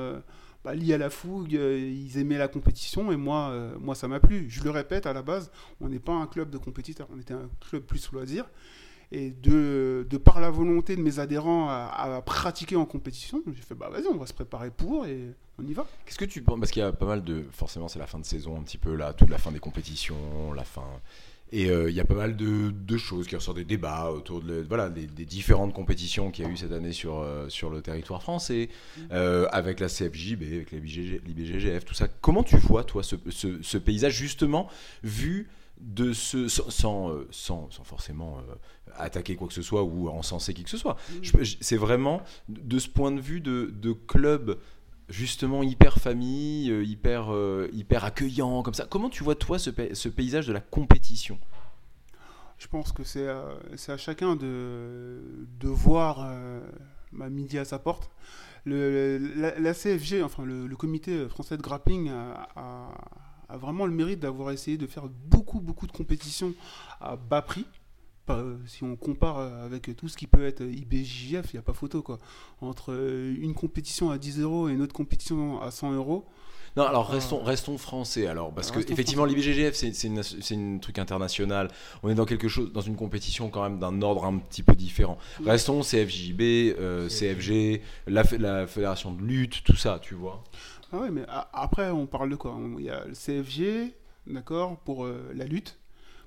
bah, 0.65 0.75
lié 0.75 0.95
à 0.95 0.99
la 0.99 1.11
fougue. 1.11 1.57
euh, 1.57 1.79
Ils 1.79 2.19
aimaient 2.19 2.39
la 2.39 2.49
compétition. 2.49 3.13
Et 3.13 3.17
moi, 3.17 3.51
euh, 3.51 3.75
moi 3.81 3.95
ça 3.95 4.09
m'a 4.09 4.21
plu. 4.21 4.47
Je 4.49 4.63
le 4.65 4.71
répète, 4.71 5.07
à 5.07 5.13
la 5.13 5.23
base, 5.23 5.51
on 5.81 5.89
n'est 5.89 5.99
pas 5.99 6.13
un 6.13 6.27
club 6.27 6.51
de 6.51 6.59
compétiteurs. 6.59 7.09
On 7.15 7.21
était 7.21 7.35
un 7.35 7.49
club 7.69 7.83
plus 7.83 8.11
loisir. 8.13 8.45
Et 9.15 9.31
de, 9.31 10.07
de 10.09 10.17
par 10.17 10.41
la 10.41 10.49
volonté 10.49 10.97
de 10.97 11.03
mes 11.03 11.19
adhérents 11.19 11.69
à, 11.69 12.15
à 12.17 12.23
pratiquer 12.23 12.77
en 12.77 12.87
compétition, 12.87 13.43
j'ai 13.47 13.61
fait 13.61 13.75
bah 13.75 13.91
vas-y, 13.91 14.07
on 14.07 14.17
va 14.17 14.25
se 14.25 14.33
préparer 14.33 14.71
pour 14.71 15.05
et 15.05 15.35
on 15.59 15.67
y 15.67 15.75
va. 15.75 15.87
Qu'est-ce 16.07 16.17
que 16.17 16.25
tu 16.25 16.41
penses? 16.41 16.59
Parce 16.59 16.71
qu'il 16.71 16.81
y 16.81 16.87
a 16.87 16.93
pas 16.95 17.05
mal 17.05 17.23
de. 17.23 17.45
Forcément, 17.51 17.89
c'est 17.89 17.99
la 17.99 18.07
fin 18.07 18.19
de 18.19 18.25
saison, 18.25 18.59
un 18.59 18.63
petit 18.63 18.79
peu 18.79 18.95
là, 18.95 19.13
toute 19.13 19.29
la 19.29 19.37
fin 19.37 19.53
des 19.53 19.59
compétitions, 19.59 20.55
la 20.55 20.65
fin. 20.65 20.87
Et 21.53 21.69
euh, 21.71 21.91
il 21.91 21.95
y 21.95 22.01
a 22.01 22.05
pas 22.05 22.15
mal 22.15 22.35
de, 22.37 22.71
de 22.71 22.97
choses 22.97 23.27
qui 23.27 23.37
ressortent 23.37 23.59
des 23.59 23.65
débats 23.67 24.11
autour 24.11 24.41
de, 24.41 24.65
voilà, 24.67 24.89
des, 24.89 25.07
des 25.07 25.27
différentes 25.27 25.75
compétitions 25.75 26.31
qu'il 26.31 26.45
y 26.47 26.49
a 26.49 26.51
eu 26.51 26.57
cette 26.57 26.73
année 26.73 26.93
sur, 26.93 27.21
euh, 27.21 27.49
sur 27.51 27.69
le 27.69 27.83
territoire 27.83 28.23
français, 28.23 28.71
euh, 29.13 29.47
avec 29.53 29.79
la 29.79 29.89
CFJB, 29.89 30.43
avec 30.43 30.71
l'IBGG 30.73 31.21
l'IBGGF, 31.27 31.85
tout 31.85 31.95
ça. 31.95 32.09
Comment 32.09 32.43
tu 32.43 32.57
vois, 32.57 32.85
toi, 32.85 33.03
ce, 33.03 33.17
ce- 33.29 33.61
ce 33.63 33.77
paysage, 33.79 34.15
justement, 34.15 34.69
vu 35.03 35.49
de 35.81 36.13
ce. 36.13 36.49
sans, 36.49 36.71
sans, 36.71 37.71
sans- 37.71 37.85
forcément 37.85 38.39
euh, 38.39 38.55
attaquer 38.97 39.37
quoi 39.37 39.49
que 39.49 39.55
ce 39.55 39.63
soit 39.63 39.83
ou 39.83 40.09
encenser 40.09 40.55
qui 40.55 40.65
que 40.65 40.71
ce 40.71 40.79
soit? 40.79 40.97
Je- 41.23 41.33
C'est 41.61 41.77
vraiment 41.77 42.23
de 42.49 42.79
ce 42.79 42.89
point 42.89 43.11
de 43.13 43.21
vue 43.21 43.41
de, 43.41 43.71
de 43.75 43.93
club 43.93 44.59
justement 45.09 45.63
hyper 45.63 45.99
famille, 45.99 46.71
euh, 46.71 46.85
hyper, 46.85 47.33
euh, 47.33 47.69
hyper 47.73 48.05
accueillant, 48.05 48.63
comme 48.63 48.75
ça. 48.75 48.87
Comment 48.87 49.11
tu 49.11 49.25
vois, 49.25 49.35
toi, 49.35 49.59
ce, 49.59 49.71
pa- 49.71 49.95
ce 49.95 50.09
paysage 50.09 50.47
de 50.47 50.53
la 50.53 50.61
compétition? 50.61 51.39
Je 52.59 52.69
pense 52.69 52.93
que 52.93 53.03
c'est 53.05 53.29
à, 53.29 53.97
chacun 53.97 54.37
de, 54.37 55.21
de 55.61 55.69
voir 55.69 56.25
euh, 56.25 56.61
ma 57.11 57.29
midi 57.29 57.59
à 57.59 57.65
sa 57.65 57.79
porte. 57.79 58.11
La, 58.65 59.75
CFG, 59.75 60.23
enfin 60.23 60.45
le, 60.45 60.69
comité 60.77 61.29
français 61.29 61.57
de 61.57 61.63
grappling, 61.63 62.11
a 63.53 63.57
vraiment 63.59 63.87
le 63.87 63.93
mérite 63.93 64.21
d'avoir 64.21 64.51
essayé 64.53 64.79
de 64.79 64.87
faire 64.87 65.09
beaucoup, 65.09 65.61
beaucoup 65.61 65.87
de 65.87 65.93
compétitions 65.93 66.55
à 67.01 67.17
bas 67.17 67.43
prix. 67.43 67.67
Pas, 68.27 68.39
euh, 68.39 68.57
si 68.67 68.85
on 68.85 68.97
compare 68.97 69.39
euh, 69.39 69.65
avec 69.65 69.95
tout 69.97 70.09
ce 70.09 70.17
qui 70.17 70.27
peut 70.27 70.45
être 70.47 70.63
IBJJF, 70.63 71.53
il 71.53 71.57
n'y 71.57 71.59
a 71.59 71.63
pas 71.63 71.73
photo 71.73 72.03
quoi. 72.03 72.19
Entre 72.61 72.93
euh, 72.93 73.35
une 73.41 73.55
compétition 73.55 74.11
à 74.11 74.19
10 74.19 74.41
euros 74.41 74.69
et 74.69 74.73
une 74.73 74.83
autre 74.83 74.95
compétition 74.95 75.61
à 75.61 75.71
100 75.71 75.93
euros, 75.93 76.25
Non, 76.77 76.85
alors 76.85 77.09
Ah. 77.11 77.15
restons, 77.15 77.43
restons 77.43 77.77
français 77.79 78.27
alors, 78.27 78.51
parce 78.55 78.71
que 78.71 78.79
Restons 78.79 78.93
effectivement 78.95 79.25
l'IBGGF 79.27 79.75
c'est 79.75 80.05
une, 80.05 80.23
une 80.51 80.81
truc 80.81 80.99
international. 80.99 81.69
On 82.03 82.09
est 82.09 82.15
dans 82.15 82.25
quelque 82.25 82.49
chose, 82.49 82.73
dans 82.73 82.81
une 82.81 82.97
compétition 82.97 83.51
quand 83.51 83.63
même 83.63 83.79
d'un 83.79 84.01
ordre 84.03 84.25
un 84.25 84.39
petit 84.39 84.63
peu 84.63 84.75
différent. 84.75 85.19
Restons 85.45 85.83
CFJB, 85.83 86.41
euh, 86.79 87.09
CFG, 87.11 87.83
la, 88.07 88.25
fé- 88.25 88.39
la 88.39 88.67
fédération 88.67 89.13
de 89.13 89.21
lutte, 89.23 89.63
tout 89.65 89.77
ça, 89.77 89.99
tu 90.01 90.15
vois. 90.15 90.43
Ah 90.93 90.99
ouais, 91.01 91.11
mais 91.11 91.25
après, 91.53 91.91
on 91.91 92.07
parle 92.07 92.31
de 92.31 92.37
quoi? 92.37 92.59
Il 92.79 92.85
y 92.85 92.91
a 92.91 93.05
le 93.07 93.15
CFG, 93.15 93.95
d'accord, 94.27 94.79
pour 94.79 95.05
euh, 95.05 95.31
la 95.35 95.45
lutte. 95.45 95.79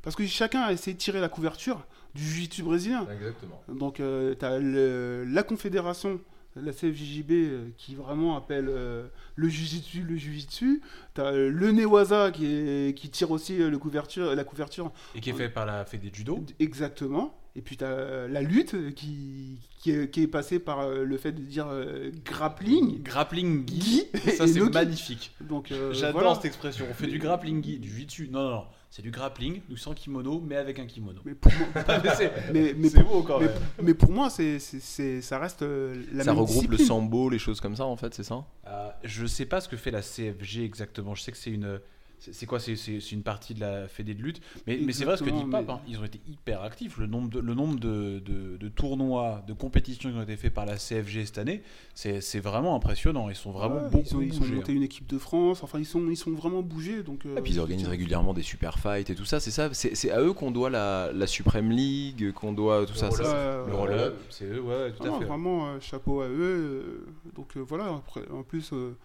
Parce 0.06 0.16
que 0.16 0.26
chacun 0.26 0.62
a 0.62 0.72
essayé 0.72 0.94
de 0.94 1.00
tirer 1.00 1.20
la 1.20 1.28
couverture 1.30 1.86
du 2.14 2.24
jiu-jitsu 2.24 2.64
brésilien. 2.64 3.06
Exactement. 3.14 3.62
Donc, 3.68 3.96
tu 3.96 4.46
as 4.46 4.60
la 4.60 5.44
confédération, 5.44 6.22
la 6.56 6.72
CFJJB, 6.72 7.32
euh, 7.32 7.68
qui 7.78 7.96
vraiment 7.96 8.38
appelle 8.38 8.68
euh, 8.70 9.08
le 9.36 9.50
jiu-jitsu 9.50 10.04
le 10.04 10.16
jiu-jitsu. 10.16 10.82
Tu 11.14 11.20
as 11.22 11.32
le 11.34 11.72
Newaza 11.74 12.32
qui, 12.32 12.46
est- 12.46 12.98
qui 12.98 13.10
tire 13.10 13.32
aussi 13.32 13.62
euh, 13.62 13.70
le 13.70 13.78
couverture, 13.78 14.34
la 14.34 14.44
couverture 14.46 14.94
Et 15.16 15.20
qui 15.20 15.32
est 15.32 15.34
fait 15.34 15.50
par 15.50 15.66
la 15.66 15.84
Fédé 15.84 16.10
de 16.10 16.16
judo. 16.16 16.40
Exactement. 16.60 17.36
Et 17.58 17.62
puis 17.62 17.76
tu 17.78 17.84
as 17.86 18.28
la 18.30 18.42
lutte 18.42 18.94
qui, 18.96 19.60
qui, 19.80 19.92
est, 19.92 20.10
qui 20.10 20.22
est 20.24 20.28
passée 20.28 20.60
par 20.60 20.80
euh, 20.82 21.04
le 21.04 21.18
fait 21.18 21.32
de 21.34 21.42
dire 21.42 21.68
euh, 21.70 22.12
grappling. 22.24 23.02
Grappling 23.04 23.66
gi. 23.68 24.04
Ça, 24.38 24.46
c'est 24.48 24.60
magnifique. 24.62 25.32
Donc, 25.42 25.72
euh, 25.72 25.94
J'adore 25.94 26.22
voilà. 26.22 26.36
cette 26.36 26.46
expression. 26.46 26.86
On 26.90 26.94
fait 26.94 27.08
du 27.08 27.18
grappling 27.20 27.62
gi, 27.64 27.80
du 27.80 27.90
jiu-jitsu. 27.90 28.30
Non, 28.32 28.44
non, 28.44 28.50
non. 28.52 28.64
C'est 28.90 29.02
du 29.02 29.12
grappling, 29.12 29.62
du 29.68 29.76
sans 29.78 29.94
kimono, 29.94 30.40
mais 30.46 30.56
avec 30.56 30.80
un 30.80 30.86
kimono. 30.86 31.20
Mais 31.26 31.36
pour 31.36 31.52
moi, 31.54 31.68
mais 32.04 32.10
c'est 32.16 32.32
mais, 32.54 32.74
mais 32.78 32.90
c'est 32.90 33.02
pour, 33.04 33.12
beau 33.12 33.24
quand 33.24 33.40
mais- 33.40 33.48
même. 33.48 33.56
mais 33.82 33.94
pour 33.94 34.10
moi, 34.12 34.30
c'est, 34.30 34.60
c'est, 34.60 34.80
c'est- 34.80 35.22
ça 35.22 35.38
reste 35.38 35.64
euh, 35.64 36.02
la 36.14 36.24
Ça 36.24 36.32
même 36.34 36.40
regroupe 36.42 36.70
le 36.72 36.78
sambo, 36.78 37.30
les 37.30 37.40
choses 37.40 37.60
comme 37.60 37.76
ça 37.76 37.86
en 37.86 37.98
fait, 37.98 38.14
c'est 38.14 38.24
ça? 38.24 38.46
Euh, 38.68 38.90
je 39.04 39.26
sais 39.26 39.46
pas 39.46 39.60
ce 39.60 39.68
que 39.68 39.76
fait 39.76 39.92
la 39.92 40.02
CFG 40.02 40.64
exactement. 40.64 41.14
Je 41.16 41.24
sais 41.24 41.32
que 41.32 41.38
c'est 41.38 41.52
une. 41.52 41.80
C'est 42.32 42.46
quoi 42.46 42.60
C'est 42.60 42.76
une 43.12 43.22
partie 43.24 43.54
de 43.54 43.60
la 43.60 43.88
Fédé 43.88 44.14
de 44.14 44.22
lutte. 44.22 44.42
Mais, 44.68 44.80
mais 44.82 44.94
c'est 44.94 45.06
vrai 45.06 45.18
ce 45.18 45.24
que 45.24 45.30
dit 45.30 45.44
Pape. 45.52 45.66
mais- 45.68 45.74
hein. 45.74 45.80
Ils 45.88 46.00
ont 46.00 46.04
été 46.04 46.20
hyper 46.28 46.62
actifs. 46.64 46.98
Le 46.98 47.08
nombre 47.08 47.30
de, 47.30 47.40
le 47.40 47.54
nombre 47.54 47.80
de, 47.80 48.20
de- 48.20 48.58
de 48.58 48.68
tournois, 48.70 49.44
de 49.48 49.54
compétitions 49.54 50.12
qui 50.12 50.18
ont 50.18 50.22
été 50.24 50.36
faits 50.38 50.54
par 50.54 50.66
la 50.66 50.78
CFG 50.78 51.26
cette 51.26 51.38
année, 51.38 51.62
c'est 51.94 52.40
vraiment 52.40 52.76
impressionnant. 52.76 53.30
Ils 53.30 53.36
sont 53.36 53.52
vraiment 53.52 53.76
Ouais, 53.84 53.90
beaucoup 53.90 54.04
ils 54.10 54.16
ont, 54.18 54.22
ils 54.22 54.36
ont 54.36 54.40
bougés, 54.40 54.56
monté 54.56 54.74
une 54.74 54.84
équipe 54.84 55.08
de 55.08 55.18
France. 55.18 55.64
Enfin, 55.64 55.80
ils 55.80 55.86
sont, 55.86 56.06
ils 56.10 56.18
sont 56.18 56.32
vraiment 56.32 56.62
bougés. 56.62 57.04
Donc, 57.04 57.26
euh, 57.26 57.38
Et 57.38 57.42
puis 57.42 57.54
ils 57.54 57.60
organisent 57.60 57.88
régulièrement 57.88 58.34
des 58.34 58.44
super 58.44 58.80
fights 58.80 59.10
et 59.10 59.16
tout 59.16 59.26
ça, 59.26 59.40
c'est 59.40 59.52
ça 59.52 59.70
C'est 59.74 60.12
à 60.12 60.22
eux 60.22 60.34
qu'on 60.34 60.52
doit 60.52 60.70
la, 60.70 61.12
la 61.14 61.28
Supreme 61.28 61.70
League, 61.72 62.32
qu'on 62.34 62.54
doit 62.54 62.86
tout 62.86 62.94
Le 62.94 62.98
ça. 63.00 63.66
le 63.68 63.74
roll-up, 63.74 64.16
c'est 64.30 64.46
eux, 64.46 64.62
ouais, 64.62 64.92
tout 64.92 64.98
Ah 65.02 65.06
à 65.06 65.10
non, 65.10 65.20
fait. 65.20 65.26
vraiment, 65.26 65.68
euh, 65.68 65.80
chapeau 65.80 66.22
à 66.22 66.28
eux. 66.28 66.36
euh, 66.40 67.06
donc 67.36 67.48
euh, 67.58 67.62
voilà, 67.68 67.86
après, 67.96 68.22
en 68.32 68.44
plus, 68.44 68.72
euh, 68.74 68.96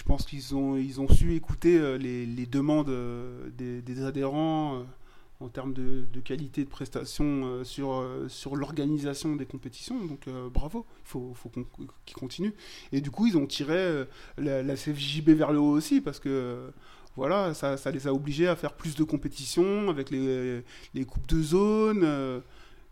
je 0.00 0.04
pense 0.06 0.24
qu'ils 0.24 0.54
ont, 0.54 0.76
ils 0.78 0.98
ont 0.98 1.08
su 1.08 1.34
écouter 1.34 1.76
euh, 1.76 1.98
les, 1.98 2.24
les 2.24 2.46
demandes 2.46 2.88
euh, 2.88 3.50
des, 3.52 4.02
adhérents 4.02 4.76
euh, 4.76 4.82
en 5.40 5.48
termes 5.48 5.74
de, 5.74 6.06
qualité 6.24 6.64
de 6.64 6.70
prestation 6.70 7.62
sur, 7.64 8.02
sur 8.28 8.56
l'organisation 8.56 9.36
des 9.36 9.44
compétitions. 9.44 10.02
Donc 10.04 10.28
bravo, 10.52 10.86
il 11.04 11.08
faut, 11.08 11.32
faut 11.34 11.50
qu'ils 12.04 12.16
continuent. 12.16 12.52
Et 12.92 13.00
du 13.00 13.10
coup, 13.10 13.26
ils 13.26 13.38
ont 13.38 13.46
tiré 13.46 14.04
la, 14.36 14.74
CFJB 14.74 15.30
vers 15.30 15.52
le 15.52 15.58
haut 15.58 15.72
aussi 15.72 16.02
parce 16.02 16.20
que. 16.20 16.70
voilà, 17.16 17.54
ça, 17.54 17.78
ça 17.78 17.90
les 17.90 18.06
a 18.06 18.12
obligés 18.12 18.48
à 18.48 18.56
faire 18.56 18.74
plus 18.74 18.96
de 18.96 19.04
compétitions 19.04 19.88
avec 19.88 20.10
les, 20.10 20.62
les 20.92 21.04
coupes 21.06 21.26
de 21.26 21.42
zone 21.42 22.42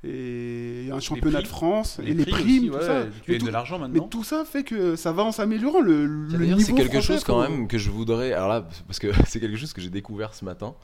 et 0.04 0.88
un 0.92 1.00
championnat 1.00 1.38
prix. 1.38 1.42
de 1.44 1.48
France 1.48 2.00
et 2.04 2.14
les 2.14 2.24
prix 2.24 2.30
primes, 2.42 2.46
aussi, 2.46 2.68
tout 2.70 2.76
ouais, 2.76 2.82
ça. 2.86 3.06
Tu 3.24 3.32
Mais 3.32 3.38
tout- 3.38 3.46
de 3.46 3.50
l'argent 3.50 3.78
mais 3.78 3.88
maintenant. 3.88 4.08
tout 4.08 4.22
ça 4.24 4.44
fait 4.44 4.62
que 4.62 4.94
ça 4.96 5.12
va 5.12 5.24
en 5.24 5.32
s'améliorant. 5.32 5.80
Le, 5.80 6.06
le 6.06 6.38
niveau 6.46 6.60
c'est 6.60 6.72
quelque 6.72 6.92
français, 6.92 7.06
chose 7.14 7.24
quand 7.24 7.40
même 7.40 7.66
que 7.68 7.78
je 7.78 7.90
voudrais. 7.90 8.32
Alors 8.32 8.48
là, 8.48 8.68
parce 8.86 8.98
que 8.98 9.08
c'est 9.26 9.40
quelque 9.40 9.56
chose 9.56 9.72
que 9.72 9.80
j'ai 9.80 9.90
découvert 9.90 10.34
ce 10.34 10.44
matin. 10.44 10.74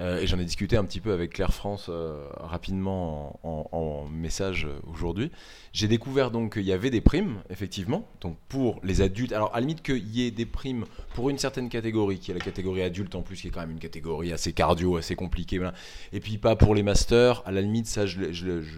Euh, 0.00 0.20
et 0.20 0.26
j'en 0.26 0.38
ai 0.38 0.44
discuté 0.44 0.76
un 0.76 0.84
petit 0.84 1.00
peu 1.00 1.12
avec 1.12 1.32
Claire 1.34 1.52
France 1.54 1.86
euh, 1.88 2.26
rapidement 2.36 3.38
en, 3.46 3.68
en- 3.72 3.76
en 3.76 4.08
message 4.08 4.64
euh, 4.66 4.80
aujourd'hui. 4.92 5.30
J'ai 5.72 5.86
découvert 5.88 6.30
donc 6.30 6.54
qu'il 6.54 6.62
y 6.64 6.72
avait 6.72 6.90
des 6.90 7.00
primes, 7.00 7.42
effectivement, 7.50 8.08
donc 8.20 8.36
pour 8.48 8.80
les 8.82 9.00
adultes. 9.02 9.32
Alors 9.32 9.50
à 9.52 9.56
la 9.56 9.60
limite 9.60 9.82
qu'il 9.82 10.08
y 10.08 10.26
ait 10.26 10.30
des 10.30 10.46
primes 10.46 10.84
pour 11.14 11.30
une 11.30 11.38
certaine 11.38 11.68
catégorie, 11.68 12.18
qui 12.18 12.30
est 12.30 12.34
la 12.34 12.40
catégorie 12.40 12.82
adulte 12.82 13.14
en 13.14 13.22
plus, 13.22 13.40
qui 13.40 13.48
est 13.48 13.50
quand 13.50 13.60
même 13.60 13.70
une 13.70 13.78
catégorie 13.78 14.32
assez 14.32 14.52
cardio, 14.52 14.96
assez 14.96 15.14
compliquée. 15.16 15.58
voilà. 15.58 15.74
Et 16.12 16.20
puis 16.20 16.38
pas 16.38 16.56
pour 16.56 16.74
les 16.74 16.82
masters, 16.82 17.42
à 17.46 17.52
la 17.52 17.60
limite, 17.60 17.86
ça 17.86 18.06
je, 18.06 18.20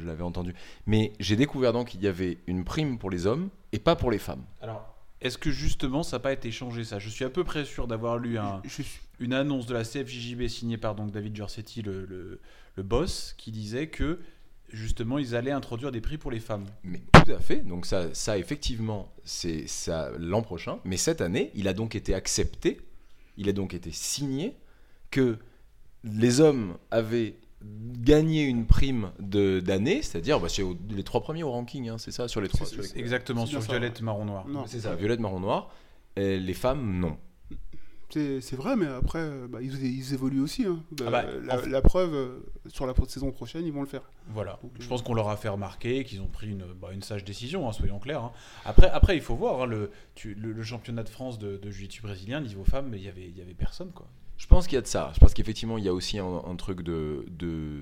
l'avais 0.05 0.22
entendu. 0.22 0.55
Mais 0.87 1.12
j'ai 1.20 1.37
découvert 1.37 1.72
donc 1.72 1.88
qu'il 1.88 2.02
y 2.02 2.09
avait 2.09 2.38
une 2.46 2.64
prime 2.64 2.98
pour 2.98 3.11
les 3.11 3.26
hommes 3.26 3.48
et 3.72 3.79
pas 3.79 3.96
pour 3.96 4.11
les 4.11 4.18
femmes. 4.18 4.44
Alors, 4.61 4.94
est-ce 5.20 5.38
que 5.38 5.50
justement 5.50 6.02
ça 6.02 6.16
n'a 6.16 6.20
pas 6.20 6.33
été 6.33 6.50
changé 6.50 6.85
ça? 6.85 6.98
Je 6.98 7.09
suis 7.09 7.24
à 7.24 7.31
peu 7.31 7.42
près 7.42 7.64
sûr 7.64 7.87
d'avoir 7.87 8.18
lu 8.18 8.38
un, 8.38 8.61
Je 8.64 8.68
suis- 8.83 9.00
une 9.18 9.33
annonce 9.33 9.66
de 9.66 9.74
la 9.74 9.85
CFJJB 9.85 10.46
signée 10.48 10.76
par 10.76 10.94
donc 10.94 11.11
David 11.11 11.35
Giorsetti, 11.35 11.83
le, 11.83 12.05
le, 12.07 12.40
le 12.76 12.83
boss, 12.83 13.35
qui 13.38 13.50
disait 13.50 13.88
que 13.88 14.20
justement 14.72 15.18
ils 15.18 15.35
allaient 15.37 15.52
introduire 15.52 15.92
des 15.92 16.00
prix 16.00 16.18
pour 16.18 16.31
les 16.31 16.40
femmes. 16.40 16.66
Mais 16.83 17.00
tout 17.12 17.31
à 17.33 17.38
fait. 17.38 17.57
Donc 17.66 17.87
ça, 17.87 18.12
ça 18.14 18.37
effectivement, 18.38 19.12
c'est 19.24 19.66
ça 19.66 20.11
l'an 20.18 20.42
prochain. 20.42 20.79
Mais 20.85 20.96
cette 20.96 21.20
année, 21.20 21.50
il 21.55 21.68
a 21.68 21.72
donc 21.72 21.94
été 21.94 22.14
accepté, 22.14 22.81
il 23.37 23.48
a 23.48 23.52
donc 23.52 23.74
été 23.74 23.90
signé 23.92 24.55
que 25.11 25.38
les 26.05 26.40
hommes 26.40 26.76
avaient 26.90 27.37
gagné 27.62 28.44
une 28.44 28.66
prime 28.66 29.11
de 29.18 29.61
d'année, 29.61 30.02
c'est-à-dire 30.02 30.38
bah, 30.40 30.48
c'est 30.48 30.62
les 30.90 31.02
trois 31.02 31.22
premiers 31.22 31.42
au 31.42 31.50
ranking, 31.50 31.88
hein, 31.88 31.96
c'est 31.98 32.11
ça 32.12 32.29
sur 32.29 32.40
les 32.40 32.48
trois. 32.48 32.66
Sur 32.66 32.83
les- 32.83 32.98
Exactement, 32.98 33.46
sur 33.46 33.61
violette, 33.61 34.02
marron, 34.02 34.24
noir. 34.24 34.46
Non, 34.46 34.66
C'est 34.66 34.81
ça, 34.81 34.94
violette, 34.94 35.20
marron, 35.20 35.40
noir. 35.40 35.70
Et 36.16 36.38
les 36.38 36.55
femmes, 36.55 36.98
non. 37.00 37.16
C'est 38.11 38.40
c'est 38.40 38.57
vrai, 38.57 38.77
mais 38.77 38.87
après, 38.87 39.19
euh, 39.21 39.47
bah, 39.49 39.59
ils, 39.62 39.75
ils 39.85 40.14
évoluent 40.14 40.40
aussi. 40.40 40.64
hein. 40.64 40.81
Ah 41.05 41.11
bah, 41.11 41.25
la, 41.42 41.57
en 41.57 41.59
fait- 41.59 41.69
la 41.69 41.83
preuve, 41.83 42.14
euh, 42.14 42.38
sur 42.69 42.87
la 42.87 42.95
saison 43.09 43.31
prochaine, 43.33 43.64
ils 43.64 43.73
vont 43.73 43.81
le 43.83 43.87
faire. 43.88 44.11
Voilà. 44.29 44.59
Donc, 44.62 44.73
Je 44.79 44.85
euh, 44.85 44.88
pense 44.88 45.03
qu'on 45.03 45.14
leur 45.14 45.29
a 45.29 45.37
fait 45.37 45.49
remarquer 45.49 46.05
qu'ils 46.05 46.21
ont 46.23 46.27
pris 46.29 46.49
une, 46.51 46.64
bah, 46.81 46.88
une 46.92 47.03
sage 47.03 47.25
décision, 47.25 47.69
hein, 47.69 47.73
soyons 47.73 47.99
clairs. 47.99 48.23
hein. 48.25 48.33
Après, 48.64 48.88
après, 48.90 49.16
il 49.16 49.23
faut 49.23 49.35
voir 49.37 49.62
hein, 49.62 49.66
le, 49.66 49.90
tu- 50.14 50.35
le, 50.35 50.53
le 50.53 50.62
championnat 50.62 51.03
de 51.03 51.09
France 51.09 51.38
de, 51.38 51.57
de 51.57 51.71
jiu-jitsu 51.71 52.03
brésilien 52.03 52.40
niveau 52.40 52.64
femmes, 52.64 52.88
mais 52.90 52.99
il 52.99 53.05
y 53.05 53.09
avait, 53.09 53.27
il 53.29 53.37
y 53.37 53.42
avait 53.42 53.55
personne 53.55 53.90
quoi. 53.92 54.07
Je 54.38 54.47
pense 54.47 54.66
qu'il 54.66 54.75
y 54.75 54.79
a 54.79 54.83
de 54.83 54.87
ça. 54.87 55.12
Je 55.14 55.19
pense 55.21 55.33
qu'effectivement, 55.33 55.79
il 55.79 55.85
y 55.85 55.88
a 55.88 55.95
aussi 55.95 56.19
un, 56.19 56.42
un 56.47 56.57
truc 56.57 56.83
de, 56.83 57.25
de, 57.31 57.81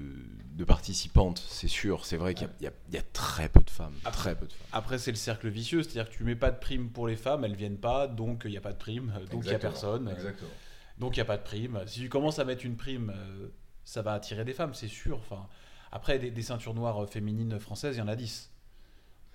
de 0.55 0.65
participantes, 0.65 1.43
c'est 1.49 1.69
sûr. 1.69 2.07
C'est 2.07 2.17
vrai 2.17 2.35
qu'il 2.35 2.49
y 2.61 2.67
a- 2.67 2.73
y, 2.93 2.97
y 2.97 3.03
très 3.13 3.49
peu 3.49 3.61
de 3.63 3.71
femmes. 3.71 3.95
Très 4.13 4.35
peu 4.37 4.47
de 4.47 4.53
femmes. 4.53 4.69
Après, 4.73 4.99
c'est 4.99 5.11
le 5.11 5.17
cercle 5.17 5.49
vicieux, 5.49 5.83
c'est-à-dire 5.83 6.09
que 6.11 6.15
tu 6.17 6.25
mets 6.25 6.37
pas 6.37 6.51
de 6.53 6.59
prime 6.59 6.91
pour 6.91 7.07
les 7.09 7.17
femmes, 7.17 7.45
elles 7.45 7.57
viennent 7.57 7.79
pas, 7.79 8.07
donc 8.07 8.43
il 8.45 8.53
n'y 8.53 8.57
a 8.57 8.61
pas 8.61 8.73
de 8.73 8.79
prime, 8.79 9.13
donc 9.31 9.43
il 9.45 9.49
n'y 9.49 9.55
a 9.55 9.59
personne, 9.59 10.09
Exactement. 10.09 10.51
donc 10.99 11.17
il 11.17 11.19
n'y 11.19 11.23
a 11.23 11.27
pas 11.27 11.37
de 11.39 11.43
prime. 11.43 11.81
Si 11.87 12.01
tu 12.01 12.09
commences 12.09 12.39
à 12.39 12.45
mettre 12.45 12.65
une 12.65 12.77
prime, 12.77 13.13
euh, 13.15 13.49
ça 13.85 14.03
va 14.03 14.13
attirer 14.15 14.45
des 14.45 14.53
femmes, 14.55 14.75
c'est 14.75 14.89
sûr. 14.89 15.19
Enfin, 15.19 15.49
après, 15.91 16.19
des, 16.21 16.31
des 16.31 16.43
ceintures 16.43 16.75
noires 16.75 17.03
euh, 17.03 17.07
féminines 17.07 17.59
françaises, 17.59 17.97
il 17.97 17.99
y 17.99 18.03
en 18.03 18.09
a 18.09 18.17
10. 18.17 18.51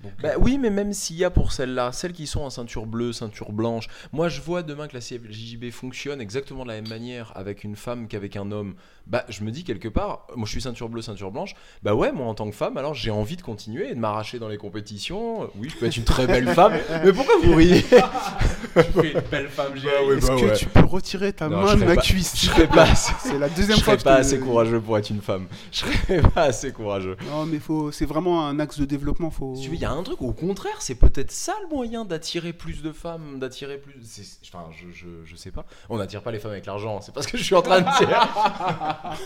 Donc, 0.03 0.13
Bah 0.21 0.29
euh, 0.29 0.37
oui, 0.39 0.57
mais 0.57 0.69
même 0.69 0.93
s'il 0.93 1.17
y 1.17 1.25
a 1.25 1.29
pour 1.29 1.51
celles-là, 1.51 1.91
celles 1.91 2.13
qui 2.13 2.25
sont 2.25 2.41
en 2.41 2.49
ceinture 2.49 2.85
bleue, 2.85 3.11
ceinture 3.11 3.51
blanche, 3.51 3.87
moi 4.13 4.29
je 4.29 4.39
vois 4.39 4.63
demain 4.63 4.87
que 4.87 4.93
la 4.93 5.01
CFJJB 5.01 5.71
fonctionne 5.71 6.21
exactement 6.21 6.63
de 6.63 6.69
la 6.69 6.75
même 6.75 6.87
manière 6.87 7.33
avec 7.35 7.63
une 7.63 7.75
femme 7.75 8.07
qu'avec 8.07 8.37
un 8.37 8.51
homme. 8.51 8.75
Bah 9.07 9.25
je 9.27 9.43
me 9.43 9.51
dis 9.51 9.63
quelque 9.63 9.87
part, 9.89 10.27
moi 10.35 10.45
je 10.45 10.51
suis 10.51 10.61
ceinture 10.61 10.87
bleue, 10.87 11.01
ceinture 11.01 11.31
blanche, 11.31 11.53
bah 11.83 11.95
ouais, 11.95 12.11
moi 12.11 12.27
en 12.27 12.33
tant 12.33 12.49
que 12.49 12.55
femme, 12.55 12.77
alors 12.77 12.93
j'ai 12.93 13.11
envie 13.11 13.35
de 13.35 13.41
continuer 13.41 13.89
et 13.89 13.95
de 13.95 13.99
m'arracher 13.99 14.39
dans 14.39 14.47
les 14.47 14.57
compétitions. 14.57 15.49
Oui, 15.55 15.69
je 15.69 15.77
peux 15.77 15.87
être 15.87 15.97
une 15.97 16.03
très 16.05 16.27
belle 16.27 16.47
femme, 16.47 16.73
mais 17.03 17.11
pourquoi 17.11 17.35
vous 17.43 17.55
riez? 17.55 17.83
Tu 18.83 18.91
fais 19.01 19.11
une 19.13 19.19
belle 19.31 19.49
femme, 19.49 19.71
j'ai 19.75 19.87
Bah 19.87 19.93
ouais, 20.07 20.17
Est-ce 20.17 20.27
bah 20.27 20.35
que 20.39 20.45
ouais. 20.45 20.53
tu 20.55 20.65
peux 20.67 20.85
retirer 20.85 21.33
ta 21.33 21.49
Non, 21.49 21.61
main 21.61 21.67
je 21.67 21.73
de 21.73 21.77
serais 21.79 21.87
ma 21.87 21.95
pas- 21.95 22.01
cuisse 22.01 22.33
Je 22.35 22.45
serais 22.47 22.67
pas 22.67 22.83
assez, 22.83 23.13
C'est 23.19 23.39
la 23.39 23.47
je 23.49 23.55
deuxième 23.55 23.77
fois 23.79 23.85
serais 23.93 23.97
que 23.97 24.03
pas 24.03 24.15
te- 24.15 24.19
assez 24.21 24.39
courageux 24.39 24.79
pour 24.81 24.97
être 24.97 25.09
une 25.09 25.21
femme. 25.21 25.47
Je 25.71 25.79
serais 25.79 26.21
pas 26.21 26.43
assez 26.43 26.71
courageux. 26.71 27.17
Non, 27.29 27.45
mais 27.45 27.59
faut, 27.59 27.91
c'est 27.91 28.05
vraiment 28.05 28.47
un 28.47 28.59
axe 28.59 28.79
de 28.79 28.85
développement. 28.85 29.31
Faut... 29.31 29.55
Si 29.55 29.63
tu 29.63 29.69
veux, 29.69 29.75
il 29.75 29.81
y 29.81 29.85
a 29.85 29.91
un 29.91 30.03
truc, 30.03 30.21
au 30.21 30.33
contraire, 30.33 30.81
c'est 30.81 30.95
peut-être 30.95 31.31
ça 31.31 31.53
le 31.63 31.75
moyen 31.75 32.05
d'attirer 32.05 32.53
plus 32.53 32.81
de 32.81 32.91
femmes, 32.91 33.39
d'attirer 33.39 33.77
plus. 33.77 33.95
c'est- 34.03 34.39
Enfin, 34.51 34.65
je, 34.71 34.87
je, 34.91 35.07
je 35.25 35.35
sais 35.35 35.51
pas. 35.51 35.65
On 35.89 35.97
n'attire 35.97 36.21
pas 36.21 36.31
les 36.31 36.39
femmes 36.39 36.51
avec 36.51 36.65
l'argent, 36.65 37.01
c'est 37.01 37.13
pas 37.13 37.21
ce 37.21 37.27
que 37.27 37.37
je 37.37 37.43
suis 37.43 37.55
en 37.55 37.61
train 37.61 37.81
de 37.81 38.05
dire. 38.05 38.27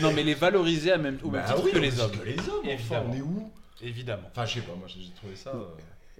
Non, 0.00 0.12
mais 0.12 0.22
les 0.22 0.34
valoriser 0.34 0.92
à 0.92 0.98
même, 0.98 1.18
au 1.22 1.30
même 1.30 1.42
Bah 1.42 1.48
titre 1.52 1.62
oui, 1.64 1.72
que 1.72 1.78
les 1.78 2.00
hommes. 2.00 2.10
que 2.10 2.24
les 2.24 2.38
hommes, 2.38 2.64
Évidemment. 2.64 3.04
enfin, 3.04 3.10
on 3.10 3.16
est 3.16 3.20
où? 3.20 3.50
Évidemment. 3.82 4.22
Enfin, 4.32 4.46
je 4.46 4.54
sais 4.54 4.60
pas, 4.60 4.72
moi 4.78 4.86
j'ai 4.88 5.10
trouvé 5.14 5.36
ça. 5.36 5.50
euh, 5.50 5.64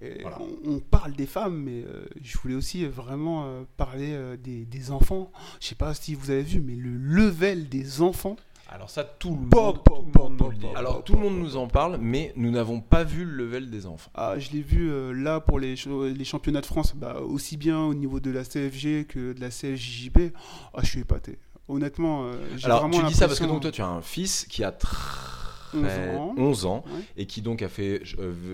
Et 0.01 0.21
Voilà. 0.21 0.37
on, 0.39 0.75
on 0.75 0.79
parle 0.79 1.13
des 1.13 1.25
femmes, 1.25 1.57
mais 1.63 1.83
euh, 1.83 2.05
je 2.21 2.37
voulais 2.37 2.53
aussi 2.55 2.85
euh, 2.85 2.89
vraiment 2.89 3.45
euh, 3.45 3.63
parler 3.77 4.11
euh, 4.13 4.37
des, 4.37 4.63
des 4.65 4.91
enfants. 4.91 5.31
Je 5.59 5.67
sais 5.67 5.75
pas 5.75 5.93
si 5.95 6.13
vous 6.13 6.29
avez 6.29 6.43
vu, 6.43 6.61
mais 6.61 6.75
le 6.75 6.91
level 6.91 7.67
des 7.67 8.01
enfants. 8.01 8.35
Alors 8.69 8.89
ça, 8.89 9.03
tout 9.05 9.29
le 9.29 9.35
monde, 9.37 9.49
pop, 9.49 9.83
tout 9.85 10.05
le 10.05 10.11
pop, 10.11 10.23
monde 10.29 10.37
nous 10.39 10.49
le 10.51 10.57
dit. 10.57 10.65
Alors, 10.75 11.03
tout 11.03 11.13
le 11.13 11.19
monde 11.21 11.39
nous 11.39 11.55
en 11.55 11.67
parle, 11.67 11.97
mais 12.01 12.33
nous 12.35 12.51
n'avons 12.51 12.81
pas 12.81 13.03
vu 13.05 13.23
le 13.23 13.31
level 13.45 13.69
des 13.71 13.85
enfants. 13.85 14.11
Ah, 14.13 14.37
je 14.37 14.51
l'ai 14.51 14.61
vu 14.61 14.91
là 15.15 15.39
pour 15.39 15.57
les, 15.57 15.75
les 16.13 16.25
championnats 16.25 16.59
de 16.61 16.65
France, 16.65 16.93
bah, 16.93 17.21
aussi 17.21 17.55
bien 17.55 17.79
au 17.79 17.93
niveau 17.93 18.19
de 18.19 18.29
la 18.29 18.43
CFG 18.43 19.05
que 19.07 19.31
de 19.33 19.39
la 19.39 19.49
CFJB. 19.49 20.33
Ah, 20.73 20.81
je 20.83 20.87
suis 20.89 20.99
épaté. 20.99 21.39
Honnêtement, 21.69 22.29
j'ai 22.57 22.65
Alors, 22.65 22.89
tu 22.91 23.01
dis 23.05 23.13
ça 23.13 23.27
parce 23.27 23.39
que 23.39 23.45
donc 23.45 23.61
toi, 23.61 23.71
tu 23.71 23.81
as 23.81 23.87
un 23.87 24.01
fils 24.01 24.45
qui 24.49 24.63
a 24.65 24.77
11 25.73 25.83
ans. 26.17 26.33
11 26.37 26.65
ans 26.65 26.83
Ouais. 26.87 27.01
et 27.17 27.25
qui 27.25 27.41
donc 27.41 27.61
a 27.61 27.69
fait 27.69 28.01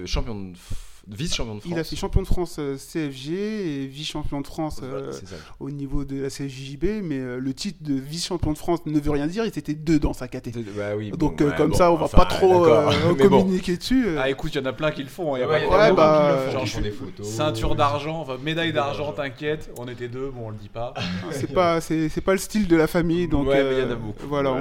champion 0.06 0.36
de 0.36 0.54
f- 0.56 0.93
vice-champion 1.08 1.56
de 1.56 1.60
France. 1.60 1.72
Il 1.76 1.80
a 1.80 1.84
fait 1.84 1.96
champion 1.96 2.22
de 2.22 2.28
France 2.28 2.56
euh, 2.60 2.78
CFG 2.78 3.32
et 3.34 3.86
vice-champion 3.88 4.42
de 4.42 4.48
France 4.48 4.80
euh, 4.84 5.12
Voilà, 5.12 5.18
au 5.60 5.70
niveau 5.70 6.06
de 6.06 6.22
la 6.22 6.30
CFJB, 6.30 7.04
mais 7.04 7.20
euh, 7.20 7.40
le 7.40 7.54
titre 7.54 7.80
de 7.82 7.94
vice-champion 7.96 8.54
de 8.54 8.58
France 8.58 8.80
ne 8.86 9.00
veut 9.00 9.12
rien 9.12 9.28
dire, 9.28 9.44
il 9.46 9.50
était 9.50 9.74
deux 9.74 10.00
dans 10.00 10.14
sa 10.14 10.28
caté. 10.28 10.52
Bah 10.78 10.96
oui, 10.98 11.12
Donc 11.12 11.38
bon, 11.40 11.46
euh, 11.46 11.50
ouais, 11.50 11.56
comme 11.58 11.72
bon, 11.72 11.78
ça, 11.78 11.92
on 11.92 11.96
va 11.96 12.06
enfin, 12.06 12.18
pas 12.20 12.26
trop 12.26 12.66
euh, 12.66 13.14
bon. 13.14 13.16
communiquer 13.30 13.78
dessus. 13.78 14.06
euh. 14.08 14.18
Ah 14.22 14.30
écoute, 14.30 14.56
il 14.56 14.60
y 14.60 14.62
en 14.62 14.66
a 14.66 14.74
plein 14.74 14.92
qui 14.92 15.04
le 15.04 15.10
font. 15.10 15.36
hein, 15.36 15.40
y 15.40 15.44
a 15.44 15.48
Ouais, 15.48 15.66
Ouais, 15.68 15.92
bah, 15.94 16.46
qui 16.48 16.52
le 16.54 16.58
euh, 16.58 16.60
font, 16.60 16.66
genre, 16.66 16.82
des 16.82 16.92
photos. 16.92 17.28
Ceinture 17.28 17.76
d'argent, 17.76 18.22
enfin 18.22 18.38
médaille 18.42 18.72
d'argent, 18.74 19.12
t'inquiète. 19.12 19.72
On 19.78 19.88
était 19.88 20.08
deux, 20.08 20.30
bon 20.30 20.48
on 20.48 20.50
le 20.52 20.58
dit 20.58 20.70
pas. 20.70 20.94
c'est 21.32 21.52
pas 21.54 21.82
c'est 21.82 22.10
c'est 22.10 22.22
pas 22.22 22.32
le 22.34 22.38
style 22.38 22.68
de 22.68 22.76
la 22.76 22.88
famille 22.88 23.28
donc 23.28 23.48
Ouais, 23.48 23.64
mais 23.64 23.74
il 23.74 23.80
y 23.80 23.82
en 23.84 23.90
a 23.90 23.92
euh, 23.92 23.96
beaucoup. 23.96 24.28
voilà 24.28 24.54
Ouais. 24.54 24.60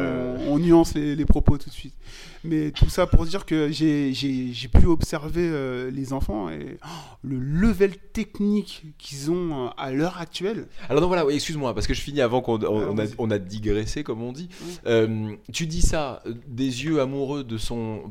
on, 0.49 0.53
on 0.55 0.59
nuance 0.59 0.95
les, 0.95 1.15
les 1.15 1.25
propos 1.25 1.57
tout 1.59 1.69
de 1.69 1.75
suite 1.75 1.95
mais 2.45 2.71
tout 2.71 2.89
ça 2.89 3.07
pour 3.07 3.25
dire 3.25 3.47
que 3.47 3.71
j'ai 3.71 4.69
pu 4.73 4.87
observer 4.87 5.49
euh, 5.49 5.91
les 5.91 6.13
enfants 6.13 6.51
et 6.51 6.79
oh, 6.85 6.89
le 7.23 7.39
level 7.39 7.97
technique 7.97 8.85
qu'ils 8.99 9.31
ont 9.31 9.67
euh, 9.67 9.71
à 9.77 9.93
l'heure 9.93 10.19
actuelle 10.19 10.67
Alors 10.89 11.03
non, 11.03 11.09
voilà, 11.09 11.25
excuse-moi, 11.31 11.75
parce 11.75 11.87
que 11.87 11.95
je 11.95 12.01
finis 12.01 12.21
avant 12.21 12.41
qu'on 12.41 12.63
on, 12.63 12.91
on 12.91 12.99
a, 12.99 13.05
vas-y. 13.05 13.15
on 13.19 13.31
a 13.31 13.39
digressé, 13.39 14.03
comme 14.03 14.23
on 14.23 14.33
dit. 14.33 14.49
Euh, 14.87 15.33
tu 15.53 15.67
dis 15.67 15.83
ça, 15.83 16.23
des 16.47 16.85
yeux 16.85 17.01
amoureux 17.01 17.47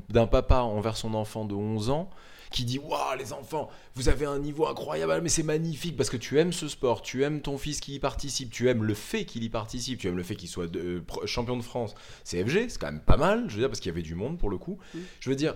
d'un 0.10 0.28
papa 0.28 0.62
envers 0.62 0.98
son 0.98 1.14
enfant 1.14 1.46
de 1.46 1.54
11 1.54 1.90
ans, 1.90 2.10
qui 2.52 2.66
dit 2.66 2.78
Waouh, 2.80 3.18
les 3.18 3.34
enfants, 3.34 3.70
vous 3.96 4.10
avez 4.10 4.26
un 4.26 4.38
niveau 4.40 4.68
incroyable, 4.68 5.20
mais 5.24 5.30
c'est 5.30 5.44
magnifique, 5.44 5.98
parce 5.98 6.10
que 6.10 6.18
tu 6.18 6.38
aimes 6.40 6.54
ce 6.54 6.68
sport, 6.68 7.02
tu 7.02 7.24
aimes 7.24 7.42
ton 7.42 7.58
fils 7.58 7.80
qui 7.80 7.96
y 7.96 8.00
participe, 8.00 8.52
tu 8.52 8.70
aimes 8.70 8.84
le 8.84 8.94
fait 8.94 9.26
qu'il 9.26 9.44
y 9.44 9.50
participe, 9.50 10.00
tu 10.00 10.08
aimes 10.08 10.18
le 10.18 10.24
fait 10.24 10.36
qu'il 10.36 10.50
soit 10.50 10.68
de- 10.68 10.80
euh, 11.02 11.26
champion 11.26 11.58
de 11.58 11.64
France. 11.64 11.96
CFG, 12.26 12.70
c'est 12.70 12.80
quand 12.80 12.92
même 12.92 13.02
pas 13.02 13.18
mal, 13.18 13.46
je 13.48 13.56
veux 13.56 13.62
dire, 13.62 13.70
parce 13.70 13.80
qu'il 13.80 13.90
y 13.90 13.94
avait 13.94 14.02
du 14.02 14.16
monde 14.16 14.38
pour 14.38 14.50
le 14.50 14.58
coup. 14.58 14.78
Mm. 14.94 15.00
Je 15.22 15.30
veux 15.30 15.36
dire, 15.36 15.56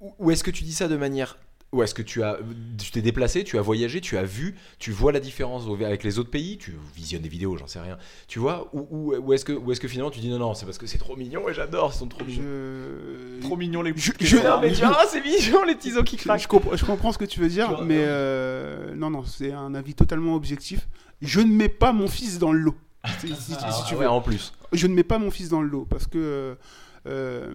ou 0.00 0.30
est-ce 0.30 0.44
que 0.44 0.50
tu 0.50 0.62
dis 0.64 0.72
ça 0.74 0.86
de 0.88 0.96
manière. 0.96 1.38
Ou 1.72 1.82
est-ce 1.82 1.94
que 1.94 2.00
tu 2.00 2.22
as, 2.22 2.38
tu 2.78 2.90
t'es 2.92 3.02
déplacé, 3.02 3.44
tu 3.44 3.58
as 3.58 3.60
voyagé, 3.60 4.00
tu 4.00 4.16
as 4.16 4.22
vu, 4.22 4.54
tu 4.78 4.90
vois 4.90 5.12
la 5.12 5.20
différence 5.20 5.64
avec 5.84 6.02
les 6.02 6.18
autres 6.18 6.30
pays, 6.30 6.56
tu 6.56 6.72
visionnes 6.96 7.20
des 7.20 7.28
vidéos, 7.28 7.58
j'en 7.58 7.66
sais 7.66 7.78
rien, 7.78 7.98
tu 8.26 8.38
vois, 8.38 8.70
ou, 8.72 8.86
ou, 8.90 9.14
ou 9.16 9.32
est-ce 9.34 9.44
que, 9.44 9.52
ou 9.52 9.70
est-ce 9.70 9.78
que 9.80 9.86
finalement 9.86 10.10
tu 10.10 10.20
dis 10.20 10.30
non, 10.30 10.38
non, 10.38 10.54
c'est 10.54 10.64
parce 10.64 10.78
que 10.78 10.86
c'est 10.86 10.96
trop 10.96 11.14
mignon 11.14 11.46
et 11.46 11.52
j'adore, 11.52 11.92
ils 11.94 11.98
sont 11.98 12.06
trop 12.08 12.24
mignons. 12.24 12.40
je 12.42 13.40
Trop 13.42 13.56
mignon 13.58 13.82
les 13.82 13.92
Je- 13.94 14.00
je- 14.00 14.12
kézard. 14.12 14.62
Non, 14.62 14.66
mais 14.66 14.72
tu 14.72 14.80
vois, 14.82 15.04
c'est 15.10 15.22
mignon 15.22 15.62
les 15.64 15.74
petits 15.74 15.92
os 15.94 16.04
qui 16.04 16.16
je, 16.16 16.22
craquent. 16.22 16.40
je 16.40 16.48
comprends, 16.48 16.74
je 16.74 16.84
comprends 16.86 17.12
ce 17.12 17.18
que 17.18 17.26
tu 17.26 17.38
veux 17.38 17.50
dire 17.50 17.68
vois, 17.68 17.84
mais 17.84 17.96
non. 17.98 18.02
euh, 18.06 18.94
non 18.94 19.10
non 19.10 19.24
c'est 19.26 19.52
un 19.52 19.74
avis 19.74 19.92
totalement 19.94 20.34
objectif 20.36 20.88
je 21.20 21.40
ne 21.40 21.52
mets 21.52 21.68
pas 21.68 21.92
mon 21.92 22.08
fils 22.08 22.38
dans 22.38 22.52
le 22.52 22.60
lot 22.60 22.76
si, 23.20 23.28
si- 23.28 23.34
si 23.52 23.56
Ah, 23.60 23.84
tu 23.86 23.94
ouais, 23.94 24.00
veux 24.04 24.08
en 24.10 24.22
plus. 24.22 24.54
je 24.72 24.86
ne 24.86 24.94
mets 24.94 25.02
pas 25.04 25.18
mon 25.18 25.30
fils 25.30 25.50
dans 25.50 25.60
le 25.60 25.68
lot 25.68 25.84
parce 25.84 26.06
que, 26.06 26.16
euh, 26.18 26.54
euh, 27.06 27.52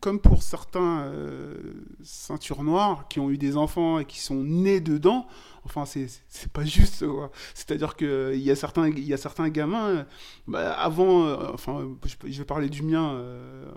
comme 0.00 0.18
pour 0.18 0.42
certains 0.42 1.02
euh, 1.02 1.54
ceintures 2.02 2.62
noires 2.62 3.06
qui 3.08 3.20
ont 3.20 3.30
eu 3.30 3.36
des 3.36 3.56
enfants 3.56 3.98
et 3.98 4.06
qui 4.06 4.18
sont 4.18 4.42
nés 4.42 4.80
dedans, 4.80 5.26
enfin, 5.64 5.84
c'est 5.84 6.08
pas 6.52 6.64
juste. 6.64 7.04
C'est-à-dire 7.54 7.96
qu'il 7.96 8.40
y, 8.40 8.50
a 8.50 8.56
certains- 8.56 8.88
y 8.88 9.12
a 9.12 9.18
certains 9.18 9.50
gamins, 9.50 9.88
euh, 9.88 10.04
bah, 10.48 10.72
avant, 10.72 11.26
euh, 11.26 11.36
enfin, 11.52 11.86
je, 12.26 12.38
vais 12.38 12.44
parler 12.44 12.70
du 12.70 12.82
mien 12.82 13.22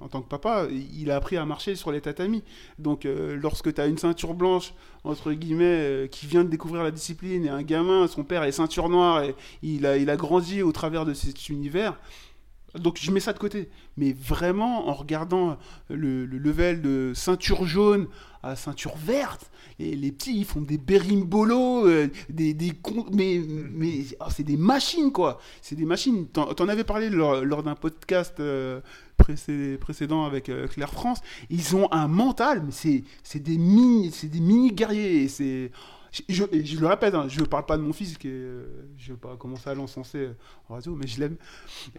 en 0.01 0.07
tant 0.07 0.21
que 0.21 0.29
papa, 0.29 0.67
il 0.71 1.11
a 1.11 1.17
appris 1.17 1.35
à 1.35 1.45
marcher 1.45 1.75
sur 1.75 1.91
les 1.91 1.99
tatamis. 1.99 2.43
Donc, 2.79 3.05
lorsque 3.05 3.73
tu 3.73 3.81
as 3.81 3.87
une 3.87 3.97
ceinture 3.97 4.33
blanche, 4.33 4.73
entre 5.03 5.33
guillemets, 5.33 6.07
qui 6.09 6.25
vient 6.25 6.45
de 6.45 6.49
découvrir 6.49 6.83
la 6.83 6.91
discipline, 6.91 7.45
et 7.45 7.49
un 7.49 7.63
gamin, 7.63 8.07
son 8.07 8.23
père 8.23 8.43
est 8.43 8.53
ceinture 8.53 8.87
noire, 8.87 9.23
et 9.23 9.35
il 9.61 9.85
a, 9.85 9.97
il 9.97 10.09
a 10.09 10.15
grandi 10.15 10.61
au 10.61 10.71
travers 10.71 11.05
de 11.05 11.13
cet 11.13 11.49
univers. 11.49 11.97
Donc 12.75 12.97
je 12.99 13.11
mets 13.11 13.19
ça 13.19 13.33
de 13.33 13.39
côté. 13.39 13.69
Mais 13.97 14.13
vraiment, 14.13 14.89
en 14.89 14.93
regardant 14.93 15.57
le, 15.89 16.25
le 16.25 16.37
level 16.37 16.81
de 16.81 17.11
ceinture 17.15 17.65
jaune 17.65 18.07
à 18.41 18.55
ceinture 18.55 18.95
verte, 18.97 19.49
et 19.79 19.95
les 19.95 20.11
petits, 20.11 20.37
ils 20.37 20.45
font 20.45 20.61
des 20.61 20.77
berimbolos, 20.77 21.87
euh, 21.87 22.09
des, 22.29 22.53
des 22.53 22.73
mais, 23.13 23.41
mais 23.71 24.01
oh, 24.19 24.25
c'est 24.29 24.43
des 24.43 24.57
machines, 24.57 25.11
quoi. 25.11 25.39
C'est 25.61 25.75
des 25.75 25.85
machines. 25.85 26.27
T'en, 26.27 26.67
avais 26.67 26.83
parlé 26.83 27.09
lors, 27.09 27.63
d'un 27.63 27.75
podcast 27.75 28.39
euh, 28.39 28.81
précé- 29.17 29.77
précédent 29.77 30.25
avec 30.25 30.49
euh, 30.49 30.67
Claire 30.67 30.91
France. 30.91 31.19
Ils 31.49 31.75
ont 31.75 31.91
un 31.91 32.07
mental, 32.07 32.63
mais 32.65 32.71
c'est, 33.23 33.39
des 33.39 33.57
mini, 33.57 34.11
c'est 34.11 34.27
des 34.27 34.41
mini 34.41 34.71
guerriers. 34.73 35.27
C'est 35.27 35.71
je, 36.29 36.79
le 36.79 36.87
répète, 36.87 37.15
hein, 37.15 37.25
je 37.27 37.39
ne 37.39 37.45
parle 37.45 37.65
pas 37.65 37.77
de 37.77 37.81
mon 37.81 37.93
fils, 37.93 38.17
qui 38.17 38.27
est, 38.27 38.31
euh, 38.31 38.87
je 38.97 39.11
ne 39.11 39.15
vais 39.15 39.19
pas 39.19 39.35
commencer 39.35 39.69
à 39.69 39.73
l'encenser 39.73 40.19
euh, 40.19 40.33
en 40.69 40.75
radio, 40.75 40.95
mais 40.95 41.07
je 41.07 41.19
l'aime. 41.19 41.37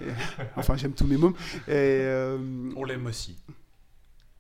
Enfin, 0.57 0.77
j'aime 0.77 0.93
tous 0.93 1.07
mes 1.07 1.17
mômes. 1.17 1.35
Et, 1.67 1.73
euh, 1.73 2.39
On 2.77 2.85
l'aime 2.85 3.07
aussi. 3.07 3.37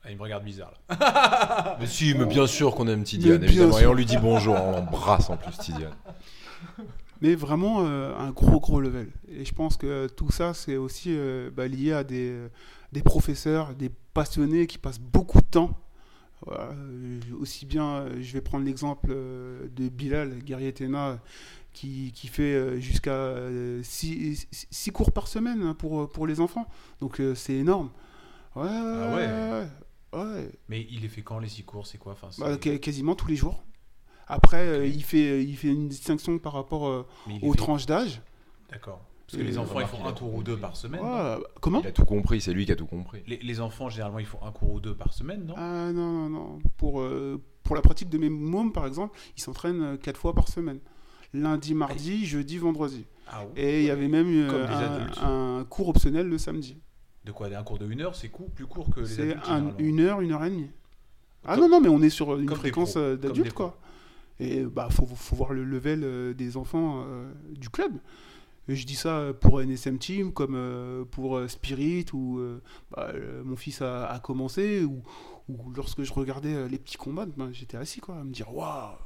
Ah, 0.04 0.10
il 0.10 0.16
me 0.16 0.22
regarde 0.22 0.44
bizarre 0.44 0.72
là. 0.90 1.76
Mais 1.80 1.86
si, 1.86 2.14
mais 2.14 2.26
bien 2.26 2.46
sûr 2.46 2.74
qu'on 2.74 2.86
aime 2.88 3.04
Tidiane, 3.04 3.42
évidemment, 3.42 3.78
et 3.78 3.86
on 3.86 3.94
lui 3.94 4.04
dit 4.04 4.18
bonjour, 4.18 4.54
on 4.54 4.72
l'embrasse 4.72 5.30
en 5.30 5.38
plus, 5.38 5.56
Tidiane. 5.56 5.94
mais 7.22 7.34
vraiment 7.34 7.86
euh, 7.86 8.14
un 8.18 8.30
gros, 8.30 8.60
gros 8.60 8.80
level. 8.80 9.08
Et 9.30 9.46
je 9.46 9.54
pense 9.54 9.78
que 9.78 10.06
tout 10.08 10.30
ça, 10.30 10.52
c'est 10.52 10.76
aussi 10.76 11.08
euh, 11.16 11.50
bah, 11.50 11.66
lié 11.66 11.94
à 11.94 12.04
des, 12.04 12.36
des 12.92 13.02
professeurs, 13.02 13.74
des 13.74 13.90
passionnés 14.12 14.66
qui 14.66 14.76
passent 14.76 15.00
beaucoup 15.00 15.40
de 15.40 15.46
temps. 15.46 15.70
Euh, 16.48 17.20
aussi 17.38 17.64
bien, 17.66 17.86
euh, 18.00 18.16
je 18.20 18.32
vais 18.34 18.40
prendre 18.42 18.64
l'exemple 18.66 19.08
euh, 19.10 19.66
de 19.74 19.88
Bilal, 19.88 20.38
guerrier 20.42 20.72
Tena, 20.72 21.18
qui, 21.72 22.12
qui 22.14 22.28
fait 22.28 22.80
jusqu'à 22.80 23.34
6 23.82 24.90
cours 24.92 25.12
par 25.12 25.26
semaine 25.28 25.62
hein, 25.62 25.74
pour, 25.74 26.08
pour 26.10 26.26
les 26.26 26.40
enfants. 26.40 26.66
Donc 27.00 27.20
c'est 27.34 27.54
énorme. 27.54 27.90
Ouais, 28.56 28.68
Ah 28.68 29.14
ouais. 29.14 29.26
ouais, 30.20 30.20
ouais. 30.34 30.48
Mais 30.68 30.86
il 30.90 31.00
les 31.00 31.08
fait 31.08 31.22
quand 31.22 31.38
les 31.40 31.48
six 31.48 31.64
cours? 31.64 31.86
C'est 31.86 31.98
quoi? 31.98 32.12
Enfin, 32.12 32.28
Bah, 32.38 32.56
qu- 32.56 32.78
quasiment 32.78 33.14
tous 33.16 33.26
les 33.26 33.36
jours. 33.36 33.64
Après, 34.28 34.88
il, 34.88 35.02
fait, 35.02 35.42
il 35.44 35.56
fait 35.56 35.68
une 35.68 35.88
distinction 35.88 36.38
par 36.38 36.52
rapport 36.52 37.06
aux 37.42 37.54
tranches 37.54 37.86
d'âge. 37.86 38.22
D'accord. 38.70 39.02
Parce 39.26 39.38
que 39.38 39.42
les 39.46 39.56
enfants, 39.58 39.80
ils 39.80 39.86
font 39.86 40.04
un 40.06 40.12
cours 40.12 40.34
ou 40.34 40.42
deux 40.42 40.56
par 40.58 40.76
semaine. 40.76 41.00
Ouais, 41.00 41.06
bah, 41.08 41.40
comment 41.60 41.80
Il 41.80 41.86
a 41.86 41.92
tout 41.92 42.04
compris, 42.04 42.40
c'est 42.42 42.52
lui 42.52 42.66
qui 42.66 42.72
a 42.72 42.76
tout 42.76 42.86
compris. 42.86 43.22
les, 43.26 43.38
les 43.38 43.60
enfants, 43.60 43.88
généralement, 43.88 44.18
ils 44.18 44.26
font 44.26 44.38
un 44.44 44.52
cours 44.52 44.72
ou 44.74 44.80
deux 44.80 44.94
par 44.94 45.12
semaine, 45.14 45.44
non? 45.46 45.54
Ah 45.56 45.90
non, 45.92 46.12
non, 46.12 46.28
non. 46.28 46.58
Pour, 46.76 47.00
euh, 47.00 47.40
pour 47.62 47.74
la 47.74 47.80
pratique 47.82 48.10
de 48.10 48.18
mes 48.18 48.28
mômes, 48.28 48.72
par 48.72 48.86
exemple, 48.86 49.18
ils 49.36 49.40
s'entraînent 49.42 49.82
euh, 49.82 49.96
quatre 49.96 50.18
fois 50.18 50.34
par 50.34 50.48
semaine. 50.48 50.78
Lundi, 51.32 51.74
mardi, 51.74 52.26
jeudi, 52.26 52.58
vendredi. 52.58 53.06
Ah 53.26 53.44
ouais. 53.44 53.62
Et 53.62 53.80
il 53.80 53.86
y 53.86 53.90
avait 53.90 54.08
même 54.08 54.28
euh, 54.30 55.06
un, 55.22 55.64
cours 55.64 55.88
optionnel 55.88 56.28
le 56.28 56.36
samedi. 56.38 56.76
De 57.24 57.32
quoi? 57.32 57.48
Un 57.48 57.62
cours 57.62 57.78
de 57.78 57.90
une 57.90 58.02
heure, 58.02 58.14
c'est 58.14 58.28
court, 58.28 58.50
plus 58.50 58.66
court 58.66 58.90
que 58.90 59.00
les 59.00 59.06
C'est 59.06 59.22
adultes, 59.22 59.38
un- 59.48 59.56
généralement. 59.56 59.78
une 59.78 60.00
heure, 60.00 60.20
une 60.20 60.32
heure 60.32 60.44
et 60.44 60.50
demie. 60.50 60.70
Ah 61.46 61.54
Comme- 61.56 61.64
non, 61.64 61.68
non, 61.70 61.80
mais 61.80 61.88
on 61.88 62.02
est 62.02 62.10
sur 62.10 62.36
une 62.38 62.48
fréquence 62.50 62.94
euh, 62.98 63.16
d'adultes, 63.16 63.54
quoi. 63.54 63.78
Et 64.38 64.62
bah, 64.64 64.88
faut, 64.90 65.06
faut 65.06 65.34
voir 65.36 65.52
le 65.54 65.64
level 65.64 66.02
euh, 66.04 66.34
des 66.34 66.56
enfants 66.58 67.02
euh, 67.06 67.32
du 67.56 67.70
club. 67.70 67.92
Et 68.68 68.76
je 68.76 68.86
dis 68.86 68.94
ça 68.96 69.32
pour 69.40 69.60
NSM 69.60 69.98
Team, 69.98 70.32
comme 70.32 70.54
euh, 70.54 71.04
pour 71.04 71.36
euh, 71.36 71.48
Spirit, 71.48 72.06
où 72.12 72.38
euh, 72.38 72.62
bah, 72.90 73.12
mon 73.44 73.56
fils 73.56 73.82
a, 73.82 74.06
a 74.06 74.18
commencé, 74.20 74.84
ou, 74.84 75.02
lorsque 75.76 76.02
je 76.02 76.12
regardais 76.12 76.68
les 76.68 76.78
petits 76.78 76.96
combats, 76.96 77.26
ben, 77.26 77.52
j'étais 77.52 77.76
assis, 77.76 78.00
quoi, 78.00 78.16
à 78.16 78.24
me 78.24 78.32
dire 78.32 78.54
waouh! 78.54 78.96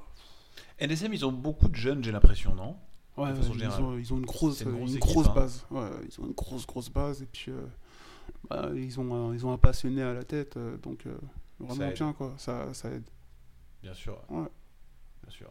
NSM, 0.81 1.13
ils 1.13 1.27
ont 1.27 1.33
beaucoup 1.33 1.69
de 1.69 1.75
jeunes, 1.75 2.05
j'ai 2.05 2.13
l'impression, 2.13 2.55
non? 2.55 2.77
Ouais, 3.17 3.31
ils, 3.37 3.53
générale. 3.53 3.83
ont, 3.83 3.99
ils 3.99 4.15
ont 4.15 4.19
une 4.19 4.27
grosse, 4.27 4.61
une 4.61 4.77
une 4.77 4.99
grosse 5.01 5.27
hein. 5.27 5.35
base. 5.35 5.67
Ouais, 5.73 5.91
ils 6.09 6.21
ont 6.21 6.27
une 6.27 6.35
grosse, 6.35 6.65
grosse 6.65 6.89
base. 6.89 7.23
Et 7.23 7.27
puis, 7.27 7.51
euh, 7.51 7.67
bah, 8.49 8.71
ils, 8.77 9.01
ont, 9.01 9.13
un- 9.13 9.35
ils 9.35 9.45
ont 9.45 9.53
un 9.53 9.59
passionné 9.59 10.03
à 10.03 10.15
la 10.15 10.23
tête. 10.23 10.57
donc, 10.85 11.05
euh, 11.07 11.19
vraiment 11.59 11.91
bien, 11.93 12.13
quoi. 12.13 12.35
Ça, 12.37 12.73
ça 12.75 12.91
aide. 12.91 13.11
Bien 13.83 13.95
sûr. 13.95 14.21
Ouais. 14.29 14.47
Bien 15.29 15.37
sûr. 15.37 15.49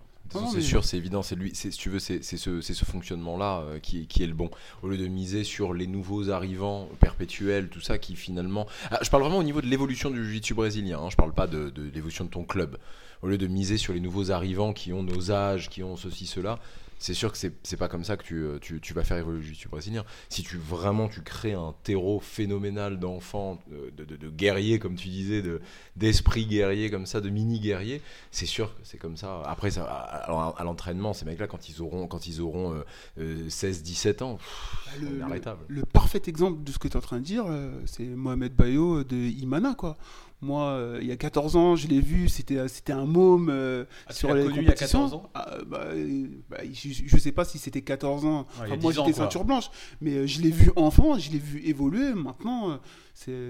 C'est 0.52 0.58
mais- 0.58 0.62
sûr, 0.62 0.84
c'est 0.84 0.98
évident, 0.98 1.22
c'est 1.24 1.36
lui, 1.36 1.56
si 1.56 1.70
tu 1.70 1.90
veux, 1.90 2.00
c'est 2.00 2.22
c'est 2.22 2.36
ce, 2.36 2.60
ce 2.60 2.84
fonctionnement-là 2.84 3.60
euh, 3.62 3.80
qui, 3.80 4.02
est- 4.02 4.06
qui 4.08 4.24
est 4.24 4.28
le 4.28 4.34
bon. 4.34 4.50
Au 4.84 4.90
lieu 4.90 4.98
de 4.98 5.08
miser 5.08 5.46
sur 5.46 5.74
les 5.74 5.88
nouveaux 5.88 6.30
arrivants 6.30 6.90
perpétuels, 7.00 7.70
tout 7.70 7.80
ça, 7.80 7.98
qui 7.98 8.16
finalement. 8.18 8.68
Ah, 8.92 9.00
je 9.02 9.10
parle 9.10 9.24
vraiment 9.24 9.38
au 9.38 9.44
niveau 9.44 9.62
de 9.62 9.68
l'évolution 9.68 10.10
du 10.10 10.22
jiu-jitsu 10.26 10.54
brésilien. 10.54 11.00
Hein, 11.00 11.10
je 11.10 11.16
parle 11.16 11.32
pas 11.34 11.48
de, 11.48 11.70
de 11.70 11.84
l'évolution 11.94 12.26
de 12.26 12.30
ton 12.30 12.44
club. 12.44 12.78
Au 13.22 13.28
lieu 13.28 13.38
de 13.38 13.48
miser 13.48 13.78
sur 13.78 13.94
les 13.94 14.02
nouveaux 14.02 14.30
arrivants 14.32 14.74
qui 14.74 14.92
ont 14.92 15.02
nos 15.02 15.32
âges, 15.32 15.70
qui 15.70 15.82
ont 15.82 15.96
ceci, 15.96 16.26
cela. 16.28 16.60
C'est 17.00 17.14
sûr 17.14 17.32
que 17.32 17.38
c'est 17.38 17.78
pas 17.78 17.88
comme 17.88 18.04
ça 18.04 18.18
que 18.18 18.24
tu, 18.24 18.36
euh, 18.44 18.58
tu, 18.60 18.82
tu 18.82 18.94
vas 18.94 19.04
faire 19.04 19.18
évoluer 19.18 19.38
le 19.38 19.44
jiu-jitsu 19.44 19.70
brésilien. 19.70 20.04
Si 20.30 20.44
tu 20.44 20.58
vraiment 20.58 21.08
tu 21.10 21.22
crées 21.22 21.54
un 21.54 21.76
terreau 21.84 22.20
phénoménal 22.20 23.00
d'enfants, 23.00 23.60
euh, 23.72 23.92
de, 23.96 24.04
de, 24.04 24.16
de 24.16 24.30
guerriers 24.30 24.80
comme 24.80 24.96
tu 24.96 25.08
disais, 25.10 25.42
de 25.42 25.62
d'esprit 25.96 26.46
guerrier 26.46 26.90
comme 26.90 27.06
ça, 27.06 27.22
de 27.22 27.30
mini 27.30 27.60
guerriers, 27.60 28.02
c'est 28.32 28.46
sûr 28.46 28.74
que 28.76 28.82
c'est 28.84 28.98
comme 28.98 29.18
ça. 29.18 29.42
Après, 29.46 29.72
ça, 29.72 29.84
à, 29.86 30.64
l'entraînement, 30.64 31.14
ces 31.14 31.26
mecs-là, 31.26 31.48
quand 31.48 31.70
ils 31.70 31.82
auront, 31.82 32.08
quand 32.08 32.28
ils 32.28 32.42
auront 32.42 32.74
euh, 32.74 32.84
euh, 33.20 33.48
16-17 33.48 34.24
ans, 34.24 34.36
pff, 34.38 34.76
Bah, 34.86 34.92
le, 35.02 35.20
le- 35.68 35.84
parfait 35.86 36.22
exemple 36.28 36.64
de 36.64 36.72
ce 36.72 36.80
que 36.80 36.88
tu 36.88 36.94
es 36.94 36.98
en 36.98 37.02
train 37.02 37.20
de 37.20 37.24
dire, 37.24 37.46
c'est 37.86 38.04
Mohamed 38.04 38.54
Bayo 38.56 39.04
de 39.04 39.16
Imana, 39.16 39.76
quoi. 39.76 39.98
Moi, 40.42 40.64
euh, 40.70 41.00
il 41.02 41.08
y 41.08 41.12
a 41.12 41.16
14 41.18 41.56
ans, 41.56 41.76
je 41.76 41.88
l'ai 41.88 42.00
vu, 42.00 42.30
c'était 42.30 42.68
c'était 42.68 42.94
un 42.94 43.06
môme 43.08 43.50
euh, 43.50 43.86
Ah, 44.06 44.14
sur 44.14 44.34
les 44.36 44.44
connu 44.44 44.58
il 44.60 44.64
y 44.64 44.68
a 44.68 44.72
compétitions. 44.74 45.00
14 45.10 45.14
ans 45.16 45.30
Ah, 45.34 45.58
bah, 45.66 45.82
euh, 45.88 46.28
bah, 46.48 46.58
je, 46.72 46.90
je 47.06 47.18
sais 47.18 47.32
pas 47.32 47.44
si 47.44 47.58
c'était 47.58 47.82
14 47.82 48.24
ans. 48.26 48.42
Ouais, 48.60 48.68
Enfin, 48.68 48.78
moi, 48.80 48.92
10 48.94 49.00
ans, 49.00 49.06
j'étais 49.08 49.18
ceinture 49.18 49.46
blanche, 49.46 49.72
mais 50.00 50.12
euh, 50.12 50.28
je 50.28 50.42
l'ai 50.42 50.52
vu 50.52 50.72
enfant, 50.76 51.18
je 51.18 51.32
l'ai 51.32 51.40
vu 51.40 51.62
évoluer. 51.66 52.14
Maintenant, 52.14 52.70
euh, 52.70 52.78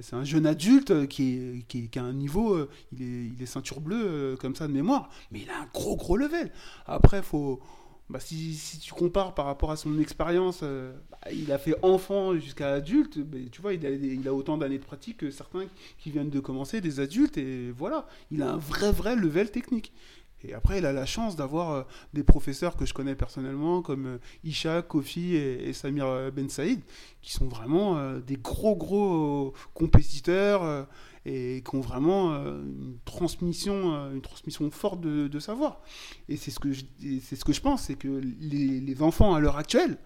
c'est 0.01 0.13
un 0.15 0.23
jeune 0.23 0.45
adulte 0.45 0.91
euh, 0.91 1.05
qui, 1.05 1.33
est, 1.33 1.65
qui, 1.67 1.79
est- 1.83 1.88
qui 1.88 1.99
a 1.99 2.03
un 2.03 2.13
niveau, 2.13 2.53
euh, 2.53 2.69
il, 2.93 3.01
est, 3.01 3.25
il 3.35 3.43
est 3.43 3.47
ceinture 3.47 3.81
bleue 3.81 4.05
euh, 4.07 4.35
comme 4.38 4.55
ça 4.55 4.65
de 4.67 4.71
mémoire, 4.73 5.09
mais 5.31 5.41
il 5.41 5.49
a 5.49 5.59
un 5.63 5.67
gros 5.73 5.97
gros 5.97 6.15
level. 6.15 6.51
Après, 6.85 7.21
faut, 7.21 7.59
bah, 8.10 8.20
si, 8.20 8.53
si 8.55 8.80
tu 8.80 8.93
compares 8.93 9.34
par 9.34 9.45
rapport 9.45 9.72
à 9.72 9.76
son 9.76 9.99
expérience, 9.99 10.62
euh, 10.64 10.93
bah, 11.12 11.18
il 11.32 11.51
a 11.51 11.58
fait 11.58 11.76
enfant 11.82 12.36
jusqu'à 12.36 12.74
adulte, 12.74 13.20
mais 13.32 13.45
tu 13.51 13.62
vois, 13.62 13.74
il 13.74 13.86
a, 13.86 13.89
il 13.89 14.28
a 14.28 14.34
autant 14.34 14.58
d'années 14.58 14.78
de 14.78 14.86
pratique 14.86 15.18
que 15.18 15.32
certains 15.32 15.66
qui 15.97 16.12
viennent 16.12 16.30
de 16.30 16.39
commencer, 16.39 16.80
des 16.80 16.99
adultes, 17.01 17.38
et 17.38 17.72
voilà, 17.72 18.08
il 18.32 18.41
a 18.41 18.51
un 18.51 18.58
vrai 18.58 18.91
vrai 18.91 19.16
level 19.16 19.51
technique. 19.51 19.91
Et 20.43 20.53
après, 20.53 20.78
il 20.78 20.86
a 20.86 20.93
la 20.93 21.05
chance 21.08 21.36
d'avoir 21.36 21.72
euh, 21.72 21.84
des 22.14 22.24
professeurs 22.24 22.78
que 22.78 22.86
je 22.86 22.93
connais 22.93 23.16
personnellement, 23.16 23.82
comme 23.82 24.05
euh, 24.05 24.18
Isha, 24.45 24.84
Kofi 24.84 25.36
et, 25.36 25.68
et 25.68 25.74
Samir 25.74 26.32
Ben 26.32 26.47
Saïd, 26.49 26.80
qui 27.22 27.34
sont 27.34 27.47
vraiment 27.47 28.14
des 28.20 28.38
gros, 28.38 28.76
gros 28.76 29.53
compétiteurs 29.74 30.88
et 31.28 31.61
qui 31.61 31.75
ont 31.75 31.82
vraiment 31.82 32.32
euh, 32.32 32.61
une, 32.63 32.95
transmission, 33.03 33.93
euh, 33.93 34.13
une 34.13 34.21
transmission 34.21 34.71
forte 34.71 35.01
de, 35.01 35.39
savoir. 35.39 35.82
Et 36.30 36.38
c'est 36.38 36.51
ce 36.51 36.59
que 36.59 36.69
c'est 37.21 37.36
ce 37.36 37.43
que 37.45 37.53
je 37.53 37.61
pense, 37.61 37.84
c'est 37.84 37.95
que 37.95 38.21
les, 38.39 39.01
enfants 39.01 39.36
à 39.36 39.39
l'heure 39.39 39.57
actuelle, 39.57 39.97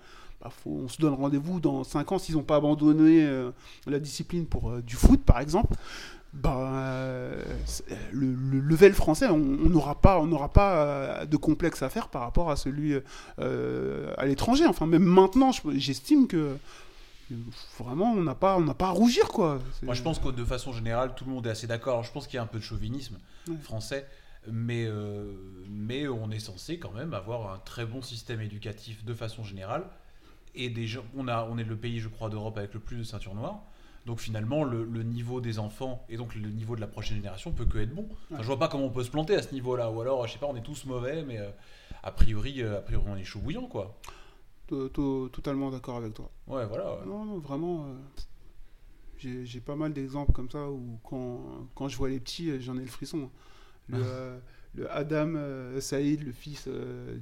bah, 0.42 0.50
faut, 0.50 0.72
on 0.72 0.88
se 0.88 0.98
donne 1.00 1.14
rendez-vous 1.14 1.60
dans 1.60 1.84
5 1.84 2.12
ans 2.12 2.18
s'ils 2.18 2.36
n'ont 2.36 2.44
pas 2.44 2.58
abandonné 2.58 3.24
euh, 3.24 3.52
la 3.86 4.00
discipline 4.00 4.48
pour 4.48 4.82
du 4.82 4.96
foot, 4.96 5.22
par 5.24 5.40
exemple. 5.40 5.76
Bah, 6.34 7.36
le, 8.14 8.34
le 8.34 8.60
level 8.60 8.94
français, 8.94 9.28
on 9.28 9.38
n'aura 9.38 9.96
pas, 10.02 10.20
on 10.20 10.28
n'aura 10.28 10.52
pas 10.52 11.26
de 11.26 11.38
complexe 11.38 11.82
à 11.84 11.90
faire 11.90 12.08
par 12.08 12.22
rapport 12.22 12.50
à 12.50 12.56
celui 12.56 12.96
à 13.38 14.26
l'étranger. 14.26 14.66
Enfin, 14.66 14.86
même 14.86 15.04
maintenant, 15.04 15.52
je- 15.52 15.62
j'estime 15.78 16.28
que 16.28 16.56
vraiment, 17.80 18.12
on 18.14 18.22
n'a 18.24 18.36
pas, 18.36 18.58
on 18.58 18.62
n'a 18.62 18.74
pas 18.74 18.88
à 18.88 18.92
rougir, 18.92 19.28
quoi. 19.30 19.60
Moi, 19.84 19.94
je 19.94 20.02
pense 20.02 20.20
que 20.20 20.30
de 20.30 20.44
façon 20.46 20.72
générale, 20.74 21.14
tout 21.16 21.26
le 21.26 21.32
monde 21.32 21.48
est 21.48 21.52
assez 21.52 21.68
d'accord. 21.68 21.94
Alors, 21.94 22.04
je 22.04 22.12
pense 22.12 22.28
qu'il 22.28 22.36
y 22.36 22.40
a 22.40 22.44
un 22.44 22.48
peu 22.48 22.60
de 22.60 22.64
chauvinisme 22.64 23.18
Ouais. 23.48 23.56
français, 23.64 24.06
mais, 24.48 24.86
euh, 24.88 25.34
mais 25.70 26.08
on 26.08 26.30
est 26.32 26.40
censé 26.40 26.78
quand 26.80 26.92
même 26.92 27.14
avoir 27.14 27.54
un 27.54 27.58
très 27.60 27.86
bon 27.86 28.02
système 28.02 28.42
éducatif 28.42 29.04
de 29.06 29.14
façon 29.14 29.44
générale. 29.44 29.84
Et 30.56 30.70
des 30.70 30.86
gens, 30.88 31.04
on, 31.16 31.28
a, 31.28 31.48
on 31.50 31.58
est 31.58 31.64
le 31.64 31.76
pays, 31.78 32.00
je 32.00 32.10
crois, 32.10 32.30
d'Europe 32.30 32.58
avec 32.58 32.74
le 32.74 32.80
plus 32.80 32.98
de 32.98 33.04
ceintures 33.04 33.36
noires. 33.36 33.62
Donc 34.06 34.20
finalement, 34.20 34.64
le, 34.64 34.84
le 34.84 35.04
niveau 35.04 35.42
des 35.42 35.60
enfants 35.60 36.04
et 36.10 36.18
donc 36.18 36.34
le 36.36 36.50
niveau 36.50 36.76
de 36.76 36.82
la 36.82 36.88
prochaine 36.88 37.18
génération 37.18 37.52
peut 37.52 37.66
que 37.66 37.78
être 37.78 37.94
bon. 37.94 38.08
Enfin, 38.12 38.36
Ouais. 38.36 38.42
Je 38.42 38.48
vois 38.48 38.58
pas 38.60 38.68
comment 38.68 38.86
on 38.86 38.90
peut 38.90 39.04
se 39.04 39.12
planter 39.12 39.36
à 39.36 39.44
ce 39.44 39.54
niveau-là. 39.54 39.92
Ou 39.92 40.02
alors, 40.02 40.26
je 40.28 40.34
sais 40.34 40.40
pas, 40.40 40.48
on 40.48 40.56
est 40.56 40.62
tous 40.64 40.86
mauvais, 40.86 41.24
mais 41.24 41.38
euh, 41.38 41.50
a 42.04 42.12
priori, 42.12 42.62
euh, 42.64 42.80
a 42.80 42.82
priori, 42.82 43.06
on 43.08 43.16
est 43.16 43.24
chaud 43.24 43.40
bouillant, 43.40 43.68
quoi. 43.68 43.96
To- 44.72 44.88
to- 44.90 45.28
totalement 45.30 45.70
d'accord 45.70 45.98
avec 45.98 46.14
toi. 46.14 46.32
Ouais, 46.48 46.66
voilà. 46.66 46.94
ouais. 46.94 47.06
Non, 47.06 47.26
non, 47.26 47.40
vraiment. 47.40 47.86
euh, 47.88 47.94
j'ai 49.18 49.60
pas 49.60 49.76
mal 49.76 49.94
d'exemples 49.94 50.32
comme 50.32 50.50
ça 50.50 50.70
où 50.70 50.98
quand, 51.04 51.42
quand 51.76 51.88
je 51.90 51.98
vois 51.98 52.08
les 52.10 52.20
petits, 52.20 52.50
euh, 52.50 52.60
j'en 52.60 52.78
ai 52.78 52.82
le 52.82 52.88
frisson. 52.88 53.30
Le, 53.90 53.98
euh, 54.02 54.40
le 54.76 54.90
Adam 54.90 55.34
euh, 55.36 55.82
Saïd, 55.82 56.24
le 56.24 56.32
fils 56.32 56.70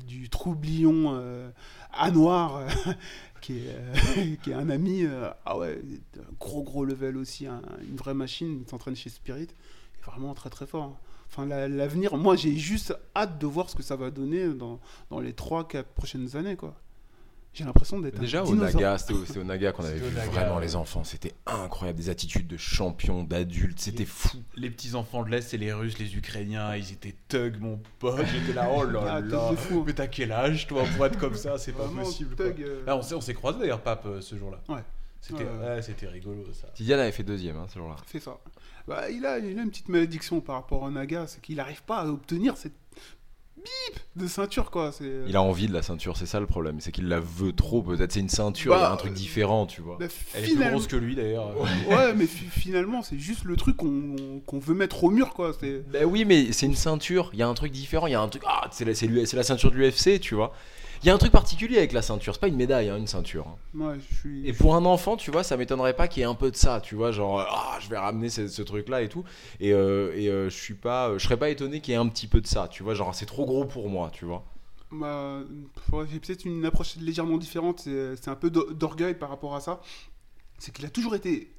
du 0.07 0.29
troublion 0.29 1.19
à 1.91 2.11
noir, 2.11 2.61
qui, 3.41 3.57
est, 3.57 4.37
qui 4.43 4.51
est 4.51 4.53
un 4.53 4.69
ami, 4.69 5.05
ah 5.45 5.57
ouais, 5.57 5.81
un 6.17 6.33
gros 6.39 6.61
gros 6.63 6.85
level 6.85 7.17
aussi, 7.17 7.47
un- 7.47 7.61
une 7.81 7.95
vraie 7.95 8.13
machine, 8.13 8.61
il 8.63 8.69
s'entraîne 8.69 8.95
chez 8.95 9.09
Spirit, 9.09 9.47
il 9.47 9.99
est 9.99 10.05
vraiment 10.05 10.35
très 10.35 10.51
très 10.51 10.67
fort. 10.67 10.83
hein. 10.83 10.97
Enfin, 11.31 11.45
la- 11.47 11.67
l'avenir, 11.67 12.15
moi 12.17 12.35
j'ai 12.35 12.55
juste 12.55 12.95
hâte 13.15 13.39
de 13.39 13.47
voir 13.47 13.69
ce 13.71 13.75
que 13.75 13.83
ça 13.83 13.95
va 13.95 14.11
donner 14.11 14.47
dans, 14.53 14.79
dans 15.09 15.19
les 15.19 15.33
3-4 15.33 15.83
prochaines 15.95 16.35
années, 16.35 16.55
quoi. 16.55 16.75
J'ai 17.53 17.63
l'impression 17.63 17.99
d'être 17.99 18.17
un 18.17 18.21
Déjà 18.21 18.43
au 18.43 18.47
dinosaure. 18.47 18.73
Naga, 18.81 18.97
c'était 18.99 19.13
au, 19.13 19.41
au 19.41 19.43
Naga 19.43 19.71
qu'on 19.71 19.83
avait 19.83 19.99
au 20.01 20.05
vu 20.05 20.15
Naga, 20.15 20.29
vraiment 20.31 20.55
ouais. 20.57 20.61
les 20.61 20.75
enfants. 20.75 21.03
C'était 21.03 21.33
incroyable, 21.45 21.97
des 21.99 22.09
attitudes 22.09 22.47
de 22.47 22.57
champions, 22.57 23.23
d'adultes, 23.23 23.79
c'était 23.79 24.05
fou. 24.05 24.37
Les 24.55 24.69
petits 24.69 24.95
enfants 24.95 25.23
de 25.23 25.29
l'Est, 25.29 25.41
c'est 25.49 25.57
les 25.57 25.73
Russes, 25.73 25.97
les 25.97 26.15
Ukrainiens, 26.15 26.75
ils 26.75 26.91
étaient 26.93 27.15
thugs, 27.27 27.59
mon 27.59 27.79
pote. 27.97 28.25
J'étais 28.31 28.53
là, 28.53 28.69
oh 28.71 28.83
là 28.83 29.01
Ah, 29.09 29.19
là. 29.19 29.51
fou. 29.57 29.83
Mais 29.85 29.93
t'as 29.93 30.07
quel 30.07 30.31
âge, 30.31 30.67
toi, 30.67 30.83
pour 30.95 31.05
être 31.05 31.17
comme 31.17 31.35
ça? 31.35 31.57
C'est 31.57 31.73
pas 31.73 31.87
possible. 31.87 32.35
quoi. 32.35 32.45
thug, 32.45 32.61
euh, 32.61 32.85
Là, 32.85 32.95
on 32.95 33.01
s'est, 33.01 33.15
on 33.15 33.21
s'est 33.21 33.33
croisés 33.33 33.59
d'ailleurs, 33.59 33.81
Pape, 33.81 34.05
euh, 34.05 34.21
ce 34.21 34.37
jour-là. 34.37 34.59
Ouais. 34.69 34.83
C'était, 35.21 35.43
Ouais, 35.43 35.49
ouais. 35.49 36.07
rigolo, 36.07 36.45
ça. 36.53 36.67
Tidiane 36.75 36.99
avait 37.01 37.11
fait 37.11 37.23
deuxième 37.23 37.57
hein, 37.57 37.65
ce 37.67 37.77
jour-là. 37.77 37.95
fait 38.05 38.21
ça. 38.21 38.37
Bah, 38.87 39.09
il, 39.09 39.25
a, 39.25 39.37
il 39.37 39.59
a 39.59 39.63
une 39.63 39.69
petite 39.69 39.89
malédiction 39.89 40.39
par 40.39 40.55
rapport 40.55 40.85
à 40.85 40.89
Naga, 40.89 41.25
c'est 41.27 41.41
qu'il 41.41 41.57
n'arrive 41.57 41.83
pas 41.83 41.97
à 41.99 42.05
obtenir 42.07 42.55
cette 42.57 42.73
bip 43.63 43.99
de 44.15 44.27
ceinture, 44.27 44.71
quoi. 44.71 44.91
C'est... 44.91 45.09
Il 45.27 45.35
a 45.35 45.41
envie 45.41 45.67
de 45.67 45.73
la 45.73 45.81
ceinture, 45.81 46.17
c'est 46.17 46.25
ça 46.25 46.39
le 46.39 46.45
problème. 46.45 46.79
C'est 46.79 46.91
qu'il 46.91 47.07
la 47.07 47.19
veut 47.19 47.53
trop, 47.53 47.81
peut-être. 47.81 48.11
C'est 48.11 48.19
une 48.19 48.29
ceinture, 48.29 48.73
il 48.73 48.79
y 48.79 48.81
a 48.81 48.87
Bah, 48.87 48.93
un 48.93 48.97
truc 48.97 49.13
différent, 49.13 49.65
tu 49.65 49.81
vois. 49.81 49.97
Bah, 49.99 50.07
Elle 50.35 50.45
est 50.45 50.55
plus 50.55 50.69
grosse 50.69 50.87
que 50.87 50.95
lui, 50.95 51.15
d'ailleurs. 51.15 51.55
Ouais, 51.89 52.13
mais 52.15 52.25
fi- 52.25 52.45
finalement, 52.45 53.01
c'est 53.01 53.19
juste 53.19 53.43
le 53.45 53.55
truc 53.55 53.77
qu'on, 53.77 54.59
veut 54.59 54.75
mettre 54.75 55.03
au 55.03 55.09
mur, 55.09 55.33
quoi. 55.33 55.51
Ben 55.91 56.05
oui, 56.05 56.25
mais 56.25 56.51
c'est 56.51 56.65
une 56.65 56.75
ceinture. 56.75 57.29
Il 57.33 57.39
y 57.39 57.43
a 57.43 57.47
un 57.47 57.53
truc 57.53 57.71
différent. 57.71 58.07
Il 58.07 58.11
y 58.11 58.15
a 58.15 58.21
un 58.21 58.27
truc. 58.27 58.43
Ah, 58.45 58.67
c'est 58.71 58.85
la, 58.85 58.93
la 59.33 59.43
ceinture 59.43 59.71
de 59.71 59.77
l'UFC, 59.77 60.19
tu 60.19 60.35
vois. 60.35 60.53
Il 61.01 61.07
y 61.07 61.09
a 61.09 61.13
un 61.13 61.17
truc 61.17 61.31
particulier 61.31 61.77
avec 61.77 61.93
la 61.93 62.01
ceinture. 62.01 62.33
C'est 62.33 62.41
pas 62.41 62.47
une 62.49 62.57
médaille, 62.57 62.89
hein, 62.89 62.97
une 62.97 63.07
ceinture. 63.07 63.47
hein. 63.47 63.55
Ouais, 63.73 63.95
je 63.99 64.15
suis... 64.15 64.47
Et 64.47 64.53
pour 64.53 64.75
un 64.75 64.83
enfant, 64.85 65.15
tu 65.15 65.31
vois, 65.31 65.43
ça 65.43 65.55
m'étonnerait 65.55 65.95
pas 65.95 66.07
qu'il 66.07 66.21
y 66.21 66.23
ait 66.23 66.29
un 66.29 66.35
peu 66.35 66.51
de 66.51 66.55
ça, 66.57 66.81
tu 66.81 66.95
vois, 66.95 67.11
genre, 67.11 67.39
euh, 67.39 67.45
ah, 67.49 67.77
je 67.79 67.87
vais 67.89 67.97
ramener 67.97 68.29
ce, 68.29 68.47
ce 68.47 68.61
truc-là 68.61 69.01
et 69.01 69.09
tout. 69.09 69.23
Et, 69.61 69.71
euh, 69.73 70.11
et 70.15 70.27
euh, 70.27 70.49
je 70.49 70.55
suis 70.57 70.73
pas, 70.73 71.17
je 71.17 71.23
serais 71.23 71.37
pas 71.37 71.49
étonné 71.49 71.79
qu'il 71.79 71.93
y 71.93 71.95
ait 71.95 71.99
un 71.99 72.07
petit 72.09 72.27
peu 72.27 72.41
de 72.41 72.47
ça, 72.47 72.67
tu 72.69 72.83
vois, 72.83 72.95
genre, 72.95 73.15
c'est 73.15 73.25
trop 73.25 73.45
gros 73.45 73.65
pour 73.65 73.87
moi, 73.89 74.09
tu 74.13 74.25
vois. 74.25 74.43
Bah, 74.91 75.41
j'ai 76.11 76.19
peut-être 76.19 76.45
une 76.45 76.65
approche 76.65 76.95
légèrement 76.97 77.37
différente. 77.37 77.81
C'est, 77.81 78.27
un 78.27 78.35
peu 78.35 78.49
d'o- 78.49 78.73
d'orgueil 78.73 79.13
par 79.13 79.29
rapport 79.29 79.55
à 79.55 79.61
ça. 79.61 79.81
C'est 80.57 80.73
qu'il 80.73 80.85
a 80.85 80.89
toujours 80.89 81.15
été 81.15 81.51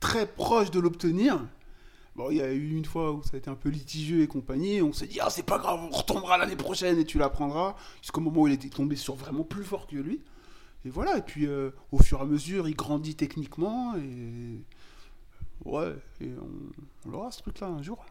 très 0.00 0.26
proche 0.26 0.70
de 0.70 0.78
l'obtenir. 0.80 1.40
Bon, 2.18 2.30
il 2.32 2.38
y 2.38 2.42
a 2.42 2.52
eu 2.52 2.76
une 2.76 2.84
fois 2.84 3.12
où 3.12 3.22
ça 3.22 3.30
a 3.34 3.36
été 3.38 3.48
un 3.48 3.54
peu 3.54 3.68
litigieux 3.68 4.22
et 4.22 4.26
compagnie. 4.26 4.82
On 4.82 4.92
s'est 4.92 5.06
dit, 5.06 5.20
ah, 5.20 5.30
c'est 5.30 5.44
pas 5.44 5.56
grave, 5.58 5.78
on 5.80 5.88
retombera 5.96 6.36
l'année 6.36 6.56
prochaine 6.56 6.98
et 6.98 7.04
tu 7.04 7.16
l'apprendras. 7.16 7.76
Jusqu'au 8.02 8.20
moment 8.20 8.40
où 8.42 8.48
il 8.48 8.52
était 8.54 8.68
tombé 8.68 8.96
sur 8.96 9.14
vraiment 9.14 9.44
plus 9.44 9.62
fort 9.62 9.86
que 9.86 9.94
lui. 9.94 10.20
Et 10.84 10.90
voilà, 10.90 11.16
et 11.16 11.22
puis 11.22 11.46
euh, 11.46 11.70
au 11.92 11.98
fur 12.00 12.18
et 12.18 12.22
à 12.22 12.24
mesure, 12.24 12.66
il 12.68 12.74
grandit 12.74 13.14
techniquement. 13.14 13.94
Et 13.96 14.58
ouais, 15.64 15.94
et 16.20 16.32
on, 17.06 17.08
on 17.08 17.14
aura 17.14 17.30
ce 17.30 17.40
truc-là 17.42 17.68
un 17.68 17.82
jour. 17.82 18.04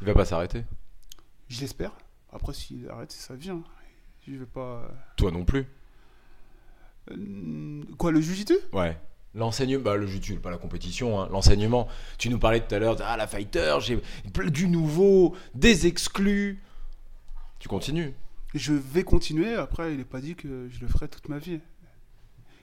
Il 0.00 0.06
va 0.08 0.14
pas 0.14 0.24
s'arrêter. 0.24 0.64
Je 1.48 1.60
l'espère. 1.60 1.92
Après, 2.32 2.52
s'il 2.52 2.88
arrête, 2.88 3.12
c'est 3.12 3.24
sa 3.24 3.36
vie. 3.36 3.50
hein. 3.50 3.62
Je 4.26 4.32
vais 4.32 4.46
pas. 4.46 4.90
Toi 5.16 5.30
non 5.30 5.44
plus. 5.44 5.64
Euh, 7.12 7.82
Quoi, 7.98 8.10
le 8.10 8.20
jujitsu? 8.20 8.56
Ouais. 8.72 8.98
L'enseignement, 9.34 9.82
bah 9.82 9.96
le 9.96 10.06
jiu 10.06 10.36
pas 10.36 10.50
la 10.50 10.58
compétition, 10.58 11.20
hein, 11.20 11.28
l'enseignement. 11.32 11.88
Tu 12.18 12.28
nous 12.28 12.38
parlais 12.38 12.60
tout 12.60 12.74
à 12.74 12.78
l'heure, 12.78 12.96
de, 12.96 13.02
ah 13.04 13.16
la 13.16 13.26
fighter, 13.26 13.76
j'ai 13.80 13.98
du 14.50 14.68
nouveau, 14.68 15.34
des 15.54 15.86
exclus. 15.86 16.60
Tu 17.58 17.68
continues. 17.68 18.12
Je 18.54 18.74
vais 18.74 19.04
continuer. 19.04 19.54
Après, 19.54 19.92
il 19.92 19.98
n'est 19.98 20.04
pas 20.04 20.20
dit 20.20 20.34
que 20.34 20.68
je 20.70 20.80
le 20.80 20.86
ferai 20.88 21.08
toute 21.08 21.28
ma 21.30 21.38
vie. 21.38 21.60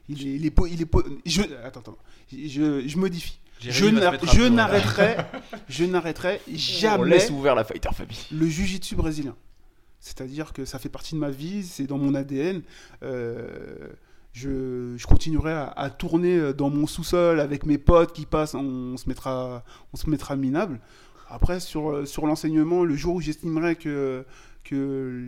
Il 0.10 0.28
est, 0.28 0.36
il 0.36 0.46
est, 0.46 0.52
po- 0.52 0.68
il 0.68 0.80
est 0.82 0.86
po- 0.86 1.04
je, 1.26 1.42
attends, 1.64 1.80
attends. 1.80 1.98
Je, 2.32 2.84
je 2.88 2.98
modifie. 2.98 3.40
Je 3.60 3.86
n'arrêterai, 3.88 5.18
je 5.70 5.84
n'arrêterai 5.86 6.40
On 6.50 6.56
jamais 6.56 7.10
laisse 7.10 7.30
ouvert 7.30 7.56
la 7.56 7.64
fighter 7.64 7.90
famille. 7.94 8.18
le 8.32 8.48
jujitsu 8.48 8.96
brésilien. 8.96 9.36
C'est-à-dire 10.00 10.54
que 10.54 10.64
ça 10.66 10.80
fait 10.80 10.88
partie 10.90 11.14
de 11.16 11.20
ma 11.20 11.30
vie, 11.30 11.64
c'est 11.66 11.86
dans 11.86 11.98
mon 11.98 12.14
ADN. 12.16 12.62
Euh, 13.04 13.90
je, 14.40 15.06
continuerai 15.06 15.54
à, 15.54 15.90
tourner 15.90 16.54
dans 16.54 16.70
mon 16.70 16.88
sous-sol 16.88 17.40
avec 17.40 17.66
mes 17.66 17.78
potes 17.78 18.14
qui 18.14 18.26
passent, 18.26 18.56
on, 18.56 18.98
se 18.98 19.08
mettra, 19.08 19.64
on 19.94 19.98
se 19.98 20.10
mettra 20.10 20.36
minable. 20.36 20.80
Après, 21.30 21.60
sur, 21.60 22.08
sur 22.08 22.26
l'enseignement, 22.26 22.84
le 22.84 22.96
jour 22.96 23.16
où 23.16 23.22
j'estimerai 23.22 23.76
que, 23.76 24.26
que 24.64 25.24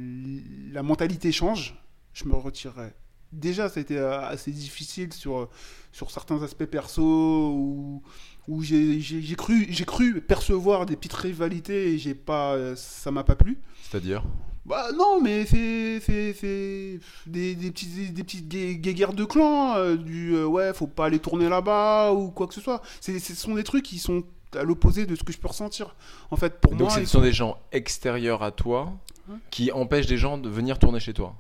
la 0.72 0.84
mentalité 0.84 1.32
change, 1.32 1.76
je 2.14 2.26
me 2.26 2.34
retirerai. 2.34 2.94
Déjà, 3.32 3.68
été 3.68 3.98
euh, 3.98 4.20
assez 4.22 4.52
difficile 4.52 5.14
sur, 5.14 5.50
sur 5.94 6.12
certains 6.12 6.44
aspects 6.44 6.66
perso 6.66 7.02
où, 7.02 8.04
où 8.48 8.62
j'ai 8.62 9.36
cru, 9.38 9.68
cru 9.86 10.22
percevoir 10.22 10.86
des 10.86 10.98
petites 10.98 11.14
rivalités 11.14 11.96
et 11.96 12.14
pas, 12.14 12.56
euh, 12.56 12.76
ça 12.76 13.10
m'a 13.10 13.24
pas 13.24 13.36
plu. 13.36 13.58
C'est-à-dire? 13.84 14.24
Bah 14.66 14.88
non, 14.96 15.20
mais 15.22 15.46
c'est 15.46 16.00
c'est 16.02 16.34
c'est 16.34 17.00
des, 17.26 17.56
des 17.56 17.72
petites 17.72 18.14
des 18.14 18.24
petites 18.24 18.48
gue- 18.48 18.76
guéguerres 18.80 19.14
de 19.14 19.26
clans 19.26 19.76
euh, 19.76 19.96
du 19.98 20.36
euh, 20.36 20.46
ouais, 20.46 20.72
faut 20.74 20.86
pas 20.88 21.06
aller 21.08 21.18
tourner 21.20 21.50
là-bas 21.50 22.12
ou 22.12 22.30
quoi 22.30 22.46
que 22.48 22.54
ce 22.54 22.62
soit. 22.62 22.82
C'est 23.00 23.18
ce 23.20 23.34
sont 23.36 23.56
des 23.56 23.64
trucs 23.64 23.84
qui 23.84 23.98
sont 23.98 24.24
à 24.56 24.64
l'opposé 24.64 25.06
de 25.08 25.16
ce 25.16 25.24
que 25.24 25.32
je 25.34 25.40
peux 25.40 25.48
ressentir. 25.48 25.96
En 26.30 26.36
fait, 26.36 26.60
pour 26.60 26.72
Donc 26.74 26.82
moi, 26.82 26.90
ce 26.92 27.06
sont 27.06 27.22
des 27.22 27.32
gens 27.34 27.58
extérieurs 27.72 28.44
à 28.44 28.52
toi 28.52 28.94
Ouais. 29.30 29.36
qui 29.52 29.72
empêchent 29.72 30.08
des 30.08 30.18
gens 30.18 30.38
de 30.40 30.50
venir 30.50 30.80
tourner 30.80 31.00
chez 31.00 31.14
toi. 31.14 31.36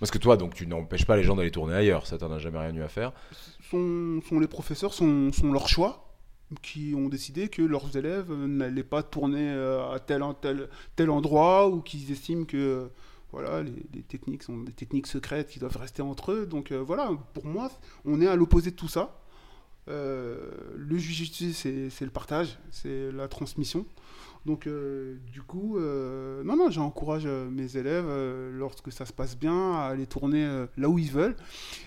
Parce 0.00 0.10
que 0.10 0.16
toi, 0.18 0.36
donc 0.38 0.54
tu 0.54 0.66
n'empêches 0.66 1.04
pas 1.04 1.16
les 1.16 1.22
gens 1.22 1.36
d'aller 1.36 1.50
tourner 1.50 1.74
ailleurs, 1.74 2.06
ça 2.06 2.16
t'en 2.18 2.30
as 2.32 2.38
jamais 2.38 2.58
rien 2.58 2.74
eu 2.74 2.82
à 2.82 2.88
faire. 2.88 3.12
sont, 3.70 4.20
sont 4.28 4.40
les 4.40 4.46
professeurs 4.48 4.92
sont, 4.94 5.30
sont 5.32 5.52
leur 5.52 5.68
choix. 5.68 6.05
Qui 6.62 6.94
ont 6.96 7.08
décidé 7.08 7.48
que 7.48 7.62
leurs 7.62 7.96
élèves 7.96 8.32
n'allaient 8.32 8.84
pas 8.84 9.02
tourner 9.02 9.50
euh, 9.50 9.92
à 9.92 9.98
tel, 9.98 10.22
tel, 10.40 10.68
tel 10.94 11.10
endroit 11.10 11.68
ou 11.68 11.80
qu'ils 11.80 12.12
estiment 12.12 12.44
que 12.44 12.88
voilà, 13.32 13.62
les, 13.62 14.02
techniques 14.02 14.42
sont 14.42 14.62
des 14.62 14.72
techniques 14.72 15.06
secrètes 15.06 15.48
qui 15.48 15.58
doivent 15.58 15.76
rester 15.76 16.02
entre 16.02 16.32
eux. 16.32 16.46
Donc 16.46 16.72
euh, 16.72 16.78
voilà, 16.78 17.10
pour 17.34 17.44
moi, 17.44 17.70
on 18.04 18.20
est 18.20 18.26
à 18.26 18.36
l'opposé 18.36 18.70
de 18.70 18.76
tout 18.76 18.88
ça. 18.88 19.20
Euh, 19.88 20.50
le 20.74 20.96
jujitsu, 20.96 21.52
c'est 21.52 21.90
le 22.00 22.10
partage, 22.10 22.58
c'est 22.70 23.12
la 23.12 23.28
transmission. 23.28 23.84
Donc 24.46 24.66
euh, 24.66 25.18
du 25.32 25.42
coup, 25.42 25.78
non, 25.78 26.56
non, 26.56 26.70
j'encourage 26.70 27.26
mes 27.26 27.76
élèves, 27.76 28.08
lorsque 28.52 28.90
ça 28.92 29.04
se 29.04 29.12
passe 29.12 29.36
bien, 29.36 29.74
à 29.74 29.88
aller 29.88 30.06
tourner 30.06 30.66
là 30.76 30.88
où 30.88 30.98
ils 30.98 31.10
veulent. 31.10 31.36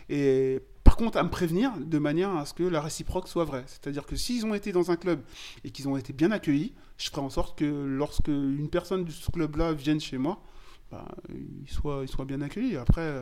Et 0.09 0.61
par 0.89 0.97
contre, 0.97 1.19
à 1.19 1.23
me 1.23 1.29
prévenir 1.29 1.71
de 1.77 1.99
manière 1.99 2.35
à 2.35 2.47
ce 2.47 2.55
que 2.55 2.63
la 2.63 2.81
réciproque 2.81 3.27
soit 3.27 3.45
vraie. 3.45 3.63
C'est-à-dire 3.67 4.07
que 4.07 4.15
s'ils 4.15 4.43
ont 4.47 4.55
été 4.55 4.71
dans 4.71 4.89
un 4.89 4.95
club 4.95 5.21
et 5.63 5.69
qu'ils 5.69 5.87
ont 5.87 5.95
été 5.95 6.13
bien 6.13 6.31
accueillis, 6.31 6.73
je 6.97 7.11
ferai 7.11 7.21
en 7.21 7.29
sorte 7.29 7.55
que 7.59 7.63
lorsque 7.63 8.27
une 8.29 8.71
personne 8.71 9.05
de 9.05 9.11
ce 9.11 9.29
club-là 9.29 9.73
vienne 9.73 9.99
chez 9.99 10.17
moi, 10.17 10.41
bah, 10.89 11.05
ils, 11.29 11.69
soient, 11.71 11.99
ils 12.01 12.07
soient 12.09 12.25
bien 12.25 12.41
accueillis. 12.41 12.75
Après, 12.75 13.01
euh, 13.01 13.21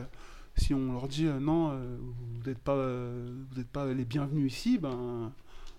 si 0.56 0.72
on 0.72 0.94
leur 0.94 1.08
dit 1.08 1.26
euh, 1.26 1.38
non, 1.38 1.68
euh, 1.72 1.98
vous 2.00 2.48
n'êtes 2.48 2.58
pas, 2.58 2.72
euh, 2.72 3.28
vous 3.50 3.58
n'êtes 3.58 3.68
pas 3.68 3.84
les 3.92 4.06
bienvenus 4.06 4.50
ici, 4.50 4.78
ben 4.78 5.30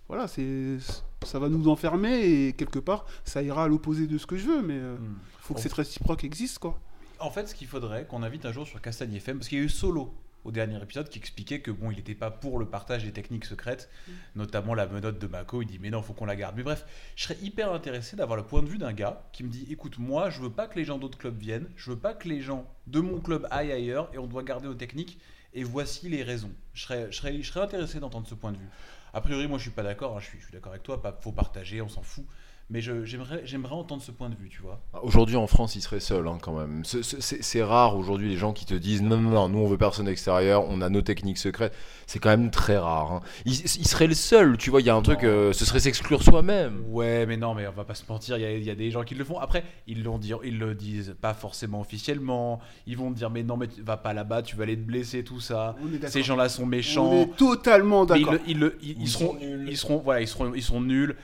voilà, 0.07 0.27
c'est, 0.27 0.77
ça 1.25 1.39
va 1.39 1.49
nous 1.49 1.69
enfermer 1.69 2.19
et 2.49 2.53
quelque 2.53 2.77
part, 2.77 3.05
ça 3.25 3.41
ira 3.41 3.63
à 3.63 3.67
l'opposé 3.67 4.05
de 4.05 4.19
ce 4.19 4.27
que 4.27 4.37
je 4.37 4.45
veux. 4.45 4.61
Mais 4.61 4.75
il 4.77 4.81
Hmm. 4.83 5.15
faut 5.39 5.55
que 5.55 5.59
cette 5.59 5.73
réciproque 5.73 6.23
existe, 6.23 6.59
quoi. 6.59 6.79
En 7.19 7.31
fait, 7.31 7.47
ce 7.47 7.55
qu'il 7.55 7.67
faudrait 7.67 8.05
qu'on 8.05 8.21
invite 8.21 8.45
un 8.45 8.51
jour 8.51 8.67
sur 8.67 8.79
Castagne 8.79 9.15
FM, 9.15 9.39
parce 9.39 9.49
qu'il 9.49 9.57
y 9.57 9.61
a 9.61 9.63
eu 9.63 9.69
Solo 9.69 10.13
au 10.43 10.51
dernier 10.51 10.81
épisode 10.81 11.09
qui 11.09 11.19
expliquait 11.19 11.61
que 11.61 11.71
bon, 11.71 11.91
il 11.91 11.97
n'était 11.97 12.15
pas 12.15 12.31
pour 12.31 12.59
le 12.59 12.65
partage 12.65 13.03
des 13.03 13.11
techniques 13.11 13.45
secrètes, 13.45 13.89
notamment 14.35 14.73
la 14.73 14.87
menotte 14.87 15.19
de 15.19 15.27
Mako. 15.27 15.61
Il 15.61 15.67
dit 15.67 15.79
mais 15.79 15.89
non, 15.89 16.01
faut 16.01 16.13
qu'on 16.13 16.25
la 16.25 16.35
garde. 16.35 16.55
Mais 16.55 16.63
bref, 16.63 16.85
je 17.15 17.23
serais 17.23 17.37
hyper 17.41 17.71
intéressé 17.71 18.15
d'avoir 18.15 18.37
le 18.37 18.43
point 18.43 18.61
de 18.61 18.67
vue 18.67 18.77
d'un 18.77 18.93
gars 18.93 19.29
qui 19.33 19.43
me 19.43 19.49
dit 19.49 19.67
écoute, 19.69 19.97
moi, 19.97 20.29
je 20.29 20.41
veux 20.41 20.51
pas 20.51 20.67
que 20.67 20.77
les 20.77 20.85
gens 20.85 20.97
d'autres 20.97 21.17
clubs 21.17 21.37
viennent, 21.37 21.69
je 21.75 21.91
veux 21.91 21.99
pas 21.99 22.13
que 22.13 22.27
les 22.27 22.41
gens 22.41 22.65
de 22.87 22.99
mon 22.99 23.19
club 23.19 23.47
aillent 23.51 23.71
ailleurs, 23.71 24.09
et 24.13 24.17
on 24.17 24.27
doit 24.27 24.43
garder 24.43 24.67
nos 24.67 24.73
techniques. 24.75 25.19
Et 25.53 25.63
voici 25.63 26.09
les 26.09 26.21
raisons. 26.21 26.51
Je 26.73 26.83
serais, 26.83 27.11
je 27.11 27.17
serais, 27.17 27.41
je 27.41 27.51
serais 27.51 27.61
intéressé 27.61 27.99
d'entendre 27.99 28.27
ce 28.27 28.35
point 28.35 28.51
de 28.51 28.57
vue. 28.57 28.69
A 29.13 29.21
priori, 29.21 29.47
moi, 29.47 29.57
je 29.57 29.63
suis 29.63 29.71
pas 29.71 29.81
d'accord. 29.81 30.15
hein, 30.15 30.19
je 30.19 30.27
suis, 30.27 30.39
je 30.39 30.43
suis 30.43 30.53
d'accord 30.53 30.71
avec 30.71 30.83
toi. 30.83 31.01
Pas, 31.01 31.17
faut 31.21 31.31
partager, 31.31 31.81
on 31.81 31.89
s'en 31.89 32.03
fout. 32.03 32.25
Mais 32.71 32.81
je- 32.81 33.03
j'aimerais, 33.03 33.41
j'aimerais 33.45 33.73
entendre 33.73 34.03
ce 34.03 34.11
point 34.11 34.29
de 34.29 34.35
vue, 34.35 34.47
tu 34.47 34.61
vois. 34.61 34.79
Aujourd'hui 35.01 35.35
en 35.37 35.47
France, 35.47 35.75
il 35.75 35.81
serait 35.81 35.99
seul 35.99 36.27
hein, 36.27 36.37
quand 36.39 36.53
même. 36.55 36.83
C'est- 36.85 37.63
rare 37.63 37.97
aujourd'hui 37.97 38.29
les 38.29 38.37
gens 38.37 38.53
qui 38.53 38.65
te 38.65 38.75
disent 38.75 39.01
non, 39.01 39.17
non, 39.17 39.31
non, 39.31 39.49
nous 39.49 39.57
on 39.59 39.67
veut 39.67 39.77
personne 39.77 40.07
extérieur, 40.07 40.65
on 40.69 40.79
a 40.81 40.89
nos 40.89 41.01
techniques 41.01 41.39
secrètes. 41.39 41.73
C'est 42.05 42.19
quand 42.19 42.29
même 42.29 42.51
très 42.51 42.77
rare. 42.77 43.11
hein. 43.11 43.21
Il, 43.45 43.53
il 43.53 43.87
serait 43.87 44.05
le 44.07 44.13
seul, 44.13 44.57
tu 44.57 44.69
vois, 44.69 44.81
il 44.81 44.85
y 44.85 44.89
a 44.91 44.95
un 44.95 45.01
truc, 45.01 45.23
euh, 45.23 45.51
ce 45.51 45.65
serait 45.65 45.79
s'exclure 45.79 46.21
soi-même. 46.21 46.83
Ouais, 46.89 47.25
mais 47.25 47.37
non, 47.37 47.55
mais 47.55 47.65
on 47.67 47.71
va 47.71 47.85
pas 47.85 47.95
se 47.95 48.03
mentir, 48.07 48.37
il 48.37 48.41
y 48.41 48.45
a, 48.45 48.51
il 48.51 48.63
y 48.63 48.69
a 48.69 48.75
des 48.75 48.91
gens 48.91 49.03
qui 49.03 49.15
le 49.15 49.23
font. 49.23 49.39
Après, 49.39 49.63
ils, 49.87 50.03
l'ont 50.03 50.19
dit, 50.19 50.31
ils 50.43 50.59
le 50.59 50.75
disent 50.75 51.15
pas 51.19 51.33
forcément 51.33 51.81
officiellement. 51.81 52.59
Ils 52.85 52.97
vont 52.97 53.11
te 53.11 53.17
dire, 53.17 53.29
mais 53.31 53.41
non, 53.43 53.57
mais 53.57 53.67
tu 53.67 53.81
vas 53.81 53.97
pas 53.97 54.13
là-bas, 54.13 54.43
tu 54.43 54.55
vas 54.55 54.63
aller 54.63 54.77
te 54.77 54.85
blesser, 54.85 55.23
tout 55.23 55.39
ça. 55.39 55.75
On. 55.81 56.07
Ces 56.07 56.21
gens-là 56.23 56.49
sont 56.49 56.63
On 56.63 56.67
méchants. 56.67 57.13
est 57.13 57.35
totalement 57.35 58.05
d'accord. 58.05 58.35
ils 58.47 58.57
ils- 58.61 58.73
ils 58.97 59.01
Ils 59.01 59.07
seront, 59.07 59.33
sont 59.33 59.39
nuls. 59.39 59.67
ils 59.69 59.77
seront, 59.77 59.97
voilà, 59.97 60.21
ils 60.21 60.27
seront, 60.27 60.53
ils 60.53 60.61
sont 60.63 60.81
nuls. 60.81 61.15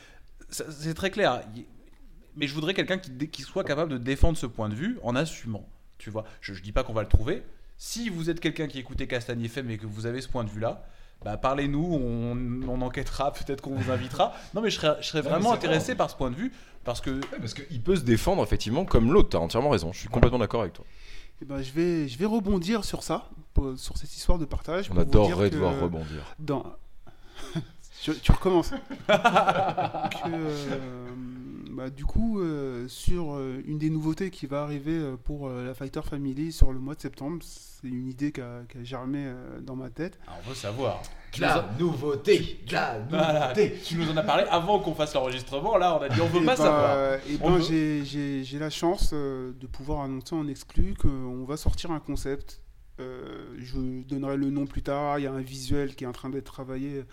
C'est 0.49 0.93
très 0.93 1.11
clair. 1.11 1.41
Mais 2.35 2.47
je 2.47 2.53
voudrais 2.53 2.73
quelqu'un 2.73 2.97
qui, 2.97 3.41
soit 3.41 3.63
capable 3.63 3.91
de 3.91 3.97
défendre 3.97 4.37
ce 4.37 4.45
point 4.45 4.69
de 4.69 4.75
vue 4.75 4.99
en 5.03 5.15
assumant. 5.15 5.67
Tu 5.97 6.09
vois, 6.09 6.25
je, 6.41 6.53
je 6.53 6.61
dis 6.61 6.71
pas 6.71 6.83
qu'on 6.83 6.93
va 6.93 7.01
le 7.01 7.07
trouver. 7.07 7.43
Si 7.77 8.09
vous 8.09 8.29
êtes 8.29 8.39
quelqu'un 8.39 8.67
qui 8.67 8.79
écoutait 8.79 9.07
Castagne 9.07 9.43
FM 9.43 9.69
et 9.69 9.77
que 9.77 9.85
vous 9.85 10.05
avez 10.05 10.21
ce 10.21 10.27
point 10.27 10.43
de 10.43 10.49
vue-là, 10.49 10.85
bah 11.23 11.37
parlez-nous, 11.37 11.83
on, 11.83 12.69
on 12.69 12.81
enquêtera, 12.81 13.31
peut-être 13.33 13.61
qu'on 13.61 13.75
vous 13.75 13.91
invitera. 13.91 14.33
Non, 14.53 14.61
mais 14.61 14.69
je 14.69 14.79
serais, 14.79 14.97
je 15.01 15.07
serais 15.07 15.23
mais 15.23 15.29
vraiment 15.29 15.53
intéressé 15.53 15.95
par 15.95 16.09
ce 16.09 16.15
point 16.15 16.29
de 16.29 16.35
vue 16.35 16.51
parce 16.83 17.01
que 17.01 17.19
Parce 17.37 17.53
qu'il 17.53 17.81
peut 17.81 17.95
se 17.95 18.03
défendre 18.03 18.43
effectivement 18.43 18.85
comme 18.85 19.11
l'autre, 19.11 19.29
t'as 19.29 19.39
entièrement 19.39 19.69
raison, 19.69 19.91
je 19.91 19.99
suis 19.99 20.09
complètement 20.09 20.39
d'accord 20.39 20.61
avec 20.61 20.73
toi. 20.73 20.85
Eh 21.41 21.45
ben, 21.45 21.61
je, 21.61 21.71
vais, 21.71 22.07
je 22.07 22.17
vais 22.17 22.25
rebondir 22.25 22.85
sur 22.85 23.03
ça, 23.03 23.29
pour- 23.53 23.77
sur 23.77 23.97
cette 23.97 24.15
histoire 24.15 24.37
de 24.37 24.45
partage. 24.45 24.89
On 24.89 24.93
pour 24.93 25.03
vous 25.03 25.09
adorerait 25.09 25.49
dire 25.49 25.59
devoir 25.59 25.77
que 25.77 25.83
rebondir. 25.83 26.35
Dans... 26.39 26.63
tu, 28.13 28.19
tu 28.19 28.31
recommences. 28.31 28.71
Que, 29.07 29.15
euh, 30.27 31.07
bah, 31.71 31.89
du 31.89 32.05
coup, 32.05 32.39
euh, 32.39 32.87
sur 32.87 33.33
euh, 33.33 33.61
une 33.65 33.77
des 33.79 33.89
nouveautés 33.89 34.29
qui 34.29 34.45
va 34.45 34.61
arriver 34.63 34.93
euh, 34.93 35.15
pour 35.21 35.47
euh, 35.47 35.65
la 35.65 35.73
Fighter 35.73 36.01
Family 36.07 36.51
sur 36.51 36.71
le 36.71 36.79
mois 36.79 36.95
de 36.95 37.01
septembre, 37.01 37.39
c'est 37.43 37.87
une 37.87 38.07
idée 38.07 38.31
qui 38.31 38.41
a, 38.41 38.61
germé 38.83 39.23
euh, 39.25 39.59
dans 39.59 39.75
ma 39.75 39.89
tête. 39.89 40.19
Ah, 40.27 40.33
on 40.43 40.49
veut 40.49 40.55
savoir. 40.55 41.01
De 41.35 41.41
la 41.41 41.67
nouveauté, 41.79 42.59
de 42.67 42.73
la 42.73 42.99
Voilà, 43.09 43.53
tu 43.83 43.95
nous 43.95 44.09
en 44.09 44.15
as 44.15 44.23
parlé 44.23 44.43
avant 44.49 44.79
qu'on 44.79 44.93
fasse 44.93 45.13
l'enregistrement. 45.13 45.75
Là, 45.77 45.97
on 45.99 46.01
a 46.03 46.07
dit 46.07 46.21
on 46.21 46.27
veut 46.27 46.39
Eh 46.43 46.45
pas 46.45 46.55
ben, 46.55 46.63
savoir. 46.63 47.17
eh 47.27 47.37
ben, 47.37 47.57
veut. 47.57 47.61
j'ai- 47.61 48.57
la 48.59 48.69
chance 48.69 49.09
euh, 49.13 49.51
de 49.59 49.67
pouvoir 49.67 50.01
annoncer 50.01 50.33
en 50.35 50.47
exclu 50.47 50.93
qu'on 50.93 51.43
va 51.43 51.57
sortir 51.57 51.91
un 51.91 51.99
concept. 51.99 52.61
Euh, 53.01 53.53
je 53.57 54.03
donnerai 54.03 54.37
le 54.37 54.49
nom 54.49 54.65
plus 54.65 54.81
tard. 54.81 55.19
Il 55.19 55.23
y 55.23 55.27
a 55.27 55.33
un 55.33 55.41
visuel 55.41 55.95
qui 55.95 56.05
est 56.05 56.07
en 56.07 56.13
train 56.13 56.29
d'être 56.29 56.45
travaillé 56.53 57.03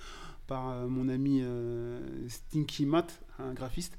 par 0.46 0.70
euh, 0.70 0.86
mon 0.86 1.08
ami 1.08 1.40
euh, 1.42 2.00
Stinky 2.28 2.84
Matt, 2.86 3.20
un 3.38 3.52
graphiste, 3.52 3.96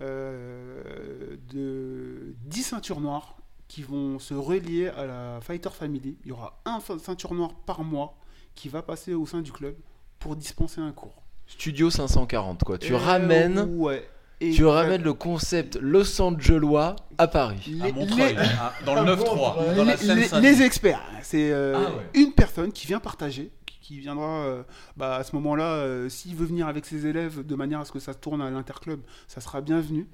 euh, 0.00 1.36
de 1.52 2.34
10 2.46 2.62
ceintures 2.62 3.00
noires 3.00 3.36
qui 3.68 3.82
vont 3.82 4.18
se 4.18 4.34
relier 4.34 4.88
à 4.88 5.06
la 5.06 5.38
Fighter 5.40 5.70
Family. 5.70 6.16
Il 6.24 6.28
y 6.28 6.32
aura 6.32 6.60
un 6.64 6.78
ceinture 6.98 7.34
noire 7.34 7.54
par 7.66 7.82
mois 7.84 8.16
qui 8.54 8.68
va 8.68 8.82
passer 8.82 9.14
au 9.14 9.26
sein 9.26 9.40
du 9.40 9.52
club 9.52 9.74
pour 10.18 10.36
dispenser 10.36 10.80
un 10.80 10.92
cours. 10.92 11.22
Studio 11.46 11.90
540 11.90 12.64
quoi, 12.64 12.78
tu 12.78 12.92
Euh, 12.94 12.98
ramènes, 12.98 13.58
ouais. 13.76 14.08
Et 14.40 14.50
tu 14.50 14.64
ramènes 14.64 15.02
le 15.02 15.14
concept 15.14 15.76
Los 15.80 16.20
Angelois 16.20 16.96
à 17.16 17.28
Paris. 17.28 17.62
les- 17.68 17.90
À 17.90 17.92
Montreuil, 17.92 18.34
les- 18.34 18.40
hein, 18.40 18.72
dans 18.84 18.94
le 18.96 19.02
9-3, 19.02 19.56
dans 19.76 19.84
la 19.84 19.94
les, 20.40 20.40
les- 20.50 20.62
experts, 20.62 21.00
c'est 21.22 21.52
euh, 21.52 21.74
Ah 21.76 21.90
ouais. 21.96 22.20
une 22.20 22.32
personne 22.32 22.72
qui 22.72 22.86
vient 22.88 22.98
partager, 22.98 23.52
qui, 23.82 23.98
viendra 24.00 24.44
euh, 24.44 24.62
bah, 24.96 25.16
à 25.16 25.24
ce 25.24 25.34
moment-là, 25.36 25.74
euh, 25.74 26.08
s'il 26.08 26.34
veut 26.36 26.46
venir 26.46 26.66
avec 26.68 26.86
ses 26.86 27.06
élèves 27.06 27.44
de 27.44 27.54
manière 27.54 27.80
à 27.80 27.84
ce 27.84 27.92
que 27.92 27.98
ça 28.00 28.14
tourne 28.14 28.40
à 28.40 28.50
l'interclub, 28.50 29.00
ça 29.28 29.40
sera 29.40 29.60
bienvenu. 29.60 30.06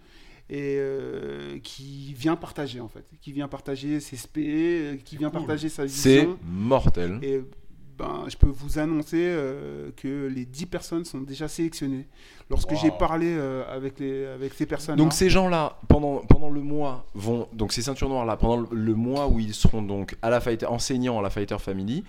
Et 0.51 0.77
euh, 0.79 1.59
qui 1.63 2.15
vient 2.15 2.35
partager 2.35 2.81
en 2.81 2.89
fait, 2.89 3.05
qui 3.21 3.33
vient 3.33 3.49
partager 3.49 4.01
ses 4.01 4.17
SP, 4.17 4.39
euh, 4.41 4.97
qui 5.05 5.19
vient 5.19 5.29
cool. 5.29 5.41
partager 5.41 5.69
sa 5.69 5.87
C'est 5.87 6.21
vision. 6.21 6.39
mortel. 6.51 7.19
Et 7.23 7.43
ben, 7.99 8.25
je 8.29 8.37
peux 8.39 8.47
vous 8.47 8.79
annoncer 8.79 9.19
euh, 9.21 9.91
que 9.97 10.27
les 10.29 10.47
10 10.47 10.67
personnes 10.67 11.05
sont 11.05 11.21
déjà 11.21 11.49
sélectionnées. 11.49 12.07
Lorsque 12.49 12.71
Wow. 12.71 12.79
j'ai 12.81 12.91
parlé 12.93 13.27
euh, 13.29 13.65
avec, 13.69 13.99
les, 14.01 14.25
avec 14.25 14.55
ces 14.55 14.65
personnes 14.65 14.97
Donc 14.97 15.13
ces 15.13 15.29
gens-là, 15.29 15.77
pendant, 15.89 16.19
pendant 16.21 16.49
le 16.49 16.63
mois, 16.63 17.05
vont 17.15 17.47
donc 17.53 17.73
ces 17.75 17.83
ceintures 17.83 18.09
noires 18.09 18.25
là, 18.25 18.37
pendant 18.39 18.57
le, 18.57 18.69
le 18.73 18.95
mois 18.95 19.29
où 19.29 19.39
ils 19.41 19.53
seront 19.53 19.83
donc 19.83 20.17
à 20.23 20.31
la 20.31 20.41
fighter, 20.41 20.65
enseignants 20.65 21.19
à 21.19 21.23
la 21.23 21.29
Fighter 21.29 21.59
Family, 21.59 22.05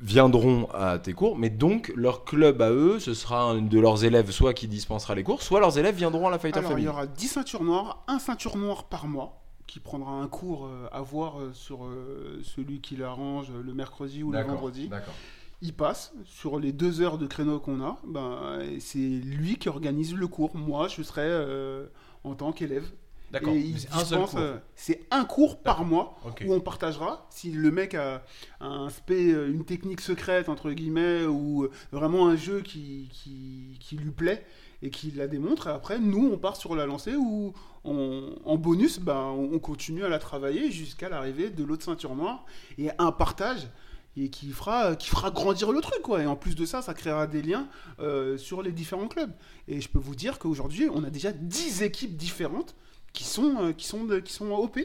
viendront 0.00 0.68
à 0.72 0.98
tes 0.98 1.12
cours, 1.12 1.38
mais 1.38 1.50
donc 1.50 1.92
leur 1.94 2.24
club 2.24 2.62
à 2.62 2.70
eux, 2.70 2.98
ce 2.98 3.14
sera 3.14 3.42
un 3.42 3.62
de 3.62 3.78
leurs 3.78 4.04
élèves 4.04 4.30
soit 4.30 4.54
qui 4.54 4.66
dispensera 4.66 5.14
les 5.14 5.22
cours, 5.22 5.42
soit 5.42 5.60
leurs 5.60 5.78
élèves 5.78 5.94
viendront 5.96 6.26
à 6.26 6.30
la 6.30 6.38
Fighter 6.38 6.58
Alors, 6.58 6.70
il 6.70 6.74
Family. 6.74 6.86
y 6.86 6.88
aura 6.88 7.06
10 7.06 7.28
ceintures 7.28 7.64
noires, 7.64 8.02
un 8.08 8.18
ceinture 8.18 8.56
noire 8.56 8.84
par 8.84 9.06
mois, 9.06 9.42
qui 9.66 9.78
prendra 9.80 10.12
un 10.12 10.26
cours 10.28 10.66
euh, 10.66 10.88
à 10.92 11.02
voir 11.02 11.38
euh, 11.40 11.52
sur 11.52 11.84
euh, 11.84 12.40
celui 12.42 12.80
qui 12.80 12.96
l'arrange 12.96 13.52
le 13.52 13.74
mercredi 13.74 14.22
ou 14.22 14.32
le 14.32 14.42
vendredi. 14.42 14.88
D'accord. 14.88 15.14
Il 15.62 15.74
passe 15.74 16.14
sur 16.24 16.58
les 16.58 16.72
deux 16.72 17.02
heures 17.02 17.18
de 17.18 17.26
créneau 17.26 17.60
qu'on 17.60 17.82
a. 17.82 17.98
Ben, 18.06 18.60
c'est 18.80 18.98
lui 18.98 19.56
qui 19.56 19.68
organise 19.68 20.14
le 20.14 20.26
cours. 20.26 20.56
Moi, 20.56 20.88
je 20.88 21.02
serai 21.02 21.20
euh, 21.24 21.84
en 22.24 22.34
tant 22.34 22.52
qu'élève. 22.52 22.90
D'accord, 23.30 23.52
c'est 23.78 23.88
un 23.92 23.98
cours. 24.26 24.38
euh, 24.40 24.58
C'est 24.74 25.06
un 25.10 25.24
cours 25.24 25.60
par 25.62 25.84
mois 25.84 26.16
où 26.46 26.52
on 26.54 26.60
partagera. 26.60 27.26
Si 27.30 27.52
le 27.52 27.70
mec 27.70 27.94
a 27.94 28.22
un 28.60 28.88
spé, 28.90 29.32
euh, 29.32 29.50
une 29.52 29.64
technique 29.64 30.00
secrète, 30.00 30.48
entre 30.48 30.70
guillemets, 30.72 31.24
ou 31.26 31.64
euh, 31.64 31.70
vraiment 31.92 32.26
un 32.28 32.36
jeu 32.36 32.60
qui, 32.60 33.08
qui, 33.12 33.76
qui 33.80 33.96
lui 33.96 34.10
plaît 34.10 34.44
et 34.82 34.90
qui 34.90 35.10
la 35.10 35.28
démontre, 35.28 35.68
et 35.68 35.70
après, 35.70 35.98
nous, 35.98 36.30
on 36.32 36.38
part 36.38 36.56
sur 36.56 36.74
la 36.74 36.86
lancée 36.86 37.14
où, 37.14 37.52
on- 37.84 38.34
en 38.44 38.56
bonus, 38.56 38.98
ben, 38.98 39.14
on 39.16 39.50
on 39.54 39.58
continue 39.58 40.04
à 40.04 40.08
la 40.08 40.18
travailler 40.18 40.70
jusqu'à 40.70 41.08
l'arrivée 41.08 41.50
de 41.50 41.62
l'autre 41.64 41.84
ceinture 41.84 42.14
noire 42.16 42.44
et 42.78 42.88
un 42.98 43.12
partage. 43.12 43.68
Et 44.16 44.28
qui 44.28 44.50
fera, 44.50 44.96
qui 44.96 45.08
fera 45.08 45.30
grandir 45.30 45.70
le 45.70 45.80
truc, 45.80 46.02
quoi. 46.02 46.20
Et 46.20 46.26
en 46.26 46.34
plus 46.34 46.56
de 46.56 46.66
ça, 46.66 46.82
ça 46.82 46.94
créera 46.94 47.28
des 47.28 47.42
liens 47.42 47.68
euh, 48.00 48.36
sur 48.36 48.60
les 48.60 48.72
différents 48.72 49.06
clubs. 49.06 49.30
Et 49.68 49.80
je 49.80 49.88
peux 49.88 50.00
vous 50.00 50.16
dire 50.16 50.40
qu'aujourd'hui, 50.40 50.88
on 50.92 51.04
a 51.04 51.10
déjà 51.10 51.30
10 51.30 51.82
équipes 51.84 52.16
différentes 52.16 52.74
qui 53.12 53.24
sont, 53.24 53.56
euh, 53.60 53.72
qui 53.72 53.86
sont, 53.86 54.04
de- 54.04 54.20
qui 54.20 54.32
sont 54.32 54.50
OP. 54.50 54.78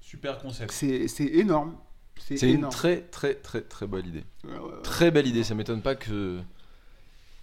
Super 0.00 0.38
concept. 0.38 0.72
C'est 0.72 1.08
c'est 1.08 1.24
énorme. 1.26 1.76
C'est 2.20 2.52
une 2.52 2.68
très 2.68 3.00
très 3.00 3.34
très 3.34 3.62
très 3.62 3.86
bonne 3.86 4.06
idée. 4.06 4.24
Ouais, 4.44 4.52
ouais, 4.52 4.58
ouais. 4.60 4.82
Très 4.82 5.10
belle 5.10 5.26
idée, 5.26 5.42
ça 5.42 5.54
m'étonne 5.54 5.82
pas 5.82 5.94
que 5.96 6.38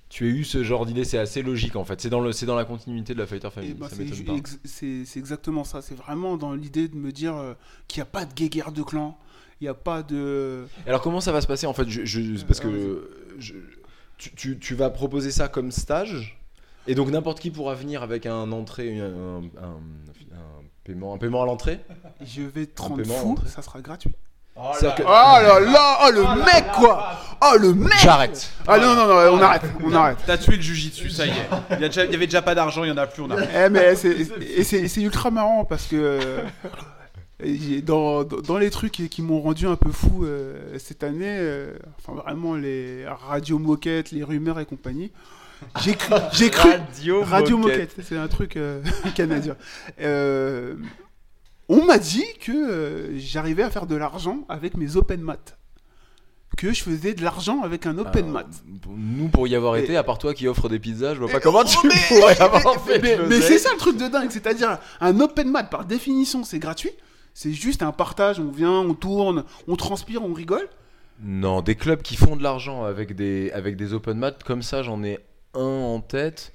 tu 0.08 0.28
aies 0.28 0.32
eu 0.32 0.44
ce 0.44 0.64
genre 0.64 0.86
d'idée, 0.86 1.04
c'est 1.04 1.18
assez 1.20 1.42
logique 1.44 1.76
en 1.76 1.84
fait. 1.84 2.00
C'est 2.02 2.10
dans, 2.10 2.22
le, 2.22 2.32
c'est 2.32 2.46
dans 2.48 2.56
la 2.56 2.66
continuité 2.66 3.14
de 3.14 3.20
la 3.20 3.28
Fighter 3.28 3.50
Family, 3.52 3.76
ça 3.82 3.90
c'est 3.90 4.04
m'étonne 4.06 4.26
pas. 4.26 4.34
ex- 4.36 4.60
c'est 4.64 5.06
c'est 5.06 5.20
exactement 5.20 5.64
ça. 5.64 5.82
C'est 5.82 5.96
vraiment 5.96 6.38
dans 6.38 6.54
l'idée 6.56 6.88
de 6.88 6.96
me 6.96 7.12
dire 7.12 7.36
euh, 7.36 7.54
qu'il 7.88 8.00
n'y 8.02 8.04
a 8.04 8.12
pas 8.12 8.26
de 8.26 8.34
guéguerre 8.34 8.72
de 8.72 8.82
clans. 8.84 9.18
Il 9.62 9.66
n'y 9.66 9.68
a 9.68 9.74
pas 9.74 10.02
de. 10.02 10.66
Alors 10.88 11.02
comment 11.02 11.20
ça 11.22 11.32
va 11.32 11.42
se 11.42 11.48
passer 11.48 11.68
en 11.68 11.74
fait? 11.74 11.88
Je, 11.90 12.06
je- 12.06 12.44
Parce 12.46 12.60
que 12.62 12.68
Euh, 12.68 13.36
je- 13.38 13.54
tu, 14.18 14.34
tu- 14.36 14.58
tu 14.60 14.74
vas 14.76 14.90
proposer 14.90 15.32
ça 15.32 15.48
comme 15.50 15.72
stage? 15.72 16.39
Et 16.90 16.96
donc 16.96 17.10
n'importe 17.10 17.40
qui 17.40 17.52
pourra 17.52 17.76
venir 17.76 18.02
avec 18.04 18.26
un 18.26 18.52
entrée, 18.52 19.00
un, 19.00 19.06
un- 19.06 19.64
un- 19.64 20.34
un 20.34 20.64
paiement, 20.84 21.14
un 21.14 21.18
paiement 21.18 21.44
à 21.44 21.46
l'entrée. 21.46 21.80
Je 22.22 22.42
vais 22.42 22.66
te 22.66 22.82
rendre 22.82 23.04
fou, 23.06 23.38
ça 23.48 23.62
sera 23.62 23.80
gratuit. 23.82 24.12
C'est-à-dire 24.74 24.96
que- 24.96 25.04
Oh 25.04 25.06
là 25.08 25.60
là, 25.60 26.00
oh 26.06 26.12
le 26.12 26.44
mec 26.44 26.66
quoi 26.76 27.12
Oh 27.42 27.56
le 27.58 27.74
mec 27.74 27.94
J'arrête. 28.02 28.52
Ah 28.68 28.78
non, 28.78 28.94
non, 28.96 29.08
non, 29.08 29.38
on 29.38 29.42
arrête, 29.42 29.62
on 29.82 29.94
arrête. 29.94 30.18
T'as 30.26 30.38
tué 30.38 30.58
le 30.58 30.62
jujitsu, 30.62 31.10
ça 31.10 31.26
y 31.26 31.30
est. 31.30 31.34
Il 31.72 31.80
y, 31.80 31.86
a 31.86 31.88
déjà- 31.88 32.04
il 32.06 32.12
y 32.12 32.16
avait 32.16 32.26
déjà 32.28 32.42
pas 32.42 32.56
d'argent, 32.56 32.84
il 32.84 32.90
y 32.90 32.92
en 32.92 32.98
a 32.98 33.08
plus, 33.08 33.22
on 33.22 33.32
a. 33.32 33.38
Eh, 33.42 33.70
mais 33.70 33.96
c'est, 33.96 34.18
et 34.42 34.64
c'est, 34.66 34.88
c'est 34.90 35.02
ultra 35.02 35.32
marrant 35.32 35.64
parce 35.64 35.86
que 35.86 35.96
euh, 35.96 36.42
dans, 37.84 38.24
dans 38.26 38.42
dans 38.42 38.58
les 38.58 38.70
trucs 38.70 38.92
qui, 38.92 39.08
qui 39.08 39.22
m'ont 39.22 39.40
rendu 39.40 39.66
un 39.66 39.78
peu 39.78 39.92
fou 39.92 40.26
euh, 40.26 40.78
cette 40.78 41.04
année, 41.04 41.38
euh, 41.40 41.78
enfin 42.00 42.20
vraiment 42.22 42.56
les 42.56 43.06
radios 43.08 43.60
moquettes, 43.60 44.12
les 44.12 44.24
rumeurs 44.24 44.60
et 44.60 44.66
compagnie, 44.66 45.12
j'ai 45.84 45.96
cru, 45.96 46.14
j'ai 46.34 46.50
cru 46.50 46.70
Radio, 46.70 47.24
Radio 47.24 47.58
Moquette. 47.58 47.80
Moquette, 47.98 48.06
c'est 48.08 48.18
un 48.18 48.28
truc 48.28 48.58
euh, 48.58 48.82
canadien. 49.16 49.56
Euh, 50.02 50.76
on 51.68 51.86
m'a 51.86 51.98
dit 51.98 52.26
que 52.42 52.52
euh, 52.52 53.18
j'arrivais 53.20 53.64
à 53.64 53.70
faire 53.70 53.86
de 53.86 53.96
l'argent 53.96 54.40
avec 54.50 54.76
mes 54.78 54.96
open 54.96 55.22
mat. 55.22 55.58
Que 56.58 56.74
je 56.74 56.82
faisais 56.84 57.14
de 57.14 57.24
l'argent 57.24 57.62
avec 57.62 57.86
un 57.86 57.98
open 58.00 58.24
Alors, 58.24 58.34
mat. 58.34 58.48
Nous, 58.90 59.28
pour 59.30 59.48
y 59.48 59.56
avoir 59.56 59.76
Et- 59.78 59.84
été, 59.84 59.96
à 59.96 60.04
part 60.04 60.18
toi 60.18 60.34
qui 60.34 60.48
offre 60.48 60.68
des 60.68 60.80
pizzas, 60.80 61.14
je 61.14 61.20
vois 61.20 61.30
pas 61.30 61.40
comment 61.40 61.62
oh, 61.64 61.68
tu 61.70 61.88
mais- 61.88 61.94
pourrais 62.08 62.42
avoir 62.42 62.82
fait 62.84 63.00
mais- 63.00 63.42
c'est 63.42 63.60
ça 63.60 63.70
le 63.72 63.78
truc 63.78 63.98
de 63.98 64.08
dingue, 64.08 64.32
c'est-à-dire 64.32 64.80
un 65.00 65.20
open 65.20 65.50
mat 65.52 65.64
par 65.70 65.86
définition 65.86 66.44
c'est 66.44 66.60
gratuit, 66.60 66.92
c'est 67.36 67.54
juste 67.54 67.84
un 67.84 67.92
partage, 67.92 68.40
on 68.40 68.50
vient, 68.52 68.72
on 68.72 68.94
tourne, 68.96 69.44
on 69.68 69.76
transpire, 69.76 70.24
on 70.26 70.34
rigole. 70.34 70.68
Non, 71.22 71.62
des 71.62 71.76
clubs 71.76 72.02
qui 72.02 72.16
font 72.16 72.36
de 72.36 72.44
l'argent 72.44 72.84
avec 72.84 73.16
des, 73.16 73.52
avec 73.52 73.76
des 73.76 73.94
open 73.94 74.18
mat, 74.18 74.44
comme 74.44 74.64
ça, 74.64 74.82
j'en 74.84 75.04
ai 75.04 75.20
un 75.54 75.60
en 75.62 76.00
tête. 76.02 76.54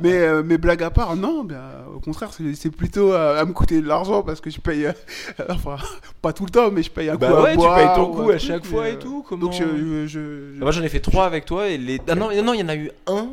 Mais, 0.00 0.12
euh, 0.20 0.42
mais 0.42 0.56
blague 0.56 0.82
à 0.82 0.90
part, 0.90 1.16
non, 1.16 1.44
ben, 1.44 1.60
au 1.94 2.00
contraire, 2.00 2.30
c'est 2.32 2.70
plutôt 2.70 3.12
à, 3.12 3.36
à 3.38 3.44
me 3.44 3.52
coûter 3.52 3.80
de 3.82 3.86
l'argent 3.86 4.22
parce 4.22 4.40
que 4.40 4.48
je 4.48 4.58
paye, 4.58 4.86
euh, 4.86 4.92
enfin, 5.50 5.76
pas 6.22 6.32
tout 6.32 6.44
le 6.46 6.50
temps, 6.50 6.70
mais 6.70 6.82
je 6.82 6.90
paye 6.90 7.10
un 7.10 7.14
coup 7.14 7.20
Bah 7.20 7.38
à 7.38 7.42
ouais, 7.42 7.50
tu 7.52 7.56
boire 7.58 7.76
payes 7.76 7.94
ton 7.94 8.10
ou 8.10 8.14
coup 8.14 8.30
à 8.30 8.36
truc, 8.36 8.40
chaque 8.40 8.64
fois 8.64 8.84
euh, 8.84 8.92
et 8.94 8.98
tout. 8.98 9.22
Comment... 9.28 9.42
Donc 9.46 9.52
je, 9.52 9.64
je- 9.64 10.06
je- 10.06 10.54
je- 10.54 10.60
Moi, 10.60 10.70
j'en 10.70 10.82
ai 10.82 10.88
fait 10.88 11.00
trois 11.00 11.26
avec 11.26 11.44
toi 11.44 11.68
et 11.68 11.76
les. 11.76 12.00
Ah 12.08 12.14
non, 12.14 12.30
non, 12.42 12.54
il 12.54 12.60
y 12.60 12.62
en 12.62 12.68
a 12.68 12.76
eu 12.76 12.90
un 13.06 13.28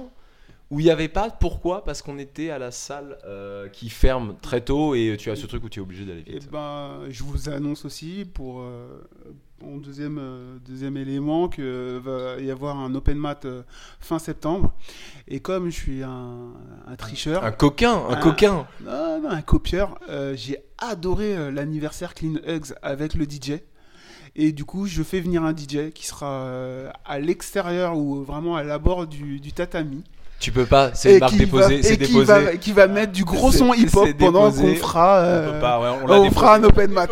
où 0.70 0.80
il 0.82 0.84
n'y 0.84 0.92
avait 0.92 1.08
pas. 1.08 1.30
Pourquoi 1.30 1.86
Parce 1.86 2.02
qu'on 2.02 2.18
était 2.20 2.50
à 2.50 2.60
la 2.60 2.72
salle 2.72 3.18
euh, 3.26 3.70
qui 3.70 3.90
ferme 3.90 4.36
très 4.42 4.60
tôt 4.60 4.96
et 4.96 5.16
tu 5.18 5.32
as 5.32 5.38
ce 5.38 5.46
truc 5.48 5.64
où 5.64 5.70
tu 5.70 5.80
es 5.80 5.82
obligé 5.84 6.04
d'aller 6.06 6.24
Eh 6.28 6.40
vite. 6.40 6.52
ben, 6.52 7.00
je 7.10 7.24
vous 7.24 7.48
annonce 7.50 7.86
aussi 7.86 8.26
pour 8.34 8.60
euh, 8.62 8.86
en 9.64 9.78
deuxième, 9.78 10.18
euh, 10.20 10.58
deuxième 10.66 10.98
élément 10.98 11.50
que 11.50 12.00
va 12.04 12.42
y 12.42 12.52
avoir 12.52 12.78
un 12.78 12.94
open 12.96 13.18
mat 13.18 13.46
euh, 13.46 13.64
fin 14.00 14.20
septembre. 14.20 14.74
Et 15.28 15.40
comme 15.40 15.70
je 15.70 15.76
suis 15.76 16.04
un, 16.04 16.54
un 16.88 16.96
tricheur, 16.96 17.44
Un 17.44 17.52
coquin, 17.52 18.02
un 18.10 18.16
coquin. 18.16 18.68
non, 18.84 19.22
non, 19.22 19.30
un 19.30 19.42
copieur, 19.42 20.00
euh, 20.10 20.36
j'ai 20.36 20.58
adoré 20.78 21.36
euh, 21.36 21.52
l'anniversaire 21.52 22.14
Clean 22.14 22.36
Hugs 22.48 22.74
avec 22.82 23.14
le 23.14 23.26
DJ. 23.26 23.62
Et 24.36 24.52
du 24.52 24.64
coup, 24.64 24.86
je 24.86 25.04
fais 25.04 25.20
venir 25.20 25.44
un 25.44 25.56
DJ 25.56 25.92
qui 25.94 26.06
sera 26.06 26.44
euh, 26.46 26.92
à 27.06 27.20
l'extérieur 27.20 27.98
ou 27.98 28.24
vraiment 28.24 28.56
à 28.56 28.64
l'abord 28.64 29.08
du, 29.08 29.40
du 29.40 29.54
tatami. 29.54 30.04
Tu 30.40 30.52
peux 30.54 30.66
pas, 30.66 30.92
c'est 30.94 31.16
une 31.16 31.20
marque 31.20 31.34
qui 31.34 31.40
déposée, 31.40 31.78
va- 31.78 31.84
c'est 31.84 31.94
et 31.96 31.98
qui 31.98 32.08
déposé. 32.14 32.26
va, 32.26 32.56
qui 32.56 32.72
va 32.72 32.88
mettre 32.88 33.12
du 33.12 33.26
gros 33.26 33.52
son 33.52 33.74
hip-hop 33.74 34.08
pendant 34.18 34.48
déposé. 34.50 34.76
qu'on 34.76 34.80
fera, 34.88 35.20
On 35.20 35.24
euh, 35.26 35.52
peut 35.52 35.60
pas, 35.60 35.80
ouais, 35.82 35.88
on 35.90 36.06
on, 36.06 36.08
l'a 36.08 36.20
déposé. 36.20 36.36
fera 36.40 36.56
un 36.56 36.64
open 36.64 36.92
mat. 36.92 37.10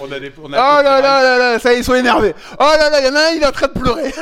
On 0.00 0.10
a 0.10 0.18
des- 0.18 0.32
on 0.42 0.50
Oh 0.50 0.54
a 0.54 0.82
là 0.82 1.00
là 1.00 1.22
là 1.22 1.38
là, 1.38 1.58
ça 1.60 1.72
y 1.72 1.76
est, 1.76 1.78
ils 1.78 1.84
sont 1.84 1.94
énervés. 1.94 2.34
Oh 2.58 2.64
là 2.78 2.90
là, 2.90 3.00
il 3.00 3.06
y 3.06 3.10
en 3.10 3.14
a 3.14 3.20
un, 3.20 3.30
il 3.36 3.42
est 3.42 3.46
en 3.46 3.52
train 3.52 3.68
de 3.68 3.72
pleurer. 3.78 4.12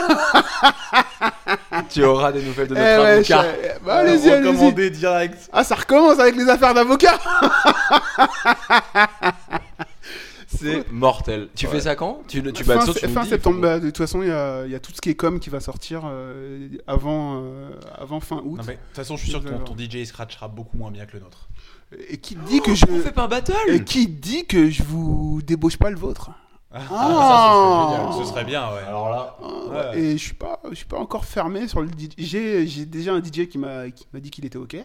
Tu 1.88 2.04
auras 2.04 2.30
des 2.32 2.42
nouvelles 2.42 2.68
de 2.68 2.74
Eh 2.76 2.78
notre 2.78 3.02
ouais, 3.02 3.10
avocat. 3.12 3.44
je- 3.80 3.84
bah, 3.86 3.94
allez-y, 3.94 4.30
allez-y. 4.30 4.90
Direct. 4.90 5.38
Ah, 5.52 5.64
ça 5.64 5.76
recommence 5.76 6.18
avec 6.18 6.36
les 6.36 6.48
affaires 6.48 6.74
d'avocat. 6.74 7.18
C'est 10.58 10.90
mortel. 10.90 11.48
Tu 11.54 11.66
fais 11.66 11.80
ça 11.80 11.94
quand? 11.94 12.22
Tu, 12.26 12.42
tu 12.52 12.64
fin 12.64 12.76
bah, 12.76 12.86
ça, 12.86 12.92
tu 12.92 13.08
fin 13.08 13.22
dis, 13.22 13.28
septembre, 13.30 13.56
faut- 13.56 13.62
bah, 13.62 13.78
de 13.78 13.86
toute 13.86 13.98
façon, 13.98 14.22
il 14.22 14.28
y 14.28 14.32
a, 14.32 14.64
il 14.66 14.72
y 14.72 14.74
a 14.74 14.80
tout 14.80 14.92
ce 14.94 15.00
qui 15.00 15.10
est 15.10 15.14
com 15.14 15.38
qui 15.38 15.48
va 15.50 15.60
sortir 15.60 16.02
euh, 16.06 16.68
avant, 16.86 17.40
euh, 17.42 17.70
avant 17.96 18.18
fin 18.20 18.42
août. 18.44 18.58
De 18.60 18.64
toute 18.72 18.76
façon, 18.94 19.16
je 19.16 19.22
suis 19.22 19.30
sûr 19.30 19.42
que 19.44 19.48
ton, 19.48 19.58
ton 19.60 19.76
DJ 19.76 20.04
scratchera 20.04 20.48
beaucoup 20.48 20.76
moins 20.76 20.90
bien 20.90 21.06
que 21.06 21.12
le 21.14 21.20
nôtre. 21.20 21.48
Et 22.08 22.18
qui 22.18 22.34
dit 22.36 22.60
que 22.60 22.74
je. 22.74 22.84
On 22.90 23.00
fait 23.00 23.12
pas 23.12 23.24
un 23.24 23.28
battle 23.28 23.52
Et 23.68 23.82
qui 23.84 24.06
dit 24.08 24.44
que 24.46 24.70
je 24.70 24.82
vous 24.82 25.40
débauche 25.44 25.76
pas 25.76 25.90
le 25.90 25.96
vôtre? 25.96 26.30
Ah, 26.72 26.80
Ah. 26.90 28.10
ça, 28.12 28.18
ce 28.22 28.28
serait 28.30 28.44
bien, 28.44 28.62
ouais. 28.72 28.82
Alors 28.86 29.10
là, 29.10 29.36
Ah, 29.72 29.96
Et 29.96 30.12
je 30.12 30.22
suis 30.22 30.34
pas, 30.34 30.60
je 30.70 30.74
suis 30.76 30.84
pas 30.86 30.98
encore 30.98 31.24
fermé 31.24 31.66
sur 31.68 31.80
le 31.80 31.88
DJ. 31.88 32.10
J'ai, 32.66 32.86
déjà 32.86 33.12
un 33.12 33.20
DJ 33.20 33.48
qui 33.48 33.58
m'a, 33.58 33.90
qui 33.90 34.06
m'a 34.12 34.20
dit 34.20 34.30
qu'il 34.30 34.44
était 34.44 34.58
ok. 34.58 34.76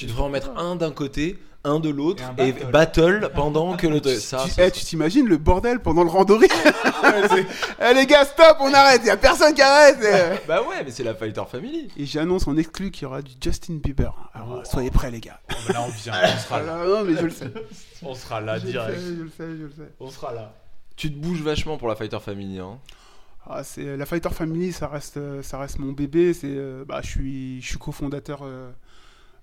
Tu 0.00 0.06
devrais 0.06 0.22
en 0.22 0.28
mettre 0.30 0.50
un 0.56 0.76
d'un 0.76 0.90
côté, 0.92 1.38
un 1.62 1.78
de 1.78 1.90
l'autre 1.90 2.22
Et 2.38 2.52
battle. 2.52 3.30
pendant 3.34 3.76
que 3.76 3.86
le. 3.86 4.02
Ça, 4.18 4.44
tu, 4.44 4.50
ça- 4.50 4.66
eh, 4.66 4.70
tu 4.70 4.82
t'imagines 4.84 5.26
le 5.28 5.36
bordel 5.36 5.80
pendant 5.80 6.02
le 6.04 6.08
randori 6.10 6.48
Eh 7.80 7.94
les 7.94 8.06
gars, 8.06 8.24
stop, 8.24 8.56
on 8.60 8.72
arrête. 8.72 9.04
Y 9.04 9.10
a 9.10 9.16
personne 9.16 9.54
qui 9.54 9.62
arrête. 9.62 9.98
eh. 10.02 10.38
Bah 10.48 10.62
ouais, 10.62 10.82
mais 10.84 10.90
c'est 10.90 11.04
la 11.04 11.14
Fighter 11.14 11.42
Family. 11.50 11.88
Et 11.96 12.06
j'annonce 12.06 12.46
en 12.48 12.56
exclu 12.56 12.90
qu'il 12.90 13.02
y 13.02 13.06
aura 13.06 13.22
du 13.22 13.32
Justin 13.42 13.74
Bieber. 13.74 14.14
Alors 14.34 14.66
soyez 14.66 14.90
prêts 14.90 15.10
les 15.10 15.20
gars. 15.20 15.40
Oh, 15.50 15.54
bah 15.68 15.72
là, 15.74 15.82
on 15.82 15.88
vient, 15.90 16.12
on 16.14 16.38
sera 16.38 16.56
Ah 16.56 16.62
là. 16.62 16.84
non 16.86 17.04
mais 17.04 17.16
je 17.16 17.24
le 17.24 17.30
sais. 17.30 17.50
On 18.02 18.14
sera 18.14 18.40
là 18.40 18.58
je, 18.58 18.64
le 18.66 18.70
direct. 18.72 18.98
sais 18.98 19.04
je 19.06 19.22
le 19.22 19.28
sais, 19.28 19.56
je 19.58 19.64
le 19.64 19.70
sais. 19.76 19.92
On 20.00 20.10
sera 20.10 20.32
là. 20.32 20.54
Tu 20.96 21.12
te 21.12 21.18
bouges 21.18 21.42
vachement 21.42 21.76
pour 21.78 21.88
la 21.88 21.94
Fighter 21.96 22.18
Family. 22.20 22.58
Hein. 22.58 22.78
Ah, 23.48 23.64
c'est 23.64 23.96
la 23.96 24.06
Fighter 24.06 24.30
Family, 24.30 24.72
ça 24.72 24.86
reste, 24.88 25.16
euh, 25.16 25.42
ça 25.42 25.58
reste 25.58 25.78
mon 25.78 25.92
bébé. 25.92 26.34
C'est, 26.34 26.46
euh, 26.48 26.84
bah, 26.86 27.00
je 27.02 27.08
suis, 27.08 27.60
je 27.62 27.66
suis 27.68 27.78
cofondateur 27.78 28.40
euh, 28.44 28.70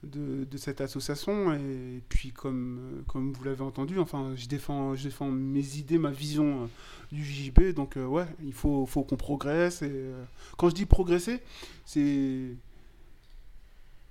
de, 0.03 0.45
cette 0.57 0.81
association 0.81 1.53
et 1.53 2.01
puis 2.09 2.31
comme, 2.31 3.03
comme 3.07 3.33
vous 3.33 3.43
l'avez 3.43 3.61
entendu, 3.61 3.99
enfin, 3.99 4.33
je 4.35 4.47
défends, 4.47 4.95
je 4.95 5.03
défends 5.03 5.29
mes 5.29 5.77
idées, 5.77 5.97
ma 5.97 6.11
vision 6.11 6.63
euh, 6.63 6.67
du 7.11 7.23
JB. 7.23 7.73
Donc 7.73 7.97
euh, 7.97 8.05
ouais, 8.05 8.27
il 8.43 8.53
faut, 8.53 8.85
faut 8.85 9.03
qu'on 9.03 9.17
progresse. 9.17 9.81
Et 9.81 9.91
euh, 9.91 10.23
quand 10.57 10.69
je 10.69 10.75
dis 10.75 10.85
progresser, 10.85 11.41
c'est 11.85 12.55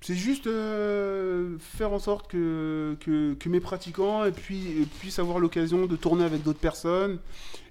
c'est 0.03 0.14
juste 0.14 0.45
faire 0.45 1.93
en 1.93 1.99
sorte 1.99 2.30
que, 2.30 2.97
que, 3.01 3.49
mes 3.49 3.61
pratiquants 3.61 4.24
et 4.24 4.30
puis, 4.30 4.87
puissent 5.01 5.18
avoir 5.18 5.41
l'occasion 5.41 5.87
de 5.87 5.97
tourner 5.97 6.22
avec 6.22 6.43
d'autres 6.43 6.61
personnes 6.61 7.18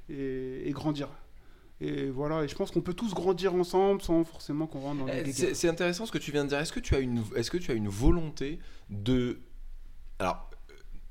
et 0.09 0.71
grandir. 0.71 1.07
Et 1.81 2.09
voilà, 2.09 2.43
et 2.43 2.47
je 2.47 2.55
pense 2.55 2.71
qu'on 2.71 2.81
peut 2.81 2.93
tous 2.93 3.13
grandir 3.13 3.53
ensemble 3.53 4.01
sans 4.01 4.23
forcément 4.23 4.65
qu'on 4.65 4.79
rentre 4.79 5.05
dans 5.05 5.11
Eh, 5.11 5.23
les 5.23 5.33
C'est 5.33 5.53
c'est 5.53 5.67
intéressant 5.67 6.05
ce 6.05 6.11
que 6.11 6.17
tu 6.17 6.31
viens 6.31 6.45
de 6.45 6.49
dire. 6.49 6.59
Est-ce 6.59 6.71
que 6.71 6.79
tu 6.79 6.95
as 6.95 6.99
une, 6.99 7.21
est-ce 7.35 7.51
que 7.51 7.57
tu 7.57 7.71
as 7.71 7.73
une 7.73 7.89
volonté 7.89 8.59
de, 8.89 9.39
alors, 10.19 10.49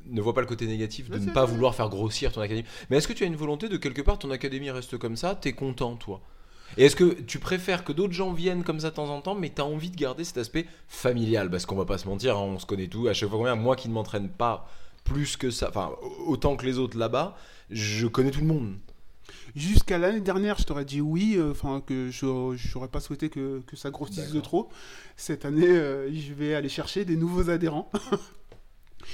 ne 0.07 0.21
vois 0.23 0.33
pas 0.35 0.41
le 0.41 0.47
côté 0.47 0.67
négatif 0.67 1.11
de 1.11 1.19
ne 1.19 1.31
pas 1.33 1.45
vouloir 1.45 1.75
faire 1.75 1.89
grossir 1.89 2.33
ton 2.33 2.41
académie, 2.41 2.67
mais 2.89 2.97
est-ce 2.97 3.09
que 3.09 3.13
tu 3.13 3.25
as 3.25 3.27
une 3.27 3.37
volonté 3.37 3.69
de 3.69 3.77
quelque 3.77 4.03
part 4.03 4.19
ton 4.19 4.31
académie 4.31 4.71
reste 4.71 4.97
comme 4.97 5.17
ça, 5.17 5.35
t'es 5.35 5.53
content 5.53 5.97
toi? 5.97 6.23
Et 6.77 6.87
est-ce 6.87 6.97
que 6.97 7.21
tu 7.21 7.39
préfères 7.39 7.85
que 7.85 7.93
d'autres 7.93 8.15
gens 8.15 8.33
viennent 8.33 8.65
comme 8.65 8.81
ça 8.81 8.91
de 8.91 8.95
temps 8.95 9.11
en 9.11 9.21
temps, 9.21 9.35
mais 9.35 9.53
tu 9.55 9.61
as 9.61 9.65
envie 9.65 9.91
de 9.91 9.97
garder 9.97 10.25
cet 10.25 10.39
aspect 10.39 10.67
familial? 10.89 11.51
Parce 11.51 11.67
qu'on 11.67 11.77
va 11.77 11.85
pas 11.85 11.99
se 11.99 12.09
mentir, 12.09 12.37
hein, 12.37 12.43
on 12.43 12.59
se 12.59 12.67
connaît 12.67 12.89
tout. 12.89 13.07
À 13.07 13.13
chaque 13.13 13.29
fois, 13.29 13.55
moi 13.55 13.77
qui 13.77 13.89
ne 13.89 13.95
m'entraîne 13.95 14.29
pas 14.29 14.69
plus 15.05 15.37
que 15.37 15.51
ça, 15.51 15.69
enfin 15.69 15.93
autant 16.27 16.57
que 16.57 16.65
les 16.65 16.79
autres 16.79 16.99
là-bas, 16.99 17.37
je 17.71 18.07
connais 18.07 18.31
tout 18.31 18.41
le 18.41 18.47
monde. 18.47 18.77
Jusqu'à 19.57 19.99
l'année 19.99 20.21
dernière, 20.21 20.59
je 20.59 20.65
t'aurais 20.65 20.85
dit 20.85 21.01
oui, 21.01 21.35
euh, 21.37 21.51
enfin 21.53 21.81
que 21.87 22.11
je 22.11 22.27
n'aurais 22.27 22.89
pas 22.89 23.01
souhaité 23.01 23.29
que, 23.31 23.61
que 23.67 23.77
ça 23.77 23.91
grossisse 23.91 24.31
de 24.33 24.41
trop. 24.41 24.69
Cette 25.17 25.45
année, 25.45 25.67
euh, 25.69 26.13
je 26.13 26.33
vais 26.35 26.55
aller 26.55 26.69
chercher 26.69 27.05
des 27.05 27.17
nouveaux 27.17 27.49
adhérents. 27.51 27.91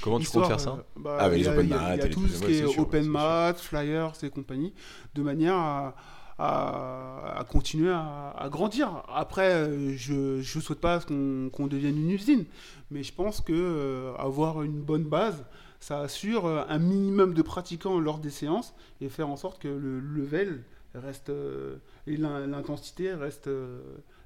Comment 0.02 0.18
tu 0.18 0.24
Histoire, 0.24 0.48
comptes 0.48 0.60
faire 0.60 0.60
ça 0.60 0.78
euh, 0.78 0.82
bah, 0.96 1.16
Ah, 1.20 1.28
les 1.28 1.38
il 1.38 1.44
y 1.44 1.48
a- 1.48 1.52
open 1.52 1.66
il 1.66 1.70
y 1.70 1.74
a- 1.74 2.06
y 2.06 2.10
tout 2.10 2.26
ce 2.28 2.42
qui 2.44 2.52
est 2.52 2.66
sûr, 2.66 2.78
open 2.82 3.02
c'est 3.02 3.08
mat, 3.08 3.54
flyers 3.58 4.12
et 4.22 4.30
compagnie, 4.30 4.72
de 5.14 5.22
manière 5.22 5.54
à, 5.56 5.94
à, 6.38 7.38
à 7.40 7.44
continuer 7.44 7.90
à, 7.92 8.30
à 8.38 8.48
grandir. 8.48 9.02
Après, 9.12 9.68
je 9.96 10.38
ne 10.38 10.42
souhaite 10.62 10.80
pas 10.80 11.00
qu'on 11.00 11.66
devienne 11.66 11.98
une 11.98 12.10
usine, 12.10 12.44
mais 12.90 13.02
je 13.02 13.12
pense 13.12 13.40
que 13.40 13.52
euh, 13.52 14.14
avoir 14.16 14.62
une 14.62 14.80
bonne 14.80 15.04
base, 15.04 15.44
ça 15.80 16.00
assure 16.00 16.46
euh, 16.46 16.62
un 16.68 16.78
minimum 16.78 17.34
de 17.34 17.42
pratiquants 17.42 17.98
lors 17.98 18.18
des 18.18 18.30
séances 18.30 18.74
et 19.00 19.08
faire 19.08 19.28
en 19.28 19.36
sorte 19.36 19.60
que 19.60 19.68
le 19.68 19.98
level 20.00 20.62
reste 20.94 21.30
euh, 21.30 21.76
et 22.06 22.16
l'in- 22.16 22.46
l'intensité 22.46 23.12
reste, 23.14 23.46
euh, 23.48 23.80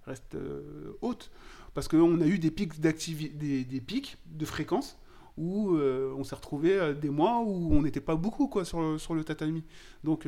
reste 0.07 0.34
euh, 0.34 0.96
haute. 1.00 1.30
Parce 1.74 1.88
qu'on 1.88 2.20
a 2.20 2.26
eu 2.26 2.38
des 2.38 2.50
pics 2.50 2.80
d'activité, 2.80 3.34
des, 3.34 3.64
des 3.64 3.80
pics 3.80 4.16
de 4.26 4.44
fréquence 4.44 4.98
où 5.36 5.74
euh, 5.74 6.12
on 6.16 6.22
s'est 6.22 6.36
retrouvé 6.36 6.94
des 6.94 7.11
mois 7.11 7.40
où 7.44 7.72
on 7.72 7.82
n'était 7.82 8.00
pas 8.00 8.14
beaucoup 8.14 8.46
quoi 8.46 8.64
sur 8.64 8.80
le, 8.80 8.98
sur 8.98 9.14
le 9.14 9.24
tatami. 9.24 9.64
Donc 10.05 10.26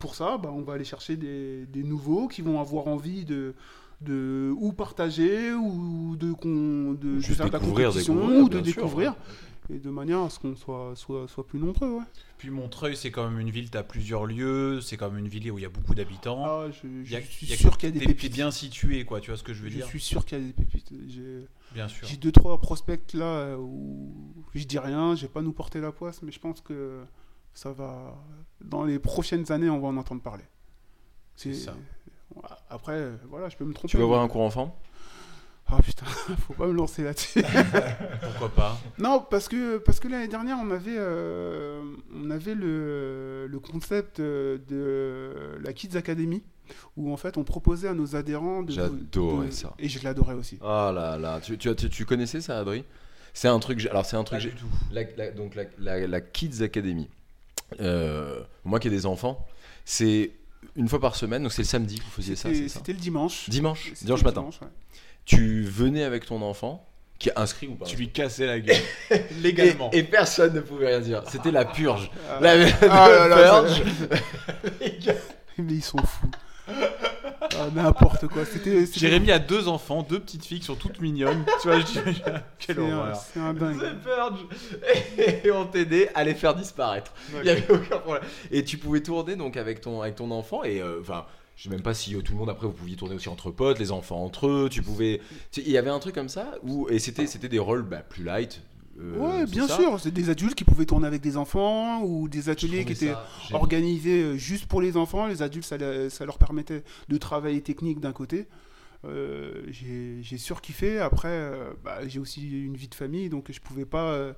pour 0.00 0.14
ça, 0.16 0.38
bah, 0.38 0.50
on 0.52 0.62
va 0.62 0.72
aller 0.74 0.84
chercher 0.84 1.16
des, 1.16 1.66
des 1.66 1.84
nouveaux 1.84 2.26
qui 2.26 2.42
vont 2.42 2.60
avoir 2.60 2.86
envie 2.88 3.24
de 3.24 3.54
de 4.02 4.50
ou 4.58 4.72
partager 4.72 5.52
ou 5.52 6.16
de, 6.16 6.32
con- 6.32 6.94
de, 6.94 7.16
de 7.16 7.20
faire 7.34 7.46
de 7.48 7.52
la 7.52 7.58
compétition 7.90 8.14
ou 8.44 8.48
de 8.48 8.56
découvrir. 8.64 9.14
Et 9.72 9.78
de 9.78 9.90
manière 9.90 10.20
à 10.20 10.30
ce 10.30 10.38
qu'on 10.38 10.54
soit, 10.56 10.92
soit, 10.96 11.26
soit 11.28 11.46
plus 11.46 11.58
nombreux. 11.58 11.98
Ouais. 11.98 12.04
Puis 12.38 12.50
Montreuil, 12.50 12.96
c'est 12.96 13.10
quand 13.10 13.28
même 13.28 13.38
une 13.38 13.50
ville, 13.50 13.70
tu 13.70 13.76
as 13.78 13.82
plusieurs 13.82 14.26
lieux, 14.26 14.80
c'est 14.80 14.96
quand 14.96 15.10
même 15.10 15.18
une 15.18 15.28
ville 15.28 15.50
où 15.52 15.58
il 15.58 15.62
y 15.62 15.66
a 15.66 15.68
beaucoup 15.70 15.94
d'habitants. 15.94 16.44
Ah, 16.44 16.66
je, 16.70 16.80
je 16.82 16.86
Il 17.04 17.10
y 17.12 17.16
a- 17.16 17.22
suis 17.22 17.46
il 17.46 17.50
y 17.50 17.52
a- 17.52 17.56
sûr 17.56 17.76
qu'il 17.78 17.88
y 17.88 17.90
a 17.90 17.92
des 17.92 17.98
t'es- 18.00 18.06
t'es 18.06 18.14
pépites. 18.14 18.32
bien 18.32 18.50
situé, 18.50 19.04
quoi, 19.04 19.20
tu 19.20 19.30
vois 19.30 19.36
ce 19.38 19.42
que 19.42 19.52
je 19.54 19.62
veux 19.62 19.68
Je 19.68 19.76
dire? 19.76 19.86
suis 19.86 20.00
sûr 20.00 20.24
qu'il 20.24 20.38
y 20.38 20.40
a 20.40 20.44
des 20.44 20.52
pépites. 20.52 20.92
J'ai- 21.08 21.46
Bien 21.72 21.86
sûr. 21.88 22.06
J'ai 22.08 22.16
deux 22.16 22.32
trois 22.32 22.60
prospects 22.60 23.12
là 23.14 23.24
euh, 23.24 23.56
où 23.56 24.12
je 24.54 24.64
dis 24.64 24.78
rien, 24.78 25.14
je 25.14 25.22
vais 25.22 25.28
pas 25.32 25.42
nous 25.42 25.52
porter 25.52 25.80
la 25.80 25.92
poisse, 25.92 26.22
mais 26.22 26.32
je 26.32 26.40
pense 26.40 26.60
que 26.60 27.02
ça 27.54 27.72
va 27.72 28.16
dans 28.60 28.84
les 28.84 28.98
prochaines 28.98 29.52
années, 29.52 29.70
on 29.70 29.78
va 29.78 29.88
en 29.88 29.96
entendre 29.96 30.22
parler. 30.22 30.44
C'est 31.36 31.54
ça. 31.54 31.74
Après, 32.68 32.92
euh, 32.94 33.16
voilà, 33.28 33.48
je 33.48 33.56
peux 33.56 33.64
me 33.64 33.72
tromper. 33.72 33.88
Tu 33.90 33.96
vas 33.96 34.04
voir 34.04 34.22
un 34.22 34.28
cours 34.28 34.42
enfant 34.42 34.78
Ah 35.72 35.80
putain, 35.82 36.04
faut 36.46 36.54
pas 36.54 36.66
me 36.66 36.72
lancer 36.72 37.02
là-dessus. 37.04 37.42
Pourquoi 38.22 38.48
pas 38.50 38.78
non, 38.98 39.24
parce 39.30 39.48
que 39.48 39.78
parce 39.78 40.00
que 40.00 40.08
l'année 40.08 40.28
dernière, 40.28 40.56
on 40.62 40.70
avait 40.70 40.96
euh, 40.96 41.80
on 42.14 42.30
avait 42.30 42.54
le, 42.54 43.46
le 43.48 43.58
concept 43.60 44.20
euh, 44.20 44.58
de 44.68 45.62
la 45.62 45.72
Kids 45.72 45.96
Academy 45.96 46.42
où 46.96 47.12
en 47.12 47.16
fait 47.16 47.36
on 47.36 47.44
proposait 47.44 47.88
à 47.88 47.94
nos 47.94 48.14
adhérents 48.16 48.62
de 48.62 48.72
J'adorais 48.72 49.46
de- 49.46 49.52
ça. 49.52 49.74
et 49.78 49.88
je 49.88 50.02
l'adorais 50.04 50.34
aussi. 50.34 50.58
Ah 50.62 50.92
là 50.94 51.16
là, 51.18 51.40
tu, 51.40 51.56
tu, 51.58 51.74
tu- 51.74 51.88
tu 51.90 52.04
connaissais 52.04 52.40
ça, 52.40 52.58
Adri 52.58 52.84
C'est 53.32 53.48
un 53.48 53.58
truc. 53.58 53.86
Alors 53.86 54.04
c'est 54.06 54.16
un 54.16 54.24
truc. 54.24 54.40
Pas 54.40 54.46
du 54.46 54.54
tout. 54.54 54.66
la, 54.92 55.02
la- 55.16 55.30
donc 55.30 55.54
la, 55.54 55.64
la- 55.78 56.06
la 56.06 56.20
Kids 56.20 56.62
Academy. 56.62 57.08
Euh, 57.80 58.40
moi 58.64 58.80
qui 58.80 58.88
ai 58.88 58.90
des 58.90 59.06
enfants, 59.06 59.46
c'est 59.84 60.32
une 60.76 60.88
fois 60.88 61.00
par 61.00 61.14
semaine. 61.16 61.42
Donc 61.42 61.52
c'est 61.52 61.62
le 61.62 61.68
samedi 61.68 61.98
que 61.98 62.04
vous 62.04 62.10
faisiez 62.10 62.36
ça. 62.36 62.48
C'était 62.48 62.62
c'est 62.62 62.68
ça? 62.68 62.78
c'était 62.80 62.92
le 62.92 62.98
dimanche. 62.98 63.48
Dimanche, 63.48 63.92
dimanche 64.02 64.24
matin. 64.24 64.40
dimanche, 64.40 64.60
ouais. 64.60 64.68
Tu 65.36 65.62
venais 65.62 66.02
avec 66.04 66.26
ton 66.26 66.42
enfant 66.42 66.86
qui 67.18 67.28
est 67.28 67.38
inscrit 67.38 67.68
ou 67.68 67.74
pas 67.74 67.84
Tu 67.84 67.96
lui 67.96 68.08
cassais 68.10 68.46
la 68.46 68.58
gueule. 68.60 68.76
Légalement. 69.42 69.90
et, 69.92 69.98
et 69.98 70.02
personne 70.02 70.54
ne 70.54 70.60
pouvait 70.60 70.88
rien 70.88 71.00
dire. 71.00 71.22
C'était 71.28 71.50
la 71.52 71.64
purge. 71.66 72.10
Ah. 72.28 72.38
La, 72.40 72.54
Ah 72.90 73.28
purge. 73.36 73.82
Mais 75.58 75.74
ils 75.74 75.82
sont 75.84 75.98
fous. 75.98 76.30
Ah, 76.68 77.66
N'importe 77.74 78.26
quoi. 78.28 78.44
C'était. 78.44 78.86
c'était- 78.86 79.00
Jérémy 79.00 79.32
a 79.32 79.38
deux 79.38 79.68
enfants, 79.68 80.02
deux 80.02 80.20
petites 80.20 80.44
filles 80.44 80.60
qui 80.60 80.66
sont 80.66 80.76
toutes 80.76 81.00
mignonnes. 81.00 81.44
tu 81.60 81.68
vois, 81.68 81.80
je 81.80 81.84
dis, 81.84 81.98
quelle 82.58 82.76
C'est 82.76 82.78
un, 82.78 82.96
horreur. 82.98 83.16
c'est 83.16 83.40
un 83.40 83.52
dingue. 83.52 83.78
The 83.78 84.02
Purge. 84.02 85.42
Et 85.44 85.50
on 85.50 85.66
t'aidait 85.66 86.10
à 86.14 86.24
les 86.24 86.34
faire 86.34 86.54
disparaître. 86.54 87.12
Il 87.40 87.46
y 87.46 87.50
avait 87.50 87.70
aucun 87.70 87.98
problème. 87.98 88.24
Et 88.50 88.64
tu 88.64 88.78
pouvais 88.78 89.00
tourner 89.00 89.36
donc 89.36 89.56
avec 89.56 89.80
ton, 89.80 90.00
avec 90.00 90.14
ton 90.16 90.30
enfant 90.30 90.64
et 90.64 90.80
euh, 90.80 90.98
enfin. 91.02 91.26
Je 91.60 91.64
sais 91.64 91.68
même 91.70 91.82
pas 91.82 91.92
si 91.92 92.14
euh, 92.14 92.22
tout 92.22 92.32
le 92.32 92.38
monde 92.38 92.48
après 92.48 92.66
vous 92.66 92.72
pouviez 92.72 92.96
tourner 92.96 93.14
aussi 93.14 93.28
entre 93.28 93.50
potes, 93.50 93.78
les 93.78 93.92
enfants 93.92 94.24
entre 94.24 94.46
eux, 94.48 94.68
tu 94.70 94.80
pouvais. 94.82 95.20
tu 95.52 95.60
sais, 95.60 95.66
Il 95.66 95.70
y 95.70 95.76
avait 95.76 95.90
un 95.90 95.98
truc 95.98 96.14
comme 96.14 96.30
ça 96.30 96.54
où 96.62 96.88
et 96.88 96.98
c'était 96.98 97.26
c'était 97.26 97.50
des 97.50 97.58
rôles 97.58 97.82
bah, 97.82 97.98
plus 97.98 98.24
light. 98.24 98.62
euh, 98.98 99.18
Ouais, 99.18 99.40
c'est 99.46 99.50
bien 99.50 99.68
ça. 99.68 99.76
sûr. 99.76 100.00
C'est 100.00 100.10
des 100.10 100.30
adultes 100.30 100.54
qui 100.54 100.64
pouvaient 100.64 100.86
tourner 100.86 101.06
avec 101.06 101.20
des 101.20 101.36
enfants 101.36 102.00
ou 102.02 102.28
des 102.28 102.48
ateliers 102.48 102.86
qui 102.86 102.92
étaient 102.92 103.12
organisés 103.52 104.22
euh, 104.22 104.36
juste 104.38 104.64
pour 104.66 104.80
les 104.80 104.96
enfants. 104.96 105.26
Les 105.26 105.42
adultes, 105.42 105.66
ça, 105.66 105.76
le- 105.76 106.08
ça 106.08 106.24
leur 106.24 106.38
permettait 106.38 106.82
de 107.10 107.16
travailler 107.18 107.60
technique 107.60 108.00
d'un 108.00 108.12
côté. 108.12 108.46
Euh, 109.04 109.62
j'ai 109.68 110.18
j'ai 110.22 110.38
surkiffé. 110.38 110.98
Après, 110.98 111.28
euh, 111.28 111.72
bah, 111.84 111.98
j'ai 112.08 112.20
aussi 112.20 112.48
une 112.64 112.76
vie 112.76 112.88
de 112.88 112.94
famille, 112.94 113.28
donc 113.28 113.50
je 113.52 113.60
pouvais 113.60 113.84
pas 113.86 114.12
euh, 114.12 114.32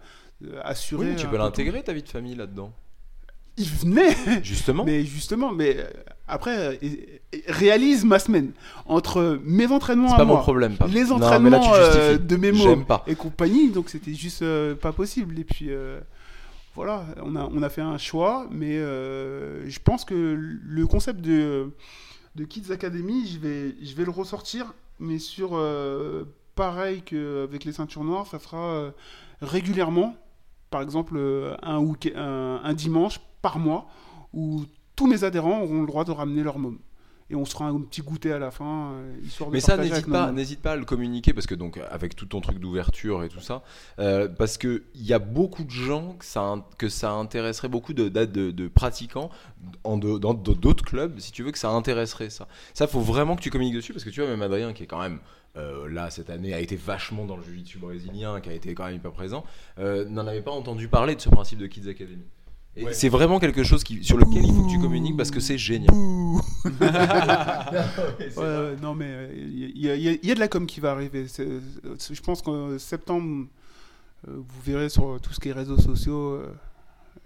assurer. 0.65 1.05
Oui, 1.07 1.11
mais 1.13 1.17
tu 1.17 1.27
un 1.27 1.31
peux 1.31 1.37
peu 1.37 1.43
l'intégrer 1.43 1.83
ta 1.85 1.93
vie 1.93 2.03
de 2.03 2.09
famille 2.09 2.35
là-dedans. 2.35 2.73
Il 3.59 3.69
venait 3.69 4.15
Justement. 4.43 4.85
Mais 4.85 5.05
justement, 5.05 5.53
mais 5.53 5.77
euh, 5.79 5.85
après, 6.27 6.57
euh, 6.57 6.77
réalise 7.49 8.05
ma 8.05 8.19
semaine 8.19 8.53
entre 8.87 9.39
mes 9.45 9.71
entraînements 9.71 10.09
C'est 10.09 10.15
à 10.15 10.19
pas 10.19 10.25
moi, 10.25 10.37
mon 10.37 10.43
problème. 10.43 10.77
Pas. 10.77 10.87
les 10.87 11.05
Non, 11.05 11.17
entraînements 11.17 11.51
là, 11.73 11.75
euh, 11.75 12.19
de 12.19 12.37
mes 12.37 12.53
mots 12.53 12.77
et 13.07 13.15
compagnie, 13.15 13.71
donc 13.71 13.91
c'était 13.91 14.15
juste 14.15 14.43
euh, 14.43 14.75
pas 14.75 14.93
possible. 14.93 15.39
Et 15.39 15.45
puis 15.45 15.67
euh, 15.69 16.01
voilà, 16.75 17.05
on 17.23 17.37
a, 17.37 17.45
on 17.53 17.63
a 17.63 17.69
fait 17.69 17.83
un 17.83 17.99
choix, 17.99 18.47
mais 18.51 18.77
je 18.79 19.79
pense 19.85 20.05
que 20.07 20.15
le 20.15 20.87
concept 20.87 21.21
de, 21.21 21.71
de 22.37 22.45
Kids 22.45 22.73
Academy, 22.73 23.27
je 23.27 23.39
vais, 23.39 23.75
je 23.83 23.95
vais 23.95 24.05
le 24.05 24.11
ressortir, 24.11 24.73
mais 24.99 25.19
sur 25.19 25.51
pareil 26.55 27.03
qu'avec 27.03 27.65
les 27.65 27.73
ceintures 27.73 28.05
noires, 28.05 28.27
ça 28.27 28.39
sera 28.39 28.91
régulièrement, 29.43 30.17
par 30.71 30.81
exemple 30.81 31.19
un, 31.63 31.85
un, 32.17 32.61
un 32.65 32.73
dimanche 32.73 33.21
par 33.43 33.59
mois, 33.59 33.87
où 34.33 34.65
tous 34.97 35.07
mes 35.07 35.25
adhérents 35.25 35.61
auront 35.63 35.81
le 35.81 35.87
droit 35.87 36.05
de 36.05 36.13
ramener 36.13 36.43
leur 36.43 36.59
môme. 36.59 36.79
Et 37.31 37.35
on 37.35 37.47
se 37.47 37.53
fera 37.53 37.67
un 37.69 37.81
petit 37.81 38.03
goûter 38.03 38.31
à 38.31 38.39
la 38.39 38.51
fin, 38.51 38.93
euh, 38.93 39.15
histoire 39.25 39.49
de 39.49 39.55
Mais 39.55 39.61
ça, 39.61 39.77
n'hésite 39.79 40.07
pas, 40.13 40.33
n'hésite 40.33 40.61
pas 40.61 40.73
à 40.73 40.77
le 40.77 40.85
communiquer 40.85 41.33
parce 41.33 41.47
que 41.47 41.55
donc 41.55 41.81
avec 41.91 42.15
tout 42.15 42.27
ton 42.27 42.43
truc 42.43 42.59
d'ouverture 42.59 43.25
et 43.25 43.31
tout 43.31 43.41
ça, 43.41 43.63
euh, 44.01 44.29
parce 44.29 44.59
que 44.59 44.83
il 44.95 45.07
y 45.07 45.15
a 45.15 45.19
beaucoup 45.19 45.65
de 45.65 45.71
gens 45.71 46.13
que 46.19 46.27
ça, 46.27 46.43
in- 46.43 46.65
que 46.77 46.91
ça 46.91 47.13
intéresserait 47.13 47.69
beaucoup 47.69 47.95
de, 47.95 48.11
de, 48.11 48.27
de- 48.27 48.51
de 48.51 48.69
pratiquants 48.69 49.31
en 49.85 49.97
dans 49.97 50.35
d'autres 50.35 50.85
clubs, 50.85 51.19
si 51.21 51.33
tu 51.33 51.43
veux 51.43 51.53
que 51.53 51.59
ça 51.59 51.71
intéresserait 51.71 52.29
ça. 52.29 52.49
Ça, 52.75 52.87
faut 52.87 53.01
vraiment 53.01 53.35
que 53.35 53.41
tu 53.41 53.51
communiques 53.51 53.77
dessus 53.77 53.95
parce 53.95 54.05
que 54.05 54.11
tu 54.11 54.21
vois 54.21 54.29
même 54.29 54.43
Adrien 54.43 54.75
qui 54.75 54.83
est 54.83 54.87
quand 54.87 55.01
même 55.01 55.19
euh, 55.57 55.89
là 55.89 56.11
cette 56.11 56.29
année 56.29 56.53
a 56.53 56.61
été 56.61 56.77
vachement 56.77 57.25
dans 57.25 57.37
le 57.39 57.43
jiu-jitsu 57.43 57.79
brésilien, 57.79 58.43
qui 58.43 58.51
a 58.51 58.53
été 58.53 58.75
quand 58.75 58.85
même 58.85 58.97
hyper 58.97 59.13
présent, 59.13 59.43
euh, 59.79 60.05
n'en 60.07 60.27
avait 60.27 60.43
pas 60.43 60.51
entendu 60.53 60.87
parler 60.89 61.15
de 61.15 61.21
ce 61.23 61.31
principe 61.31 61.61
de 61.61 61.67
Kids 61.67 61.89
Academy. 61.89 62.25
Et 62.75 62.85
Ouais. 62.85 62.93
c'est 62.95 63.11
vraiment 63.11 63.39
quelque 63.39 63.63
chose 63.65 63.85
qui, 63.85 64.03
sur 64.03 64.17
lequel 64.17 64.45
il 64.47 64.55
faut 64.55 64.65
que 64.65 64.71
tu 64.71 64.79
communiques 64.79 65.17
parce 65.17 65.31
que 65.31 65.41
c'est 65.41 65.59
génial. 65.59 65.91
Ouais, 68.37 68.77
non, 68.81 68.95
mais 68.95 69.07
euh, 69.09 69.33
il 69.35 69.79
y, 69.79 69.91
a- 69.91 69.95
il 69.95 70.03
y 70.03 70.09
a- 70.09 70.13
il 70.13 70.27
y 70.27 70.31
a 70.31 70.35
de 70.35 70.41
la 70.41 70.49
com 70.49 70.67
qui 70.67 70.81
va 70.81 70.93
arriver. 70.93 71.27
Je 71.27 72.21
pense 72.23 72.43
qu'en 72.43 72.79
septembre, 72.79 73.47
euh, 74.29 74.33
vous 74.37 74.61
verrez 74.65 74.89
sur 74.89 75.21
tout 75.21 75.33
ce 75.33 75.41
qui 75.41 75.49
est 75.49 75.53
réseaux 75.53 75.79
sociaux, 75.79 76.35
euh, 76.35 76.55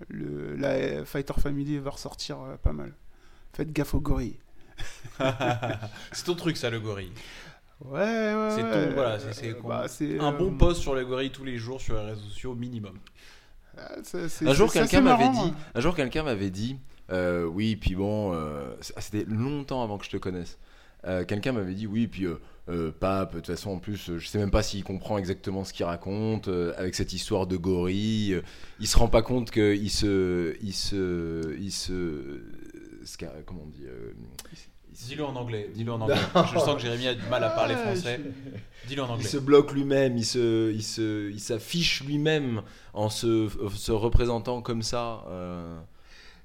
le, 0.08 0.56
la 0.56 1.04
Fighter 1.04 1.34
Family 1.38 1.78
va 1.78 1.90
ressortir 1.90 2.38
euh, 2.40 2.56
pas 2.56 2.72
mal. 2.72 2.92
Faites 3.52 3.72
gaffe 3.72 3.94
aux 3.94 4.00
gorilles. 4.00 4.38
C'est 6.12 6.24
ton 6.24 6.34
truc, 6.34 6.56
ça, 6.56 6.70
le 6.70 6.80
gorille. 6.80 7.12
Ouais, 7.84 8.00
ouais. 8.00 8.48
C'est 8.54 8.62
ouais. 8.62 8.90
voilà, 8.94 9.18
Euh, 9.42 9.54
bah, 9.64 9.86
Un 10.20 10.32
euh, 10.32 10.38
bon 10.38 10.50
post 10.56 10.80
sur 10.80 10.94
les 10.94 11.04
gorilles 11.04 11.30
tous 11.30 11.44
les 11.44 11.56
jours 11.58 11.80
sur 11.80 11.94
les 11.94 12.04
réseaux 12.10 12.22
sociaux, 12.22 12.54
minimum. 12.54 12.98
Un 14.46 14.54
jour, 14.54 14.72
quelqu'un 14.72 15.00
m'avait 15.00 15.28
dit, 15.28 15.52
un 15.74 15.80
jour, 15.80 15.94
quelqu'un 15.94 16.22
m'avait 16.22 16.50
dit, 16.50 16.78
euh, 17.12 17.44
oui, 17.44 17.76
puis 17.76 17.94
bon, 17.94 18.32
euh, 18.34 18.74
c'était 18.98 19.24
longtemps 19.28 19.82
avant 19.82 19.98
que 19.98 20.04
je 20.04 20.10
te 20.10 20.16
connaisse. 20.16 20.58
Euh, 21.06 21.24
quelqu'un 21.24 21.52
m'avait 21.52 21.74
dit, 21.74 21.86
oui, 21.86 22.06
puis 22.06 22.26
Pape, 22.98 23.34
de 23.34 23.36
toute 23.38 23.46
façon, 23.46 23.70
en 23.70 23.78
plus, 23.78 24.18
je 24.18 24.26
sais 24.26 24.38
même 24.38 24.50
pas 24.50 24.62
s'il 24.62 24.82
comprend 24.82 25.18
exactement 25.18 25.64
ce 25.64 25.72
qu'il 25.72 25.86
raconte 25.86 26.48
avec 26.76 26.94
cette 26.94 27.12
histoire 27.12 27.46
de 27.46 27.56
gorille. 27.56 28.40
il 28.80 28.86
se 28.86 28.98
rend 28.98 29.08
pas 29.08 29.22
compte 29.22 29.50
qu'il 29.50 29.90
se, 29.90 30.56
il 30.62 30.72
se, 30.72 31.56
il 31.58 31.70
se, 31.70 32.42
comment 33.44 33.62
on 33.64 33.68
dit, 33.68 33.86
Dis-le 34.92 35.24
en 35.24 35.36
anglais. 35.36 35.70
Dis-le 35.74 35.92
en 35.92 36.00
anglais. 36.02 36.16
Je 36.34 36.58
sens 36.58 36.74
que 36.74 36.80
Jérémy 36.80 37.08
a 37.08 37.14
du 37.14 37.26
mal 37.28 37.44
à 37.44 37.50
parler 37.50 37.74
Ouais, 37.74 37.82
français. 37.82 38.20
Dis-le 38.88 39.02
en 39.02 39.06
Il 39.06 39.10
anglais. 39.12 39.28
se 39.28 39.36
bloque 39.38 39.72
lui-même, 39.72 40.16
il 40.16 40.24
se, 40.24 40.72
il 40.72 40.82
se, 40.82 41.30
il 41.30 41.40
s'affiche 41.40 42.02
lui-même 42.04 42.62
en 42.94 43.08
se, 43.10 43.48
se 43.74 43.92
représentant 43.92 44.62
comme 44.62 44.82
ça, 44.82 45.24
euh, 45.28 45.78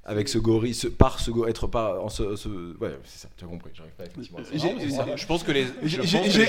avec 0.04 0.28
ce 0.28 0.38
gorille, 0.40 0.74
ce, 0.74 0.88
par 0.88 1.20
ce 1.20 1.30
gorille, 1.32 1.52
être 1.52 1.68
pas 1.68 2.02
en 2.02 2.10
ce, 2.10 2.36
ce- 2.36 2.76
ouais, 2.80 2.98
c'est 3.06 3.20
ça, 3.22 3.30
tu 3.38 3.46
as 3.46 3.48
compris, 3.48 3.70
j'arrive 3.74 3.94
pas 3.94 4.06
effectivement. 4.06 4.40
à. 4.40 5.16
Je 5.16 5.26
pense 5.28 5.44
que 5.44 5.52
les. 5.52 5.68
J'ai- 5.84 5.98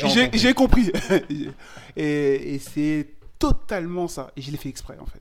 compris. 0.01 0.39
j'ai 0.39 0.55
compris. 0.55 0.93
et 1.97 2.55
et 2.55 2.59
c'est 2.59 3.09
totalement 3.39 4.09
ça. 4.09 4.31
Et 4.37 4.43
je 4.43 4.51
l'ai 4.51 4.57
fait 4.57 4.69
exprès, 4.71 4.97
en 4.99 5.07
fait. 5.07 5.21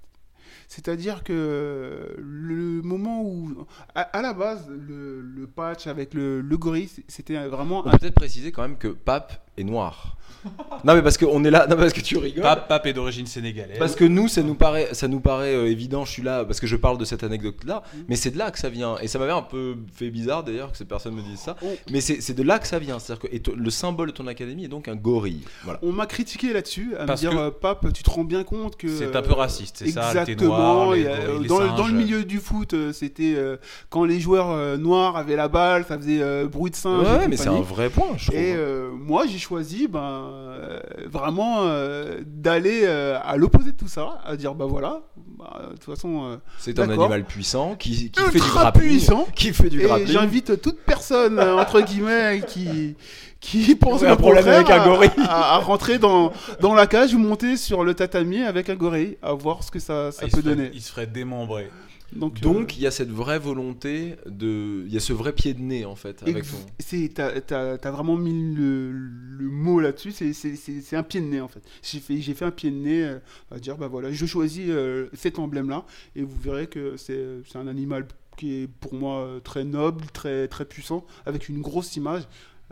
C'est-à-dire 0.72 1.26
que 1.26 2.16
le 2.18 2.82
moment 2.82 3.24
où. 3.24 3.66
À, 3.94 4.04
à 4.04 4.22
la 4.22 4.34
base, 4.34 4.70
le, 4.70 5.20
le 5.20 5.46
patch 5.46 5.86
avec 5.86 6.14
le, 6.14 6.40
le 6.40 6.58
gorille, 6.58 6.90
c'était 7.10 7.46
vraiment 7.50 7.84
On 7.84 7.88
un 7.90 7.92
peut 7.92 7.98
peut-être 7.98 8.16
préciser 8.16 8.54
quand 8.54 8.62
même 8.62 8.78
que 8.78 8.88
Pape 8.88 9.51
est 9.58 9.64
noir. 9.64 10.16
non 10.84 10.96
mais 10.96 11.04
parce 11.04 11.20
qu'on 11.20 11.44
est 11.44 11.52
là, 11.52 11.68
non 11.70 11.76
parce 11.76 11.94
que 11.94 12.00
tu 12.02 12.18
rigoles. 12.18 12.42
Pape, 12.42 12.68
Pape 12.68 12.88
est 12.88 12.94
d'origine 12.94 13.28
sénégalaise. 13.28 13.78
Parce 13.78 13.96
que 13.96 14.06
nous, 14.06 14.28
ça 14.28 14.42
nous 14.42 14.56
paraît, 14.56 14.90
ça 14.94 15.08
nous 15.08 15.20
paraît 15.20 15.54
euh, 15.54 15.70
évident. 15.70 16.04
Je 16.04 16.10
suis 16.12 16.24
là 16.24 16.44
parce 16.46 16.60
que 16.60 16.66
je 16.66 16.76
parle 16.76 16.98
de 16.98 17.06
cette 17.06 17.24
anecdote-là, 17.24 17.84
Mm. 17.94 18.00
mais 18.10 18.16
c'est 18.16 18.32
de 18.32 18.40
là 18.40 18.50
que 18.50 18.58
ça 18.58 18.70
vient. 18.70 18.96
Et 19.04 19.08
ça 19.08 19.20
m'avait 19.20 19.32
un 19.34 19.44
peu 19.44 19.76
fait 19.94 20.10
bizarre 20.10 20.44
d'ailleurs 20.44 20.72
que 20.72 20.78
ces 20.80 20.86
personnes 20.86 21.14
me 21.14 21.22
disent 21.22 21.42
ça. 21.42 21.58
On- 21.62 21.68
Mais 21.92 22.02
c'est 22.02 22.22
c'est 22.22 22.34
de 22.34 22.42
là 22.42 22.58
que 22.58 22.66
ça 22.66 22.80
vient. 22.80 22.98
C'est-à-dire 22.98 23.30
que 23.30 23.36
et 23.36 23.40
le 23.56 23.70
symbole 23.70 24.08
de 24.08 24.14
ton 24.14 24.26
académie 24.26 24.66
est 24.66 24.68
donc 24.68 24.88
un 24.88 24.96
gorille. 24.96 25.44
Voilà. 25.64 25.78
On 25.84 25.92
m'a 25.92 26.08
critiqué 26.08 26.54
là-dessus, 26.54 26.96
à 26.98 27.06
Parce 27.06 27.22
me 27.22 27.30
dire, 27.30 27.38
que- 27.38 27.44
euh, 27.44 27.52
Pape, 27.52 27.94
tu 27.94 28.02
te 28.02 28.10
rends 28.10 28.24
bien 28.24 28.44
compte 28.44 28.78
que. 28.78 28.88
C'est 28.88 29.16
un 29.16 29.22
peu 29.22 29.34
raciste, 29.34 29.76
c'est 29.78 29.92
ça, 29.92 30.08
Exactement. 30.10 30.58
noir, 30.58 30.92
les 30.94 31.02
il 31.02 31.04
y 31.04 31.08
a- 31.08 31.18
gorilles, 31.28 31.42
les 31.44 31.48
dans, 31.50 31.60
le- 31.60 31.68
dans 31.68 31.76
le 31.78 31.84
singes. 31.84 31.92
milieu 31.94 32.24
du 32.24 32.40
foot, 32.40 32.74
euh, 32.74 32.92
c'était 32.94 33.36
euh, 33.36 33.58
quand 33.92 34.06
les 34.06 34.20
joueurs 34.20 34.50
euh, 34.50 34.76
noirs 34.78 35.18
avaient 35.18 35.36
la 35.36 35.50
balle, 35.50 35.86
ça 35.88 36.00
faisait 36.00 36.20
euh, 36.24 36.48
bruit 36.48 36.72
de 36.72 36.76
singe. 36.76 37.06
Ouais, 37.08 37.28
mais 37.28 37.38
c'est 37.38 37.48
un 37.50 37.62
vrai 37.62 37.92
point, 37.92 38.08
je 38.18 38.26
trouve. 38.32 38.40
Et 38.40 38.56
euh, 38.56 38.90
moi, 38.92 39.26
j'ai 39.28 39.38
choisi 39.42 39.88
ben, 39.88 40.00
euh, 40.02 40.80
vraiment 41.08 41.64
euh, 41.64 42.20
d'aller 42.26 42.82
euh, 42.84 43.20
à 43.24 43.36
l'opposé 43.38 43.72
de 43.74 43.78
tout 43.78 43.88
ça, 43.90 44.22
à 44.26 44.36
dire 44.38 44.56
bah 44.56 44.66
voilà, 44.66 45.02
bah, 45.38 45.64
de 45.72 45.78
toute 45.78 45.84
façon, 45.94 46.26
euh, 46.32 46.38
C'est 46.60 46.80
un 46.80 46.90
animal 46.90 47.26
puissant 47.26 47.76
qui, 47.76 48.10
qui 48.12 48.22
fait 48.22 48.32
du 48.40 48.40
grappling. 48.40 48.88
puissant. 48.90 49.28
Qui 49.36 49.54
fait 49.54 49.70
du 49.70 49.82
Et 49.82 49.84
grappling. 49.84 50.08
j'invite 50.08 50.62
toute 50.62 50.80
personne, 50.80 51.40
entre 51.40 51.82
guillemets, 51.82 52.42
qui, 52.48 52.96
qui 53.40 53.76
pense 53.80 54.02
le 54.02 54.10
un 54.10 54.16
problème 54.16 54.48
avec 54.48 54.70
un 54.70 54.82
à- 54.82 54.86
gorille. 54.86 55.10
À, 55.28 55.56
à 55.56 55.58
rentrer 55.58 55.98
dans, 55.98 56.32
dans 56.62 56.74
la 56.74 56.88
cage 56.88 57.14
ou 57.14 57.20
monter 57.20 57.58
sur 57.58 57.84
le 57.84 57.94
tatami 57.94 58.44
avec 58.44 58.70
un 58.70 58.76
gorille, 58.76 59.18
à 59.22 59.34
voir 59.34 59.64
ce 59.64 59.72
que 59.72 59.80
ça, 59.80 60.12
ça 60.12 60.22
Ah, 60.22 60.26
il, 60.28 60.32
peut 60.32 60.42
ferait, 60.42 60.56
donner. 60.56 60.72
il 60.74 60.82
se 60.82 60.92
ferait 60.92 61.08
démembrer. 61.08 61.70
Donc, 62.14 62.38
euh, 62.38 62.42
Donc 62.42 62.76
il 62.78 62.84
y 62.84 62.88
a 62.88 62.92
cette 62.92 63.10
vraie 63.12 63.40
volonté 63.40 64.16
de, 64.26 64.84
il 64.86 64.94
y 64.94 64.98
a 64.98 65.00
ce 65.00 65.14
vrai 65.14 65.34
pied 65.34 65.54
de 65.54 65.62
nez 65.62 65.86
en 65.86 65.96
fait 65.96 66.22
Ex- 66.26 66.52
ton. 66.52 66.58
c'est 66.80 67.12
t'as, 67.14 67.40
t'as 67.78 67.92
vraiment 67.92 68.18
mis 68.18 68.54
le, 68.54 68.92
le 68.92 69.48
mot 69.50 69.80
là-dessus 69.80 70.12
c'est, 70.12 70.34
c'est, 70.34 70.56
c'est, 70.56 70.82
c'est 70.82 70.96
un 70.98 71.04
pied 71.04 71.22
de 71.22 71.26
nez 71.28 71.40
en 71.42 71.48
fait 71.48 71.62
j'ai 71.82 72.00
fait, 72.00 72.20
j'ai 72.20 72.34
fait 72.34 72.46
un 72.46 72.52
pied 72.52 72.70
de 72.70 72.76
nez 72.76 73.04
euh, 73.04 73.20
à 73.50 73.60
dire 73.60 73.78
bah 73.78 73.88
voilà 73.88 74.12
je 74.12 74.26
choisis 74.26 74.66
euh, 74.68 75.08
cet 75.14 75.40
emblème 75.40 75.70
là 75.70 75.86
et 76.16 76.24
vous 76.24 76.38
verrez 76.42 76.68
que 76.68 76.98
c'est, 76.98 77.24
c'est 77.50 77.58
un 77.58 77.68
animal 77.68 78.06
qui 78.38 78.64
est 78.64 78.68
pour 78.68 78.94
moi 78.94 79.40
très 79.44 79.64
noble 79.64 80.06
très, 80.12 80.48
très 80.48 80.66
puissant 80.66 81.06
avec 81.26 81.48
une 81.50 81.62
grosse 81.62 81.96
image 81.96 82.24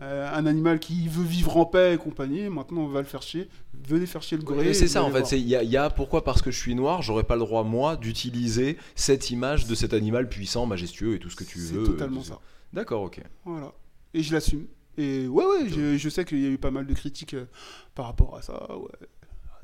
Euh, 0.02 0.30
un 0.34 0.46
animal 0.46 0.80
qui 0.80 1.10
veut 1.10 1.26
vivre 1.26 1.58
en 1.58 1.66
paix 1.66 1.94
et 1.94 1.98
compagnie 1.98 2.48
maintenant 2.48 2.84
on 2.84 2.88
va 2.88 3.02
le 3.02 3.06
faire 3.06 3.22
chier 3.22 3.50
venez 3.86 4.06
faire 4.06 4.22
chier 4.24 4.38
le 4.38 4.44
gorille 4.44 4.70
Et 4.70 4.74
c'est 4.74 4.88
ça 4.88 5.04
en 5.04 5.12
fait, 5.12 5.26
c'est- 5.26 5.40
il 5.42 5.46
y, 5.48 5.58
a- 5.58 5.64
il 5.64 5.70
y 5.70 5.76
a 5.76 5.90
pourquoi? 5.90 6.24
Parce 6.24 6.42
que 6.42 6.52
je 6.52 6.58
suis 6.58 6.74
noir, 6.74 7.02
j'aurais 7.02 7.26
pas 7.26 7.36
le 7.36 7.42
droit 7.42 7.64
moi 7.66 7.98
d'utiliser 7.98 8.78
cette 8.96 9.30
image 9.30 9.68
de 9.68 9.76
cet 9.76 9.94
animal 9.94 10.30
puissant, 10.30 10.66
majestueux 10.66 11.16
et 11.16 11.20
tout 11.20 11.30
ce 11.30 11.36
que 11.36 11.44
tu 11.44 11.60
c'est 11.60 11.74
veux. 11.74 11.84
totalement 11.84 12.22
euh, 12.22 12.24
ça 12.24 12.40
D'accord, 12.72 13.04
ok. 13.04 13.20
Voilà. 13.44 13.74
Et 14.14 14.24
je 14.24 14.32
l'assume. 14.34 14.68
Et 14.98 15.28
ouais, 15.28 15.46
ouais, 15.46 15.68
je, 15.70 15.98
je 15.98 16.10
sais 16.10 16.24
qu'il 16.24 16.40
y 16.40 16.46
a 16.46 16.50
eu 16.50 16.58
pas 16.58 16.72
mal 16.72 16.86
de 16.86 16.94
critiques 16.94 17.34
euh, 17.34 17.46
par 17.94 18.06
rapport 18.06 18.38
à 18.38 18.42
ça. 18.42 18.74
Ouais. 18.78 18.88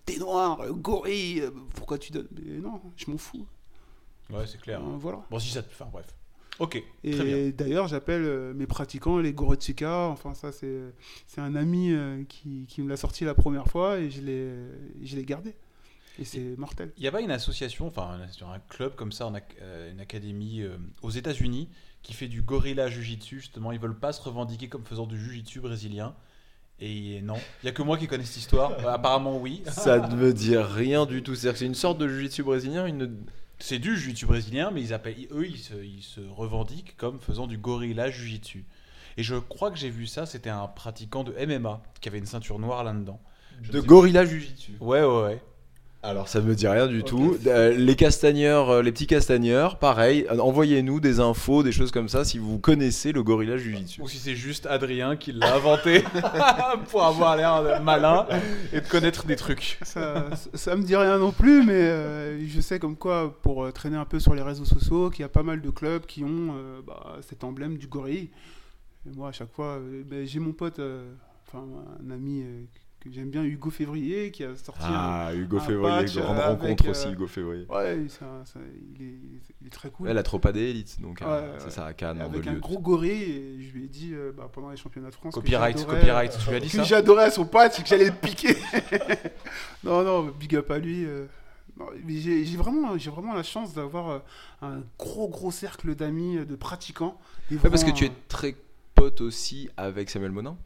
T'es 0.05 0.17
noir, 0.17 0.59
euh, 0.61 0.71
gorille, 0.73 1.41
euh, 1.41 1.51
pourquoi 1.75 1.97
tu 1.97 2.11
donnes? 2.11 2.27
Mais 2.33 2.59
non, 2.59 2.81
je 2.97 3.09
m'en 3.09 3.17
fous. 3.17 3.45
Ouais, 4.29 4.45
c'est 4.47 4.59
clair. 4.59 4.81
Euh, 4.81 4.97
voilà. 4.99 5.21
Bon, 5.31 5.39
si 5.39 5.49
ça 5.51 5.61
te. 5.63 5.69
Enfin, 5.71 5.87
bref. 5.91 6.05
Ok, 6.59 6.81
Et 7.03 7.11
très 7.11 7.23
bien. 7.23 7.49
d'ailleurs, 7.49 7.87
j'appelle 7.87 8.23
euh, 8.23 8.53
mes 8.53 8.65
pratiquants 8.65 9.19
les 9.19 9.33
Goretsuka. 9.33 10.07
Enfin, 10.07 10.33
ça, 10.33 10.51
c'est 10.51 10.79
c'est 11.27 11.41
un 11.41 11.55
ami 11.55 11.91
euh, 11.91 12.23
qui, 12.29 12.65
qui 12.67 12.81
me 12.81 12.89
l'a 12.89 12.97
sorti 12.97 13.25
la 13.25 13.33
première 13.33 13.67
fois 13.67 13.99
et 13.99 14.09
je 14.09 14.21
l'ai 14.21 14.49
je 15.03 15.15
l'ai 15.15 15.25
gardé. 15.25 15.53
Et 16.19 16.25
c'est 16.25 16.57
mortel. 16.57 16.91
Il 16.97 17.01
n'y 17.01 17.07
a 17.07 17.11
pas 17.11 17.21
une 17.21 17.31
association, 17.31 17.87
enfin 17.87 18.17
un, 18.41 18.59
club 18.69 18.95
comme 18.95 19.11
ça, 19.11 19.31
euh, 19.61 19.91
une 19.91 19.99
académie 19.99 20.61
euh, 20.61 20.77
aux 21.01 21.09
États-Unis 21.09 21.67
qui 22.03 22.13
fait 22.13 22.27
du 22.27 22.41
gorilla 22.41 22.87
jiu-jitsu 22.87 23.39
justement? 23.39 23.71
Ils 23.71 23.79
veulent 23.79 23.99
pas 23.99 24.13
se 24.13 24.21
revendiquer 24.21 24.69
comme 24.69 24.85
faisant 24.85 25.07
du 25.07 25.19
jiu-jitsu 25.19 25.59
brésilien. 25.59 26.15
Et 26.79 27.21
non, 27.21 27.37
il 27.63 27.67
y 27.67 27.69
a 27.69 27.71
que 27.71 27.81
moi 27.81 27.97
qui 27.97 28.07
connais 28.07 28.23
cette 28.23 28.37
histoire. 28.37 28.73
Apparemment 28.87 29.37
oui. 29.37 29.63
Ça 29.67 30.07
ne 30.07 30.15
veut 30.15 30.33
dire 30.33 30.65
rien 30.65 31.05
du 31.05 31.23
tout. 31.23 31.35
C'est-à-dire 31.35 31.53
que 31.53 31.59
c'est 31.59 31.65
une 31.65 31.75
sorte 31.75 31.97
de 31.97 32.07
jiu-jitsu 32.07 32.43
brésilien. 32.43 32.85
Une... 32.85 33.25
C'est 33.59 33.79
du 33.79 33.97
jiu-jitsu 33.97 34.25
brésilien, 34.25 34.71
mais 34.71 34.81
ils 34.81 34.93
appellent, 34.93 35.27
eux, 35.31 35.47
ils 35.47 35.57
se, 35.57 35.73
ils 35.75 36.03
se 36.03 36.21
revendiquent 36.21 36.95
comme 36.97 37.19
faisant 37.19 37.47
du 37.47 37.57
gorilla 37.57 38.09
jiu-jitsu. 38.09 38.65
Et 39.17 39.23
je 39.23 39.35
crois 39.35 39.71
que 39.71 39.77
j'ai 39.77 39.89
vu 39.89 40.07
ça, 40.07 40.25
c'était 40.25 40.49
un 40.49 40.67
pratiquant 40.67 41.23
de 41.23 41.33
MMA 41.45 41.81
qui 42.01 42.09
avait 42.09 42.17
une 42.17 42.25
ceinture 42.25 42.59
noire 42.59 42.83
là-dedans. 42.83 43.19
Je 43.61 43.71
De 43.71 43.79
gorilla 43.79 44.25
jiu-jitsu. 44.25 44.73
Ouais, 44.81 45.01
ouais, 45.03 45.23
ouais. 45.23 45.41
Alors 46.05 46.27
ça 46.27 46.39
ne 46.39 46.45
me 46.45 46.53
dit 46.53 46.67
rien 46.67 46.85
du 46.85 47.03
tout. 47.03 47.35
Euh, 47.47 47.75
les 47.75 47.95
castagneurs, 47.95 48.69
euh, 48.69 48.81
les 48.83 48.91
petits 48.91 49.07
castagneurs, 49.07 49.79
pareil. 49.79 50.27
euh, 50.29 50.37
Envoyez-nous 50.37 50.99
des 50.99 51.19
infos, 51.19 51.63
des 51.63 51.71
choses 51.71 51.89
comme 51.89 52.09
ça 52.09 52.23
si 52.23 52.37
vous 52.37 52.59
connaissez 52.59 53.11
le 53.11 53.23
gorilla 53.23 53.57
jiu-jitsu. 53.57 54.01
Ou 54.01 54.07
si 54.07 54.17
c'est 54.19 54.35
juste 54.35 54.67
Adrien 54.67 55.15
qui 55.15 55.31
l'a 55.31 55.55
inventé 55.55 56.03
pour 56.91 57.03
avoir 57.03 57.35
l'air 57.35 57.81
malin 57.81 58.27
et 58.71 58.81
de 58.81 58.87
connaître 58.87 59.25
des 59.25 59.35
trucs. 59.35 59.79
Ça, 59.81 60.27
ça 60.53 60.75
me 60.75 60.83
dit 60.83 60.95
rien 60.95 61.17
non 61.17 61.31
plus, 61.31 61.63
mais 61.65 61.73
euh, 61.73 62.47
je 62.47 62.61
sais 62.61 62.77
comme 62.77 62.97
quoi, 62.97 63.35
pour 63.41 63.63
euh, 63.65 63.71
traîner 63.71 63.97
un 63.97 64.05
peu 64.05 64.19
sur 64.19 64.35
les 64.35 64.43
réseaux 64.43 64.65
sociaux, 64.65 65.09
qu'il 65.09 65.23
y 65.23 65.25
a 65.25 65.29
pas 65.29 65.43
mal 65.43 65.59
de 65.59 65.69
clubs 65.71 66.05
qui 66.05 66.23
ont 66.23 66.53
euh, 66.55 66.81
bah, 66.85 67.17
cet 67.27 67.43
emblème 67.43 67.77
du 67.79 67.87
gorille. 67.87 68.29
Et 69.07 69.15
moi, 69.15 69.29
à 69.29 69.31
chaque 69.31 69.51
fois, 69.51 69.77
euh, 69.79 70.03
ben, 70.05 70.23
j'ai 70.25 70.39
mon 70.39 70.51
pote, 70.51 70.77
euh, 70.77 71.11
enfin 71.47 71.63
un 72.05 72.11
ami 72.11 72.43
euh, 72.43 72.63
que 73.09 73.15
j'aime 73.15 73.29
bien, 73.29 73.43
Hugo 73.43 73.69
Février, 73.69 74.31
qui 74.31 74.43
a 74.43 74.55
sorti 74.55 74.83
un- 74.83 74.89
Ah, 74.91 75.31
Hugo 75.33 75.57
un 75.57 75.61
Février, 75.61 76.01
patch, 76.05 76.15
grande 76.17 76.37
euh, 76.37 76.45
rencontre 76.47 76.83
avec, 76.83 76.87
aussi, 76.95 77.07
euh, 77.07 77.11
Hugo 77.11 77.27
Février. 77.27 77.65
Ouais, 77.69 77.97
un- 78.21 78.25
un- 78.25 78.43
il, 78.99 79.05
est, 79.05 79.15
il 79.63 79.69
très 79.69 79.89
cool. 79.89 80.07
Ouais, 80.07 80.13
la 80.13 80.23
Tropa 80.23 80.51
des 80.51 80.61
élites, 80.61 80.99
donc 81.01 81.21
euh, 81.21 81.25
Ouais, 81.25 81.53
c'est 81.59 81.65
ouais. 81.65 81.71
ça, 81.71 81.85
à 81.85 81.93
Cannes, 81.93 82.21
en 82.21 82.25
avec 82.25 82.41
un 82.47 82.51
Beaulieu. 82.51 82.59
gros 82.59 82.79
gorille, 82.79 83.21
et 83.23 83.61
je 83.61 83.73
lui 83.73 83.85
ai 83.85 83.87
dit 83.87 84.11
euh, 84.13 84.31
bah, 84.35 84.49
pendant 84.51 84.69
les 84.69 84.77
championnats 84.77 85.09
de 85.09 85.15
France. 85.15 85.33
que 85.33 85.39
Copyright, 85.39 85.85
copyright, 85.85 86.33
euh, 86.33 86.37
tu 86.43 86.49
lui 86.49 86.55
as 86.55 86.59
dit 86.59 86.69
que 86.69 86.77
ça 86.77 86.83
j'adorais 86.83 87.31
son 87.31 87.45
patch 87.45 87.81
que 87.81 87.87
j'allais 87.87 88.05
le 88.05 88.11
piquer. 88.11 88.55
non, 89.83 90.03
non, 90.03 90.23
big 90.39 90.55
up 90.55 90.69
à 90.71 90.79
lui. 90.79 91.05
euh. 91.05 91.25
J'ai 92.07 92.55
vraiment, 92.55 92.97
j'ai 92.97 93.09
vraiment 93.11 93.33
la 93.33 93.43
chance 93.43 93.73
d'avoir 93.73 94.09
euh, 94.09 94.19
un 94.61 94.81
gros, 94.97 95.27
gros 95.27 95.51
cercle 95.51 95.93
d'amis, 95.93 96.37
euh, 96.37 96.45
de 96.45 96.55
pratiquants. 96.55 97.19
Ouais, 97.51 97.57
parce 97.69 97.83
que 97.83 97.91
tu 97.91 98.05
es 98.05 98.09
euh, 98.09 98.13
très 98.29 98.55
pote 98.93 99.19
aussi 99.21 99.69
avec 99.75 100.09
Samuel 100.09 100.31
Monin? 100.31 100.57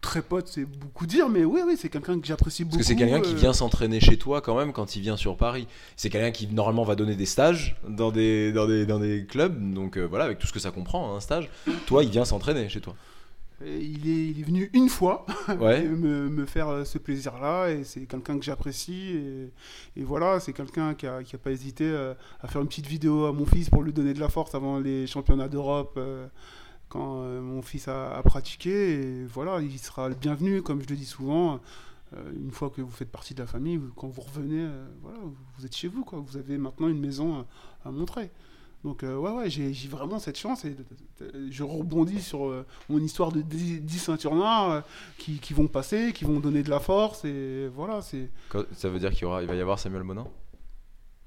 Très 0.00 0.22
pote, 0.22 0.48
c'est 0.48 0.64
beaucoup 0.64 1.06
dire, 1.06 1.28
mais 1.28 1.44
oui, 1.44 1.60
oui, 1.66 1.76
c'est 1.78 1.88
quelqu'un 1.88 2.20
que 2.20 2.26
j'apprécie 2.26 2.64
beaucoup. 2.64 2.76
Parce 2.76 2.86
que 2.88 2.94
c'est 2.94 2.96
quelqu'un 2.96 3.20
qui 3.20 3.34
euh, 3.34 3.38
vient 3.38 3.52
s'entraîner 3.52 4.00
chez 4.00 4.16
toi 4.16 4.40
quand 4.40 4.56
même 4.56 4.72
quand 4.72 4.96
il 4.96 5.02
vient 5.02 5.16
sur 5.16 5.36
Paris. 5.36 5.66
C'est 5.96 6.08
quelqu'un 6.10 6.30
qui 6.30 6.46
normalement 6.46 6.84
va 6.84 6.94
donner 6.94 7.16
des 7.16 7.26
stages 7.26 7.76
dans 7.88 8.10
des, 8.10 8.52
dans 8.52 8.66
des, 8.66 8.86
dans 8.86 8.98
des 9.00 9.26
clubs. 9.26 9.72
Donc 9.74 9.96
euh, 9.96 10.04
voilà, 10.06 10.24
avec 10.24 10.38
tout 10.38 10.46
ce 10.46 10.52
que 10.52 10.60
ça 10.60 10.70
comprend, 10.70 11.14
un 11.16 11.20
stage. 11.20 11.50
Toi, 11.86 12.04
il 12.04 12.10
vient 12.10 12.24
s'entraîner 12.24 12.68
chez 12.68 12.80
toi. 12.80 12.94
Il 13.60 14.08
est, 14.08 14.28
il 14.30 14.40
est 14.40 14.44
venu 14.44 14.70
une 14.72 14.88
fois 14.88 15.26
Ouais. 15.58 15.82
me, 15.82 16.28
me 16.28 16.46
faire 16.46 16.68
euh, 16.68 16.84
ce 16.84 16.98
plaisir-là. 16.98 17.70
Et 17.70 17.82
c'est 17.82 18.02
quelqu'un 18.02 18.38
que 18.38 18.44
j'apprécie. 18.44 19.16
Et, 19.96 20.00
et 20.00 20.04
voilà, 20.04 20.38
c'est 20.38 20.52
quelqu'un 20.52 20.94
qui 20.94 21.08
a, 21.08 21.24
qui 21.24 21.34
a 21.34 21.38
pas 21.38 21.50
hésité 21.50 21.92
à 22.40 22.46
faire 22.46 22.60
une 22.62 22.68
petite 22.68 22.86
vidéo 22.86 23.26
à 23.26 23.32
mon 23.32 23.46
fils 23.46 23.68
pour 23.68 23.82
lui 23.82 23.92
donner 23.92 24.14
de 24.14 24.20
la 24.20 24.28
force 24.28 24.54
avant 24.54 24.78
les 24.78 25.08
championnats 25.08 25.48
d'Europe. 25.48 25.98
Quand 26.88 27.22
euh, 27.22 27.40
mon 27.40 27.62
fils 27.62 27.88
a, 27.88 28.20
pratiqué. 28.24 29.24
Voilà, 29.26 29.60
il 29.60 29.78
sera 29.78 30.08
le 30.08 30.14
bienvenu, 30.14 30.62
comme 30.62 30.82
je 30.82 30.88
le 30.88 30.96
dis 30.96 31.04
souvent. 31.04 31.60
euh, 32.16 32.32
une 32.34 32.50
fois 32.50 32.70
que 32.70 32.80
vous 32.80 32.90
faites 32.90 33.10
partie 33.10 33.34
de 33.34 33.40
la 33.40 33.46
famille, 33.46 33.80
quand 33.96 34.08
vous 34.08 34.22
revenez, 34.22 34.62
euh, 34.62 34.86
voilà, 35.02 35.18
vous, 35.56 35.66
êtes 35.66 35.76
chez 35.76 35.88
vous. 35.88 36.04
Quoi. 36.04 36.20
Vous 36.20 36.36
avez 36.36 36.58
maintenant 36.58 36.88
une 36.88 37.00
maison 37.00 37.44
à, 37.84 37.90
montrer. 37.90 38.30
Donc 38.84 39.02
ouais, 39.02 39.50
j'ai 39.50 39.72
vraiment 39.88 40.20
cette 40.20 40.38
chance 40.38 40.64
et 40.64 40.76
je 41.50 41.64
rebondis 41.64 42.22
sur 42.22 42.64
mon 42.88 43.00
histoire 43.00 43.32
de 43.32 43.42
10, 43.42 43.80
10 43.80 43.98
ceintures 43.98 44.36
noires 44.36 44.84
qui, 45.18 45.40
qui 45.40 45.52
vont 45.52 45.66
passer, 45.66 46.12
qui 46.14 46.24
vont 46.24 46.38
donner 46.38 46.62
de 46.62 46.70
la 46.70 46.78
force 46.78 47.24
et 47.24 47.66
voilà, 47.74 48.02
Ça 48.02 48.88
veut 48.88 49.00
dire 49.00 49.10
qu'il 49.10 49.26
va 49.26 49.42
y 49.42 49.60
avoir 49.60 49.80
Samuel 49.80 50.04
Monin 50.04 50.28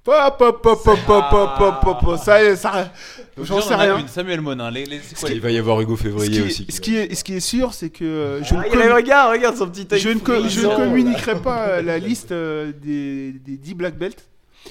Pop, 0.03 0.37
pop, 0.39 0.61
pop, 0.63 0.83
pop, 0.83 0.99
pop, 1.05 1.29
pop, 1.29 1.79
pop, 1.79 1.99
pop, 2.01 2.17
ça 2.17 2.41
y 2.41 2.47
est, 2.47 2.55
ça. 2.55 2.91
J'en 3.39 3.61
sais 3.61 3.75
rien. 3.75 4.03
Samuel 4.07 4.41
Monin, 4.41 4.71
les, 4.71 4.85
les... 4.85 4.99
Quoi, 5.19 5.29
qui... 5.29 5.35
il 5.35 5.41
va 5.41 5.51
y 5.51 5.59
avoir 5.59 5.79
Hugo 5.79 5.95
Février 5.95 6.25
ce 6.25 6.39
qui, 6.39 6.41
aussi. 6.41 6.65
Ce 6.69 6.81
qui, 6.81 6.95
est, 6.95 7.13
ce 7.13 7.23
qui 7.23 7.33
est 7.35 7.39
sûr, 7.39 7.71
c'est 7.75 7.91
que 7.91 8.03
euh, 8.03 8.43
je, 8.43 8.55
ah, 8.55 8.63
ne 8.63 8.81
com... 8.81 8.93
regarde, 8.93 9.31
regarde 9.31 9.55
son 9.55 9.69
petit 9.69 9.87
je, 9.99 10.09
ne, 10.09 10.49
je 10.49 10.61
ne 10.65 10.75
communiquerai 10.75 11.39
pas 11.41 11.83
la 11.83 11.99
liste 11.99 12.31
euh, 12.31 12.71
des, 12.81 13.33
des 13.33 13.57
10 13.57 13.75
black 13.75 13.95
belts. 13.95 14.27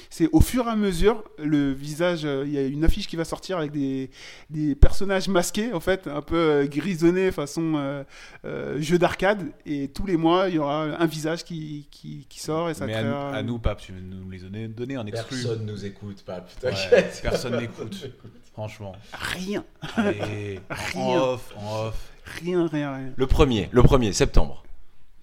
C'est 0.09 0.29
au 0.31 0.39
fur 0.41 0.67
et 0.67 0.69
à 0.69 0.75
mesure, 0.75 1.23
le 1.37 1.71
visage, 1.71 2.21
euh, 2.25 2.43
il 2.45 2.53
y 2.53 2.57
a 2.57 2.65
une 2.65 2.83
affiche 2.85 3.07
qui 3.07 3.15
va 3.15 3.25
sortir 3.25 3.57
avec 3.57 3.71
des, 3.71 4.09
des 4.49 4.73
personnages 4.75 5.27
masqués, 5.27 5.73
en 5.73 5.79
fait, 5.79 6.07
un 6.07 6.21
peu 6.21 6.35
euh, 6.37 6.65
grisonnés 6.67 7.31
façon 7.31 7.73
euh, 7.75 8.03
euh, 8.45 8.81
jeu 8.81 8.97
d'arcade. 8.97 9.51
Et 9.65 9.89
tous 9.89 10.05
les 10.05 10.17
mois, 10.17 10.47
il 10.49 10.55
y 10.55 10.59
aura 10.59 10.83
un 10.83 11.05
visage 11.05 11.43
qui, 11.43 11.87
qui, 11.91 12.25
qui 12.29 12.39
sort 12.39 12.69
et 12.69 12.73
ça 12.73 12.85
Mais 12.85 12.95
à, 12.95 13.29
à 13.29 13.43
nous, 13.43 13.59
Pape, 13.59 13.81
tu 13.81 13.91
veux 13.91 13.99
nous 14.01 14.29
les 14.29 14.39
donner, 14.69 14.97
en 14.97 15.05
exclu. 15.05 15.37
nous 15.65 15.85
écoute, 15.85 16.23
Ouais, 16.63 17.09
personne 17.21 17.57
n'écoute. 17.57 18.09
Franchement. 18.53 18.95
Rien, 19.13 19.63
Allez, 19.95 20.59
en 20.69 20.75
Rien. 21.05 21.21
off, 21.21 21.53
en 21.57 21.85
off. 21.87 22.11
rien, 22.41 22.67
rien, 22.67 22.93
rien. 22.95 23.09
Le 23.15 23.27
premier, 23.27 23.69
le 23.71 23.81
premier, 23.81 24.11
septembre. 24.13 24.63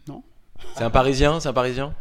Non. 0.07 0.23
C'est 0.77 0.83
un 0.85 0.91
Parisien, 0.91 1.39
c'est 1.41 1.49
un 1.49 1.53
Parisien? 1.53 1.95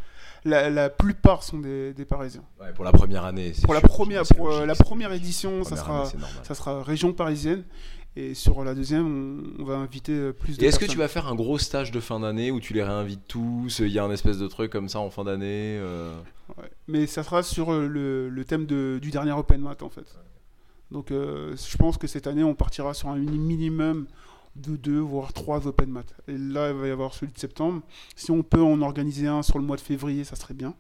La, 0.46 0.70
la 0.70 0.90
plupart 0.90 1.44
sont 1.44 1.60
des, 1.60 1.94
des 1.94 2.06
Parisiens. 2.06 2.44
Ouais, 2.62 2.72
pour 2.74 2.86
la 2.86 2.92
première 2.92 3.26
année. 3.26 3.52
c'est 3.54 3.64
Pour 3.64 3.74
la 3.74 3.82
première, 3.82 4.24
pour 4.36 4.48
logique, 4.50 4.66
la 4.66 4.76
première 4.76 5.12
édition, 5.14 5.64
ça 5.64 5.76
sera, 5.76 6.02
année, 6.04 6.12
ça 6.44 6.56
sera 6.56 6.84
région 6.84 7.14
parisienne. 7.14 7.64
Et 8.16 8.34
sur 8.34 8.64
la 8.64 8.74
deuxième, 8.74 9.56
on, 9.60 9.64
va 9.64 9.76
inviter 9.76 10.12
euh, 10.12 10.32
plus 10.34 10.58
de 10.58 10.64
est-ce 10.66 10.80
que 10.80 10.86
tu 10.86 10.98
vas 10.98 11.08
faire 11.08 11.28
un 11.28 11.36
gros 11.36 11.60
stage 11.60 11.92
de 11.92 12.00
fin 12.00 12.20
d'année 12.20 12.50
où 12.50 12.60
tu 12.60 12.74
les 12.74 12.82
réinvites 12.84 13.28
tous 13.28 13.78
Il 13.80 13.90
y 13.92 14.00
a 14.00 14.04
un 14.04 14.10
espèce 14.12 14.40
de 14.40 14.48
truc 14.48 14.72
comme 14.72 14.90
ça 14.90 15.00
en 15.00 15.12
fin 15.12 15.24
d'année 15.24 15.78
euh, 15.80 16.12
Ouais. 16.58 16.70
Mais 16.88 17.06
ça 17.08 17.22
sera 17.24 17.44
sur 17.44 17.72
euh, 17.74 17.86
le, 17.88 18.30
le 18.30 18.46
thème 18.46 18.66
de- 18.66 18.98
du 19.02 19.12
dernier 19.12 19.34
Open 19.34 19.62
Mat 19.62 19.84
en 19.84 19.90
fait. 19.90 20.06
Donc 20.90 21.12
euh, 21.12 21.56
je 21.58 21.78
pense 21.78 21.98
que 21.98 22.08
cette 22.08 22.26
année 22.26 22.44
on 22.44 22.56
partira 22.56 22.94
sur 22.94 23.10
un 23.10 23.18
mini- 23.18 23.38
minimum 23.38 24.08
de 24.58 24.76
deux 24.76 25.00
voire 25.00 25.34
trois 25.34 25.66
Open 25.68 25.90
Mat. 25.90 26.14
Et 26.28 26.38
là 26.38 26.70
il 26.72 26.76
va 26.76 26.88
y 26.88 26.92
avoir 26.92 27.14
celui 27.14 27.32
de 27.32 27.38
septembre. 27.40 27.82
Si 28.16 28.32
on 28.32 28.44
peut 28.44 28.62
en 28.62 28.82
organiser 28.82 29.28
un 29.28 29.42
sur 29.44 29.58
le 29.60 29.66
mois 29.66 29.76
de 29.78 29.82
février, 29.82 30.24
ça 30.24 30.36
serait 30.36 30.54
bien. 30.54 30.74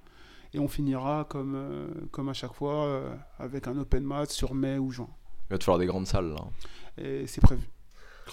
Et 0.53 0.59
on 0.59 0.67
finira 0.67 1.25
comme, 1.29 1.55
euh, 1.55 1.87
comme 2.11 2.29
à 2.29 2.33
chaque 2.33 2.53
fois 2.53 2.85
euh, 2.85 3.13
avec 3.39 3.67
un 3.67 3.77
Open 3.77 4.03
Mat 4.03 4.27
sur 4.31 4.53
mai 4.53 4.77
ou 4.77 4.91
juin. 4.91 5.09
Il 5.49 5.53
va 5.53 5.57
te 5.57 5.63
falloir 5.63 5.79
des 5.79 5.85
grandes 5.85 6.07
salles 6.07 6.29
là. 6.33 6.43
Et 7.03 7.27
c'est 7.27 7.41
prévu. 7.41 7.69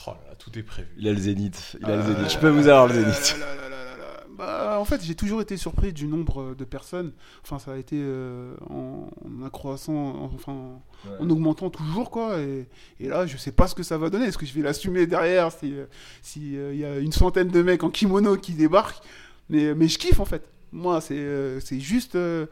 Oh 0.07 0.11
là 0.11 0.31
là, 0.31 0.35
tout 0.37 0.57
est 0.59 0.63
prévu. 0.63 0.89
Il 0.97 1.07
a 1.07 1.13
le 1.13 1.19
zénith. 1.19 1.77
Il 1.81 1.85
a 1.87 1.97
le 1.97 2.03
Euh, 2.03 2.15
zénith. 2.15 2.31
Je 2.33 2.39
peux 2.39 2.49
vous 2.49 2.67
avoir 2.69 2.89
le 2.89 2.95
zénith. 2.95 3.37
là, 3.39 3.47
là, 3.47 3.55
là, 3.55 3.69
là, 3.69 3.84
là. 3.84 3.84
Bah, 4.37 4.79
en 4.81 4.85
fait, 4.85 5.01
j'ai 5.05 5.15
toujours 5.15 5.41
été 5.41 5.57
surpris 5.57 5.93
du 5.93 6.09
nombre 6.09 6.55
de 6.57 6.65
personnes. 6.65 7.13
Enfin, 7.43 7.61
ça 7.61 7.73
a 7.73 7.77
été 7.77 7.97
euh, 8.01 8.55
en, 8.69 9.09
en 9.25 9.47
accroissant, 9.47 10.31
enfin, 10.35 10.81
en 11.21 11.31
augmentant 11.31 11.71
toujours, 11.71 12.11
quoi. 12.11 12.41
Et, 12.41 12.67
et 12.99 13.09
là, 13.09 13.27
je 13.27 13.37
sais 13.37 13.53
pas 13.53 13.69
ce 13.69 13.77
que 13.77 13.85
ça 13.85 13.97
va 13.97 14.11
donner. 14.11 14.27
Est-ce 14.27 14.39
que 14.39 14.47
je 14.47 14.53
vais 14.55 14.63
l'assumer 14.63 15.07
derrière 15.07 15.53
si 15.53 15.73
euh, 15.75 15.87
si, 16.21 16.57
euh, 16.57 16.75
il 16.75 16.81
y 16.81 16.85
a 16.85 16.99
une 16.99 17.13
centaine 17.13 17.49
de 17.49 17.63
mecs 17.63 17.85
en 17.85 17.91
kimono 17.91 18.37
qui 18.37 18.55
débarquent? 18.55 19.03
Mais, 19.49 19.73
mais 19.75 19.87
je 19.87 19.99
kiffe, 19.99 20.19
en 20.19 20.25
fait. 20.25 20.49
Moi, 20.73 21.01
c'est 21.01 21.15
euh, 21.15 21.61
juste 21.71 22.17
euh, 22.17 22.47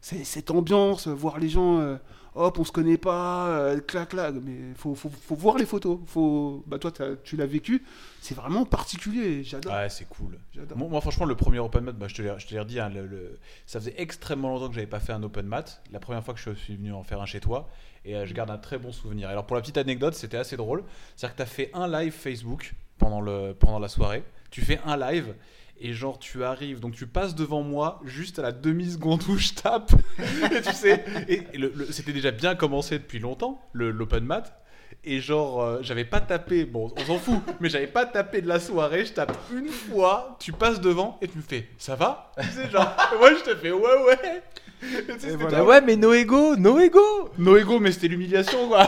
cette 0.00 0.50
ambiance, 0.50 1.06
voir 1.08 1.38
les 1.38 1.50
gens. 1.50 1.98
Hop, 2.38 2.58
on 2.58 2.64
se 2.64 2.70
connaît 2.70 2.98
pas, 2.98 3.48
euh, 3.48 3.80
clac 3.80 4.10
clac, 4.10 4.34
mais 4.42 4.74
faut, 4.76 4.94
faut, 4.94 5.08
faut 5.10 5.34
voir 5.34 5.56
les 5.56 5.64
photos. 5.64 5.98
Faut, 6.06 6.62
bah 6.66 6.78
toi, 6.78 6.92
tu 7.24 7.34
l'as 7.36 7.46
vécu, 7.46 7.82
c'est 8.20 8.34
vraiment 8.34 8.66
particulier. 8.66 9.42
J'adore. 9.42 9.72
Ouais, 9.72 9.88
c'est 9.88 10.06
cool. 10.06 10.38
Moi, 10.76 10.88
moi, 10.88 11.00
franchement, 11.00 11.24
le 11.24 11.34
premier 11.34 11.58
open 11.60 11.82
mat, 11.84 11.92
bah, 11.92 12.08
je 12.08 12.14
te 12.14 12.20
l'ai 12.22 12.34
je 12.38 12.46
te 12.46 12.52
l'ai 12.52 12.60
redit, 12.60 12.78
hein, 12.78 12.90
le- 12.90 13.06
le- 13.06 13.38
ça 13.64 13.80
faisait 13.80 13.94
extrêmement 13.96 14.50
longtemps 14.50 14.68
que 14.68 14.74
j'avais 14.74 14.86
pas 14.86 15.00
fait 15.00 15.12
un 15.14 15.22
open 15.22 15.46
mat. 15.46 15.82
La 15.92 15.98
première 15.98 16.22
fois 16.22 16.34
que 16.34 16.40
je 16.40 16.50
suis 16.50 16.76
venu 16.76 16.92
en 16.92 17.02
faire 17.02 17.22
un 17.22 17.26
chez 17.26 17.40
toi, 17.40 17.68
et 18.04 18.14
euh, 18.16 18.26
je 18.26 18.34
garde 18.34 18.50
un 18.50 18.58
très 18.58 18.76
bon 18.76 18.92
souvenir. 18.92 19.30
Alors, 19.30 19.46
pour 19.46 19.56
la 19.56 19.62
petite 19.62 19.78
anecdote, 19.78 20.12
c'était 20.14 20.36
assez 20.36 20.58
drôle. 20.58 20.84
C'est-à-dire 21.16 21.34
que 21.36 21.42
tu 21.42 21.42
as 21.42 21.46
fait 21.46 21.70
un 21.72 21.88
live 21.88 22.12
Facebook 22.12 22.74
pendant, 22.98 23.22
le, 23.22 23.54
pendant 23.58 23.78
la 23.78 23.88
soirée. 23.88 24.22
Tu 24.50 24.60
fais 24.60 24.78
un 24.84 24.96
live. 24.98 25.34
Et 25.78 25.92
genre 25.92 26.18
tu 26.18 26.42
arrives, 26.42 26.80
donc 26.80 26.94
tu 26.94 27.06
passes 27.06 27.34
devant 27.34 27.62
moi 27.62 28.00
juste 28.04 28.38
à 28.38 28.42
la 28.42 28.52
demi-seconde 28.52 29.22
où 29.28 29.36
je 29.36 29.52
tape. 29.52 29.92
et 30.18 30.62
tu 30.62 30.72
sais, 30.72 31.04
et 31.28 31.42
et 31.52 31.58
le- 31.58 31.72
le- 31.74 31.92
c'était 31.92 32.12
déjà 32.14 32.30
bien 32.30 32.54
commencé 32.54 32.98
depuis 32.98 33.18
longtemps, 33.18 33.60
le- 33.72 33.90
l'open 33.90 34.24
mat. 34.24 34.58
Et 35.04 35.20
genre, 35.20 35.62
euh, 35.62 35.78
j'avais 35.82 36.04
pas 36.06 36.20
tapé, 36.20 36.64
bon, 36.64 36.92
on 36.96 37.04
s'en 37.04 37.18
fout, 37.18 37.38
mais 37.60 37.68
j'avais 37.68 37.86
pas 37.86 38.06
tapé 38.06 38.40
de 38.40 38.48
la 38.48 38.58
soirée. 38.58 39.04
Je 39.04 39.12
tape 39.12 39.36
une 39.52 39.68
fois, 39.68 40.36
tu 40.40 40.52
passes 40.52 40.80
devant 40.80 41.18
et 41.20 41.28
tu 41.28 41.36
me 41.36 41.42
fais, 41.42 41.68
ça 41.78 41.94
va? 41.94 42.32
Tu 42.40 42.48
sais, 42.48 42.70
genre, 42.70 42.96
moi 43.18 43.30
je 43.34 43.50
te 43.50 43.54
fais, 43.56 43.70
ouais, 43.70 44.04
ouais. 44.06 44.42
Et 44.82 45.12
tu 45.14 45.20
sais, 45.20 45.36
voilà. 45.36 45.58
Ah 45.58 45.64
ouais, 45.64 45.80
mais 45.80 45.96
no 45.96 46.12
ego, 46.12 46.56
no 46.56 46.78
ego 46.80 47.30
No 47.38 47.56
ego, 47.56 47.78
mais 47.80 47.92
c'était 47.92 48.08
l'humiliation, 48.08 48.68
quoi. 48.68 48.84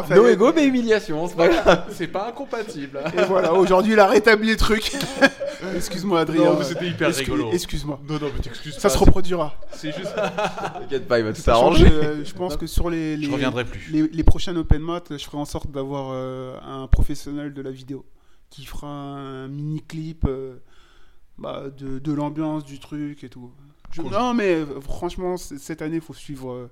Enfin, 0.00 0.14
No 0.16 0.26
ego, 0.28 0.52
mais 0.54 0.66
humiliation, 0.66 1.26
c'est 1.28 1.36
pas 1.36 1.48
grave. 1.48 1.84
C'est 1.90 2.06
pas 2.08 2.28
incompatible. 2.28 3.00
Et 3.16 3.22
voilà, 3.24 3.52
aujourd'hui, 3.54 3.92
il 3.94 4.00
a 4.00 4.06
rétabli 4.06 4.50
le 4.50 4.56
truc. 4.56 4.92
Excuse-moi, 5.76 6.20
Adrien. 6.20 6.44
Non, 6.44 6.58
mais 6.58 6.64
c'était 6.64 6.86
hyper 6.88 7.08
Excuse- 7.08 7.24
rigolo. 7.32 7.50
Excuse-moi. 7.52 8.00
Non, 8.08 8.14
non, 8.14 8.30
mais 8.34 8.40
t'excuses 8.40 8.74
Ça 8.74 8.82
pas. 8.82 8.88
se 8.90 8.98
reproduira. 8.98 9.54
C'est 9.72 9.92
juste. 9.92 10.14
T'inquiète 10.80 11.08
pas, 11.08 11.18
il 11.18 11.24
va 11.24 11.32
tout 11.32 11.40
s'arranger. 11.42 11.86
euh, 11.90 12.24
je 12.24 12.32
pense 12.34 12.56
que 12.56 12.66
sur 12.66 12.90
les, 12.90 13.16
les, 13.16 13.26
Je 13.26 13.32
reviendrai 13.32 13.64
plus. 13.64 13.90
les, 13.90 14.06
les 14.08 14.24
prochains 14.24 14.54
open 14.56 14.80
mat, 14.80 15.04
je 15.16 15.24
ferai 15.24 15.38
en 15.38 15.44
sorte 15.44 15.70
d'avoir 15.70 16.10
euh, 16.12 16.56
un 16.64 16.86
professionnel 16.86 17.52
de 17.54 17.62
la 17.62 17.70
vidéo 17.70 18.04
qui 18.50 18.64
fera 18.64 18.86
un 18.88 19.48
mini 19.48 19.82
clip 19.86 20.24
euh, 20.28 20.56
bah, 21.38 21.64
de, 21.76 21.98
de 21.98 22.12
l'ambiance 22.12 22.64
du 22.64 22.78
truc 22.78 23.22
et 23.24 23.28
tout. 23.28 23.50
Je- 23.90 24.02
Cool. 24.02 24.10
Non, 24.12 24.34
mais 24.34 24.54
euh, 24.54 24.66
franchement, 24.82 25.36
c- 25.38 25.56
cette 25.58 25.80
année, 25.82 25.98
faut 26.00 26.12
suivre, 26.14 26.52
euh, 26.52 26.70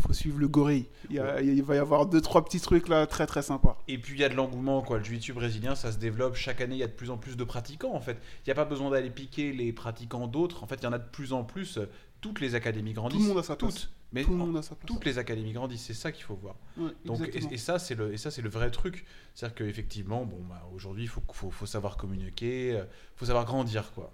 faut 0.00 0.12
suivre 0.12 0.38
le 0.38 0.48
gorille. 0.48 0.86
Il, 1.10 1.16
y 1.16 1.18
a- 1.20 1.40
il 1.40 1.62
va 1.62 1.74
y 1.76 1.78
avoir 1.78 2.06
deux 2.06 2.20
trois 2.20 2.44
petits 2.44 2.60
trucs 2.60 2.88
là 2.88 3.06
très 3.06 3.26
très 3.26 3.42
sympas. 3.42 3.78
Et 3.88 3.98
puis 3.98 4.14
il 4.14 4.20
y 4.20 4.24
a 4.24 4.28
de 4.28 4.34
l'engouement, 4.34 4.82
quoi. 4.82 4.98
Le 4.98 5.04
jiu-jitsu 5.04 5.32
brésilien, 5.32 5.74
ça 5.74 5.92
se 5.92 5.98
développe. 5.98 6.34
Chaque 6.34 6.60
année, 6.60 6.74
il 6.74 6.78
y 6.80 6.82
a 6.84 6.88
de 6.88 6.92
plus 6.92 7.10
en 7.10 7.16
plus 7.18 7.36
de 7.36 7.44
pratiquants, 7.44 7.94
en 7.94 8.00
fait. 8.00 8.18
Il 8.40 8.48
n'y 8.48 8.52
a 8.52 8.54
pas 8.56 8.64
besoin 8.64 8.90
d'aller 8.90 9.10
piquer 9.10 9.52
les 9.52 9.72
pratiquants 9.72 10.26
d'autres. 10.26 10.62
En 10.64 10.66
fait, 10.66 10.76
il 10.76 10.84
y 10.84 10.86
en 10.86 10.92
a 10.92 10.98
de 10.98 11.08
plus 11.08 11.32
en 11.32 11.44
plus. 11.44 11.78
Toutes 12.20 12.40
les 12.40 12.54
académies 12.54 12.92
grandissent. 12.94 13.18
Tout 13.18 13.22
le 13.24 13.28
monde 13.34 13.38
a 13.38 13.42
sa 13.46 13.56
place. 13.56 13.74
Toutes. 13.74 13.90
Mais 14.12 14.22
Tout 14.22 14.30
le 14.30 14.36
monde 14.36 14.56
a 14.56 14.62
sa 14.62 14.76
place. 14.76 14.86
toutes 14.86 15.04
les 15.04 15.18
académies 15.18 15.52
grandissent. 15.52 15.82
C'est 15.86 15.92
ça 15.94 16.12
qu'il 16.12 16.22
faut 16.24 16.36
voir. 16.36 16.54
Ouais, 16.78 16.90
Donc, 17.04 17.20
et, 17.34 17.52
et 17.52 17.58
ça, 17.58 17.78
c'est 17.80 17.96
le, 17.96 18.12
et 18.12 18.16
ça, 18.16 18.30
c'est 18.30 18.42
le 18.42 18.48
vrai 18.48 18.70
truc. 18.70 19.04
C'est-à-dire 19.34 19.56
qu'effectivement, 19.56 20.24
bon, 20.24 20.38
bah, 20.48 20.62
aujourd'hui, 20.74 21.02
il 21.02 21.08
faut, 21.08 21.20
faut, 21.32 21.50
faut 21.50 21.66
savoir 21.66 21.96
communiquer, 21.96 22.68
il 22.70 22.86
faut 23.16 23.26
savoir 23.26 23.44
grandir, 23.44 23.90
quoi. 23.92 24.12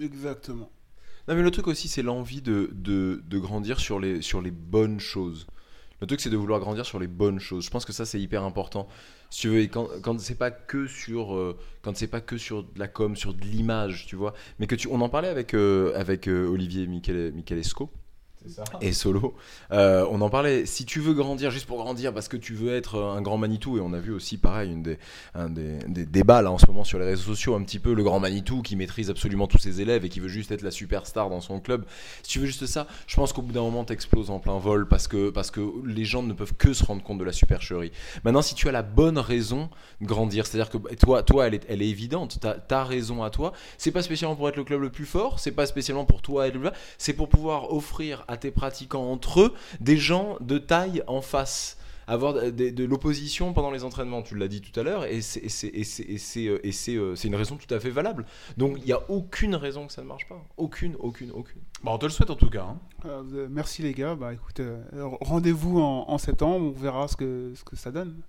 Exactement. 0.00 0.70
Non, 1.28 1.34
mais 1.36 1.42
le 1.42 1.50
truc 1.50 1.68
aussi, 1.68 1.88
c'est 1.88 2.02
l'envie 2.02 2.42
de, 2.42 2.70
de, 2.72 3.22
de 3.26 3.38
grandir 3.38 3.78
sur 3.80 4.00
les, 4.00 4.22
sur 4.22 4.42
les 4.42 4.50
bonnes 4.50 5.00
choses. 5.00 5.46
Le 6.00 6.06
truc, 6.08 6.20
c'est 6.20 6.30
de 6.30 6.36
vouloir 6.36 6.58
grandir 6.60 6.84
sur 6.84 6.98
les 6.98 7.06
bonnes 7.06 7.38
choses. 7.38 7.64
Je 7.64 7.70
pense 7.70 7.84
que 7.84 7.92
ça, 7.92 8.04
c'est 8.04 8.20
hyper 8.20 8.42
important. 8.42 8.88
Si 9.30 9.42
tu 9.42 9.48
veux, 9.48 9.60
et 9.60 9.68
quand, 9.68 9.88
quand 10.02 10.18
c'est 10.20 10.34
pas 10.38 10.50
que 10.50 10.86
sur, 10.88 11.34
euh, 11.36 11.56
quand 11.82 11.96
c'est 11.96 12.08
pas 12.08 12.20
que 12.20 12.36
sur 12.36 12.64
de 12.64 12.78
la 12.78 12.88
com, 12.88 13.14
sur 13.16 13.34
de 13.34 13.40
l'image, 13.42 14.06
tu 14.06 14.16
vois, 14.16 14.34
mais 14.58 14.66
que 14.66 14.74
tu, 14.74 14.88
on 14.88 15.00
en 15.00 15.08
parlait 15.08 15.28
avec, 15.28 15.54
euh, 15.54 15.94
avec 15.96 16.28
euh, 16.28 16.46
Olivier 16.48 16.86
Michele- 16.88 17.32
Michelesco 17.32 17.90
C'est 17.92 18.01
et 18.80 18.92
Solo. 18.92 19.34
Euh, 19.72 20.06
on 20.10 20.20
en 20.20 20.30
parlait. 20.30 20.66
Si 20.66 20.84
tu 20.84 21.00
veux 21.00 21.14
grandir 21.14 21.50
juste 21.50 21.66
pour 21.66 21.78
grandir 21.78 22.12
parce 22.12 22.28
que 22.28 22.36
tu 22.36 22.54
veux 22.54 22.74
être 22.74 23.00
un 23.00 23.22
grand 23.22 23.38
Manitou, 23.38 23.78
et 23.78 23.80
on 23.80 23.92
a 23.92 23.98
vu 23.98 24.12
aussi 24.12 24.38
pareil 24.38 24.72
une 24.72 24.82
des, 24.82 24.98
un 25.34 25.48
des, 25.48 26.06
débats 26.06 26.42
là 26.42 26.50
en 26.50 26.58
ce 26.58 26.66
moment 26.66 26.84
sur 26.84 26.98
les 26.98 27.04
réseaux 27.04 27.22
sociaux, 27.22 27.54
un 27.54 27.62
petit 27.62 27.78
peu 27.78 27.94
le 27.94 28.02
grand 28.02 28.20
Manitou 28.20 28.62
qui 28.62 28.76
maîtrise 28.76 29.10
absolument 29.10 29.46
tous 29.46 29.58
ses 29.58 29.80
élèves 29.80 30.04
et 30.04 30.08
qui 30.08 30.20
veut 30.20 30.28
juste 30.28 30.50
être 30.52 30.62
la 30.62 30.70
superstar 30.70 31.30
dans 31.30 31.40
son 31.40 31.60
club. 31.60 31.84
Si 32.22 32.30
tu 32.30 32.38
veux 32.40 32.46
juste 32.46 32.66
ça, 32.66 32.86
je 33.06 33.16
pense 33.16 33.32
qu'au 33.32 33.42
bout 33.42 33.52
d'un 33.52 33.62
moment 33.62 33.84
t'exploses 33.84 34.30
en 34.30 34.38
plein 34.38 34.58
vol 34.58 34.88
parce 34.88 35.08
que 35.08 35.30
parce 35.30 35.50
que 35.50 35.60
les 35.84 36.04
gens 36.04 36.22
ne 36.22 36.32
peuvent 36.32 36.54
que 36.54 36.72
se 36.72 36.84
rendre 36.84 37.02
compte 37.02 37.18
de 37.18 37.24
la 37.24 37.32
supercherie. 37.32 37.92
Maintenant, 38.24 38.42
si 38.42 38.54
tu 38.54 38.68
as 38.68 38.72
la 38.72 38.82
bonne 38.82 39.18
raison 39.18 39.70
de 40.00 40.06
grandir, 40.06 40.46
c'est-à-dire 40.46 40.70
que 40.70 40.78
bah, 40.78 40.90
toi, 40.98 41.22
toi, 41.22 41.46
elle 41.46 41.54
est, 41.54 41.66
elle 41.68 41.82
est 41.82 41.88
évidente. 41.88 42.40
Ta, 42.40 42.54
ta 42.54 42.84
raison 42.84 43.22
à 43.22 43.30
toi, 43.30 43.52
c'est 43.78 43.92
pas 43.92 44.02
spécialement 44.02 44.36
pour 44.36 44.48
être 44.48 44.56
le 44.56 44.64
club 44.64 44.80
le 44.80 44.90
plus 44.90 45.06
fort, 45.06 45.38
c'est 45.38 45.52
pas 45.52 45.66
spécialement 45.66 46.04
pour 46.04 46.22
toi 46.22 46.46
être 46.46 46.56
c'est 46.98 47.12
pour 47.12 47.28
pouvoir 47.28 47.72
offrir 47.72 48.24
à 48.28 48.31
tes 48.36 48.50
pratiquants 48.50 49.10
entre 49.10 49.40
eux 49.40 49.54
des 49.80 49.96
gens 49.96 50.36
de 50.40 50.58
taille 50.58 51.02
en 51.06 51.20
face 51.22 51.78
avoir 52.08 52.34
de, 52.34 52.50
de- 52.50 52.70
de 52.70 52.84
l'opposition 52.84 53.52
pendant 53.52 53.70
les 53.70 53.84
entraînements, 53.84 54.22
tu 54.22 54.36
l'as 54.36 54.48
dit 54.48 54.60
tout 54.60 54.78
à 54.78 54.82
l'heure, 54.82 55.04
et 55.04 55.20
c'est 55.22 55.40
une 57.24 57.34
raison 57.36 57.56
tout 57.56 57.72
à 57.72 57.78
fait 57.78 57.90
valable. 57.90 58.26
Donc 58.56 58.76
il 58.78 58.84
n'y 58.84 58.92
a 58.92 59.08
aucune 59.08 59.54
raison 59.54 59.86
que 59.86 59.92
ça 59.92 60.02
ne 60.02 60.08
marche 60.08 60.28
pas. 60.28 60.44
Aucune, 60.56 60.96
aucune, 60.98 61.30
aucune. 61.30 61.60
Bah, 61.84 61.92
on 61.94 61.98
te 61.98 62.06
le 62.06 62.10
souhaite 62.10 62.30
en 62.30 62.34
tout 62.34 62.50
cas. 62.50 62.64
hein. 62.64 62.78
Euh, 63.06 63.22
euh, 63.32 63.46
merci 63.50 63.82
les 63.82 63.92
gars. 63.94 64.16
Bah 64.16 64.32
écoute, 64.34 64.58
euh, 64.60 64.82
rendez-vous 65.20 65.80
en, 65.80 66.06
en 66.10 66.18
septembre, 66.18 66.72
on 66.76 66.80
verra 66.80 67.06
ce 67.06 67.16
que, 67.16 67.52
ce 67.54 67.62
que 67.64 67.76
ça 67.76 67.92
donne. 67.92 68.20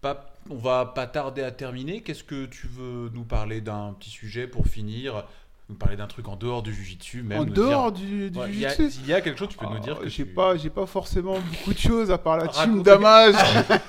Pas- 0.00 0.34
on 0.48 0.56
va 0.56 0.86
pas 0.86 1.06
tarder 1.06 1.42
à 1.42 1.52
terminer. 1.52 2.00
Qu'est-ce 2.02 2.24
que 2.24 2.46
tu 2.46 2.66
veux 2.66 3.10
nous 3.14 3.24
parler 3.24 3.60
d'un 3.60 3.94
petit 3.98 4.10
sujet 4.10 4.46
pour 4.48 4.66
finir? 4.66 5.26
Nous 5.70 5.76
parler 5.76 5.96
d'un 5.96 6.08
truc 6.08 6.26
en 6.26 6.34
dehors 6.34 6.64
du 6.64 6.74
jujitsu, 6.74 7.22
même 7.22 7.38
en 7.42 7.44
dehors 7.44 7.92
dire- 7.92 8.04
du, 8.08 8.30
du 8.32 8.38
Ouais, 8.40 8.46
il 8.48 8.58
y 8.58 8.66
a- 8.66 8.70
jiu-jitsu. 8.70 8.90
S'il 8.90 9.06
y 9.06 9.14
a 9.14 9.20
quelque 9.20 9.38
chose, 9.38 9.48
tu 9.50 9.56
peux 9.56 9.66
nous 9.66 9.78
dire 9.78 9.96
Ah, 10.00 10.02
que 10.02 10.08
j'ai 10.08 10.24
tu- 10.26 10.34
pas, 10.34 10.56
j'ai 10.56 10.68
pas 10.68 10.84
forcément 10.84 11.34
beaucoup 11.38 11.72
de 11.72 11.78
choses 11.78 12.10
à 12.10 12.18
part 12.18 12.38
la 12.38 12.48
team 12.48 12.82
damage. 12.82 13.34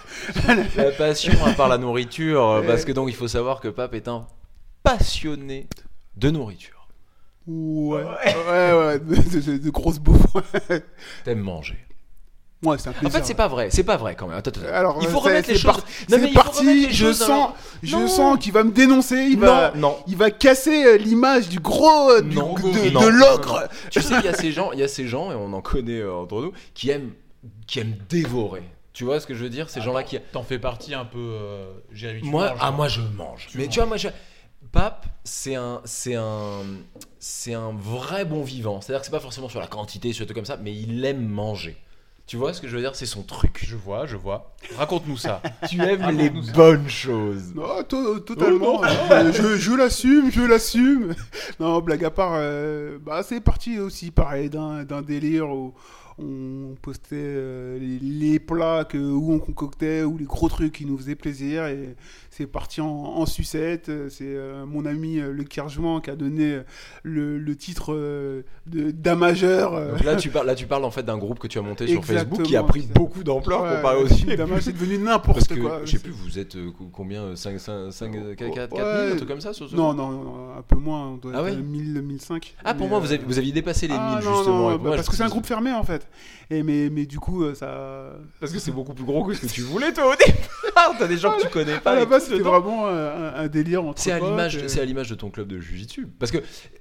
La 0.78 0.92
passion 0.92 1.34
à 1.44 1.54
part 1.54 1.68
la 1.70 1.80
nourriture, 1.80 2.44
euh, 2.46 2.62
Ouais. 2.62 2.68
parce 2.68 2.86
que 2.86 2.92
donc 2.92 3.10
il 3.10 3.16
faut 3.16 3.28
savoir 3.28 3.60
que 3.62 3.68
Pape 3.68 3.96
est 3.96 4.08
un 4.08 4.28
passionné 4.84 5.68
de 6.18 6.30
nourriture. 6.30 6.88
ouais, 7.48 8.04
ouais, 8.04 8.74
ouais, 8.74 9.00
de, 9.00 9.40
de- 9.40 9.58
de 9.58 9.70
grosses 9.72 9.98
bouffes. 10.00 10.28
T'aimes 11.24 11.40
manger. 11.40 11.80
Ouais, 12.64 12.78
c'est 12.78 12.90
un 12.90 12.94
En 13.06 13.10
fait, 13.10 13.26
c'est 13.26 13.34
pas 13.34 13.48
vrai. 13.48 13.70
C'est 13.72 13.84
pas 13.84 13.98
vrai 13.98 14.16
quand 14.16 14.28
même. 14.28 14.38
Attends, 14.38 14.52
attends. 14.52 14.72
Alors, 14.74 15.00
il 15.02 15.08
faut 15.08 15.20
remettre 15.20 15.50
les 15.50 15.58
choses. 15.58 15.78
Non, 16.10 16.18
mais 16.18 16.20
c'est 16.20 16.28
il 16.28 16.34
faut 16.34 16.40
remettre 16.42 16.52
parti. 16.52 16.66
les 16.88 16.92
Je 16.92 17.06
choses 17.06 17.18
sens, 17.18 17.28
dans 17.28 17.56
je 17.82 17.96
Non. 17.96 18.08
sens 18.08 18.38
qu'il 18.40 18.54
va 18.54 18.64
me 18.64 18.72
dénoncer. 18.72 19.16
Il 19.32 19.40
Non, 19.40 19.48
va, 19.48 19.72
non. 19.76 19.98
il 20.08 20.16
va 20.16 20.30
casser 20.30 20.86
euh, 20.86 20.98
l'image 20.98 21.50
du 21.50 21.60
gros, 21.60 22.12
euh, 22.12 22.22
du- 22.22 22.36
Non, 22.36 22.54
de, 22.54 22.62
non, 22.92 23.02
de 23.02 23.10
non, 23.10 23.10
l'ogre. 23.10 23.68
Tu 23.90 24.02
sais, 24.02 24.14
il 24.20 24.26
y 24.26 24.28
a 24.28 24.34
ces 24.36 24.52
gens, 24.52 24.72
il 24.74 24.80
y 24.80 24.84
a 24.84 24.88
ces 24.88 25.08
gens 25.08 25.32
et 25.32 25.36
on 25.36 25.52
en 25.54 25.62
connaît 25.62 26.02
euh, 26.02 26.14
entre 26.14 26.40
nous 26.42 26.52
qui 26.76 26.92
aiment, 26.92 27.14
qui 27.66 27.80
aiment 27.80 27.98
dévorer. 28.10 28.64
Tu 28.94 29.06
vois 29.06 29.20
ce 29.20 29.26
que 29.26 29.34
je 29.34 29.42
veux 29.44 29.50
dire? 29.50 29.70
Ces 29.70 29.82
gens-là 29.82 30.04
qui, 30.04 30.20
T'en 30.32 30.44
fais 30.44 30.60
partie 30.60 30.94
un 30.94 31.06
peu, 31.06 31.18
euh, 31.18 31.72
Jérémy. 31.92 32.22
tu 32.22 32.28
moi, 32.30 32.50
manges, 32.50 32.58
ah 32.62 32.68
hein. 32.68 32.72
moi 32.72 32.88
je 32.90 33.02
mange. 33.02 33.48
Tu 33.50 33.58
mais 33.58 33.64
manges. 33.64 33.74
tu 33.74 33.80
vois, 33.80 33.88
moi, 33.88 33.98
je... 33.98 34.10
Pape, 34.72 35.06
c'est 35.24 35.56
un, 35.56 35.82
c'est 35.86 36.16
un, 36.16 36.62
c'est 37.20 37.54
un 37.56 37.72
vrai 37.76 38.24
bon 38.26 38.44
vivant. 38.44 38.80
C'est-à-dire 38.82 39.00
que 39.02 39.06
c'est 39.08 39.12
pas 39.12 39.20
forcément 39.20 39.50
sur 39.50 39.60
la 39.60 39.68
quantité, 39.68 40.14
sur 40.14 40.28
tout 40.28 40.34
comme 40.36 40.46
ça, 40.46 40.58
mais 40.58 40.74
il 40.74 41.04
aime 41.04 41.26
manger. 41.28 41.76
Tu 42.32 42.38
vois 42.38 42.54
ce 42.54 42.62
que 42.62 42.70
je 42.70 42.78
veux 42.78 42.82
dire? 42.82 42.96
C'est 42.96 43.06
son 43.06 43.24
truc. 43.24 43.60
Je 43.68 43.76
vois, 43.76 44.06
je 44.06 44.16
vois. 44.16 44.54
Raconte-nous 44.78 45.18
ça. 45.18 45.42
Tu 45.70 45.82
aimes 45.82 46.00
Ah, 46.02 46.14
les 46.14 46.30
bonnes 46.30 46.88
choses. 46.88 47.54
Non, 47.54 47.84
to- 47.84 48.22
totalement. 48.22 48.80
Oh, 48.80 48.86
je 49.34 49.58
je 49.58 49.74
l'assume, 49.76 50.32
je 50.32 50.42
l'assume. 50.42 51.14
Non, 51.60 51.82
blague 51.82 52.06
à 52.06 52.10
part, 52.10 52.36
euh, 52.36 52.98
bah, 53.02 53.22
c'est 53.24 53.42
parti 53.42 53.80
aussi, 53.80 54.12
pareil, 54.12 54.50
d'un 54.50 54.86
d'un 54.86 55.02
délire 55.02 55.50
où 55.50 55.74
on 56.20 56.76
postait 56.82 57.16
euh, 57.16 57.80
les, 57.80 58.00
les 58.00 58.40
plats 58.40 58.86
que, 58.86 58.98
où 58.98 59.32
on 59.34 59.40
concoctait, 59.40 60.04
ou 60.04 60.18
les 60.18 60.26
gros 60.26 60.50
trucs 60.50 60.74
qui 60.74 60.86
nous 60.86 60.98
faisaient 60.98 61.16
plaisir. 61.16 61.66
Et 61.68 61.96
c'est 62.30 62.48
parti 62.48 62.82
en, 62.82 62.88
en 62.88 63.26
sucette. 63.26 63.92
C'est 64.10 64.26
euh, 64.26 64.66
mon 64.66 64.86
ami 64.86 65.20
euh, 65.20 65.32
Luc 65.32 65.50
Kergement 65.50 66.00
qui 66.02 66.10
a 66.10 66.16
donné 66.16 66.54
euh, 66.54 66.62
le, 67.04 67.38
le 67.38 67.56
titre 67.56 67.94
euh, 67.94 68.44
d'amageur. 68.68 69.74
euh, 69.74 69.98
là, 70.04 70.16
tu 70.16 70.30
parles, 70.30 70.48
là, 70.48 70.56
tu 70.56 70.66
parles 70.68 70.84
en 70.86 70.92
fait 70.92 71.04
d'un 71.04 71.18
groupe 71.18 71.40
que 71.40 71.48
tu 71.48 71.58
as 71.58 71.62
monté 71.62 71.88
sur 71.88 72.04
Facebook 72.06 72.44
qui 72.44 72.56
a 72.56 72.62
Exactement, 72.62 72.68
pris 72.68 72.88
beaucoup 72.94 73.24
d'ampleur 73.24 73.64
ouais, 73.64 73.76
comparé 73.76 74.04
aussi. 74.04 74.26
c'est 74.26 74.36
devenu 74.74 74.98
Parce 75.00 75.00
n'importe 75.00 75.48
que, 75.48 75.60
quoi. 75.60 75.82
je 75.86 75.92
sais 75.92 76.00
plus, 76.00 76.12
vous 76.12 76.40
êtes 76.40 76.56
co- 76.78 76.90
combien 76.92 77.36
5, 77.36 77.60
5, 77.60 77.92
5, 77.92 78.12
4, 78.36 78.54
4, 78.54 78.56
4 78.56 78.74
Ouais. 78.74 79.02
000, 79.06 79.14
un 79.14 79.16
truc 79.18 79.30
comme 79.30 79.42
ça 79.42 79.54
sur 79.54 79.70
ce 79.70 79.76
Non, 79.76 79.94
non, 79.94 80.10
non, 80.12 80.36
un 80.58 80.62
peu 80.62 80.76
moins, 80.76 81.08
on 81.10 81.18
doit 81.18 81.32
Ah 81.36 81.40
être 81.40 81.44
ouais 81.46 81.52
à 81.52 81.56
1000, 81.56 82.02
1005. 82.02 82.56
Ah, 82.64 82.74
pour 82.74 82.88
moi, 82.88 83.00
vous, 83.00 83.12
avez, 83.12 83.24
vous 83.24 83.38
aviez 83.38 83.52
dépassé 83.52 83.88
les 83.88 83.94
1000 83.94 84.02
Ah, 84.02 84.20
non, 84.24 84.36
justement. 84.36 84.70
non, 84.72 84.78
pour 84.78 84.90
bah, 84.90 84.96
parce 84.96 85.10
que 85.10 85.16
c'est 85.16 85.24
un 85.24 85.30
groupe 85.30 85.46
fermé 85.46 85.72
en 85.72 85.84
fait. 85.84 86.01
Fait. 86.02 86.56
Et 86.56 86.64
mais, 86.64 86.90
mais 86.90 87.06
du 87.06 87.18
coup, 87.20 87.44
euh, 87.44 87.54
ça. 87.56 88.14
Parce 88.42 88.52
que 88.52 88.60
c'est 88.60 88.72
beaucoup 88.72 88.94
plus 88.94 89.06
gros 89.06 89.24
que 89.24 89.34
ce 89.34 89.42
que 89.42 89.48
tu 89.48 89.62
voulais, 89.62 89.94
toi, 89.94 90.08
au 90.14 90.16
départ. 90.16 90.96
T'as 91.00 91.08
des 91.08 91.18
gens 91.18 91.32
que 91.38 91.42
tu 91.44 91.48
connais 91.50 91.80
pas. 91.80 91.92
À 91.92 91.96
la 91.96 92.06
base, 92.06 92.26
c'était 92.26 92.40
vraiment 92.40 92.88
un, 92.88 93.34
un 93.36 93.48
délire 93.48 93.84
entre 93.86 94.02
C'est 94.02 94.12
à 94.12 94.20
l'image, 94.20 94.58
et- 94.58 94.68
c'est 94.68 94.82
à 94.82 94.86
l'image 94.86 95.10
de 95.10 95.16
ton 95.16 95.30
club 95.30 95.48
de 95.48 95.60
jujitsu. 95.60 96.08
Parce 96.20 96.32
que 96.32 96.40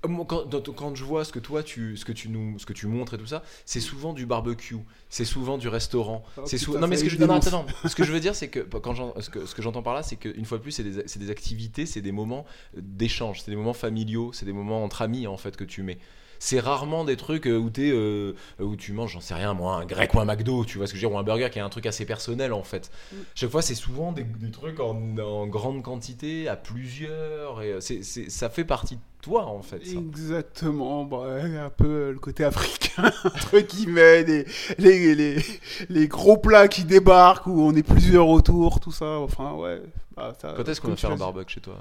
moi, 0.08 0.24
quand, 0.28 0.44
dans- 0.48 0.60
quand 0.72 0.94
je 0.96 1.04
vois 1.04 1.24
ce 1.24 1.32
que 1.32 1.38
toi 1.38 1.62
tu, 1.62 1.96
ce 1.96 2.04
que 2.04 2.12
tu 2.12 2.28
nous, 2.28 2.58
ce 2.58 2.66
que 2.66 2.72
tu 2.72 2.86
montres 2.88 3.14
et 3.14 3.18
tout 3.18 3.26
ça, 3.26 3.42
c'est 3.64 3.80
souvent 3.80 4.12
du 4.12 4.26
barbecue, 4.26 4.76
c'est 5.08 5.24
souvent 5.24 5.56
du 5.58 5.68
restaurant, 5.68 6.24
Oh, 6.36 6.42
c'est 6.46 6.58
souvent. 6.58 6.80
Non 6.80 6.86
mais 6.88 6.96
ce 6.96 7.04
que 7.04 7.10
je, 7.10 7.18
non, 7.18 7.30
attends, 7.34 7.66
ce 7.86 7.94
que 7.94 8.02
je 8.04 8.12
veux 8.12 8.20
dire, 8.20 8.34
c'est 8.34 8.48
que 8.48 8.60
quand 8.60 8.94
ce 9.20 9.30
que, 9.30 9.46
ce 9.46 9.54
que 9.54 9.62
j'entends 9.62 9.82
par 9.82 9.94
là, 9.94 10.02
c'est 10.02 10.16
qu'une 10.16 10.44
fois 10.44 10.58
de 10.58 10.62
plus, 10.62 10.72
c'est 10.72 10.82
des, 10.84 11.02
c'est 11.06 11.18
des 11.18 11.30
activités, 11.30 11.86
c'est 11.86 12.00
des 12.00 12.12
moments 12.12 12.44
d'échange, 12.76 13.42
c'est 13.44 13.50
des 13.50 13.56
moments 13.56 13.72
familiaux, 13.72 14.32
c'est 14.32 14.46
des 14.46 14.52
moments 14.52 14.82
entre 14.84 15.02
amis 15.02 15.26
en 15.26 15.36
fait 15.36 15.56
que 15.56 15.64
tu 15.64 15.82
mets. 15.82 15.98
C'est 16.42 16.58
rarement 16.58 17.04
des 17.04 17.16
trucs 17.18 17.46
euh, 17.46 17.58
où, 17.58 17.68
t'es, 17.68 17.90
euh, 17.92 18.32
où 18.58 18.74
tu 18.74 18.92
manges, 18.94 19.12
j'en 19.12 19.20
sais 19.20 19.34
rien, 19.34 19.52
moi, 19.52 19.74
un 19.76 19.84
grec 19.84 20.14
ou 20.14 20.20
un 20.20 20.24
McDo, 20.24 20.64
tu 20.64 20.78
vois 20.78 20.86
ce 20.86 20.92
que 20.94 20.98
je 20.98 21.04
veux 21.04 21.08
dire, 21.10 21.14
ou 21.14 21.18
un 21.20 21.22
burger 21.22 21.50
qui 21.52 21.58
est 21.58 21.62
un 21.62 21.68
truc 21.68 21.84
assez 21.84 22.06
personnel 22.06 22.52
en 22.54 22.62
fait. 22.62 22.90
Chaque 23.34 23.50
fois, 23.50 23.60
c'est 23.60 23.74
souvent 23.74 24.10
des, 24.12 24.24
des 24.24 24.50
trucs 24.50 24.80
en, 24.80 24.96
en 25.18 25.46
grande 25.46 25.82
quantité, 25.82 26.48
à 26.48 26.56
plusieurs, 26.56 27.60
et 27.62 27.72
euh, 27.72 27.80
c'est, 27.80 28.02
c'est- 28.02 28.30
ça 28.30 28.48
fait 28.48 28.64
partie 28.64 28.96
de 28.96 29.00
toi 29.20 29.44
en 29.44 29.60
fait. 29.60 29.84
ça. 29.84 29.98
Exactement, 29.98 31.04
bah, 31.04 31.26
un 31.44 31.68
peu 31.68 32.10
le 32.10 32.18
côté 32.18 32.42
africain, 32.44 33.12
entre 33.24 33.58
guillemets, 33.60 34.22
les, 34.24 34.46
les, 34.78 35.14
les, 35.14 35.44
les 35.90 36.08
gros 36.08 36.38
plats 36.38 36.68
qui 36.68 36.84
débarquent 36.84 37.48
où 37.48 37.60
on 37.60 37.74
est 37.74 37.82
plusieurs 37.82 38.28
autour, 38.28 38.80
tout 38.80 38.92
ça. 38.92 39.18
Enfin, 39.18 39.52
ouais. 39.52 39.82
bah, 40.16 40.32
ça- 40.40 40.54
Quand 40.56 40.66
est-ce 40.66 40.80
qu'on 40.80 40.88
va 40.88 40.96
faire 40.96 41.10
un 41.10 41.16
barbecue 41.16 41.52
chez 41.56 41.60
toi 41.60 41.76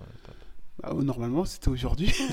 Bah, 0.83 0.93
Normalement, 1.01 1.45
c'était 1.45 1.69
aujourd'hui. 1.69 2.13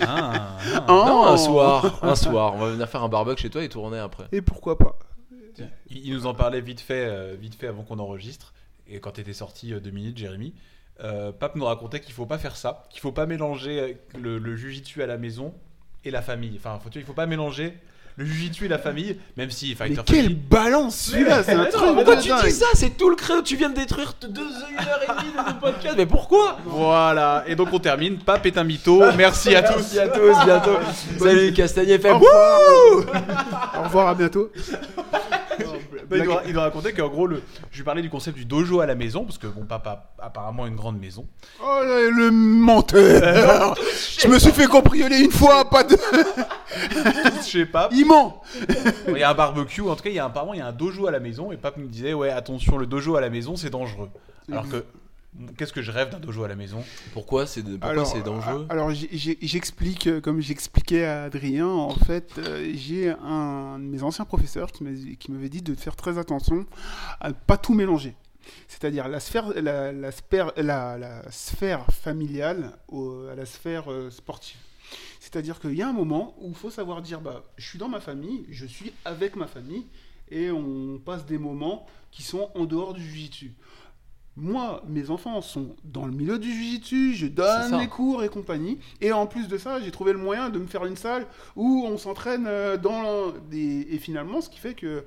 Ah. 0.00 0.58
Non, 0.88 1.26
un 1.28 1.36
soir, 1.36 1.98
un 2.02 2.14
soir. 2.14 2.54
On 2.54 2.58
va 2.58 2.70
venir 2.70 2.88
faire 2.88 3.02
un 3.02 3.08
barbecue 3.08 3.42
chez 3.42 3.50
toi 3.50 3.62
et 3.64 3.68
tourner 3.68 3.98
après. 3.98 4.24
Et 4.32 4.42
pourquoi 4.42 4.78
pas 4.78 4.98
Il, 5.90 6.06
il 6.06 6.12
nous 6.12 6.26
en 6.26 6.34
parlait 6.34 6.60
vite 6.60 6.80
fait, 6.80 7.06
euh, 7.06 7.36
vite 7.38 7.54
fait 7.54 7.66
avant 7.66 7.82
qu'on 7.82 7.98
enregistre. 7.98 8.52
Et 8.88 9.00
quand 9.00 9.12
t'étais 9.12 9.32
sorti 9.32 9.72
euh, 9.72 9.80
deux 9.80 9.90
minutes, 9.90 10.16
Jérémy, 10.18 10.54
euh, 11.00 11.32
Pape 11.32 11.56
nous 11.56 11.64
racontait 11.64 12.00
qu'il 12.00 12.14
faut 12.14 12.26
pas 12.26 12.38
faire 12.38 12.56
ça, 12.56 12.84
qu'il 12.90 13.00
faut 13.00 13.12
pas 13.12 13.26
mélanger 13.26 13.98
le, 14.18 14.38
le 14.38 14.56
jujitsu 14.56 15.02
à 15.02 15.06
la 15.06 15.18
maison 15.18 15.54
et 16.04 16.10
la 16.10 16.22
famille. 16.22 16.54
Enfin, 16.56 16.78
faut, 16.78 16.88
tu 16.88 16.98
vois, 16.98 17.02
il 17.02 17.06
faut 17.06 17.12
pas 17.12 17.26
mélanger 17.26 17.76
le 18.18 18.24
jujitsu 18.24 18.64
et 18.64 18.68
la 18.68 18.78
famille, 18.78 19.16
même 19.36 19.50
si 19.50 19.68
Mais 19.68 19.74
Fighter 19.74 20.02
quelle 20.06 20.16
Family. 20.22 20.34
balance 20.34 20.96
celui-là 20.96 21.42
C'est 21.44 21.52
un 21.52 21.64
Mais 21.64 21.68
truc 21.68 21.94
pourquoi 21.94 22.16
de 22.16 22.22
tu 22.22 22.28
dingue. 22.30 22.44
dis 22.46 22.50
ça 22.52 22.66
C'est 22.74 22.96
tout 22.96 23.10
le 23.10 23.16
créneau. 23.16 23.42
Tu 23.42 23.56
viens 23.56 23.68
de 23.68 23.74
détruire 23.74 24.14
deux 24.22 24.40
une 24.40 24.78
heure 24.88 25.00
et 25.02 25.20
demie 25.22 25.32
de 25.32 25.36
notre 25.36 25.58
podcast. 25.60 25.94
Mais 25.98 26.06
pourquoi 26.06 26.58
Voilà, 26.64 27.44
et 27.46 27.54
donc 27.54 27.68
on 27.72 27.78
termine. 27.78 28.16
Pape 28.18 28.46
est 28.46 28.56
un 28.56 28.64
mytho. 28.64 29.02
Merci 29.16 29.54
à 29.54 29.62
tous. 29.62 29.76
Merci 29.76 30.00
à 30.00 30.08
tous, 30.08 30.44
bientôt. 30.44 30.78
Salut 31.18 31.52
Au 32.10 32.14
revoir. 32.14 32.60
Au 33.78 33.82
revoir, 33.84 34.08
à 34.08 34.14
bientôt. 34.14 34.50
Bah, 36.08 36.16
il, 36.18 36.24
nous, 36.24 36.32
il 36.46 36.54
nous 36.54 36.60
racontait 36.60 36.92
qu'en 36.92 37.08
gros, 37.08 37.26
le, 37.26 37.42
je 37.70 37.76
lui 37.78 37.84
parlais 37.84 38.02
du 38.02 38.10
concept 38.10 38.36
du 38.36 38.44
dojo 38.44 38.80
à 38.80 38.86
la 38.86 38.94
maison, 38.94 39.24
parce 39.24 39.38
que 39.38 39.46
bon, 39.46 39.64
papa 39.64 40.10
a 40.18 40.26
apparemment 40.26 40.66
une 40.66 40.76
grande 40.76 40.98
maison. 40.98 41.26
Oh 41.62 41.80
le, 41.82 42.10
le 42.10 42.30
menteur 42.30 43.74
Je 44.18 44.28
me 44.28 44.38
suis 44.38 44.52
fait 44.52 44.66
cambrioler 44.66 45.18
une 45.18 45.30
fois, 45.30 45.68
pas 45.68 45.84
deux 45.84 45.96
Je 47.38 47.42
sais 47.42 47.66
pas. 47.66 47.88
Il 47.92 48.06
ment 48.06 48.42
Il 49.08 49.18
y 49.18 49.22
a 49.22 49.30
un 49.30 49.34
barbecue, 49.34 49.82
en 49.82 49.96
tout 49.96 50.02
cas, 50.02 50.10
il 50.10 50.16
y 50.16 50.18
a, 50.18 50.24
apparemment, 50.26 50.54
il 50.54 50.58
y 50.58 50.62
a 50.62 50.66
un 50.66 50.72
dojo 50.72 51.06
à 51.06 51.10
la 51.10 51.20
maison, 51.20 51.52
et 51.52 51.56
Pape 51.56 51.76
nous 51.76 51.88
disait, 51.88 52.14
ouais, 52.14 52.30
attention, 52.30 52.76
le 52.78 52.86
dojo 52.86 53.16
à 53.16 53.20
la 53.20 53.30
maison, 53.30 53.56
c'est 53.56 53.70
dangereux. 53.70 54.10
Alors 54.50 54.68
que, 54.68 54.84
qu'est-ce 55.56 55.72
que 55.72 55.82
je 55.82 55.90
rêve 55.90 56.10
d'un 56.10 56.18
dojo 56.20 56.44
à 56.44 56.48
la 56.48 56.56
maison? 56.56 56.82
Pourquoi 57.12 57.46
c'est 57.46 57.62
pourquoi 57.62 58.04
c'est 58.04 58.22
dangereux 58.22 58.66
Alors 58.68 58.90
j'explique, 58.92 60.06
euh, 60.06 60.20
comme 60.20 60.40
j'expliquais 60.40 61.04
à 61.04 61.24
Adrien, 61.24 61.66
en 61.68 61.94
fait, 61.94 62.32
euh, 62.38 62.70
j'ai 62.74 63.10
un 63.10 63.78
de 63.78 63.84
mes 63.84 64.02
anciens 64.02 64.24
professeurs 64.24 64.72
qui 64.72 64.84
m'a- 64.84 65.14
qui 65.18 65.30
m'avait 65.32 65.48
dit 65.48 65.62
de 65.62 65.74
faire 65.74 65.96
très 65.96 66.18
attention 66.18 66.66
à 67.20 67.28
ne 67.28 67.34
pas 67.34 67.56
tout 67.56 67.74
mélanger. 67.74 68.14
C'est-à-dire 68.68 69.08
la 69.08 69.18
sphère, 69.20 69.48
la, 69.60 69.92
la 69.92 70.12
sphère, 70.12 70.52
la, 70.56 70.96
la 70.98 71.30
sphère 71.32 71.84
familiale 71.92 72.72
au- 72.88 73.26
à 73.30 73.34
la 73.34 73.44
sphère 73.46 73.90
euh, 73.90 74.10
sportive. 74.10 74.56
C'est-à-dire 75.20 75.58
qu'il 75.58 75.74
y 75.74 75.82
a 75.82 75.88
un 75.88 75.92
moment 75.92 76.36
où 76.40 76.50
il 76.50 76.54
faut 76.54 76.70
savoir 76.70 77.02
dire, 77.02 77.20
bah, 77.20 77.42
je 77.56 77.66
suis 77.68 77.78
dans 77.78 77.88
ma 77.88 77.98
famille, 78.00 78.46
je 78.50 78.64
suis 78.66 78.92
avec 79.04 79.34
ma 79.34 79.48
famille, 79.48 79.84
et 80.30 80.50
on 80.52 80.98
passe 81.04 81.26
des 81.26 81.38
moments 81.38 81.86
qui 82.12 82.22
sont 82.22 82.48
en 82.54 82.64
dehors 82.64 82.94
du 82.94 83.02
jiu-jitsu. 83.02 83.52
Moi, 84.36 84.82
mes 84.86 85.10
enfants 85.10 85.40
sont 85.40 85.74
dans 85.84 86.04
le 86.04 86.12
milieu 86.12 86.38
du 86.38 86.52
jiu-jitsu, 86.52 87.14
je 87.14 87.26
donne 87.26 87.78
les 87.78 87.86
cours 87.86 88.22
et 88.22 88.28
compagnie. 88.28 88.78
Et 89.00 89.10
en 89.10 89.26
plus 89.26 89.48
de 89.48 89.56
ça, 89.56 89.80
j'ai 89.80 89.90
trouvé 89.90 90.12
le 90.12 90.18
moyen 90.18 90.50
de 90.50 90.58
me 90.58 90.66
faire 90.66 90.84
une 90.84 90.96
salle 90.96 91.26
où 91.56 91.84
on 91.86 91.96
s'entraîne 91.96 92.46
euh, 92.46 92.76
dans 92.76 93.32
des... 93.50 93.86
Et 93.90 93.98
finalement, 93.98 94.42
ce 94.42 94.50
qui 94.50 94.58
fait 94.58 94.74
que 94.74 95.04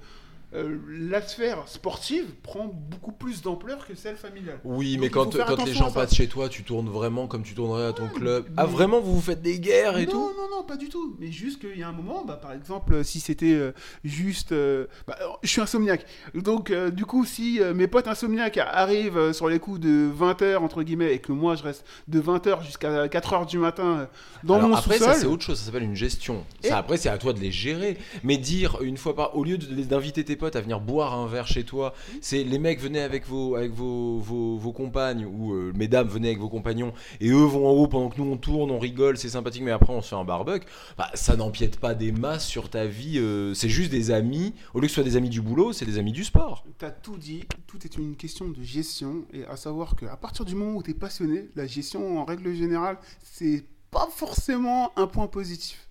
euh, 0.56 0.78
la 0.90 1.22
sphère 1.22 1.68
sportive 1.68 2.26
prend 2.42 2.66
beaucoup 2.68 3.12
plus 3.12 3.42
d'ampleur 3.44 3.86
que 3.88 3.94
celle 3.96 4.16
familiale. 4.16 4.60
Oui, 4.64 4.94
Donc, 4.94 5.02
mais 5.02 5.10
quand, 5.10 5.38
quand 5.38 5.66
les 5.66 5.74
gens 5.74 5.92
passent 5.92 6.16
chez 6.16 6.28
toi, 6.28 6.50
tu 6.50 6.64
tournes 6.64 6.90
vraiment 6.90 7.28
comme 7.28 7.44
tu 7.44 7.54
tournerais 7.54 7.86
à 7.86 7.94
ton 7.94 8.08
club. 8.08 8.48
Ah, 8.58 8.66
mais- 8.66 8.72
vraiment, 8.74 9.00
vous 9.00 9.14
vous 9.16 9.22
faites 9.22 9.42
des 9.44 9.60
guerres 9.60 9.98
et 9.98 10.06
non, 10.06 10.12
tout 10.12 10.18
non, 10.38 10.58
non, 10.58 10.64
pas 10.64 10.76
du 10.78 10.90
tout. 10.90 11.16
Mais 11.20 11.32
juste 11.32 11.60
qu'il 11.62 11.78
y 11.78 11.84
a 11.84 11.88
un 11.88 11.92
moment, 11.92 12.26
bah, 12.26 12.40
par 12.42 12.54
exemple, 12.54 13.04
si 13.04 13.20
c'était 13.20 13.54
euh, 13.54 13.72
juste. 14.04 14.52
euh, 14.52 14.88
bah, 15.08 15.16
alors, 15.20 15.40
je 15.44 15.50
suis 15.50 15.62
insomniaque. 15.62 16.06
Donc, 16.34 16.72
euh, 16.72 16.90
du 16.90 17.06
coup, 17.06 17.26
si 17.26 17.60
mes 17.76 17.88
potes 17.88 18.08
insomniaques 18.08 18.58
arrivent 18.58 19.32
sur 19.34 19.50
les 19.50 19.60
coups 19.60 19.80
de 19.80 20.10
20h, 20.12 20.58
entre 20.58 20.82
guillemets, 20.84 21.14
et 21.14 21.20
que 21.20 21.32
moi, 21.32 21.56
je 21.56 21.64
reste 21.64 21.86
de 22.08 22.20
20h 22.20 22.64
jusqu'à 22.66 23.08
4h 23.08 23.46
du 23.48 23.58
matin 23.60 24.08
dans 24.44 24.56
Alors 24.56 24.70
mon 24.70 24.76
après, 24.76 24.98
ça 24.98 25.10
c'est 25.14 25.20
sous-sol. 25.20 25.32
autre 25.34 25.44
chose, 25.44 25.60
ça 25.60 25.66
s'appelle 25.66 25.84
une 25.84 25.96
gestion. 25.96 26.44
Et- 26.64 26.70
Ça, 26.70 26.78
après, 26.80 26.98
c'est 26.98 27.10
à 27.10 27.18
toi 27.18 27.34
de 27.34 27.40
les 27.40 27.52
gérer. 27.52 27.98
Mais 28.24 28.38
dire 28.38 28.82
une 28.82 28.98
fois 28.98 29.16
par, 29.16 29.36
au 29.38 29.44
lieu 29.44 29.58
d'inviter 29.58 30.24
tes 30.26 30.36
potes 30.40 30.56
à 30.56 30.62
venir 30.62 30.80
boire 30.80 31.14
un 31.14 31.28
verre 31.28 31.46
chez 31.46 31.64
toi, 31.64 31.94
c'est 32.22 32.44
les 32.44 32.58
mecs 32.58 32.80
venez 32.80 33.02
avec 33.02 33.28
vos 33.28 33.56
avec 33.56 33.72
vos, 33.72 34.18
vos, 34.18 34.58
vos 34.58 34.72
compagnes 34.72 35.26
ou 35.26 35.54
euh, 35.54 35.72
mesdames 35.76 36.08
venez 36.08 36.30
avec 36.30 36.40
vos 36.40 36.50
compagnons 36.50 36.94
et 37.20 37.30
eux 37.30 37.46
vont 37.46 37.68
en 37.68 37.72
haut 37.72 37.88
pendant 37.88 38.10
que 38.10 38.20
nous 38.20 38.32
on 38.32 38.38
tourne, 38.38 38.72
on 38.72 38.80
rigole, 38.80 39.18
c'est 39.18 39.30
sympathique, 39.30 39.62
mais 39.62 39.72
après 39.72 39.94
on 39.94 40.02
se 40.02 40.10
fait 40.10 40.16
un 40.16 40.24
barbecue. 40.24 40.66
Bah, 40.98 41.12
ça 41.14 41.36
n'empiète 41.36 41.80
pas 41.80 41.94
des 41.94 42.12
masses 42.12 42.48
sur 42.48 42.70
ta 42.70 42.86
vie. 42.86 43.20
euh, 43.20 43.54
c'est 43.54 43.70
juste 43.70 43.92
des 43.92 44.12
amis. 44.12 44.54
Au 44.74 44.80
lieu 44.80 44.88
que 44.88 44.90
ce 44.90 44.96
soit 44.96 45.04
des 45.04 45.18
amis 45.18 45.30
du 45.30 45.42
boulot, 45.42 45.74
c'est 45.74 45.86
des 45.86 45.98
amis 45.98 46.12
du 46.12 46.24
sport. 46.24 46.66
T'as 46.78 46.92
tout 46.92 47.18
dit, 47.18 47.44
tout 47.68 47.80
est 47.86 47.98
une 47.98 48.16
question 48.16 48.48
de 48.48 48.64
gestion, 48.64 49.26
et 49.34 49.46
à 49.46 49.58
savoir 49.58 49.96
qu'à 49.96 50.16
partir 50.18 50.46
du 50.46 50.56
moment 50.56 50.78
où 50.78 50.84
tu 50.84 50.92
es 50.92 50.94
passionné, 50.94 51.50
la 51.56 51.68
gestion, 51.68 52.20
en 52.20 52.26
règle 52.26 52.54
générale, 52.54 52.98
c'est 53.22 53.66
pas 53.92 54.08
forcément 54.12 54.92
un 54.98 55.08
point 55.08 55.28
positif. 55.28 55.89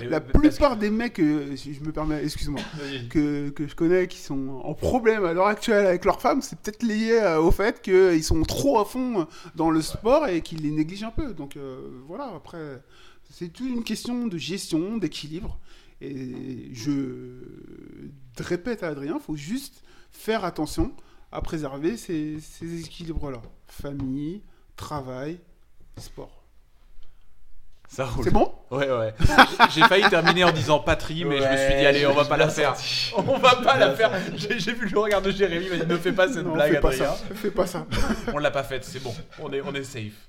La 0.00 0.20
plupart 0.20 0.76
des 0.76 0.90
mecs, 0.90 1.18
euh, 1.18 1.56
si 1.56 1.74
je 1.74 1.80
me 1.80 1.92
permets, 1.92 2.22
excuse-moi, 2.22 2.60
que, 3.10 3.50
que 3.50 3.66
je 3.66 3.74
connais 3.74 4.08
qui 4.08 4.18
sont 4.18 4.60
en 4.62 4.74
problème 4.74 5.24
à 5.24 5.32
l'heure 5.32 5.46
actuelle 5.46 5.86
avec 5.86 6.04
leurs 6.04 6.20
femmes, 6.20 6.42
c'est 6.42 6.58
peut-être 6.58 6.82
lié 6.82 7.18
euh, 7.22 7.40
au 7.40 7.50
fait 7.50 7.80
qu'ils 7.80 8.24
sont 8.24 8.42
trop 8.42 8.78
à 8.78 8.84
fond 8.84 9.26
dans 9.54 9.70
le 9.70 9.80
sport 9.82 10.28
et 10.28 10.42
qu'ils 10.42 10.62
les 10.62 10.70
négligent 10.70 11.04
un 11.04 11.10
peu. 11.10 11.32
Donc 11.34 11.56
euh, 11.56 12.02
voilà, 12.06 12.32
après, 12.36 12.82
c'est 13.30 13.48
toute 13.48 13.68
une 13.68 13.84
question 13.84 14.26
de 14.26 14.38
gestion, 14.38 14.98
d'équilibre. 14.98 15.58
Et 16.00 16.68
je 16.72 17.40
répète 18.38 18.82
à 18.82 18.88
Adrien, 18.88 19.16
il 19.18 19.24
faut 19.24 19.36
juste 19.36 19.82
faire 20.10 20.44
attention 20.44 20.92
à 21.32 21.40
préserver 21.40 21.96
ces, 21.96 22.38
ces 22.40 22.80
équilibres-là. 22.80 23.40
Famille, 23.66 24.42
travail, 24.76 25.38
sport. 25.96 26.35
Ça 27.88 28.04
roule. 28.04 28.24
C'est 28.24 28.32
bon? 28.32 28.52
Ouais, 28.70 28.90
ouais. 28.90 29.14
J'ai 29.74 29.82
failli 29.82 30.08
terminer 30.10 30.44
en 30.44 30.52
disant 30.52 30.80
patrie, 30.80 31.24
mais 31.24 31.38
je 31.38 31.42
me 31.48 31.56
suis 31.56 31.74
dit, 31.78 31.86
allez, 31.86 32.06
on 32.06 32.14
va 32.14 32.24
pas 32.24 32.36
la 32.36 32.48
faire. 32.48 32.74
On 33.16 33.38
va 33.38 33.56
pas 33.56 33.78
la 33.78 33.92
faire. 33.94 34.10
J'ai 34.34 34.72
vu 34.72 34.88
le 34.88 34.98
regard 34.98 35.22
de 35.22 35.30
Jérémy, 35.30 35.66
il 35.72 35.78
m'a 35.78 35.84
dit, 35.84 35.90
ne 35.92 35.96
fais 35.96 36.12
pas 36.12 36.28
cette 36.28 36.44
Non, 36.44 36.54
blague, 36.54 36.72
fais 36.74 36.80
pas 36.80 36.88
Adrien. 36.88 37.06
ça. 37.06 37.16
Fais 37.34 37.50
pas 37.50 37.66
ça. 37.66 37.86
On 38.34 38.38
l'a 38.38 38.50
pas 38.50 38.64
faite, 38.64 38.84
c'est 38.84 39.02
bon. 39.02 39.14
On 39.40 39.52
est, 39.52 39.60
on 39.62 39.72
est 39.72 39.84
safe. 39.84 40.26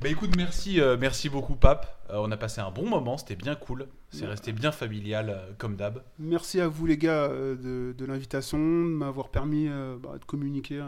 Bah 0.00 0.08
écoute, 0.08 0.30
merci, 0.36 0.80
euh, 0.80 0.96
merci 0.98 1.28
beaucoup, 1.28 1.54
Pape. 1.54 1.86
Euh, 2.10 2.16
on 2.18 2.30
a 2.32 2.36
passé 2.36 2.60
un 2.60 2.70
bon 2.70 2.86
moment, 2.88 3.16
c'était 3.16 3.36
bien 3.36 3.54
cool. 3.54 3.86
C'est 4.10 4.26
resté 4.26 4.52
bien 4.52 4.72
familial, 4.72 5.30
euh, 5.30 5.52
comme 5.58 5.76
d'hab. 5.76 6.02
Merci 6.18 6.60
à 6.60 6.66
vous 6.68 6.86
les 6.86 6.98
gars 6.98 7.28
de, 7.28 7.94
de 7.96 8.04
l'invitation, 8.04 8.58
de 8.58 8.62
m'avoir 8.62 9.28
permis 9.28 9.68
bah, 10.00 10.18
de 10.18 10.24
communiquer 10.24 10.82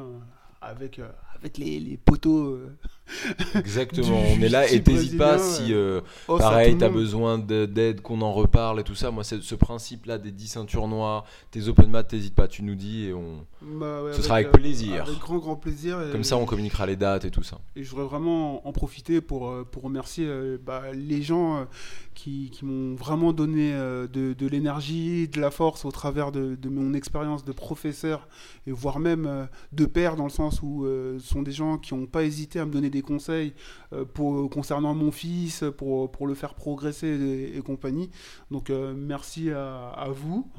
avec, 0.61 1.01
avec 1.39 1.59
les, 1.59 1.79
les 1.79 1.97
poteaux. 1.97 2.59
Exactement. 3.55 4.21
On 4.37 4.41
est 4.43 4.49
là 4.49 4.71
et 4.71 4.83
t'hésites 4.83 5.17
pas 5.19 5.39
si. 5.39 5.73
euh, 5.73 6.01
Oh, 6.29 6.39
Pareil, 6.39 6.77
t'as 6.79 6.89
besoin 6.89 7.39
de- 7.39 7.67
d'aide, 7.67 8.01
qu'on 8.01 8.21
en 8.21 8.33
reparle 8.33 8.81
et 8.81 8.83
tout 8.85 8.95
ça. 8.95 9.11
Moi, 9.11 9.25
c'est 9.25 9.43
ce 9.43 9.55
principe-là 9.55 10.19
des 10.19 10.33
10 10.33 10.49
ceintures 10.49 10.89
noires, 10.89 11.25
tes 11.51 11.69
open 11.69 11.89
mat, 11.91 12.05
t'hésites 12.05 12.35
pas, 12.35 12.49
tu 12.49 12.63
nous 12.63 12.75
dis 12.75 13.07
et 13.07 13.15
on. 13.15 13.45
Bah 13.63 14.03
ouais, 14.05 14.13
Ce 14.13 14.23
sera 14.23 14.37
avec 14.37 14.53
plaisir. 14.53 15.05
Avec 15.07 15.19
grand 15.19 15.39
grand 15.39 15.57
plaisir. 15.57 16.01
et- 16.03 16.13
Comme 16.13 16.25
ça, 16.25 16.37
on 16.37 16.45
communiquera 16.47 16.87
les 16.87 16.97
dates 16.97 17.25
et 17.25 17.31
tout 17.31 17.43
ça. 17.43 17.59
Et 17.75 17.83
je 17.85 17.91
voudrais 17.91 18.07
vraiment 18.07 18.67
en 18.67 18.73
profiter 18.73 19.21
pour, 19.21 19.49
euh, 19.51 19.65
pour 19.71 19.83
remercier 19.85 20.27
euh, 20.27 20.59
bah, 20.65 20.83
les 20.95 21.23
gens 21.23 21.67
qui, 22.15 22.51
qui 22.51 22.65
m'ont 22.65 22.95
vraiment 22.95 23.33
donné 23.33 23.73
de, 23.73 24.33
de 24.33 24.47
l'énergie, 24.47 25.29
de 25.29 25.41
la 25.41 25.51
force 25.51 25.85
au 25.85 25.91
travers 25.91 26.33
de, 26.33 26.55
de 26.55 26.69
mon 26.69 26.95
expérience 26.95 27.45
de 27.45 27.53
professeur, 27.53 28.27
et 28.67 28.73
voire 28.73 28.99
même 28.99 29.49
de 29.73 29.85
père, 29.87 30.17
dans 30.17 30.25
le 30.25 30.31
sens 30.31 30.61
où 30.63 30.85
ce 30.87 31.19
sont 31.27 31.43
des 31.43 31.53
gens 31.53 31.77
qui 31.79 31.95
n'ont 31.95 32.07
pas 32.07 32.25
hésité 32.25 32.59
à 32.59 32.65
me 32.67 32.71
donner 32.73 32.89
des 32.91 32.96
des 32.97 33.03
conseils 33.03 33.53
euh, 33.93 34.05
pour, 34.05 34.49
concernant 34.51 34.95
mon 34.95 35.13
fils, 35.13 35.65
pour, 35.77 36.11
pour 36.11 36.27
le 36.27 36.35
faire 36.35 36.55
progresser 36.55 37.53
et, 37.55 37.61
compagnie. 37.61 38.11
Donc 38.51 38.71
euh, 38.71 38.95
merci 38.97 39.51
à, 39.51 40.09
vous. 40.11 40.51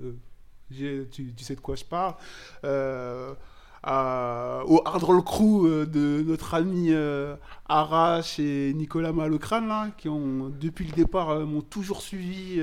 Euh, 0.00 1.04
tu 1.10 1.32
sais 1.38 1.54
de 1.54 1.60
quoi 1.60 1.76
je 1.76 1.84
parle. 1.84 2.14
Euh, 3.86 4.62
au 4.66 4.82
hard 4.84 5.04
roll 5.04 5.22
crew 5.22 5.66
euh, 5.66 5.86
de 5.86 6.24
notre 6.26 6.54
ami 6.54 6.88
euh, 6.90 7.36
Arash 7.68 8.40
et 8.40 8.72
Nicolas 8.74 9.12
Malocrane 9.12 9.68
là, 9.68 9.90
qui 9.96 10.08
ont 10.08 10.48
depuis 10.48 10.84
le 10.84 10.92
départ 10.92 11.46
m'ont 11.46 11.60
toujours 11.60 12.02
suivi 12.02 12.60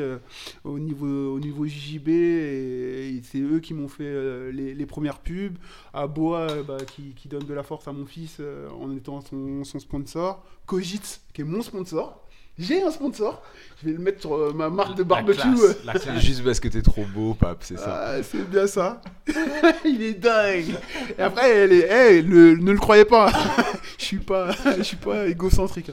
au 0.64 0.78
niveau 0.78 1.36
au 1.36 1.40
niveau 1.40 1.66
JJB 1.66 2.10
et, 2.10 3.22
c'est 3.24 3.40
eux 3.40 3.60
qui 3.60 3.74
m'ont 3.74 3.88
fait 3.88 4.52
les, 4.52 4.86
premières 4.86 5.20
pubs. 5.20 5.58
À 5.94 6.08
Boa 6.08 6.48
bah, 6.64 6.78
qui, 6.86 7.28
donne 7.28 7.46
de 7.46 7.54
la 7.54 7.64
force 7.64 7.88
à 7.88 7.94
mon 7.94 8.06
fils 8.06 8.42
en 8.80 8.92
étant 8.96 9.22
son, 9.22 9.64
sponsor. 9.80 10.44
Kojitz 10.66 11.22
qui 11.34 11.42
est 11.42 11.46
mon 11.46 11.62
sponsor. 11.62 12.25
J'ai 12.58 12.82
un 12.82 12.92
sponsor. 12.92 13.42
Je 13.82 13.88
vais 13.90 13.94
le 13.94 14.00
mettre 14.00 14.22
sur 14.22 14.34
euh, 14.34 14.54
ma 14.54 14.70
marque 14.70 14.96
de 14.98 15.04
barbecue. 15.04 15.38
La 15.38 15.44
classe, 15.56 15.84
la 15.86 15.94
C'est 15.94 16.00
classe. 16.04 16.24
juste 16.24 16.44
parce 16.44 16.60
que 16.62 16.68
t'es 16.70 16.82
trop 16.82 17.04
beau, 17.14 17.34
pape, 17.34 17.64
c'est 17.64 17.78
ça. 17.78 18.06
ah, 18.18 18.24
c'est 18.24 18.50
bien 18.50 18.66
ça. 18.68 19.02
il 19.86 20.02
est 20.02 20.14
dingue. 20.14 20.74
Et 21.18 21.22
après, 21.22 21.50
elle 21.50 21.74
est, 21.74 21.88
hey, 21.92 22.22
le- 22.22 22.56
ne 22.56 22.72
le 22.72 22.78
croyez 22.78 23.04
pas. 23.06 23.30
je 23.98 24.04
suis 24.06 24.20
pas, 24.20 24.52
je 24.78 24.84
suis 24.84 24.96
pas 24.98 25.28
égocentrique. 25.28 25.92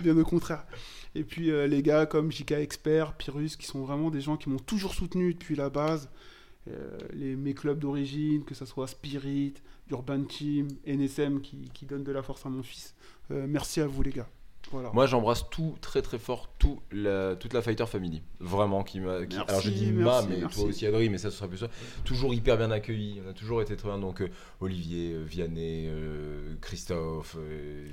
Bien 0.00 0.16
au 0.16 0.24
contraire. 0.24 0.64
Et 1.16 1.22
puis 1.24 1.50
euh, 1.50 1.66
les 1.66 1.82
gars 1.82 2.06
comme 2.06 2.30
JK 2.32 2.52
Expert, 2.52 3.12
Pyrrhus, 3.14 3.50
qui 3.58 3.66
sont 3.66 3.80
vraiment 3.84 4.10
des 4.10 4.20
gens 4.20 4.36
qui 4.36 4.48
m'ont 4.50 4.58
toujours 4.58 4.94
soutenu 4.94 5.34
depuis 5.34 5.56
la 5.56 5.70
base. 5.70 6.08
Euh, 6.70 6.96
les, 7.12 7.36
mes 7.36 7.54
clubs 7.54 7.78
d'origine, 7.78 8.44
que 8.44 8.54
ce 8.54 8.64
soit 8.64 8.86
Spirit, 8.86 9.54
Urban 9.90 10.22
Team, 10.22 10.68
NSM, 10.86 11.40
qui, 11.40 11.68
qui 11.74 11.84
donnent 11.86 12.04
de 12.04 12.12
la 12.12 12.22
force 12.22 12.46
à 12.46 12.48
mon 12.48 12.62
fils. 12.62 12.94
Euh, 13.30 13.46
merci 13.48 13.80
à 13.80 13.86
vous 13.86 14.02
les 14.02 14.12
gars. 14.12 14.28
Voilà. 14.72 14.90
Moi, 14.92 15.06
j'embrasse 15.06 15.44
tout 15.50 15.76
très 15.80 16.02
très 16.02 16.18
fort 16.18 16.48
tout 16.58 16.80
la, 16.90 17.36
toute 17.36 17.52
la 17.52 17.62
Fighter 17.62 17.86
Family. 17.86 18.22
Vraiment, 18.40 18.82
qui 18.82 18.98
m'a. 19.00 19.24
qui- 19.26 19.36
alors 19.36 19.60
je 19.60 19.70
dis 19.70 19.92
ma, 19.92 20.22
mais 20.22 20.38
merci. 20.38 20.58
toi 20.58 20.68
aussi 20.68 20.86
Adri, 20.86 21.10
mais 21.10 21.18
ça 21.18 21.30
ce 21.30 21.36
sera 21.36 21.48
plus 21.48 21.58
ça. 21.58 21.68
Toujours 22.04 22.34
hyper 22.34 22.56
bien 22.56 22.70
accueilli. 22.70 23.20
On 23.24 23.30
a 23.30 23.32
toujours 23.34 23.62
été 23.62 23.76
très 23.76 23.88
bien. 23.88 23.98
Donc 23.98 24.20
euh, 24.22 24.28
Olivier, 24.60 25.12
euh, 25.12 25.22
Vianney, 25.24 25.86
euh, 25.88 26.54
Christophe. 26.60 27.36
euh, 27.38 27.86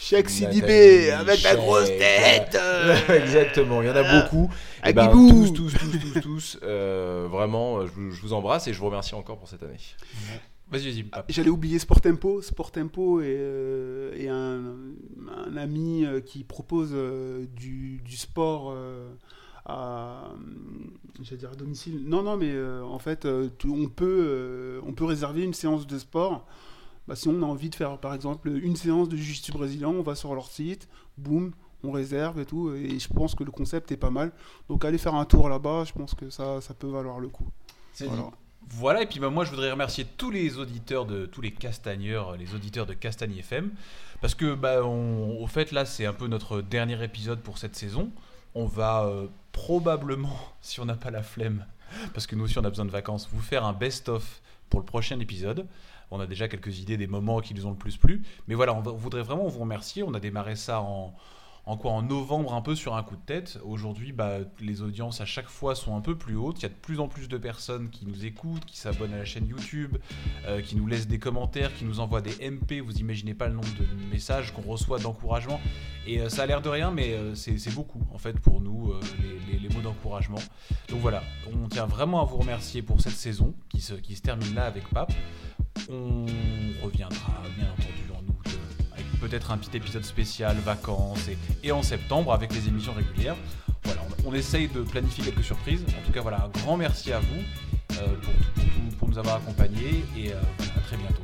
Cheikh 0.00 0.28
Sidibé 0.28 1.10
avec 1.12 1.42
la 1.42 1.54
grosse 1.56 1.86
tête. 1.88 2.58
Exactement, 3.08 3.80
il 3.80 3.86
y 3.88 3.90
en 3.90 3.96
a 3.96 4.22
beaucoup. 4.22 4.50
Et 4.84 4.92
ben, 4.92 5.06
Agibou. 5.08 5.30
tous, 5.30 5.52
tous, 5.52 5.72
tous, 5.78 5.98
tous, 5.98 6.20
tous. 6.20 6.58
vraiment, 6.60 7.86
je 7.86 8.20
vous 8.20 8.32
embrasse 8.32 8.66
et 8.68 8.72
je 8.74 8.78
vous 8.80 8.86
remercie 8.86 9.14
encore 9.14 9.38
pour 9.38 9.48
cette 9.48 9.62
année. 9.62 9.78
Vas-y, 10.70 10.84
vas-y. 10.90 11.02
Pape. 11.04 11.26
J'allais 11.28 11.50
oublier 11.50 11.78
Sport 11.78 12.00
Tempo. 12.00 12.42
Sport 12.42 12.72
Tempo 12.72 13.20
est, 13.20 13.26
euh, 13.38 14.12
est 14.14 14.28
un, 14.28 14.76
un 15.46 15.56
ami 15.56 16.04
euh, 16.04 16.20
qui 16.20 16.42
propose 16.42 16.90
euh, 16.92 17.46
du, 17.54 17.98
du 18.04 18.16
sport 18.16 18.72
euh, 18.72 19.12
à, 19.66 20.32
j'allais 21.22 21.36
dire 21.38 21.52
à 21.52 21.54
domicile. 21.54 22.02
Non, 22.06 22.22
non, 22.22 22.36
mais 22.36 22.50
euh, 22.52 22.82
en 22.82 22.98
fait, 22.98 23.24
euh, 23.24 23.48
tout- 23.58 23.74
on, 23.74 23.88
peut, 23.88 24.24
euh, 24.26 24.80
on 24.86 24.92
peut 24.94 25.04
réserver 25.04 25.42
une 25.42 25.54
séance 25.54 25.86
de 25.86 25.98
sport. 25.98 26.46
Bah, 27.06 27.14
si 27.14 27.28
on 27.28 27.42
a 27.42 27.46
envie 27.46 27.68
de 27.68 27.74
faire, 27.74 27.98
par 27.98 28.14
exemple, 28.14 28.48
une 28.48 28.76
séance 28.76 29.08
de 29.10 29.16
jiu-jitsu 29.16 29.52
brésilien, 29.52 29.88
on 29.88 30.02
va 30.02 30.14
sur 30.14 30.34
leur 30.34 30.48
site, 30.48 30.88
boum, 31.18 31.52
on 31.82 31.90
réserve 31.92 32.40
et 32.40 32.46
tout. 32.46 32.72
Et 32.74 32.98
je 32.98 33.08
pense 33.08 33.34
que 33.34 33.44
le 33.44 33.50
concept 33.52 33.92
est 33.92 33.98
pas 33.98 34.10
mal. 34.10 34.32
Donc, 34.70 34.84
allez 34.86 34.96
faire 34.98 35.14
un 35.14 35.26
tour 35.26 35.48
là-bas, 35.50 35.84
je 35.84 35.92
pense 35.92 36.14
que 36.14 36.30
ça, 36.30 36.62
ça 36.62 36.72
peut 36.72 36.88
valoir 36.88 37.20
le 37.20 37.28
coup. 37.28 37.46
Voilà. 38.06 38.30
Voilà, 38.70 39.02
et 39.02 39.06
puis 39.06 39.20
bah, 39.20 39.30
moi 39.30 39.44
je 39.44 39.50
voudrais 39.50 39.70
remercier 39.70 40.04
tous 40.04 40.30
les 40.30 40.58
auditeurs 40.58 41.04
de 41.06 41.26
tous 41.26 41.40
les 41.40 41.52
castagneurs, 41.52 42.36
les 42.36 42.54
auditeurs 42.54 42.86
de 42.86 42.94
Castagne 42.94 43.36
FM, 43.36 43.70
parce 44.20 44.34
que 44.34 44.54
bah, 44.54 44.84
on- 44.84 45.38
au 45.40 45.46
fait 45.46 45.70
là 45.70 45.84
c'est 45.84 46.06
un 46.06 46.12
peu 46.12 46.26
notre 46.26 46.60
dernier 46.60 47.02
épisode 47.02 47.40
pour 47.40 47.58
cette 47.58 47.76
saison. 47.76 48.10
On 48.54 48.66
va 48.66 49.04
euh, 49.04 49.26
probablement, 49.52 50.38
si 50.60 50.80
on 50.80 50.84
n'a 50.86 50.96
pas 50.96 51.10
la 51.10 51.22
flemme, 51.22 51.66
parce 52.14 52.26
que 52.26 52.36
nous 52.36 52.44
aussi 52.44 52.58
on 52.58 52.64
a 52.64 52.70
besoin 52.70 52.84
de 52.86 52.90
vacances, 52.90 53.28
vous 53.32 53.42
faire 53.42 53.64
un 53.64 53.72
best-of 53.72 54.40
pour 54.70 54.80
le 54.80 54.86
prochain 54.86 55.20
épisode. 55.20 55.66
On 56.10 56.20
a 56.20 56.26
déjà 56.26 56.48
quelques 56.48 56.78
idées 56.78 56.96
des 56.96 57.06
moments 57.06 57.40
qui 57.40 57.54
nous 57.54 57.66
ont 57.66 57.70
le 57.70 57.76
plus 57.76 57.96
plu, 57.96 58.22
mais 58.48 58.54
voilà, 58.54 58.74
on, 58.74 58.80
voudrait 58.80 59.22
vraiment 59.22 59.46
vous 59.46 59.60
remercier. 59.60 60.02
On 60.02 60.14
a 60.14 60.20
démarré 60.20 60.54
ça 60.56 60.80
en, 60.80 61.14
en 61.66 61.76
quoi 61.76 61.92
En 61.92 62.02
novembre, 62.02 62.52
un 62.54 62.60
peu 62.60 62.74
sur 62.74 62.94
un 62.94 63.02
coup 63.02 63.16
de 63.16 63.22
tête. 63.22 63.58
Aujourd'hui, 63.64 64.12
bah, 64.12 64.38
les 64.60 64.82
audiences 64.82 65.20
à 65.20 65.24
chaque 65.24 65.48
fois 65.48 65.74
sont 65.74 65.96
un 65.96 66.00
peu 66.00 66.16
plus 66.16 66.36
hautes. 66.36 66.60
Il 66.60 66.64
y 66.64 66.66
a 66.66 66.68
de 66.68 66.74
plus 66.74 67.00
en 67.00 67.08
plus 67.08 67.28
de 67.28 67.38
personnes 67.38 67.88
qui 67.88 68.06
nous 68.06 68.26
écoutent, 68.26 68.64
qui 68.64 68.76
s'abonnent 68.76 69.14
à 69.14 69.18
la 69.18 69.24
chaîne 69.24 69.46
YouTube, 69.46 69.96
euh, 70.46 70.60
qui 70.60 70.76
nous 70.76 70.86
laissent 70.86 71.08
des 71.08 71.18
commentaires, 71.18 71.74
qui 71.74 71.84
nous 71.84 72.00
envoient 72.00 72.20
des 72.20 72.50
MP. 72.50 72.80
Vous 72.80 72.98
imaginez 72.98 73.34
pas 73.34 73.48
le 73.48 73.54
nombre 73.54 73.74
de 73.78 73.86
messages 74.10 74.52
qu'on 74.52 74.62
reçoit 74.62 74.98
d'encouragement. 74.98 75.60
Et 76.06 76.20
euh, 76.20 76.28
ça 76.28 76.42
a 76.42 76.46
l'air 76.46 76.60
de 76.60 76.68
rien, 76.68 76.90
mais 76.90 77.14
euh, 77.14 77.34
c'est 77.34 77.74
beaucoup 77.74 78.02
en 78.12 78.18
fait 78.18 78.38
pour 78.40 78.60
nous, 78.60 78.92
les 79.50 79.68
mots 79.70 79.80
d'encouragement. 79.80 80.38
Donc 80.90 81.00
voilà, 81.00 81.22
on 81.50 81.68
tient 81.68 81.86
vraiment 81.86 82.20
à 82.20 82.24
vous 82.24 82.36
remercier 82.36 82.82
pour 82.82 83.00
cette 83.00 83.12
saison 83.12 83.54
qui 83.70 83.80
se, 83.80 83.94
qui 83.94 84.16
se 84.16 84.22
termine 84.22 84.54
là 84.54 84.64
avec 84.66 84.88
Pape. 84.90 85.12
On 85.88 86.26
reviendra 86.82 87.42
bien 87.56 87.70
entendu 87.70 87.93
peut-être 89.24 89.50
un 89.50 89.58
petit 89.58 89.76
épisode 89.76 90.04
spécial 90.04 90.56
vacances 90.64 91.28
et, 91.28 91.38
et 91.66 91.72
en 91.72 91.82
septembre 91.82 92.32
avec 92.32 92.54
les 92.54 92.68
émissions 92.68 92.92
régulières. 92.92 93.36
Voilà, 93.84 94.00
on, 94.24 94.30
on 94.30 94.34
essaye 94.34 94.68
de 94.68 94.80
planifier 94.82 95.24
quelques 95.24 95.44
surprises. 95.44 95.82
En 95.88 96.06
tout 96.06 96.12
cas, 96.12 96.20
voilà, 96.20 96.44
un 96.44 96.60
grand 96.60 96.76
merci 96.76 97.12
à 97.12 97.20
vous 97.20 97.42
euh, 97.92 98.06
pour, 98.22 98.98
pour 98.98 99.08
nous 99.08 99.18
avoir 99.18 99.36
accompagnés 99.36 100.04
et 100.16 100.32
euh, 100.32 100.40
à 100.76 100.80
très 100.80 100.96
bientôt. 100.96 101.22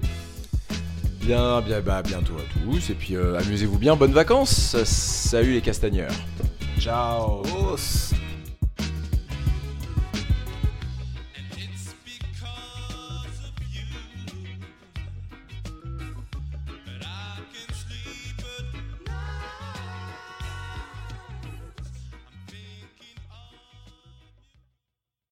Bien, 1.21 1.61
bien, 1.61 1.81
bah, 1.81 2.03
bientôt 2.03 2.37
à 2.39 2.45
tous. 2.53 2.91
Et 2.91 2.95
puis 2.95 3.15
euh, 3.17 3.39
amusez-vous 3.39 3.79
bien, 3.79 3.97
bonnes 3.97 4.13
vacances. 4.13 4.83
Salut 4.85 5.53
les 5.53 5.61
castagneurs. 5.61 6.13
Ciao 6.79 7.43
Os. 7.55 8.15